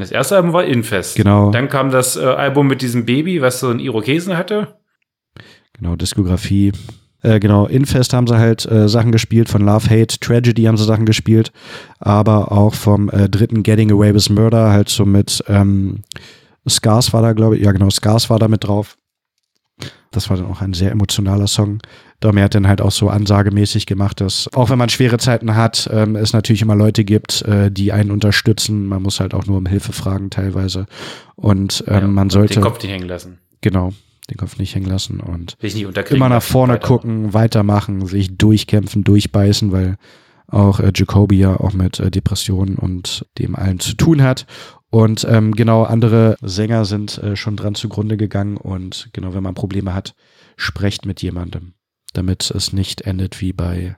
Das 0.00 0.10
erste 0.10 0.36
Album 0.36 0.52
war 0.52 0.64
Infest. 0.64 1.16
Genau. 1.16 1.50
Dann 1.50 1.68
kam 1.68 1.90
das 1.90 2.16
äh, 2.16 2.20
Album 2.20 2.66
mit 2.66 2.82
diesem 2.82 3.04
Baby, 3.04 3.40
was 3.42 3.60
so 3.60 3.68
einen 3.68 3.80
Irokesen 3.80 4.36
hatte. 4.36 4.76
Genau, 5.74 5.96
Diskografie. 5.96 6.72
Äh, 7.22 7.38
genau, 7.38 7.66
Infest 7.66 8.14
haben 8.14 8.26
sie 8.26 8.38
halt 8.38 8.64
äh, 8.66 8.88
Sachen 8.88 9.12
gespielt, 9.12 9.48
von 9.48 9.62
Love, 9.62 9.90
Hate, 9.90 10.18
Tragedy 10.20 10.64
haben 10.64 10.76
sie 10.76 10.84
Sachen 10.84 11.04
gespielt, 11.04 11.52
aber 11.98 12.50
auch 12.50 12.74
vom 12.74 13.10
äh, 13.10 13.28
dritten 13.28 13.62
Getting 13.62 13.92
Away 13.92 14.14
with 14.14 14.30
Murder, 14.30 14.70
halt 14.70 14.88
so 14.88 15.04
mit 15.04 15.44
ähm, 15.46 16.02
Scars 16.68 17.12
war 17.12 17.22
da, 17.22 17.32
glaube 17.32 17.56
ich, 17.56 17.64
ja 17.64 17.72
genau, 17.72 17.90
Scars 17.90 18.30
war 18.30 18.38
da 18.38 18.48
mit 18.48 18.64
drauf. 18.64 18.96
Das 20.10 20.28
war 20.30 20.36
dann 20.36 20.46
auch 20.46 20.60
ein 20.60 20.72
sehr 20.72 20.90
emotionaler 20.90 21.46
Song. 21.46 21.78
Domi 22.20 22.42
hat 22.42 22.54
dann 22.54 22.68
halt 22.68 22.80
auch 22.80 22.90
so 22.90 23.08
ansagemäßig 23.08 23.86
gemacht, 23.86 24.20
dass 24.20 24.52
auch 24.52 24.70
wenn 24.70 24.78
man 24.78 24.90
schwere 24.90 25.18
Zeiten 25.18 25.56
hat, 25.56 25.88
ähm, 25.92 26.16
es 26.16 26.32
natürlich 26.32 26.62
immer 26.62 26.76
Leute 26.76 27.04
gibt, 27.04 27.42
äh, 27.42 27.70
die 27.70 27.92
einen 27.92 28.10
unterstützen. 28.10 28.86
Man 28.86 29.02
muss 29.02 29.20
halt 29.20 29.34
auch 29.34 29.46
nur 29.46 29.56
um 29.56 29.66
Hilfe 29.66 29.92
fragen 29.92 30.30
teilweise. 30.30 30.86
Und 31.36 31.84
ähm, 31.86 31.94
ja, 31.94 32.06
man 32.06 32.30
sollte. 32.30 32.54
Den 32.54 32.62
Kopf 32.62 32.82
nicht 32.82 32.92
hängen 32.92 33.08
lassen. 33.08 33.38
Genau, 33.62 33.92
den 34.30 34.36
Kopf 34.36 34.58
nicht 34.58 34.74
hängen 34.74 34.88
lassen 34.88 35.20
und 35.20 35.56
immer 36.10 36.28
nach 36.28 36.42
vorne 36.42 36.74
weiter. 36.74 36.86
gucken, 36.86 37.32
weitermachen, 37.32 38.06
sich 38.06 38.36
durchkämpfen, 38.36 39.02
durchbeißen, 39.02 39.72
weil 39.72 39.96
auch 40.46 40.80
äh, 40.80 40.92
Jacoby 40.94 41.38
ja 41.38 41.58
auch 41.58 41.72
mit 41.72 42.00
äh, 42.00 42.10
Depressionen 42.10 42.76
und 42.76 43.26
dem 43.38 43.56
allen 43.56 43.80
zu 43.80 43.94
tun 43.94 44.22
hat. 44.22 44.46
Und 44.90 45.26
ähm, 45.30 45.54
genau, 45.54 45.84
andere 45.84 46.36
Sänger 46.42 46.84
sind 46.84 47.18
äh, 47.18 47.36
schon 47.36 47.56
dran 47.56 47.76
zugrunde 47.76 48.16
gegangen 48.16 48.56
und 48.56 49.08
genau, 49.12 49.34
wenn 49.34 49.42
man 49.42 49.54
Probleme 49.54 49.94
hat, 49.94 50.14
sprecht 50.56 51.06
mit 51.06 51.22
jemandem, 51.22 51.74
damit 52.12 52.50
es 52.50 52.72
nicht 52.72 53.02
endet 53.02 53.40
wie 53.40 53.52
bei 53.52 53.96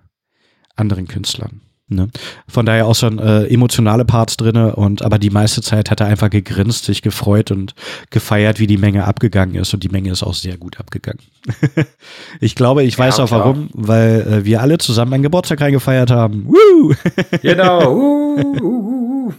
anderen 0.76 1.06
Künstlern. 1.09 1.62
Ne? 1.89 2.09
Von 2.48 2.66
daher 2.66 2.86
auch 2.86 2.94
so 2.94 3.06
ein, 3.06 3.18
äh, 3.18 3.44
emotionale 3.44 4.05
Parts 4.05 4.36
drinne 4.36 4.76
und 4.76 5.02
aber 5.02 5.18
die 5.18 5.30
meiste 5.30 5.62
Zeit 5.62 5.90
hat 5.90 6.01
er 6.01 6.06
einfach 6.06 6.30
gegrinst, 6.30 6.84
sich 6.84 7.02
gefreut 7.02 7.51
und 7.51 7.74
gefeiert, 8.10 8.59
wie 8.59 8.66
die 8.66 8.78
Menge 8.78 9.05
abgegangen 9.05 9.56
ist 9.56 9.74
und 9.74 9.82
die 9.82 9.89
Menge 9.89 10.10
ist 10.10 10.22
auch 10.22 10.34
sehr 10.34 10.56
gut 10.56 10.80
abgegangen. 10.80 11.20
ich 12.40 12.55
glaube, 12.55 12.82
ich 12.84 12.98
weiß 12.98 13.18
ja, 13.18 13.24
auch 13.24 13.28
klar. 13.28 13.40
warum, 13.40 13.68
weil 13.74 14.20
äh, 14.20 14.44
wir 14.44 14.60
alle 14.60 14.78
zusammen 14.78 15.12
einen 15.14 15.22
Geburtstag 15.22 15.60
reingefeiert 15.60 16.10
haben. 16.10 16.47
Woo! 16.47 16.94
Genau. 17.43 17.93
uh, 17.93 18.40
uh, 18.60 19.28
uh. 19.28 19.32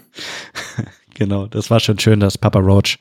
Genau, 1.13 1.47
das 1.47 1.69
war 1.69 1.79
schon 1.79 1.99
schön, 1.99 2.19
dass 2.19 2.37
Papa 2.37 2.59
Roach 2.59 2.97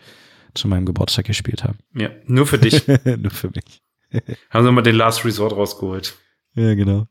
zu 0.55 0.69
meinem 0.69 0.86
Geburtstag 0.86 1.27
gespielt 1.27 1.65
hat. 1.65 1.77
Ja, 1.94 2.11
nur 2.27 2.47
für 2.47 2.59
dich. 2.59 2.86
nur 3.05 3.31
für 3.31 3.49
mich. 3.49 3.82
Haben 4.51 4.64
sie 4.64 4.72
mal 4.72 4.82
den 4.82 4.97
Last 4.97 5.24
Resort 5.24 5.52
rausgeholt. 5.52 6.14
Ja, 6.55 6.74
genau. 6.74 7.06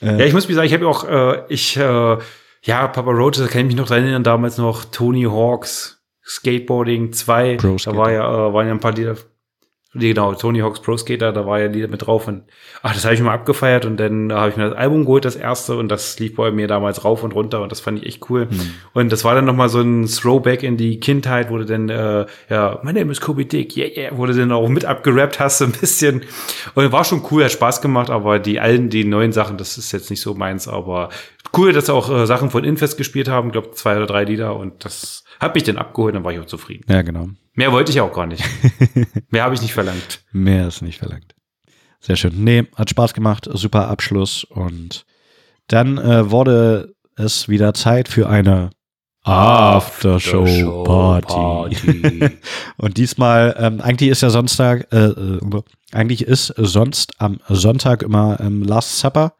Äh, 0.00 0.18
ja, 0.18 0.24
ich 0.26 0.32
muss 0.32 0.48
mir 0.48 0.54
sagen, 0.54 0.66
ich 0.66 0.74
habe 0.74 0.86
auch, 0.88 1.04
äh, 1.04 1.44
ich, 1.48 1.76
äh, 1.76 2.18
ja, 2.64 2.88
Papa 2.88 3.10
Roach, 3.10 3.38
da 3.38 3.46
kann 3.46 3.62
ich 3.62 3.66
mich 3.68 3.76
noch 3.76 3.86
dran 3.86 4.02
erinnern, 4.02 4.24
damals 4.24 4.58
noch 4.58 4.84
Tony 4.84 5.24
Hawks 5.24 6.02
Skateboarding 6.24 7.12
2. 7.12 7.56
Da 7.56 7.96
war 7.96 8.12
ja, 8.12 8.48
äh, 8.48 8.52
waren 8.52 8.66
ja 8.66 8.72
ein 8.72 8.80
paar 8.80 8.92
Lieder 8.92 9.16
Genau, 9.94 10.32
Tony 10.34 10.60
Hawk's 10.60 10.80
Pro 10.80 10.96
Skater, 10.96 11.32
da 11.32 11.46
war 11.46 11.60
ja 11.60 11.66
Lieder 11.66 11.88
mit 11.88 12.06
drauf 12.06 12.26
und 12.26 12.44
ach, 12.82 12.94
das 12.94 13.04
habe 13.04 13.14
ich 13.14 13.20
mal 13.20 13.34
abgefeiert 13.34 13.84
und 13.84 13.98
dann 13.98 14.32
habe 14.32 14.48
ich 14.48 14.56
mir 14.56 14.70
das 14.70 14.78
Album 14.78 15.04
geholt, 15.04 15.26
das 15.26 15.36
erste, 15.36 15.76
und 15.76 15.90
das 15.90 16.18
lief 16.18 16.34
bei 16.34 16.50
mir 16.50 16.66
damals 16.66 17.04
rauf 17.04 17.22
und 17.22 17.34
runter 17.34 17.60
und 17.60 17.70
das 17.70 17.80
fand 17.80 17.98
ich 17.98 18.06
echt 18.06 18.30
cool. 18.30 18.46
Mhm. 18.46 18.72
Und 18.94 19.12
das 19.12 19.22
war 19.22 19.34
dann 19.34 19.44
nochmal 19.44 19.68
so 19.68 19.82
ein 19.82 20.06
Throwback 20.06 20.62
in 20.62 20.78
die 20.78 20.98
Kindheit, 20.98 21.50
wo 21.50 21.58
du 21.58 21.66
dann, 21.66 21.90
äh, 21.90 22.24
ja, 22.48 22.80
my 22.82 22.94
name 22.94 23.12
is 23.12 23.20
Kobe 23.20 23.44
Dick, 23.44 23.76
yeah, 23.76 23.88
yeah, 23.94 24.12
wo 24.16 24.24
du 24.24 24.32
dann 24.32 24.50
auch 24.50 24.66
mit 24.68 24.86
abgerappt 24.86 25.38
hast, 25.38 25.58
so 25.58 25.66
ein 25.66 25.72
bisschen. 25.72 26.22
Und 26.74 26.90
war 26.90 27.04
schon 27.04 27.22
cool, 27.30 27.44
hat 27.44 27.52
Spaß 27.52 27.82
gemacht, 27.82 28.08
aber 28.08 28.38
die 28.38 28.60
allen, 28.60 28.88
die 28.88 29.04
neuen 29.04 29.32
Sachen, 29.32 29.58
das 29.58 29.76
ist 29.76 29.92
jetzt 29.92 30.08
nicht 30.08 30.22
so 30.22 30.32
meins, 30.32 30.68
aber 30.68 31.10
cool, 31.54 31.74
dass 31.74 31.90
auch 31.90 32.10
äh, 32.10 32.26
Sachen 32.26 32.48
von 32.48 32.64
Infest 32.64 32.96
gespielt 32.96 33.28
haben, 33.28 33.52
glaube 33.52 33.72
zwei 33.72 33.96
oder 33.96 34.06
drei 34.06 34.24
Lieder 34.24 34.56
und 34.56 34.86
das 34.86 35.24
hat 35.38 35.54
mich 35.54 35.64
dann 35.64 35.76
abgeholt, 35.76 36.14
dann 36.14 36.24
war 36.24 36.32
ich 36.32 36.40
auch 36.40 36.46
zufrieden. 36.46 36.84
Ja, 36.88 37.02
genau. 37.02 37.28
Mehr 37.54 37.72
wollte 37.72 37.92
ich 37.92 38.00
auch 38.00 38.12
gar 38.12 38.26
nicht. 38.26 38.44
Mehr 39.30 39.44
habe 39.44 39.54
ich 39.54 39.62
nicht 39.62 39.74
verlangt. 39.74 40.24
Mehr 40.32 40.68
ist 40.68 40.82
nicht 40.82 40.98
verlangt. 40.98 41.34
Sehr 42.00 42.16
schön. 42.16 42.42
Nee, 42.42 42.64
hat 42.74 42.90
Spaß 42.90 43.14
gemacht. 43.14 43.48
Super 43.52 43.88
Abschluss. 43.88 44.44
Und 44.44 45.04
dann 45.68 45.98
äh, 45.98 46.30
wurde 46.30 46.94
es 47.16 47.48
wieder 47.48 47.74
Zeit 47.74 48.08
für 48.08 48.28
eine 48.28 48.70
Aftershow-Party. 49.24 51.76
After 51.76 52.30
und 52.76 52.96
diesmal, 52.96 53.54
ähm, 53.58 53.80
eigentlich 53.80 54.10
ist 54.10 54.22
ja 54.22 54.30
Sonntag, 54.30 54.88
äh, 54.92 55.06
äh, 55.06 55.40
eigentlich 55.92 56.22
ist 56.22 56.52
sonst 56.56 57.20
am 57.20 57.38
Sonntag 57.48 58.02
immer 58.02 58.40
ähm, 58.40 58.62
Last 58.62 58.98
Supper. 58.98 59.34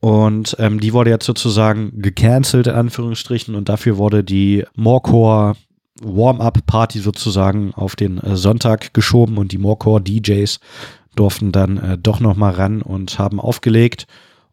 Und 0.00 0.56
ähm, 0.58 0.80
die 0.80 0.92
wurde 0.92 1.10
jetzt 1.10 1.26
sozusagen 1.26 2.00
gecancelt, 2.00 2.68
in 2.68 2.74
Anführungsstrichen. 2.74 3.54
Und 3.54 3.68
dafür 3.68 3.98
wurde 3.98 4.24
die 4.24 4.64
Morecore 4.74 5.56
Warm-up-Party 6.02 7.00
sozusagen 7.00 7.72
auf 7.74 7.96
den 7.96 8.18
äh, 8.18 8.36
Sonntag 8.36 8.92
geschoben 8.94 9.38
und 9.38 9.52
die 9.52 9.58
Morecore-DJs 9.58 10.60
durften 11.14 11.52
dann 11.52 11.78
äh, 11.78 11.98
doch 11.98 12.20
noch 12.20 12.36
mal 12.36 12.52
ran 12.52 12.82
und 12.82 13.18
haben 13.18 13.40
aufgelegt. 13.40 14.06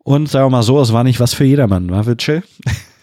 Und 0.03 0.29
sagen 0.29 0.45
wir 0.45 0.57
mal 0.57 0.63
so, 0.63 0.81
es 0.81 0.93
war 0.93 1.03
nicht 1.03 1.19
was 1.19 1.33
für 1.33 1.45
jedermann, 1.45 1.89
war 1.89 2.05
Witschel? 2.05 2.43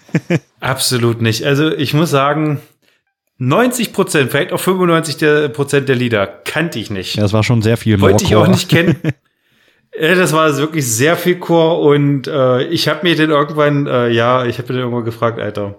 Absolut 0.60 1.22
nicht. 1.22 1.44
Also 1.44 1.70
ich 1.70 1.94
muss 1.94 2.10
sagen, 2.10 2.60
90 3.38 3.92
Prozent, 3.94 4.30
vielleicht 4.30 4.52
auch 4.52 4.60
95 4.60 5.16
der 5.16 5.48
Prozent 5.48 5.88
der 5.88 5.96
Lieder 5.96 6.26
kannte 6.26 6.78
ich 6.78 6.90
nicht. 6.90 7.16
Ja, 7.16 7.22
das 7.22 7.32
war 7.32 7.42
schon 7.42 7.62
sehr 7.62 7.78
viel 7.78 8.00
Wollte 8.00 8.24
ich 8.24 8.36
auch 8.36 8.48
nicht 8.48 8.68
kennen. 8.68 8.96
Ja, 9.98 10.14
das 10.14 10.32
war 10.32 10.54
wirklich 10.58 10.86
sehr 10.86 11.16
viel 11.16 11.36
Chor 11.36 11.80
und 11.80 12.26
äh, 12.26 12.64
ich 12.64 12.86
habe 12.86 13.00
mir 13.02 13.16
dann 13.16 13.30
irgendwann, 13.30 13.86
äh, 13.86 14.10
ja, 14.10 14.44
ich 14.44 14.58
habe 14.58 14.68
mir 14.68 14.80
dann 14.80 14.88
irgendwann 14.88 15.04
gefragt, 15.06 15.40
Alter, 15.40 15.76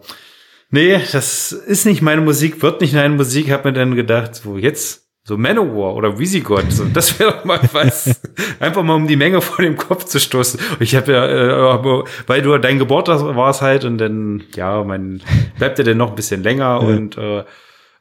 Nee, 0.71 0.99
das 1.11 1.51
ist 1.51 1.85
nicht 1.85 2.01
meine 2.01 2.21
Musik, 2.21 2.61
wird 2.61 2.81
nicht 2.81 2.93
meine 2.93 3.13
Musik. 3.13 3.51
Hab 3.51 3.65
mir 3.65 3.73
dann 3.73 3.95
gedacht, 3.95 4.41
wo 4.45 4.57
jetzt? 4.57 5.01
So 5.23 5.37
Manowar 5.37 5.93
oder 5.93 6.17
Visigoth, 6.17 6.71
so, 6.71 6.83
das 6.85 7.19
wäre 7.19 7.31
doch 7.31 7.45
mal 7.45 7.59
was. 7.73 8.19
Einfach 8.59 8.81
mal 8.81 8.95
um 8.95 9.07
die 9.07 9.15
Menge 9.15 9.39
vor 9.39 9.63
dem 9.63 9.77
Kopf 9.77 10.05
zu 10.05 10.19
stoßen. 10.19 10.59
Ich 10.79 10.95
habe 10.95 11.11
ja, 11.11 11.25
äh, 11.27 12.03
weil 12.25 12.41
du 12.41 12.57
dein 12.57 12.79
Geburtstag 12.79 13.19
warst 13.35 13.61
halt 13.61 13.85
und 13.85 13.99
dann, 13.99 14.43
ja, 14.55 14.83
mein, 14.83 15.21
bleibt 15.59 15.77
ja 15.77 15.83
dann 15.83 15.97
noch 15.97 16.09
ein 16.09 16.15
bisschen 16.15 16.41
länger 16.41 16.81
und 16.81 17.19
äh, 17.19 17.43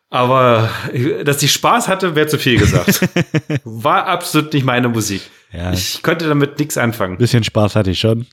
aber 0.09 0.71
dass 1.25 1.43
ich 1.43 1.53
Spaß 1.53 1.89
hatte, 1.89 2.17
wäre 2.17 2.27
zu 2.27 2.39
viel 2.39 2.59
gesagt. 2.59 3.01
War 3.65 4.07
absolut 4.07 4.53
nicht 4.53 4.65
meine 4.65 4.89
Musik. 4.89 5.23
Ja. 5.53 5.73
Ich 5.73 6.03
konnte 6.03 6.27
damit 6.27 6.59
nichts 6.59 6.77
anfangen. 6.79 7.17
Bisschen 7.17 7.45
Spaß 7.45 7.77
hatte 7.77 7.91
ich 7.91 8.01
schon. 8.01 8.27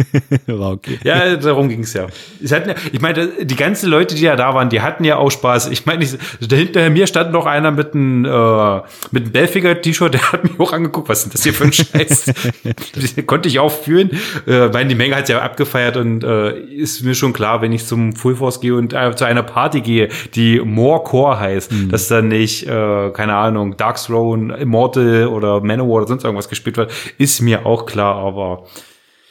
War 0.46 0.72
okay. 0.72 0.98
Ja, 1.04 1.36
darum 1.36 1.68
ging 1.68 1.80
es 1.80 1.94
ja. 1.94 2.06
Ich 2.40 3.00
meine, 3.00 3.28
die 3.40 3.56
ganzen 3.56 3.88
Leute, 3.88 4.14
die 4.14 4.22
ja 4.22 4.36
da 4.36 4.54
waren, 4.54 4.68
die 4.68 4.80
hatten 4.80 5.04
ja 5.04 5.16
auch 5.16 5.30
Spaß. 5.30 5.68
Ich 5.70 5.86
meine, 5.86 6.06
hinter 6.50 6.90
mir 6.90 7.06
stand 7.06 7.32
noch 7.32 7.46
einer 7.46 7.70
mit 7.70 7.94
einem, 7.94 8.24
äh, 8.24 8.80
mit 9.10 9.24
einem 9.24 9.32
Belfiger-T-Shirt, 9.32 10.14
der 10.14 10.32
hat 10.32 10.44
mich 10.44 10.58
auch 10.58 10.72
angeguckt, 10.72 11.08
was 11.08 11.18
ist 11.18 11.24
denn 11.24 11.32
das 11.32 11.42
hier 11.42 11.54
für 11.54 11.64
ein 11.64 11.72
Scheiß? 11.72 12.32
konnte 13.26 13.48
ich 13.48 13.58
auch 13.58 13.72
fühlen. 13.72 14.10
Äh, 14.46 14.68
meine, 14.68 14.88
die 14.88 14.94
Menge 14.94 15.16
hat 15.16 15.28
ja 15.28 15.40
abgefeiert 15.40 15.96
und 15.96 16.24
äh, 16.24 16.58
ist 16.58 17.02
mir 17.02 17.14
schon 17.14 17.32
klar, 17.32 17.62
wenn 17.62 17.72
ich 17.72 17.86
zum 17.86 18.14
Full 18.14 18.36
Force 18.36 18.60
gehe 18.60 18.74
und 18.74 18.92
äh, 18.92 19.14
zu 19.14 19.24
einer 19.24 19.42
Party 19.42 19.80
gehe, 19.80 20.08
die 20.34 20.60
More 20.60 21.02
Core 21.02 21.38
heißt, 21.38 21.72
mhm. 21.72 21.90
dass 21.90 22.08
dann 22.08 22.28
nicht, 22.28 22.66
äh, 22.66 23.10
keine 23.10 23.34
Ahnung, 23.34 23.76
Dark 23.76 24.02
Throne, 24.02 24.56
Immortal 24.56 25.26
oder 25.28 25.60
Manowar 25.60 25.98
oder 25.98 26.08
sonst 26.08 26.24
irgendwas 26.24 26.48
gespielt 26.48 26.76
wird, 26.76 26.92
ist 27.18 27.40
mir 27.40 27.66
auch 27.66 27.86
klar, 27.86 28.16
aber 28.16 28.64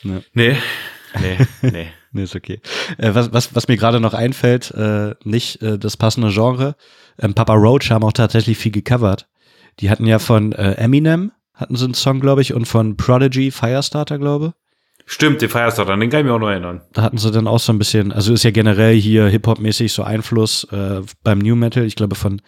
Ne. 0.04 0.24
Nee. 0.34 0.58
Nee, 1.20 1.38
nee. 1.62 1.88
nee, 2.12 2.24
ist 2.24 2.36
okay. 2.36 2.62
Äh, 2.98 3.14
was, 3.14 3.34
was, 3.34 3.56
was 3.56 3.68
mir 3.68 3.78
gerade 3.78 4.00
noch 4.00 4.14
einfällt, 4.14 4.72
äh, 4.72 5.16
nicht 5.24 5.62
äh, 5.62 5.78
das 5.78 5.98
passende 5.98 6.30
Genre. 6.32 6.76
Ähm, 7.20 7.34
Papa 7.34 7.54
Roach 7.54 7.92
haben 7.92 8.04
auch 8.04 8.14
tatsächlich 8.14 8.58
viel 8.58 8.72
gecovert. 8.72 9.28
Die 9.80 9.90
hatten 9.90 10.06
ja 10.06 10.20
von 10.20 10.54
äh, 10.54 10.74
Eminem, 10.74 11.32
hatten 11.54 11.76
sie 11.76 11.86
einen 11.86 11.94
Song, 11.94 12.20
glaube 12.20 12.42
ich, 12.42 12.54
und 12.54 12.66
von 12.66 12.98
Prodigy 12.98 13.52
Firestarter, 13.52 14.18
glaube 14.18 14.54
Stimmt, 15.06 15.42
den 15.42 15.50
Firestarter, 15.50 15.98
den 15.98 16.10
kann 16.10 16.22
ich 16.22 16.26
mir 16.26 16.34
auch 16.34 16.40
noch 16.40 16.50
erinnern. 16.50 16.82
Da 16.94 17.02
hatten 17.02 17.18
sie 17.18 17.32
dann 17.32 17.48
auch 17.48 17.60
so 17.60 17.74
ein 17.74 17.80
bisschen, 17.80 18.12
also 18.12 18.34
ist 18.34 18.44
ja 18.44 18.52
generell 18.52 18.96
hier 18.96 19.28
Hip-Hop-mäßig 19.28 19.92
so 19.92 20.04
Einfluss 20.04 20.64
äh, 20.72 21.02
beim 21.24 21.40
New 21.40 21.56
Metal, 21.56 21.84
ich 21.84 21.96
glaube 21.96 22.16
von, 22.16 22.42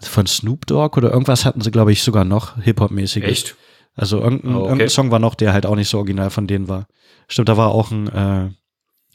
von 0.00 0.26
Snoop 0.26 0.66
Dogg 0.66 0.96
oder 0.96 1.10
irgendwas 1.12 1.44
hatten 1.44 1.60
sie, 1.60 1.70
glaube 1.70 1.92
ich, 1.92 2.02
sogar 2.02 2.24
noch 2.24 2.56
Hip-Hop-mäßig. 2.62 3.24
Echt? 3.24 3.56
Also 4.00 4.18
irgendein, 4.18 4.54
oh, 4.54 4.60
okay. 4.60 4.68
irgendein, 4.68 4.88
Song 4.88 5.10
war 5.10 5.18
noch, 5.18 5.34
der 5.34 5.52
halt 5.52 5.66
auch 5.66 5.76
nicht 5.76 5.90
so 5.90 5.98
original 5.98 6.30
von 6.30 6.46
denen 6.46 6.68
war. 6.68 6.86
Stimmt, 7.28 7.50
da 7.50 7.58
war 7.58 7.68
auch 7.68 7.90
ein 7.90 8.08
äh, 8.08 8.48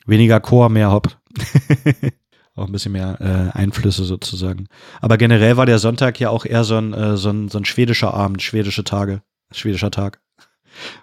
weniger 0.06 0.40
Chor, 0.40 0.70
mehr 0.70 0.92
Hop. 0.92 1.18
Auch 2.58 2.68
ein 2.68 2.72
bisschen 2.72 2.94
mehr 2.94 3.18
äh, 3.20 3.58
Einflüsse 3.58 4.06
sozusagen. 4.06 4.68
Aber 5.02 5.18
generell 5.18 5.58
war 5.58 5.66
der 5.66 5.78
Sonntag 5.78 6.22
ja 6.22 6.30
auch 6.30 6.46
eher 6.46 6.64
so 6.64 6.78
ein, 6.78 6.94
äh, 6.94 7.18
so 7.18 7.30
ein, 7.30 7.50
so 7.50 7.58
ein 7.58 7.66
schwedischer 7.66 8.14
Abend, 8.14 8.42
schwedische 8.42 8.86
Tage, 8.86 9.24
schwedischer 9.52 9.92
Tag. 9.92 10.22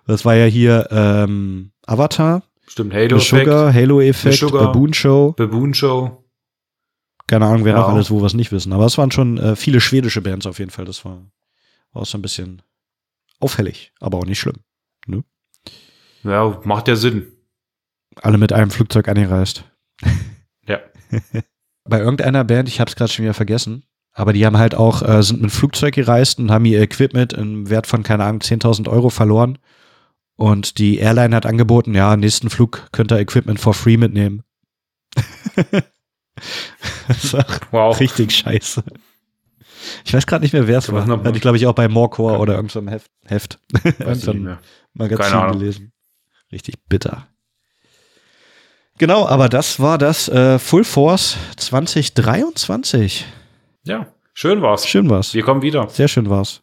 Das 0.06 0.24
war 0.24 0.34
ja 0.34 0.46
hier 0.46 0.88
ähm, 0.90 1.72
Avatar. 1.84 2.42
Stimmt, 2.66 2.94
Halo 2.94 3.18
Sugar, 3.18 3.74
Halo-Effekt, 3.74 4.40
Baboon 4.50 4.94
Show. 4.94 5.34
Baboon 5.36 5.74
Show. 5.74 6.24
Keine 7.26 7.44
Ahnung, 7.44 7.66
wer 7.66 7.74
ja. 7.74 7.80
noch 7.80 7.88
alles, 7.88 8.10
wo 8.10 8.20
wir 8.22 8.26
es 8.26 8.34
nicht 8.34 8.50
wissen. 8.52 8.72
Aber 8.72 8.86
es 8.86 8.96
waren 8.96 9.10
schon 9.10 9.36
äh, 9.36 9.54
viele 9.54 9.82
schwedische 9.82 10.22
Bands 10.22 10.46
auf 10.46 10.58
jeden 10.58 10.70
Fall. 10.70 10.86
Das 10.86 11.04
war, 11.04 11.18
war 11.92 12.02
auch 12.02 12.06
so 12.06 12.16
ein 12.16 12.22
bisschen 12.22 12.62
auffällig, 13.42 13.92
aber 14.00 14.18
auch 14.18 14.24
nicht 14.24 14.40
schlimm. 14.40 14.60
Ne? 15.06 15.24
Ja, 16.22 16.60
macht 16.64 16.88
ja 16.88 16.96
Sinn. 16.96 17.32
Alle 18.16 18.38
mit 18.38 18.52
einem 18.52 18.70
Flugzeug 18.70 19.08
angereist. 19.08 19.64
Ja. 20.68 20.78
Bei 21.84 21.98
irgendeiner 21.98 22.44
Band, 22.44 22.68
ich 22.68 22.78
habe 22.78 22.88
es 22.88 22.94
gerade 22.94 23.12
schon 23.12 23.24
wieder 23.24 23.34
vergessen, 23.34 23.82
aber 24.12 24.32
die 24.32 24.46
haben 24.46 24.58
halt 24.58 24.76
auch, 24.76 25.02
äh, 25.02 25.20
sind 25.20 25.42
mit 25.42 25.50
Flugzeug 25.50 25.92
gereist 25.92 26.38
und 26.38 26.52
haben 26.52 26.64
ihr 26.64 26.80
Equipment 26.80 27.32
im 27.32 27.68
Wert 27.68 27.88
von, 27.88 28.04
keine 28.04 28.22
Ahnung, 28.22 28.40
10.000 28.40 28.88
Euro 28.88 29.10
verloren. 29.10 29.58
Und 30.36 30.78
die 30.78 30.98
Airline 30.98 31.34
hat 31.34 31.46
angeboten, 31.46 31.94
ja, 31.94 32.16
nächsten 32.16 32.48
Flug 32.48 32.88
könnt 32.92 33.10
ihr 33.10 33.18
Equipment 33.18 33.58
for 33.58 33.74
free 33.74 33.96
mitnehmen. 33.96 34.44
das 37.08 37.24
ist 37.24 37.36
wow. 37.72 37.98
richtig 37.98 38.30
scheiße. 38.32 38.84
Ich 40.04 40.14
weiß 40.14 40.26
gerade 40.26 40.42
nicht 40.42 40.52
mehr, 40.52 40.66
wer 40.66 40.78
es 40.78 40.90
war. 40.92 41.06
Hatte 41.06 41.32
ich, 41.34 41.40
glaube 41.40 41.56
ich, 41.56 41.66
auch 41.66 41.74
bei 41.74 41.88
Morecore 41.88 42.38
oder 42.38 42.54
irgendeinem 42.54 42.88
Heft. 42.88 43.10
Heft. 43.26 43.58
irgendeinem 43.84 44.58
Magazin 44.94 45.52
gelesen. 45.52 45.92
Richtig 46.50 46.76
bitter. 46.88 47.26
Genau, 48.98 49.26
aber 49.26 49.48
das 49.48 49.80
war 49.80 49.98
das 49.98 50.28
äh, 50.28 50.58
Full 50.58 50.84
Force 50.84 51.36
2023. 51.56 53.24
Ja, 53.84 54.06
schön 54.34 54.62
war's. 54.62 54.86
Schön 54.86 55.08
war's. 55.10 55.34
Wir 55.34 55.42
kommen 55.42 55.62
wieder. 55.62 55.88
Sehr 55.88 56.08
schön 56.08 56.28
war's. 56.28 56.62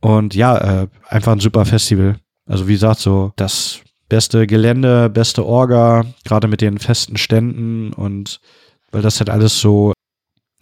Und 0.00 0.34
ja, 0.34 0.82
äh, 0.82 0.88
einfach 1.08 1.32
ein 1.32 1.40
super 1.40 1.64
Festival. 1.64 2.16
Also 2.46 2.68
wie 2.68 2.74
gesagt, 2.74 3.00
so 3.00 3.32
das 3.36 3.80
beste 4.08 4.46
Gelände, 4.46 5.08
beste 5.08 5.46
Orga, 5.46 6.04
gerade 6.24 6.48
mit 6.48 6.60
den 6.60 6.78
festen 6.78 7.16
Ständen 7.16 7.92
und 7.92 8.40
weil 8.90 9.02
das 9.02 9.20
halt 9.20 9.30
alles 9.30 9.60
so 9.60 9.92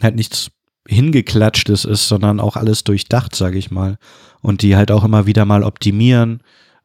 halt 0.01 0.15
nichts 0.15 0.51
hingeklatschtes 0.89 1.85
ist, 1.85 2.09
sondern 2.09 2.40
auch 2.40 2.56
alles 2.56 2.82
durchdacht, 2.82 3.35
sage 3.35 3.59
ich 3.59 3.70
mal. 3.70 3.98
Und 4.40 4.62
die 4.62 4.77
halt 4.77 4.90
auch 4.90 5.05
immer 5.05 5.27
wieder 5.27 5.44
mal 5.44 5.62
optimieren 5.62 6.40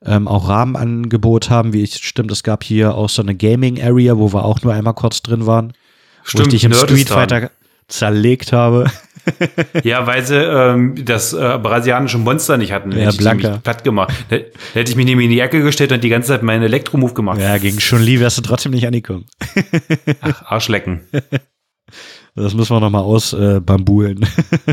ähm, 0.05 0.27
auch 0.27 0.49
Rahmenangebot 0.49 1.49
haben, 1.49 1.73
wie 1.73 1.83
ich, 1.83 1.95
stimmt, 1.95 2.31
es 2.31 2.43
gab 2.43 2.63
hier 2.63 2.95
auch 2.95 3.09
so 3.09 3.21
eine 3.21 3.35
Gaming-Area, 3.35 4.17
wo 4.17 4.33
wir 4.33 4.45
auch 4.45 4.61
nur 4.61 4.73
einmal 4.73 4.93
kurz 4.93 5.21
drin 5.21 5.45
waren. 5.45 5.73
Stimmt, 6.23 6.45
wo 6.45 6.47
ich 6.47 6.53
dich 6.61 6.63
im 6.65 6.73
Street 6.73 7.09
Fighter 7.09 7.51
zerlegt 7.87 8.53
habe. 8.53 8.85
ja, 9.83 10.05
weil 10.07 10.25
sie 10.25 10.35
ähm, 10.35 10.95
das 11.05 11.33
äh, 11.33 11.59
brasilianische 11.61 12.17
Monster 12.17 12.57
nicht 12.57 12.71
hatten. 12.71 12.91
Ja, 12.91 13.11
Blanka. 13.11 13.59
platt 13.63 13.83
gemacht. 13.83 14.13
Da, 14.29 14.37
da 14.37 14.43
hätte 14.73 14.91
ich 14.91 14.97
mich 14.97 15.05
nämlich 15.05 15.25
in 15.25 15.31
die 15.31 15.39
Ecke 15.39 15.61
gestellt 15.61 15.91
und 15.91 16.03
die 16.03 16.09
ganze 16.09 16.29
Zeit 16.29 16.43
meinen 16.43 16.63
Elektromove 16.63 17.13
gemacht. 17.13 17.39
Ja, 17.39 17.57
gegen 17.57 17.77
Chun-Li 17.77 18.19
wärst 18.19 18.37
du 18.37 18.41
trotzdem 18.41 18.73
nicht 18.73 18.85
angekommen. 18.85 19.25
Ach, 20.21 20.43
Arschlecken. 20.43 21.01
Das 22.35 22.55
müssen 22.55 22.75
wir 22.75 22.79
nochmal 22.79 23.03
ausbambulen 23.03 24.25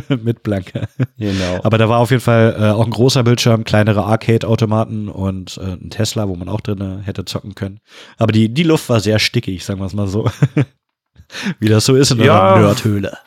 äh, 0.09 0.17
mit 0.23 0.43
Blanca. 0.43 0.89
Genau. 1.19 1.61
Aber 1.63 1.77
da 1.77 1.91
war 1.91 1.99
auf 1.99 2.11
jeden 2.11 2.23
Fall 2.23 2.57
äh, 2.59 2.71
auch 2.71 2.87
ein 2.87 2.91
großer 2.91 3.23
Bildschirm, 3.23 3.65
kleinere 3.65 4.05
Arcade-Automaten 4.05 5.09
und 5.09 5.59
äh, 5.59 5.73
ein 5.75 5.91
Tesla, 5.91 6.29
wo 6.29 6.37
man 6.37 6.49
auch 6.49 6.63
drin 6.63 7.03
hätte 7.03 7.27
zocken 7.27 7.55
können. 7.55 7.81
Aber 8.17 8.33
die, 8.33 8.49
die 8.49 8.63
Luft 8.63 8.89
war 8.89 9.01
sehr 9.01 9.19
stickig, 9.19 9.65
sagen 9.65 9.79
wir 9.81 9.87
es 9.87 9.93
mal 9.93 10.07
so. 10.07 10.31
Wie 11.59 11.69
das 11.69 11.85
so 11.85 11.95
ist 11.95 12.11
in 12.13 12.21
ja. 12.21 12.55
einer 12.55 12.67
Nerdhöhle. 12.67 13.19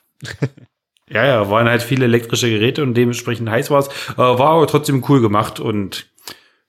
ja, 1.10 1.26
ja, 1.26 1.50
waren 1.50 1.70
halt 1.70 1.84
viele 1.84 2.06
elektrische 2.06 2.50
Geräte 2.50 2.82
und 2.82 2.96
dementsprechend 2.96 3.50
heiß 3.50 3.70
war 3.70 3.80
es. 3.80 3.88
Äh, 3.88 4.18
war 4.18 4.50
aber 4.50 4.66
trotzdem 4.66 5.06
cool 5.10 5.22
gemacht 5.22 5.60
und 5.60 6.08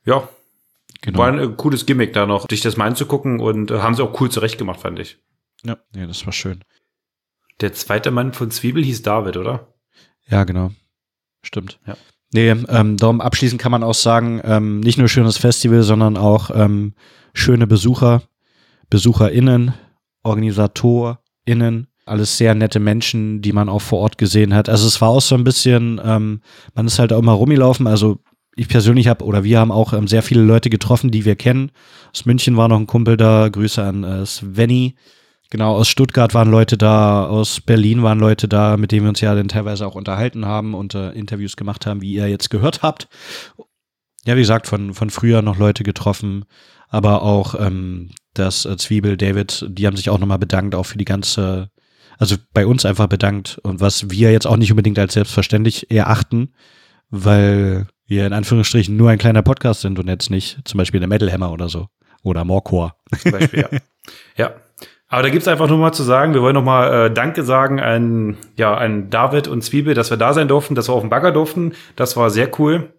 ja, 0.04 0.28
genau. 1.00 1.18
war 1.18 1.32
ein 1.32 1.56
cooles 1.56 1.86
Gimmick 1.86 2.12
da 2.12 2.26
noch, 2.26 2.46
sich 2.48 2.60
das 2.60 2.76
mal 2.76 2.86
anzugucken 2.86 3.40
und 3.40 3.70
äh, 3.70 3.78
haben 3.78 3.94
sie 3.94 4.02
auch 4.02 4.20
cool 4.20 4.30
zurechtgemacht, 4.30 4.80
fand 4.80 4.98
ich. 4.98 5.16
Ja, 5.64 5.78
ja, 5.96 6.06
das 6.06 6.26
war 6.26 6.32
schön. 6.34 6.62
Der 7.60 7.72
zweite 7.72 8.10
Mann 8.10 8.32
von 8.32 8.50
Zwiebel 8.50 8.84
hieß 8.84 9.02
David, 9.02 9.36
oder? 9.36 9.74
Ja, 10.28 10.44
genau. 10.44 10.70
Stimmt. 11.42 11.78
Ja. 11.86 11.96
Nee, 12.32 12.50
ähm, 12.50 12.96
darum 12.96 13.20
abschließend 13.20 13.60
kann 13.60 13.70
man 13.70 13.84
auch 13.84 13.94
sagen, 13.94 14.40
ähm, 14.42 14.80
nicht 14.80 14.98
nur 14.98 15.08
schönes 15.08 15.38
Festival, 15.38 15.82
sondern 15.82 16.16
auch 16.16 16.50
ähm, 16.52 16.94
schöne 17.32 17.68
Besucher, 17.68 18.22
BesucherInnen, 18.90 19.72
OrganisatorInnen, 20.24 21.86
alles 22.06 22.36
sehr 22.36 22.54
nette 22.54 22.80
Menschen, 22.80 23.40
die 23.40 23.52
man 23.52 23.68
auch 23.68 23.82
vor 23.82 24.00
Ort 24.00 24.18
gesehen 24.18 24.52
hat. 24.52 24.68
Also 24.68 24.88
es 24.88 25.00
war 25.00 25.10
auch 25.10 25.20
so 25.20 25.36
ein 25.36 25.44
bisschen, 25.44 26.00
ähm, 26.04 26.40
man 26.74 26.86
ist 26.86 26.98
halt 26.98 27.12
auch 27.12 27.20
immer 27.20 27.32
rumgelaufen, 27.32 27.86
also 27.86 28.18
ich 28.56 28.68
persönlich 28.68 29.08
habe 29.08 29.24
oder 29.24 29.44
wir 29.44 29.58
haben 29.58 29.72
auch 29.72 29.92
ähm, 29.92 30.08
sehr 30.08 30.22
viele 30.22 30.42
Leute 30.42 30.70
getroffen, 30.70 31.10
die 31.10 31.24
wir 31.24 31.36
kennen. 31.36 31.70
Aus 32.12 32.24
München 32.24 32.56
war 32.56 32.68
noch 32.68 32.78
ein 32.78 32.86
Kumpel 32.86 33.16
da, 33.16 33.48
Grüße 33.48 33.82
an 33.82 34.04
äh, 34.04 34.26
Svenny, 34.26 34.96
Genau, 35.50 35.76
aus 35.76 35.88
Stuttgart 35.88 36.34
waren 36.34 36.50
Leute 36.50 36.76
da, 36.76 37.26
aus 37.26 37.60
Berlin 37.60 38.02
waren 38.02 38.18
Leute 38.18 38.48
da, 38.48 38.76
mit 38.76 38.92
denen 38.92 39.04
wir 39.04 39.10
uns 39.10 39.20
ja 39.20 39.34
dann 39.34 39.48
teilweise 39.48 39.86
auch 39.86 39.94
unterhalten 39.94 40.46
haben 40.46 40.74
und 40.74 40.94
äh, 40.94 41.12
Interviews 41.12 41.56
gemacht 41.56 41.86
haben, 41.86 42.00
wie 42.00 42.14
ihr 42.14 42.28
jetzt 42.28 42.50
gehört 42.50 42.82
habt. 42.82 43.08
Ja, 44.26 44.36
wie 44.36 44.40
gesagt, 44.40 44.66
von, 44.66 44.94
von 44.94 45.10
früher 45.10 45.42
noch 45.42 45.58
Leute 45.58 45.84
getroffen, 45.84 46.44
aber 46.88 47.22
auch 47.22 47.54
ähm, 47.58 48.10
das 48.32 48.64
äh, 48.64 48.76
Zwiebel, 48.76 49.16
David, 49.16 49.66
die 49.68 49.86
haben 49.86 49.96
sich 49.96 50.10
auch 50.10 50.18
nochmal 50.18 50.38
bedankt, 50.38 50.74
auch 50.74 50.84
für 50.84 50.98
die 50.98 51.04
ganze, 51.04 51.70
also 52.18 52.36
bei 52.52 52.66
uns 52.66 52.84
einfach 52.84 53.06
bedankt 53.06 53.58
und 53.62 53.80
was 53.80 54.10
wir 54.10 54.32
jetzt 54.32 54.46
auch 54.46 54.56
nicht 54.56 54.72
unbedingt 54.72 54.98
als 54.98 55.14
selbstverständlich 55.14 55.90
erachten, 55.90 56.54
weil 57.10 57.86
wir 58.06 58.26
in 58.26 58.32
Anführungsstrichen 58.32 58.96
nur 58.96 59.10
ein 59.10 59.18
kleiner 59.18 59.42
Podcast 59.42 59.82
sind 59.82 59.98
und 59.98 60.08
jetzt 60.08 60.30
nicht 60.30 60.58
zum 60.64 60.78
Beispiel 60.78 61.00
der 61.00 61.08
Metal 61.08 61.30
Hammer 61.30 61.52
oder 61.52 61.68
so. 61.68 61.88
Oder 62.22 62.44
Morecore. 62.44 62.94
Zum 63.20 63.32
Beispiel, 63.32 63.60
ja. 63.60 63.78
ja. 64.36 64.54
Aber 65.08 65.22
da 65.22 65.28
gibt's 65.28 65.48
einfach 65.48 65.68
nur 65.68 65.78
mal 65.78 65.92
zu 65.92 66.02
sagen, 66.02 66.34
wir 66.34 66.42
wollen 66.42 66.54
noch 66.54 66.64
mal 66.64 67.06
äh, 67.06 67.10
Danke 67.12 67.44
sagen 67.44 67.80
an, 67.80 68.36
ja, 68.56 68.74
an 68.74 69.10
David 69.10 69.48
und 69.48 69.62
Zwiebel, 69.62 69.94
dass 69.94 70.10
wir 70.10 70.16
da 70.16 70.32
sein 70.32 70.48
durften, 70.48 70.74
dass 70.74 70.88
wir 70.88 70.94
auf 70.94 71.02
dem 71.02 71.10
Bagger 71.10 71.30
durften. 71.30 71.74
Das 71.94 72.16
war 72.16 72.30
sehr 72.30 72.50
cool. 72.58 72.94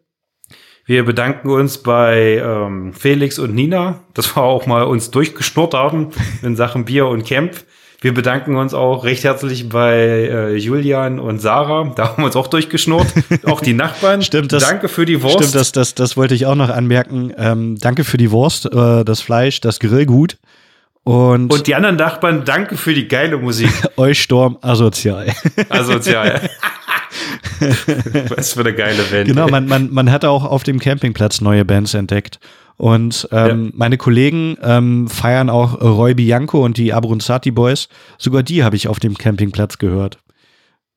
Wir 0.85 1.03
bedanken 1.03 1.49
uns 1.49 1.79
bei 1.79 2.37
ähm, 2.37 2.93
Felix 2.93 3.39
und 3.39 3.55
Nina, 3.55 4.01
dass 4.13 4.35
wir 4.35 4.43
auch 4.43 4.67
mal 4.67 4.83
uns 4.83 5.09
durchgeschnurrt 5.09 5.73
haben 5.73 6.09
in 6.43 6.55
Sachen 6.55 6.85
Bier 6.85 7.07
und 7.07 7.25
Camp. 7.25 7.55
Wir 8.01 8.13
bedanken 8.13 8.55
uns 8.55 8.75
auch 8.75 9.03
recht 9.03 9.23
herzlich 9.23 9.67
bei 9.67 9.95
äh, 9.95 10.55
Julian 10.57 11.19
und 11.19 11.39
Sarah. 11.39 11.91
Da 11.95 12.09
haben 12.09 12.21
wir 12.21 12.27
uns 12.27 12.35
auch 12.35 12.45
durchgeschnurrt. 12.45 13.07
auch 13.45 13.61
die 13.61 13.73
Nachbarn. 13.73 14.21
Stimmt, 14.21 14.53
das, 14.53 14.63
danke 14.63 14.89
für 14.89 15.05
die 15.05 15.23
Wurst. 15.23 15.37
Stimmt, 15.37 15.55
das, 15.55 15.71
das, 15.71 15.95
das 15.95 16.15
wollte 16.15 16.35
ich 16.35 16.45
auch 16.45 16.53
noch 16.53 16.69
anmerken. 16.69 17.33
Ähm, 17.35 17.79
danke 17.79 18.03
für 18.03 18.17
die 18.17 18.29
Wurst, 18.29 18.67
äh, 18.67 19.03
das 19.03 19.21
Fleisch, 19.21 19.61
das 19.61 19.79
Grillgut. 19.79 20.37
Und, 21.05 21.53
und 21.53 21.67
die 21.67 21.75
anderen 21.75 21.97
Nachbarn, 21.97 22.45
danke 22.45 22.77
für 22.77 22.95
die 22.95 23.07
geile 23.07 23.37
Musik. 23.37 23.69
Euch 23.95 24.19
Sturm 24.19 24.57
asozial. 24.61 25.31
Asozial. 25.69 26.49
Was 28.35 28.53
für 28.53 28.61
eine 28.61 28.73
geile 28.73 29.03
Band. 29.03 29.27
Genau, 29.27 29.47
man, 29.47 29.67
man, 29.67 29.93
man 29.93 30.11
hat 30.11 30.25
auch 30.25 30.43
auf 30.43 30.63
dem 30.63 30.79
Campingplatz 30.79 31.41
neue 31.41 31.63
Bands 31.63 31.93
entdeckt. 31.93 32.39
Und 32.77 33.29
ähm, 33.31 33.65
ja. 33.65 33.71
meine 33.75 33.97
Kollegen 33.97 34.57
ähm, 34.63 35.07
feiern 35.07 35.51
auch 35.51 35.79
Roy 35.79 36.15
Bianco 36.15 36.65
und 36.65 36.77
die 36.77 36.91
Abruzzati 36.91 37.51
Boys. 37.51 37.87
Sogar 38.17 38.41
die 38.41 38.63
habe 38.63 38.75
ich 38.75 38.87
auf 38.87 38.99
dem 38.99 39.15
Campingplatz 39.15 39.77
gehört. 39.77 40.17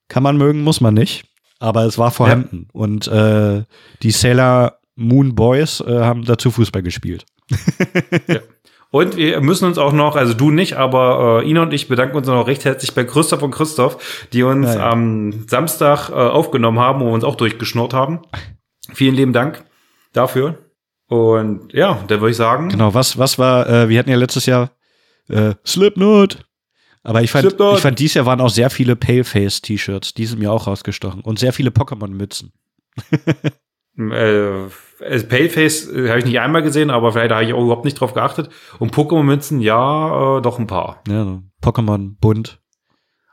Kann 0.09 0.23
man 0.23 0.39
mögen, 0.39 0.63
muss 0.63 0.81
man 0.81 0.95
nicht. 0.95 1.27
Aber 1.59 1.85
es 1.85 1.99
war 1.99 2.13
vorhanden. 2.13 2.69
Ja. 2.73 2.81
Und 2.81 3.09
äh, 3.09 3.65
die 4.03 4.11
Sailor 4.11 4.79
Moon 4.97 5.35
Boys 5.35 5.83
äh, 5.83 6.01
haben 6.01 6.25
dazu 6.25 6.51
Fußball 6.51 6.83
gespielt. 6.83 7.27
ja. 8.27 8.39
Und 8.91 9.17
wir 9.17 9.41
müssen 9.43 9.67
uns 9.67 9.77
auch 9.77 9.93
noch, 9.93 10.17
also 10.17 10.33
du 10.33 10.51
nicht, 10.51 10.75
aber 10.75 11.43
äh, 11.43 11.51
Ina 11.51 11.63
und 11.63 11.75
ich 11.75 11.89
bedanken 11.89 12.17
uns 12.17 12.27
noch 12.27 12.47
recht 12.47 12.65
herzlich 12.65 12.95
bei 12.95 13.05
Christoph 13.05 13.43
und 13.43 13.51
Christoph, 13.51 14.27
die 14.33 14.43
uns 14.43 14.67
ja, 14.67 14.77
ja. 14.77 14.91
am 14.91 15.47
Samstag 15.47 16.09
äh, 16.09 16.15
aufgenommen 16.15 16.79
haben 16.79 17.03
und 17.03 17.13
uns 17.13 17.25
auch 17.25 17.37
durchgeschnurrt 17.37 17.93
haben. 17.93 18.23
Vielen 18.95 19.15
lieben 19.15 19.35
Dank 19.35 19.65
dafür. 20.15 20.59
Und 21.09 21.73
ja, 21.73 22.03
da 22.07 22.21
würde 22.21 22.31
ich 22.31 22.37
sagen. 22.37 22.71
Genau, 22.71 22.95
was, 22.95 23.19
was 23.19 23.39
war, 23.39 23.69
äh, 23.69 23.89
wir 23.91 23.99
hatten 23.99 24.11
ja 24.11 24.17
letztes 24.17 24.47
Jahr 24.47 24.71
äh, 25.29 25.55
Slipknot. 25.67 26.47
Aber 27.03 27.23
ich 27.23 27.31
fand, 27.31 27.47
Slipknot. 27.47 27.77
ich 27.77 27.83
fand, 27.83 27.99
dieses 27.99 28.15
Jahr 28.15 28.27
waren 28.27 28.41
auch 28.41 28.51
sehr 28.51 28.71
viele 28.71 28.97
Paleface-T-Shirts. 28.97 30.15
Die 30.15 30.27
sind 30.27 30.39
mir 30.39 30.51
auch 30.51 30.67
rausgestochen. 30.67 31.21
Und 31.21 31.39
sehr 31.39 31.53
viele 31.53 31.71
Pokémon-Mützen. 31.71 32.53
äh, 33.99 34.69
äh, 35.01 35.23
Paleface 35.23 35.89
äh, 35.93 36.09
habe 36.09 36.19
ich 36.19 36.25
nicht 36.25 36.41
einmal 36.41 36.63
gesehen, 36.63 36.91
aber 36.91 37.13
vielleicht 37.13 37.33
habe 37.33 37.45
ich 37.45 37.53
auch 37.53 37.63
überhaupt 37.63 37.85
nicht 37.85 38.01
drauf 38.01 38.15
geachtet. 38.15 38.51
Und 38.79 38.95
Pokémon-Münzen, 38.95 39.61
ja, 39.61 40.39
äh, 40.39 40.43
doch 40.43 40.59
ein 40.59 40.67
paar. 40.67 41.03
Ja, 41.09 41.43
Pokémon 41.63 42.17
bunt. 42.21 42.61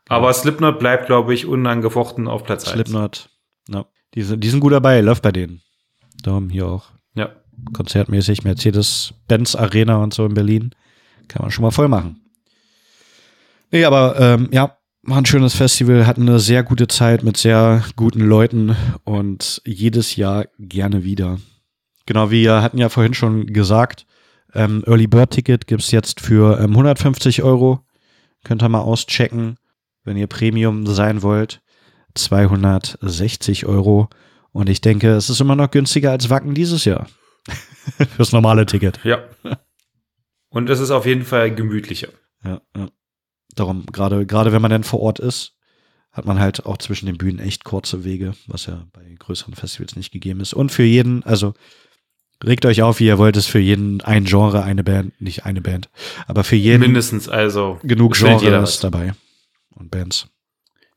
Aber 0.07 0.31
Slipknot 0.33 0.79
bleibt, 0.79 1.07
glaube 1.07 1.33
ich, 1.33 1.45
unangefochten 1.45 2.27
auf 2.27 2.43
Platz 2.43 2.65
Slipknot, 2.65 3.29
ja. 3.69 3.85
Die 4.13 4.21
sind, 4.21 4.43
die 4.43 4.49
sind 4.49 4.59
gut 4.59 4.71
dabei, 4.71 5.01
läuft 5.01 5.23
bei 5.23 5.31
denen. 5.31 5.61
Darum 6.23 6.49
hier 6.49 6.67
auch. 6.67 6.91
Ja. 7.15 7.31
Konzertmäßig, 7.73 8.43
Mercedes-Benz 8.43 9.55
Arena 9.55 9.97
und 9.97 10.13
so 10.13 10.25
in 10.25 10.33
Berlin. 10.33 10.75
Kann 11.27 11.41
man 11.41 11.51
schon 11.51 11.63
mal 11.63 11.71
voll 11.71 11.87
machen. 11.87 12.21
Nee, 13.71 13.83
aber 13.83 14.19
ähm, 14.19 14.49
ja, 14.51 14.77
war 15.03 15.17
ein 15.17 15.25
schönes 15.25 15.53
Festival, 15.53 16.07
hatten 16.07 16.29
eine 16.29 16.39
sehr 16.39 16.63
gute 16.63 16.87
Zeit 16.87 17.23
mit 17.23 17.37
sehr 17.37 17.83
guten 17.95 18.21
Leuten 18.21 18.75
und 19.03 19.61
jedes 19.65 20.15
Jahr 20.15 20.45
gerne 20.59 21.03
wieder. 21.03 21.39
Genau, 22.05 22.29
wir 22.29 22.61
hatten 22.61 22.77
ja 22.77 22.89
vorhin 22.89 23.13
schon 23.13 23.47
gesagt, 23.47 24.05
ähm, 24.53 24.83
Early 24.85 25.07
Bird 25.07 25.31
Ticket 25.31 25.67
gibt's 25.67 25.91
jetzt 25.91 26.21
für 26.21 26.59
ähm, 26.59 26.71
150 26.71 27.43
Euro. 27.43 27.85
Könnt 28.43 28.63
ihr 28.63 28.69
mal 28.69 28.81
auschecken, 28.81 29.57
wenn 30.03 30.17
ihr 30.17 30.27
Premium 30.27 30.85
sein 30.87 31.21
wollt. 31.23 31.61
260 32.13 33.65
Euro. 33.65 34.09
Und 34.51 34.69
ich 34.69 34.79
denke, 34.81 35.11
es 35.11 35.29
ist 35.29 35.41
immer 35.41 35.55
noch 35.55 35.71
günstiger 35.71 36.11
als 36.11 36.29
Wacken 36.29 36.53
dieses 36.53 36.85
Jahr. 36.85 37.07
Fürs 38.15 38.31
normale 38.31 38.65
Ticket. 38.65 38.99
Ja. 39.03 39.23
Und 40.49 40.69
es 40.69 40.79
ist 40.79 40.91
auf 40.91 41.05
jeden 41.05 41.25
Fall 41.25 41.53
gemütlicher. 41.53 42.09
Ja, 42.43 42.61
ja. 42.75 42.87
Darum, 43.55 43.85
gerade, 43.85 44.25
gerade 44.25 44.51
wenn 44.51 44.61
man 44.61 44.71
dann 44.71 44.83
vor 44.83 45.01
Ort 45.01 45.19
ist, 45.19 45.55
hat 46.11 46.25
man 46.25 46.39
halt 46.39 46.65
auch 46.65 46.77
zwischen 46.77 47.07
den 47.07 47.17
Bühnen 47.17 47.39
echt 47.39 47.65
kurze 47.65 48.05
Wege, 48.05 48.33
was 48.47 48.67
ja 48.67 48.87
bei 48.93 49.15
größeren 49.19 49.53
Festivals 49.53 49.97
nicht 49.97 50.11
gegeben 50.11 50.39
ist. 50.39 50.53
Und 50.53 50.71
für 50.71 50.83
jeden, 50.83 51.23
also 51.23 51.53
regt 52.45 52.65
euch 52.65 52.81
auf, 52.81 52.99
wie 52.99 53.05
ihr 53.07 53.17
wollt, 53.17 53.37
ist 53.37 53.47
für 53.47 53.59
jeden 53.59 54.01
ein 54.01 54.25
Genre, 54.25 54.63
eine 54.63 54.83
Band, 54.83 55.19
nicht 55.21 55.45
eine 55.45 55.61
Band, 55.61 55.89
aber 56.27 56.43
für 56.43 56.55
jeden 56.55 56.81
mindestens 56.81 57.27
also 57.29 57.79
genug 57.83 58.13
Genres 58.15 58.79
dabei 58.79 59.13
und 59.75 59.91
Bands. 59.91 60.27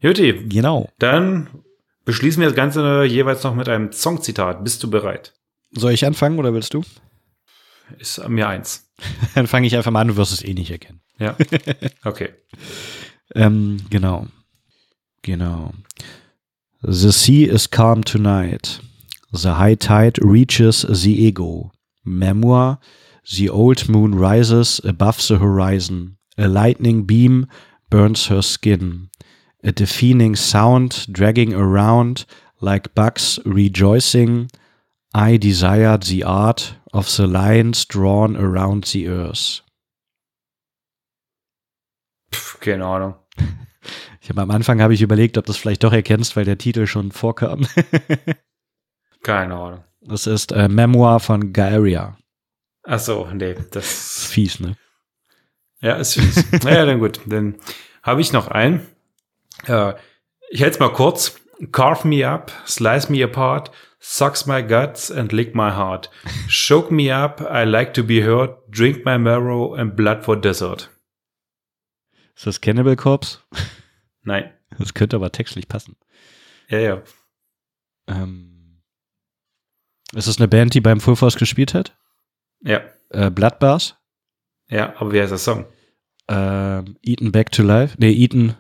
Juti, 0.01 0.33
Genau. 0.49 0.89
dann 0.99 1.49
beschließen 2.05 2.41
wir 2.41 2.49
das 2.49 2.57
Ganze 2.57 3.05
jeweils 3.05 3.43
noch 3.43 3.55
mit 3.55 3.69
einem 3.69 3.93
Songzitat. 3.93 4.63
Bist 4.65 4.83
du 4.83 4.91
bereit? 4.91 5.35
Soll 5.73 5.93
ich 5.93 6.07
anfangen 6.07 6.39
oder 6.39 6.55
willst 6.55 6.73
du? 6.75 6.83
Ist 7.99 8.27
mir 8.29 8.49
eins. 8.49 8.91
Dann 9.35 9.47
fange 9.47 9.67
ich 9.67 9.77
einfach 9.77 9.91
mal 9.91 10.01
an, 10.03 10.09
du 10.09 10.17
wirst 10.17 10.33
es 10.33 10.45
eh 10.45 10.55
nicht 10.55 10.71
erkennen. 10.71 11.01
Ja. 11.19 11.37
Okay. 12.05 12.31
Ähm, 13.35 13.79
genau. 13.91 14.27
Genau. 15.23 15.73
The 16.83 17.11
sea 17.11 17.53
is 17.53 17.71
calm 17.71 18.05
tonight. 18.05 18.81
The 19.33 19.55
high 19.55 19.75
tide 19.75 20.19
reaches 20.23 20.83
the 20.83 21.13
ego. 21.13 21.73
Memoir. 22.05 22.79
The 23.31 23.51
old 23.51 23.89
moon 23.89 24.15
rises 24.15 24.81
above 24.85 25.27
the 25.29 25.39
horizon. 25.39 26.17
A 26.39 26.49
lightning 26.49 27.05
beam 27.05 27.47
burns 27.91 28.27
her 28.29 28.41
skin. 28.41 29.11
A 29.63 29.73
deafening 29.73 30.35
sound 30.35 31.07
dragging 31.13 31.53
around 31.53 32.25
like 32.61 32.95
bugs 32.95 33.39
rejoicing. 33.45 34.51
I 35.15 35.37
desired 35.37 36.05
the 36.05 36.23
art 36.25 36.75
of 36.95 37.15
the 37.17 37.27
lines 37.27 37.85
drawn 37.85 38.37
around 38.37 38.85
the 38.85 39.09
earth. 39.09 39.61
Pff, 42.33 42.61
keine 42.61 42.85
Ahnung. 42.85 43.15
Ich 44.21 44.31
habe 44.31 44.43
am 44.43 44.51
Anfang 44.51 44.83
habe 44.83 44.93
ich 44.93 45.01
überlegt, 45.01 45.39
ob 45.39 45.47
du 45.47 45.53
das 45.53 45.57
vielleicht 45.57 45.83
doch 45.85 45.93
erkennst, 45.95 46.37
weil 46.37 46.45
der 46.45 46.59
Titel 46.59 46.87
schon 46.87 47.13
vorkam. 47.13 47.67
Keine 49.23 49.55
Ahnung. 49.55 49.85
Das 50.01 50.27
ist 50.27 50.53
äh, 50.53 50.69
Memoir 50.69 51.21
von 51.21 51.53
Gaeria. 51.53 52.17
Ach 52.85 52.99
so, 52.99 53.29
nee, 53.33 53.53
Ist 53.53 53.77
das 53.77 54.27
fies, 54.27 54.61
ne? 54.61 54.77
ja 55.81 55.97
ist 55.97 56.15
fies. 56.15 56.51
naja, 56.65 56.87
dann 56.87 56.99
gut. 57.01 57.21
Dann 57.27 57.57
habe 58.03 58.21
ich 58.21 58.33
noch 58.33 58.49
einen. 58.49 58.87
Äh, 59.67 59.95
ich 60.51 60.61
hält's 60.63 60.79
mal 60.79 60.93
kurz. 60.93 61.39
Carve 61.73 62.07
me 62.07 62.25
up, 62.27 62.53
slice 62.67 63.11
me 63.11 63.23
apart, 63.25 63.73
sucks 63.99 64.47
my 64.47 64.63
guts 64.63 65.11
and 65.11 65.33
lick 65.33 65.57
my 65.57 65.71
heart. 65.73 66.09
Choke 66.49 66.93
me 66.95 67.13
up, 67.13 67.41
I 67.41 67.65
like 67.65 67.93
to 67.95 68.05
be 68.05 68.23
heard, 68.25 68.57
drink 68.71 69.05
my 69.05 69.19
marrow 69.19 69.75
and 69.75 69.97
blood 69.97 70.25
for 70.25 70.41
dessert. 70.41 70.89
Ist 72.37 72.47
das 72.47 72.61
Cannibal 72.61 72.95
Corpse? 72.95 73.41
Nein. 74.23 74.53
Das 74.79 74.95
könnte 74.95 75.17
aber 75.17 75.33
textlich 75.33 75.67
passen. 75.67 75.97
Ja, 76.69 76.79
ja. 76.79 77.03
Ähm, 78.07 78.48
ist 80.15 80.29
das 80.29 80.39
eine 80.39 80.49
Band, 80.49 80.75
die 80.75 80.81
beim 80.81 81.01
Full 81.01 81.17
Force 81.17 81.37
gespielt 81.37 81.75
hat? 81.75 81.97
Ja. 82.63 82.81
Äh, 83.11 83.31
Bloodbars? 83.31 83.97
Ja, 84.69 84.95
aber 84.99 85.13
wie 85.13 85.21
heißt 85.21 85.31
der 85.31 85.39
Song? 85.39 85.67
Ähm, 86.29 86.97
Eaten 87.03 87.33
Back 87.33 87.53
to 87.53 87.63
Life? 87.63 87.97
Nee, 87.99 88.13
Eaten. 88.13 88.55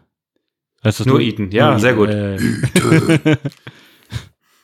Heißt 0.84 1.00
das 1.00 1.06
Nur 1.06 1.20
Eaten. 1.20 1.50
Ja, 1.50 1.70
Nur 1.70 1.80
sehr 1.80 1.94
gut. 1.94 2.08
Äh, 2.08 2.38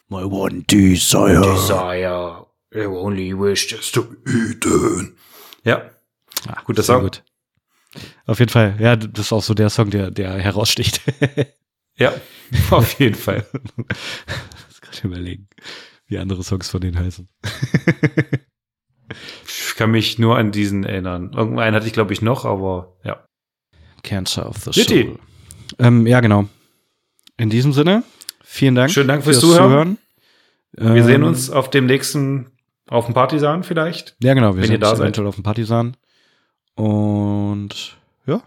My 0.08 0.22
one 0.22 0.62
desire. 0.62 1.40
Desire. 1.40 2.46
I 2.74 2.86
only 2.86 3.32
wish 3.32 3.70
just 3.70 3.94
to 3.94 4.06
eaten. 4.26 5.16
Ja. 5.64 5.90
Ah, 6.48 6.62
Guter 6.64 6.82
Song. 6.82 7.02
Gut. 7.02 7.22
Auf 8.26 8.38
jeden 8.40 8.50
Fall. 8.50 8.74
Ja, 8.80 8.96
das 8.96 9.26
ist 9.26 9.32
auch 9.32 9.42
so 9.42 9.54
der 9.54 9.70
Song, 9.70 9.90
der, 9.90 10.10
der 10.10 10.32
heraussticht. 10.34 11.00
Ja, 11.96 12.12
auf 12.70 12.98
jeden 12.98 13.14
Fall. 13.14 13.46
Ich 13.54 13.76
muss 13.76 14.80
gerade 14.80 15.06
überlegen, 15.06 15.48
wie 16.06 16.18
andere 16.18 16.42
Songs 16.42 16.68
von 16.68 16.80
denen 16.80 16.98
heißen. 16.98 17.28
Ich 19.46 19.74
kann 19.76 19.90
mich 19.90 20.18
nur 20.18 20.36
an 20.38 20.50
diesen 20.52 20.84
erinnern. 20.84 21.32
Irgendeinen 21.34 21.74
hatte 21.76 21.86
ich, 21.86 21.92
glaube 21.92 22.12
ich, 22.12 22.22
noch, 22.22 22.44
aber 22.44 22.96
ja. 23.04 23.24
Cancer 24.02 24.48
of 24.48 24.56
the 24.58 24.70
Jutti. 24.70 25.04
Soul. 25.04 25.18
Ähm, 25.78 26.06
ja, 26.06 26.20
genau. 26.20 26.46
In 27.36 27.50
diesem 27.50 27.72
Sinne, 27.72 28.04
vielen 28.44 28.74
Dank. 28.74 28.90
Schönen 28.92 29.08
Dank 29.08 29.24
fürs 29.24 29.40
Zuhören. 29.40 29.98
Wir 30.72 30.86
Ähm, 30.96 31.04
sehen 31.04 31.22
uns 31.24 31.50
auf 31.50 31.70
dem 31.70 31.86
nächsten, 31.86 32.50
auf 32.88 33.06
dem 33.06 33.14
Partisan 33.14 33.62
vielleicht. 33.64 34.16
Ja, 34.22 34.34
genau. 34.34 34.54
Wir 34.54 34.62
wenn 34.62 34.64
sehen 34.64 34.72
ihr 34.74 34.78
da 34.78 34.90
uns 34.90 34.98
seid. 34.98 35.04
eventuell 35.06 35.26
auf 35.26 35.34
dem 35.36 35.44
Partisan. 35.44 35.96
Und 36.76 37.96
ja, 38.26 38.42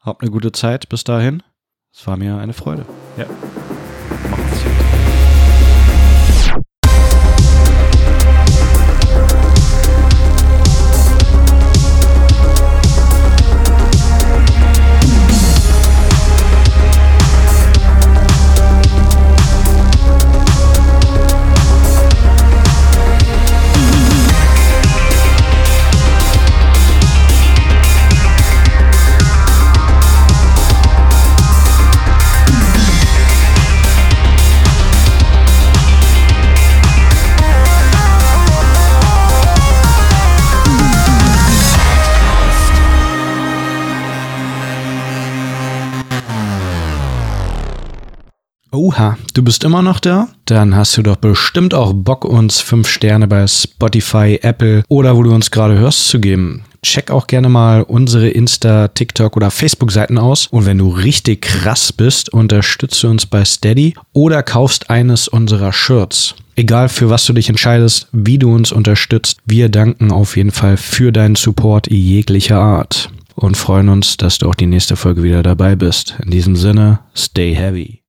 habt 0.00 0.22
eine 0.22 0.30
gute 0.30 0.52
Zeit 0.52 0.88
bis 0.88 1.04
dahin. 1.04 1.42
Es 1.94 2.06
war 2.06 2.16
mir 2.16 2.38
eine 2.38 2.52
Freude. 2.54 2.86
Ja. 3.16 3.26
Oha, 48.74 49.18
du 49.34 49.42
bist 49.42 49.64
immer 49.64 49.82
noch 49.82 50.00
da? 50.00 50.28
Dann 50.46 50.74
hast 50.74 50.96
du 50.96 51.02
doch 51.02 51.16
bestimmt 51.16 51.74
auch 51.74 51.92
Bock, 51.92 52.24
uns 52.24 52.60
fünf 52.60 52.88
Sterne 52.88 53.28
bei 53.28 53.46
Spotify, 53.46 54.38
Apple 54.40 54.82
oder 54.88 55.14
wo 55.14 55.22
du 55.22 55.34
uns 55.34 55.50
gerade 55.50 55.76
hörst 55.76 56.08
zu 56.08 56.20
geben. 56.20 56.64
Check 56.82 57.10
auch 57.10 57.26
gerne 57.26 57.50
mal 57.50 57.82
unsere 57.82 58.30
Insta, 58.30 58.88
TikTok 58.88 59.36
oder 59.36 59.50
Facebook-Seiten 59.50 60.16
aus. 60.16 60.46
Und 60.46 60.64
wenn 60.64 60.78
du 60.78 60.88
richtig 60.88 61.42
krass 61.42 61.92
bist, 61.92 62.32
unterstütze 62.32 63.10
uns 63.10 63.26
bei 63.26 63.44
Steady 63.44 63.92
oder 64.14 64.42
kaufst 64.42 64.88
eines 64.88 65.28
unserer 65.28 65.74
Shirts. 65.74 66.34
Egal 66.56 66.88
für 66.88 67.10
was 67.10 67.26
du 67.26 67.34
dich 67.34 67.50
entscheidest, 67.50 68.08
wie 68.12 68.38
du 68.38 68.54
uns 68.54 68.72
unterstützt, 68.72 69.36
wir 69.44 69.68
danken 69.68 70.10
auf 70.10 70.38
jeden 70.38 70.50
Fall 70.50 70.78
für 70.78 71.12
deinen 71.12 71.34
Support 71.34 71.90
jeglicher 71.90 72.58
Art 72.58 73.10
und 73.34 73.58
freuen 73.58 73.90
uns, 73.90 74.16
dass 74.16 74.38
du 74.38 74.48
auch 74.48 74.54
die 74.54 74.66
nächste 74.66 74.96
Folge 74.96 75.22
wieder 75.22 75.42
dabei 75.42 75.76
bist. 75.76 76.16
In 76.24 76.30
diesem 76.30 76.56
Sinne, 76.56 77.00
stay 77.14 77.54
heavy. 77.54 77.98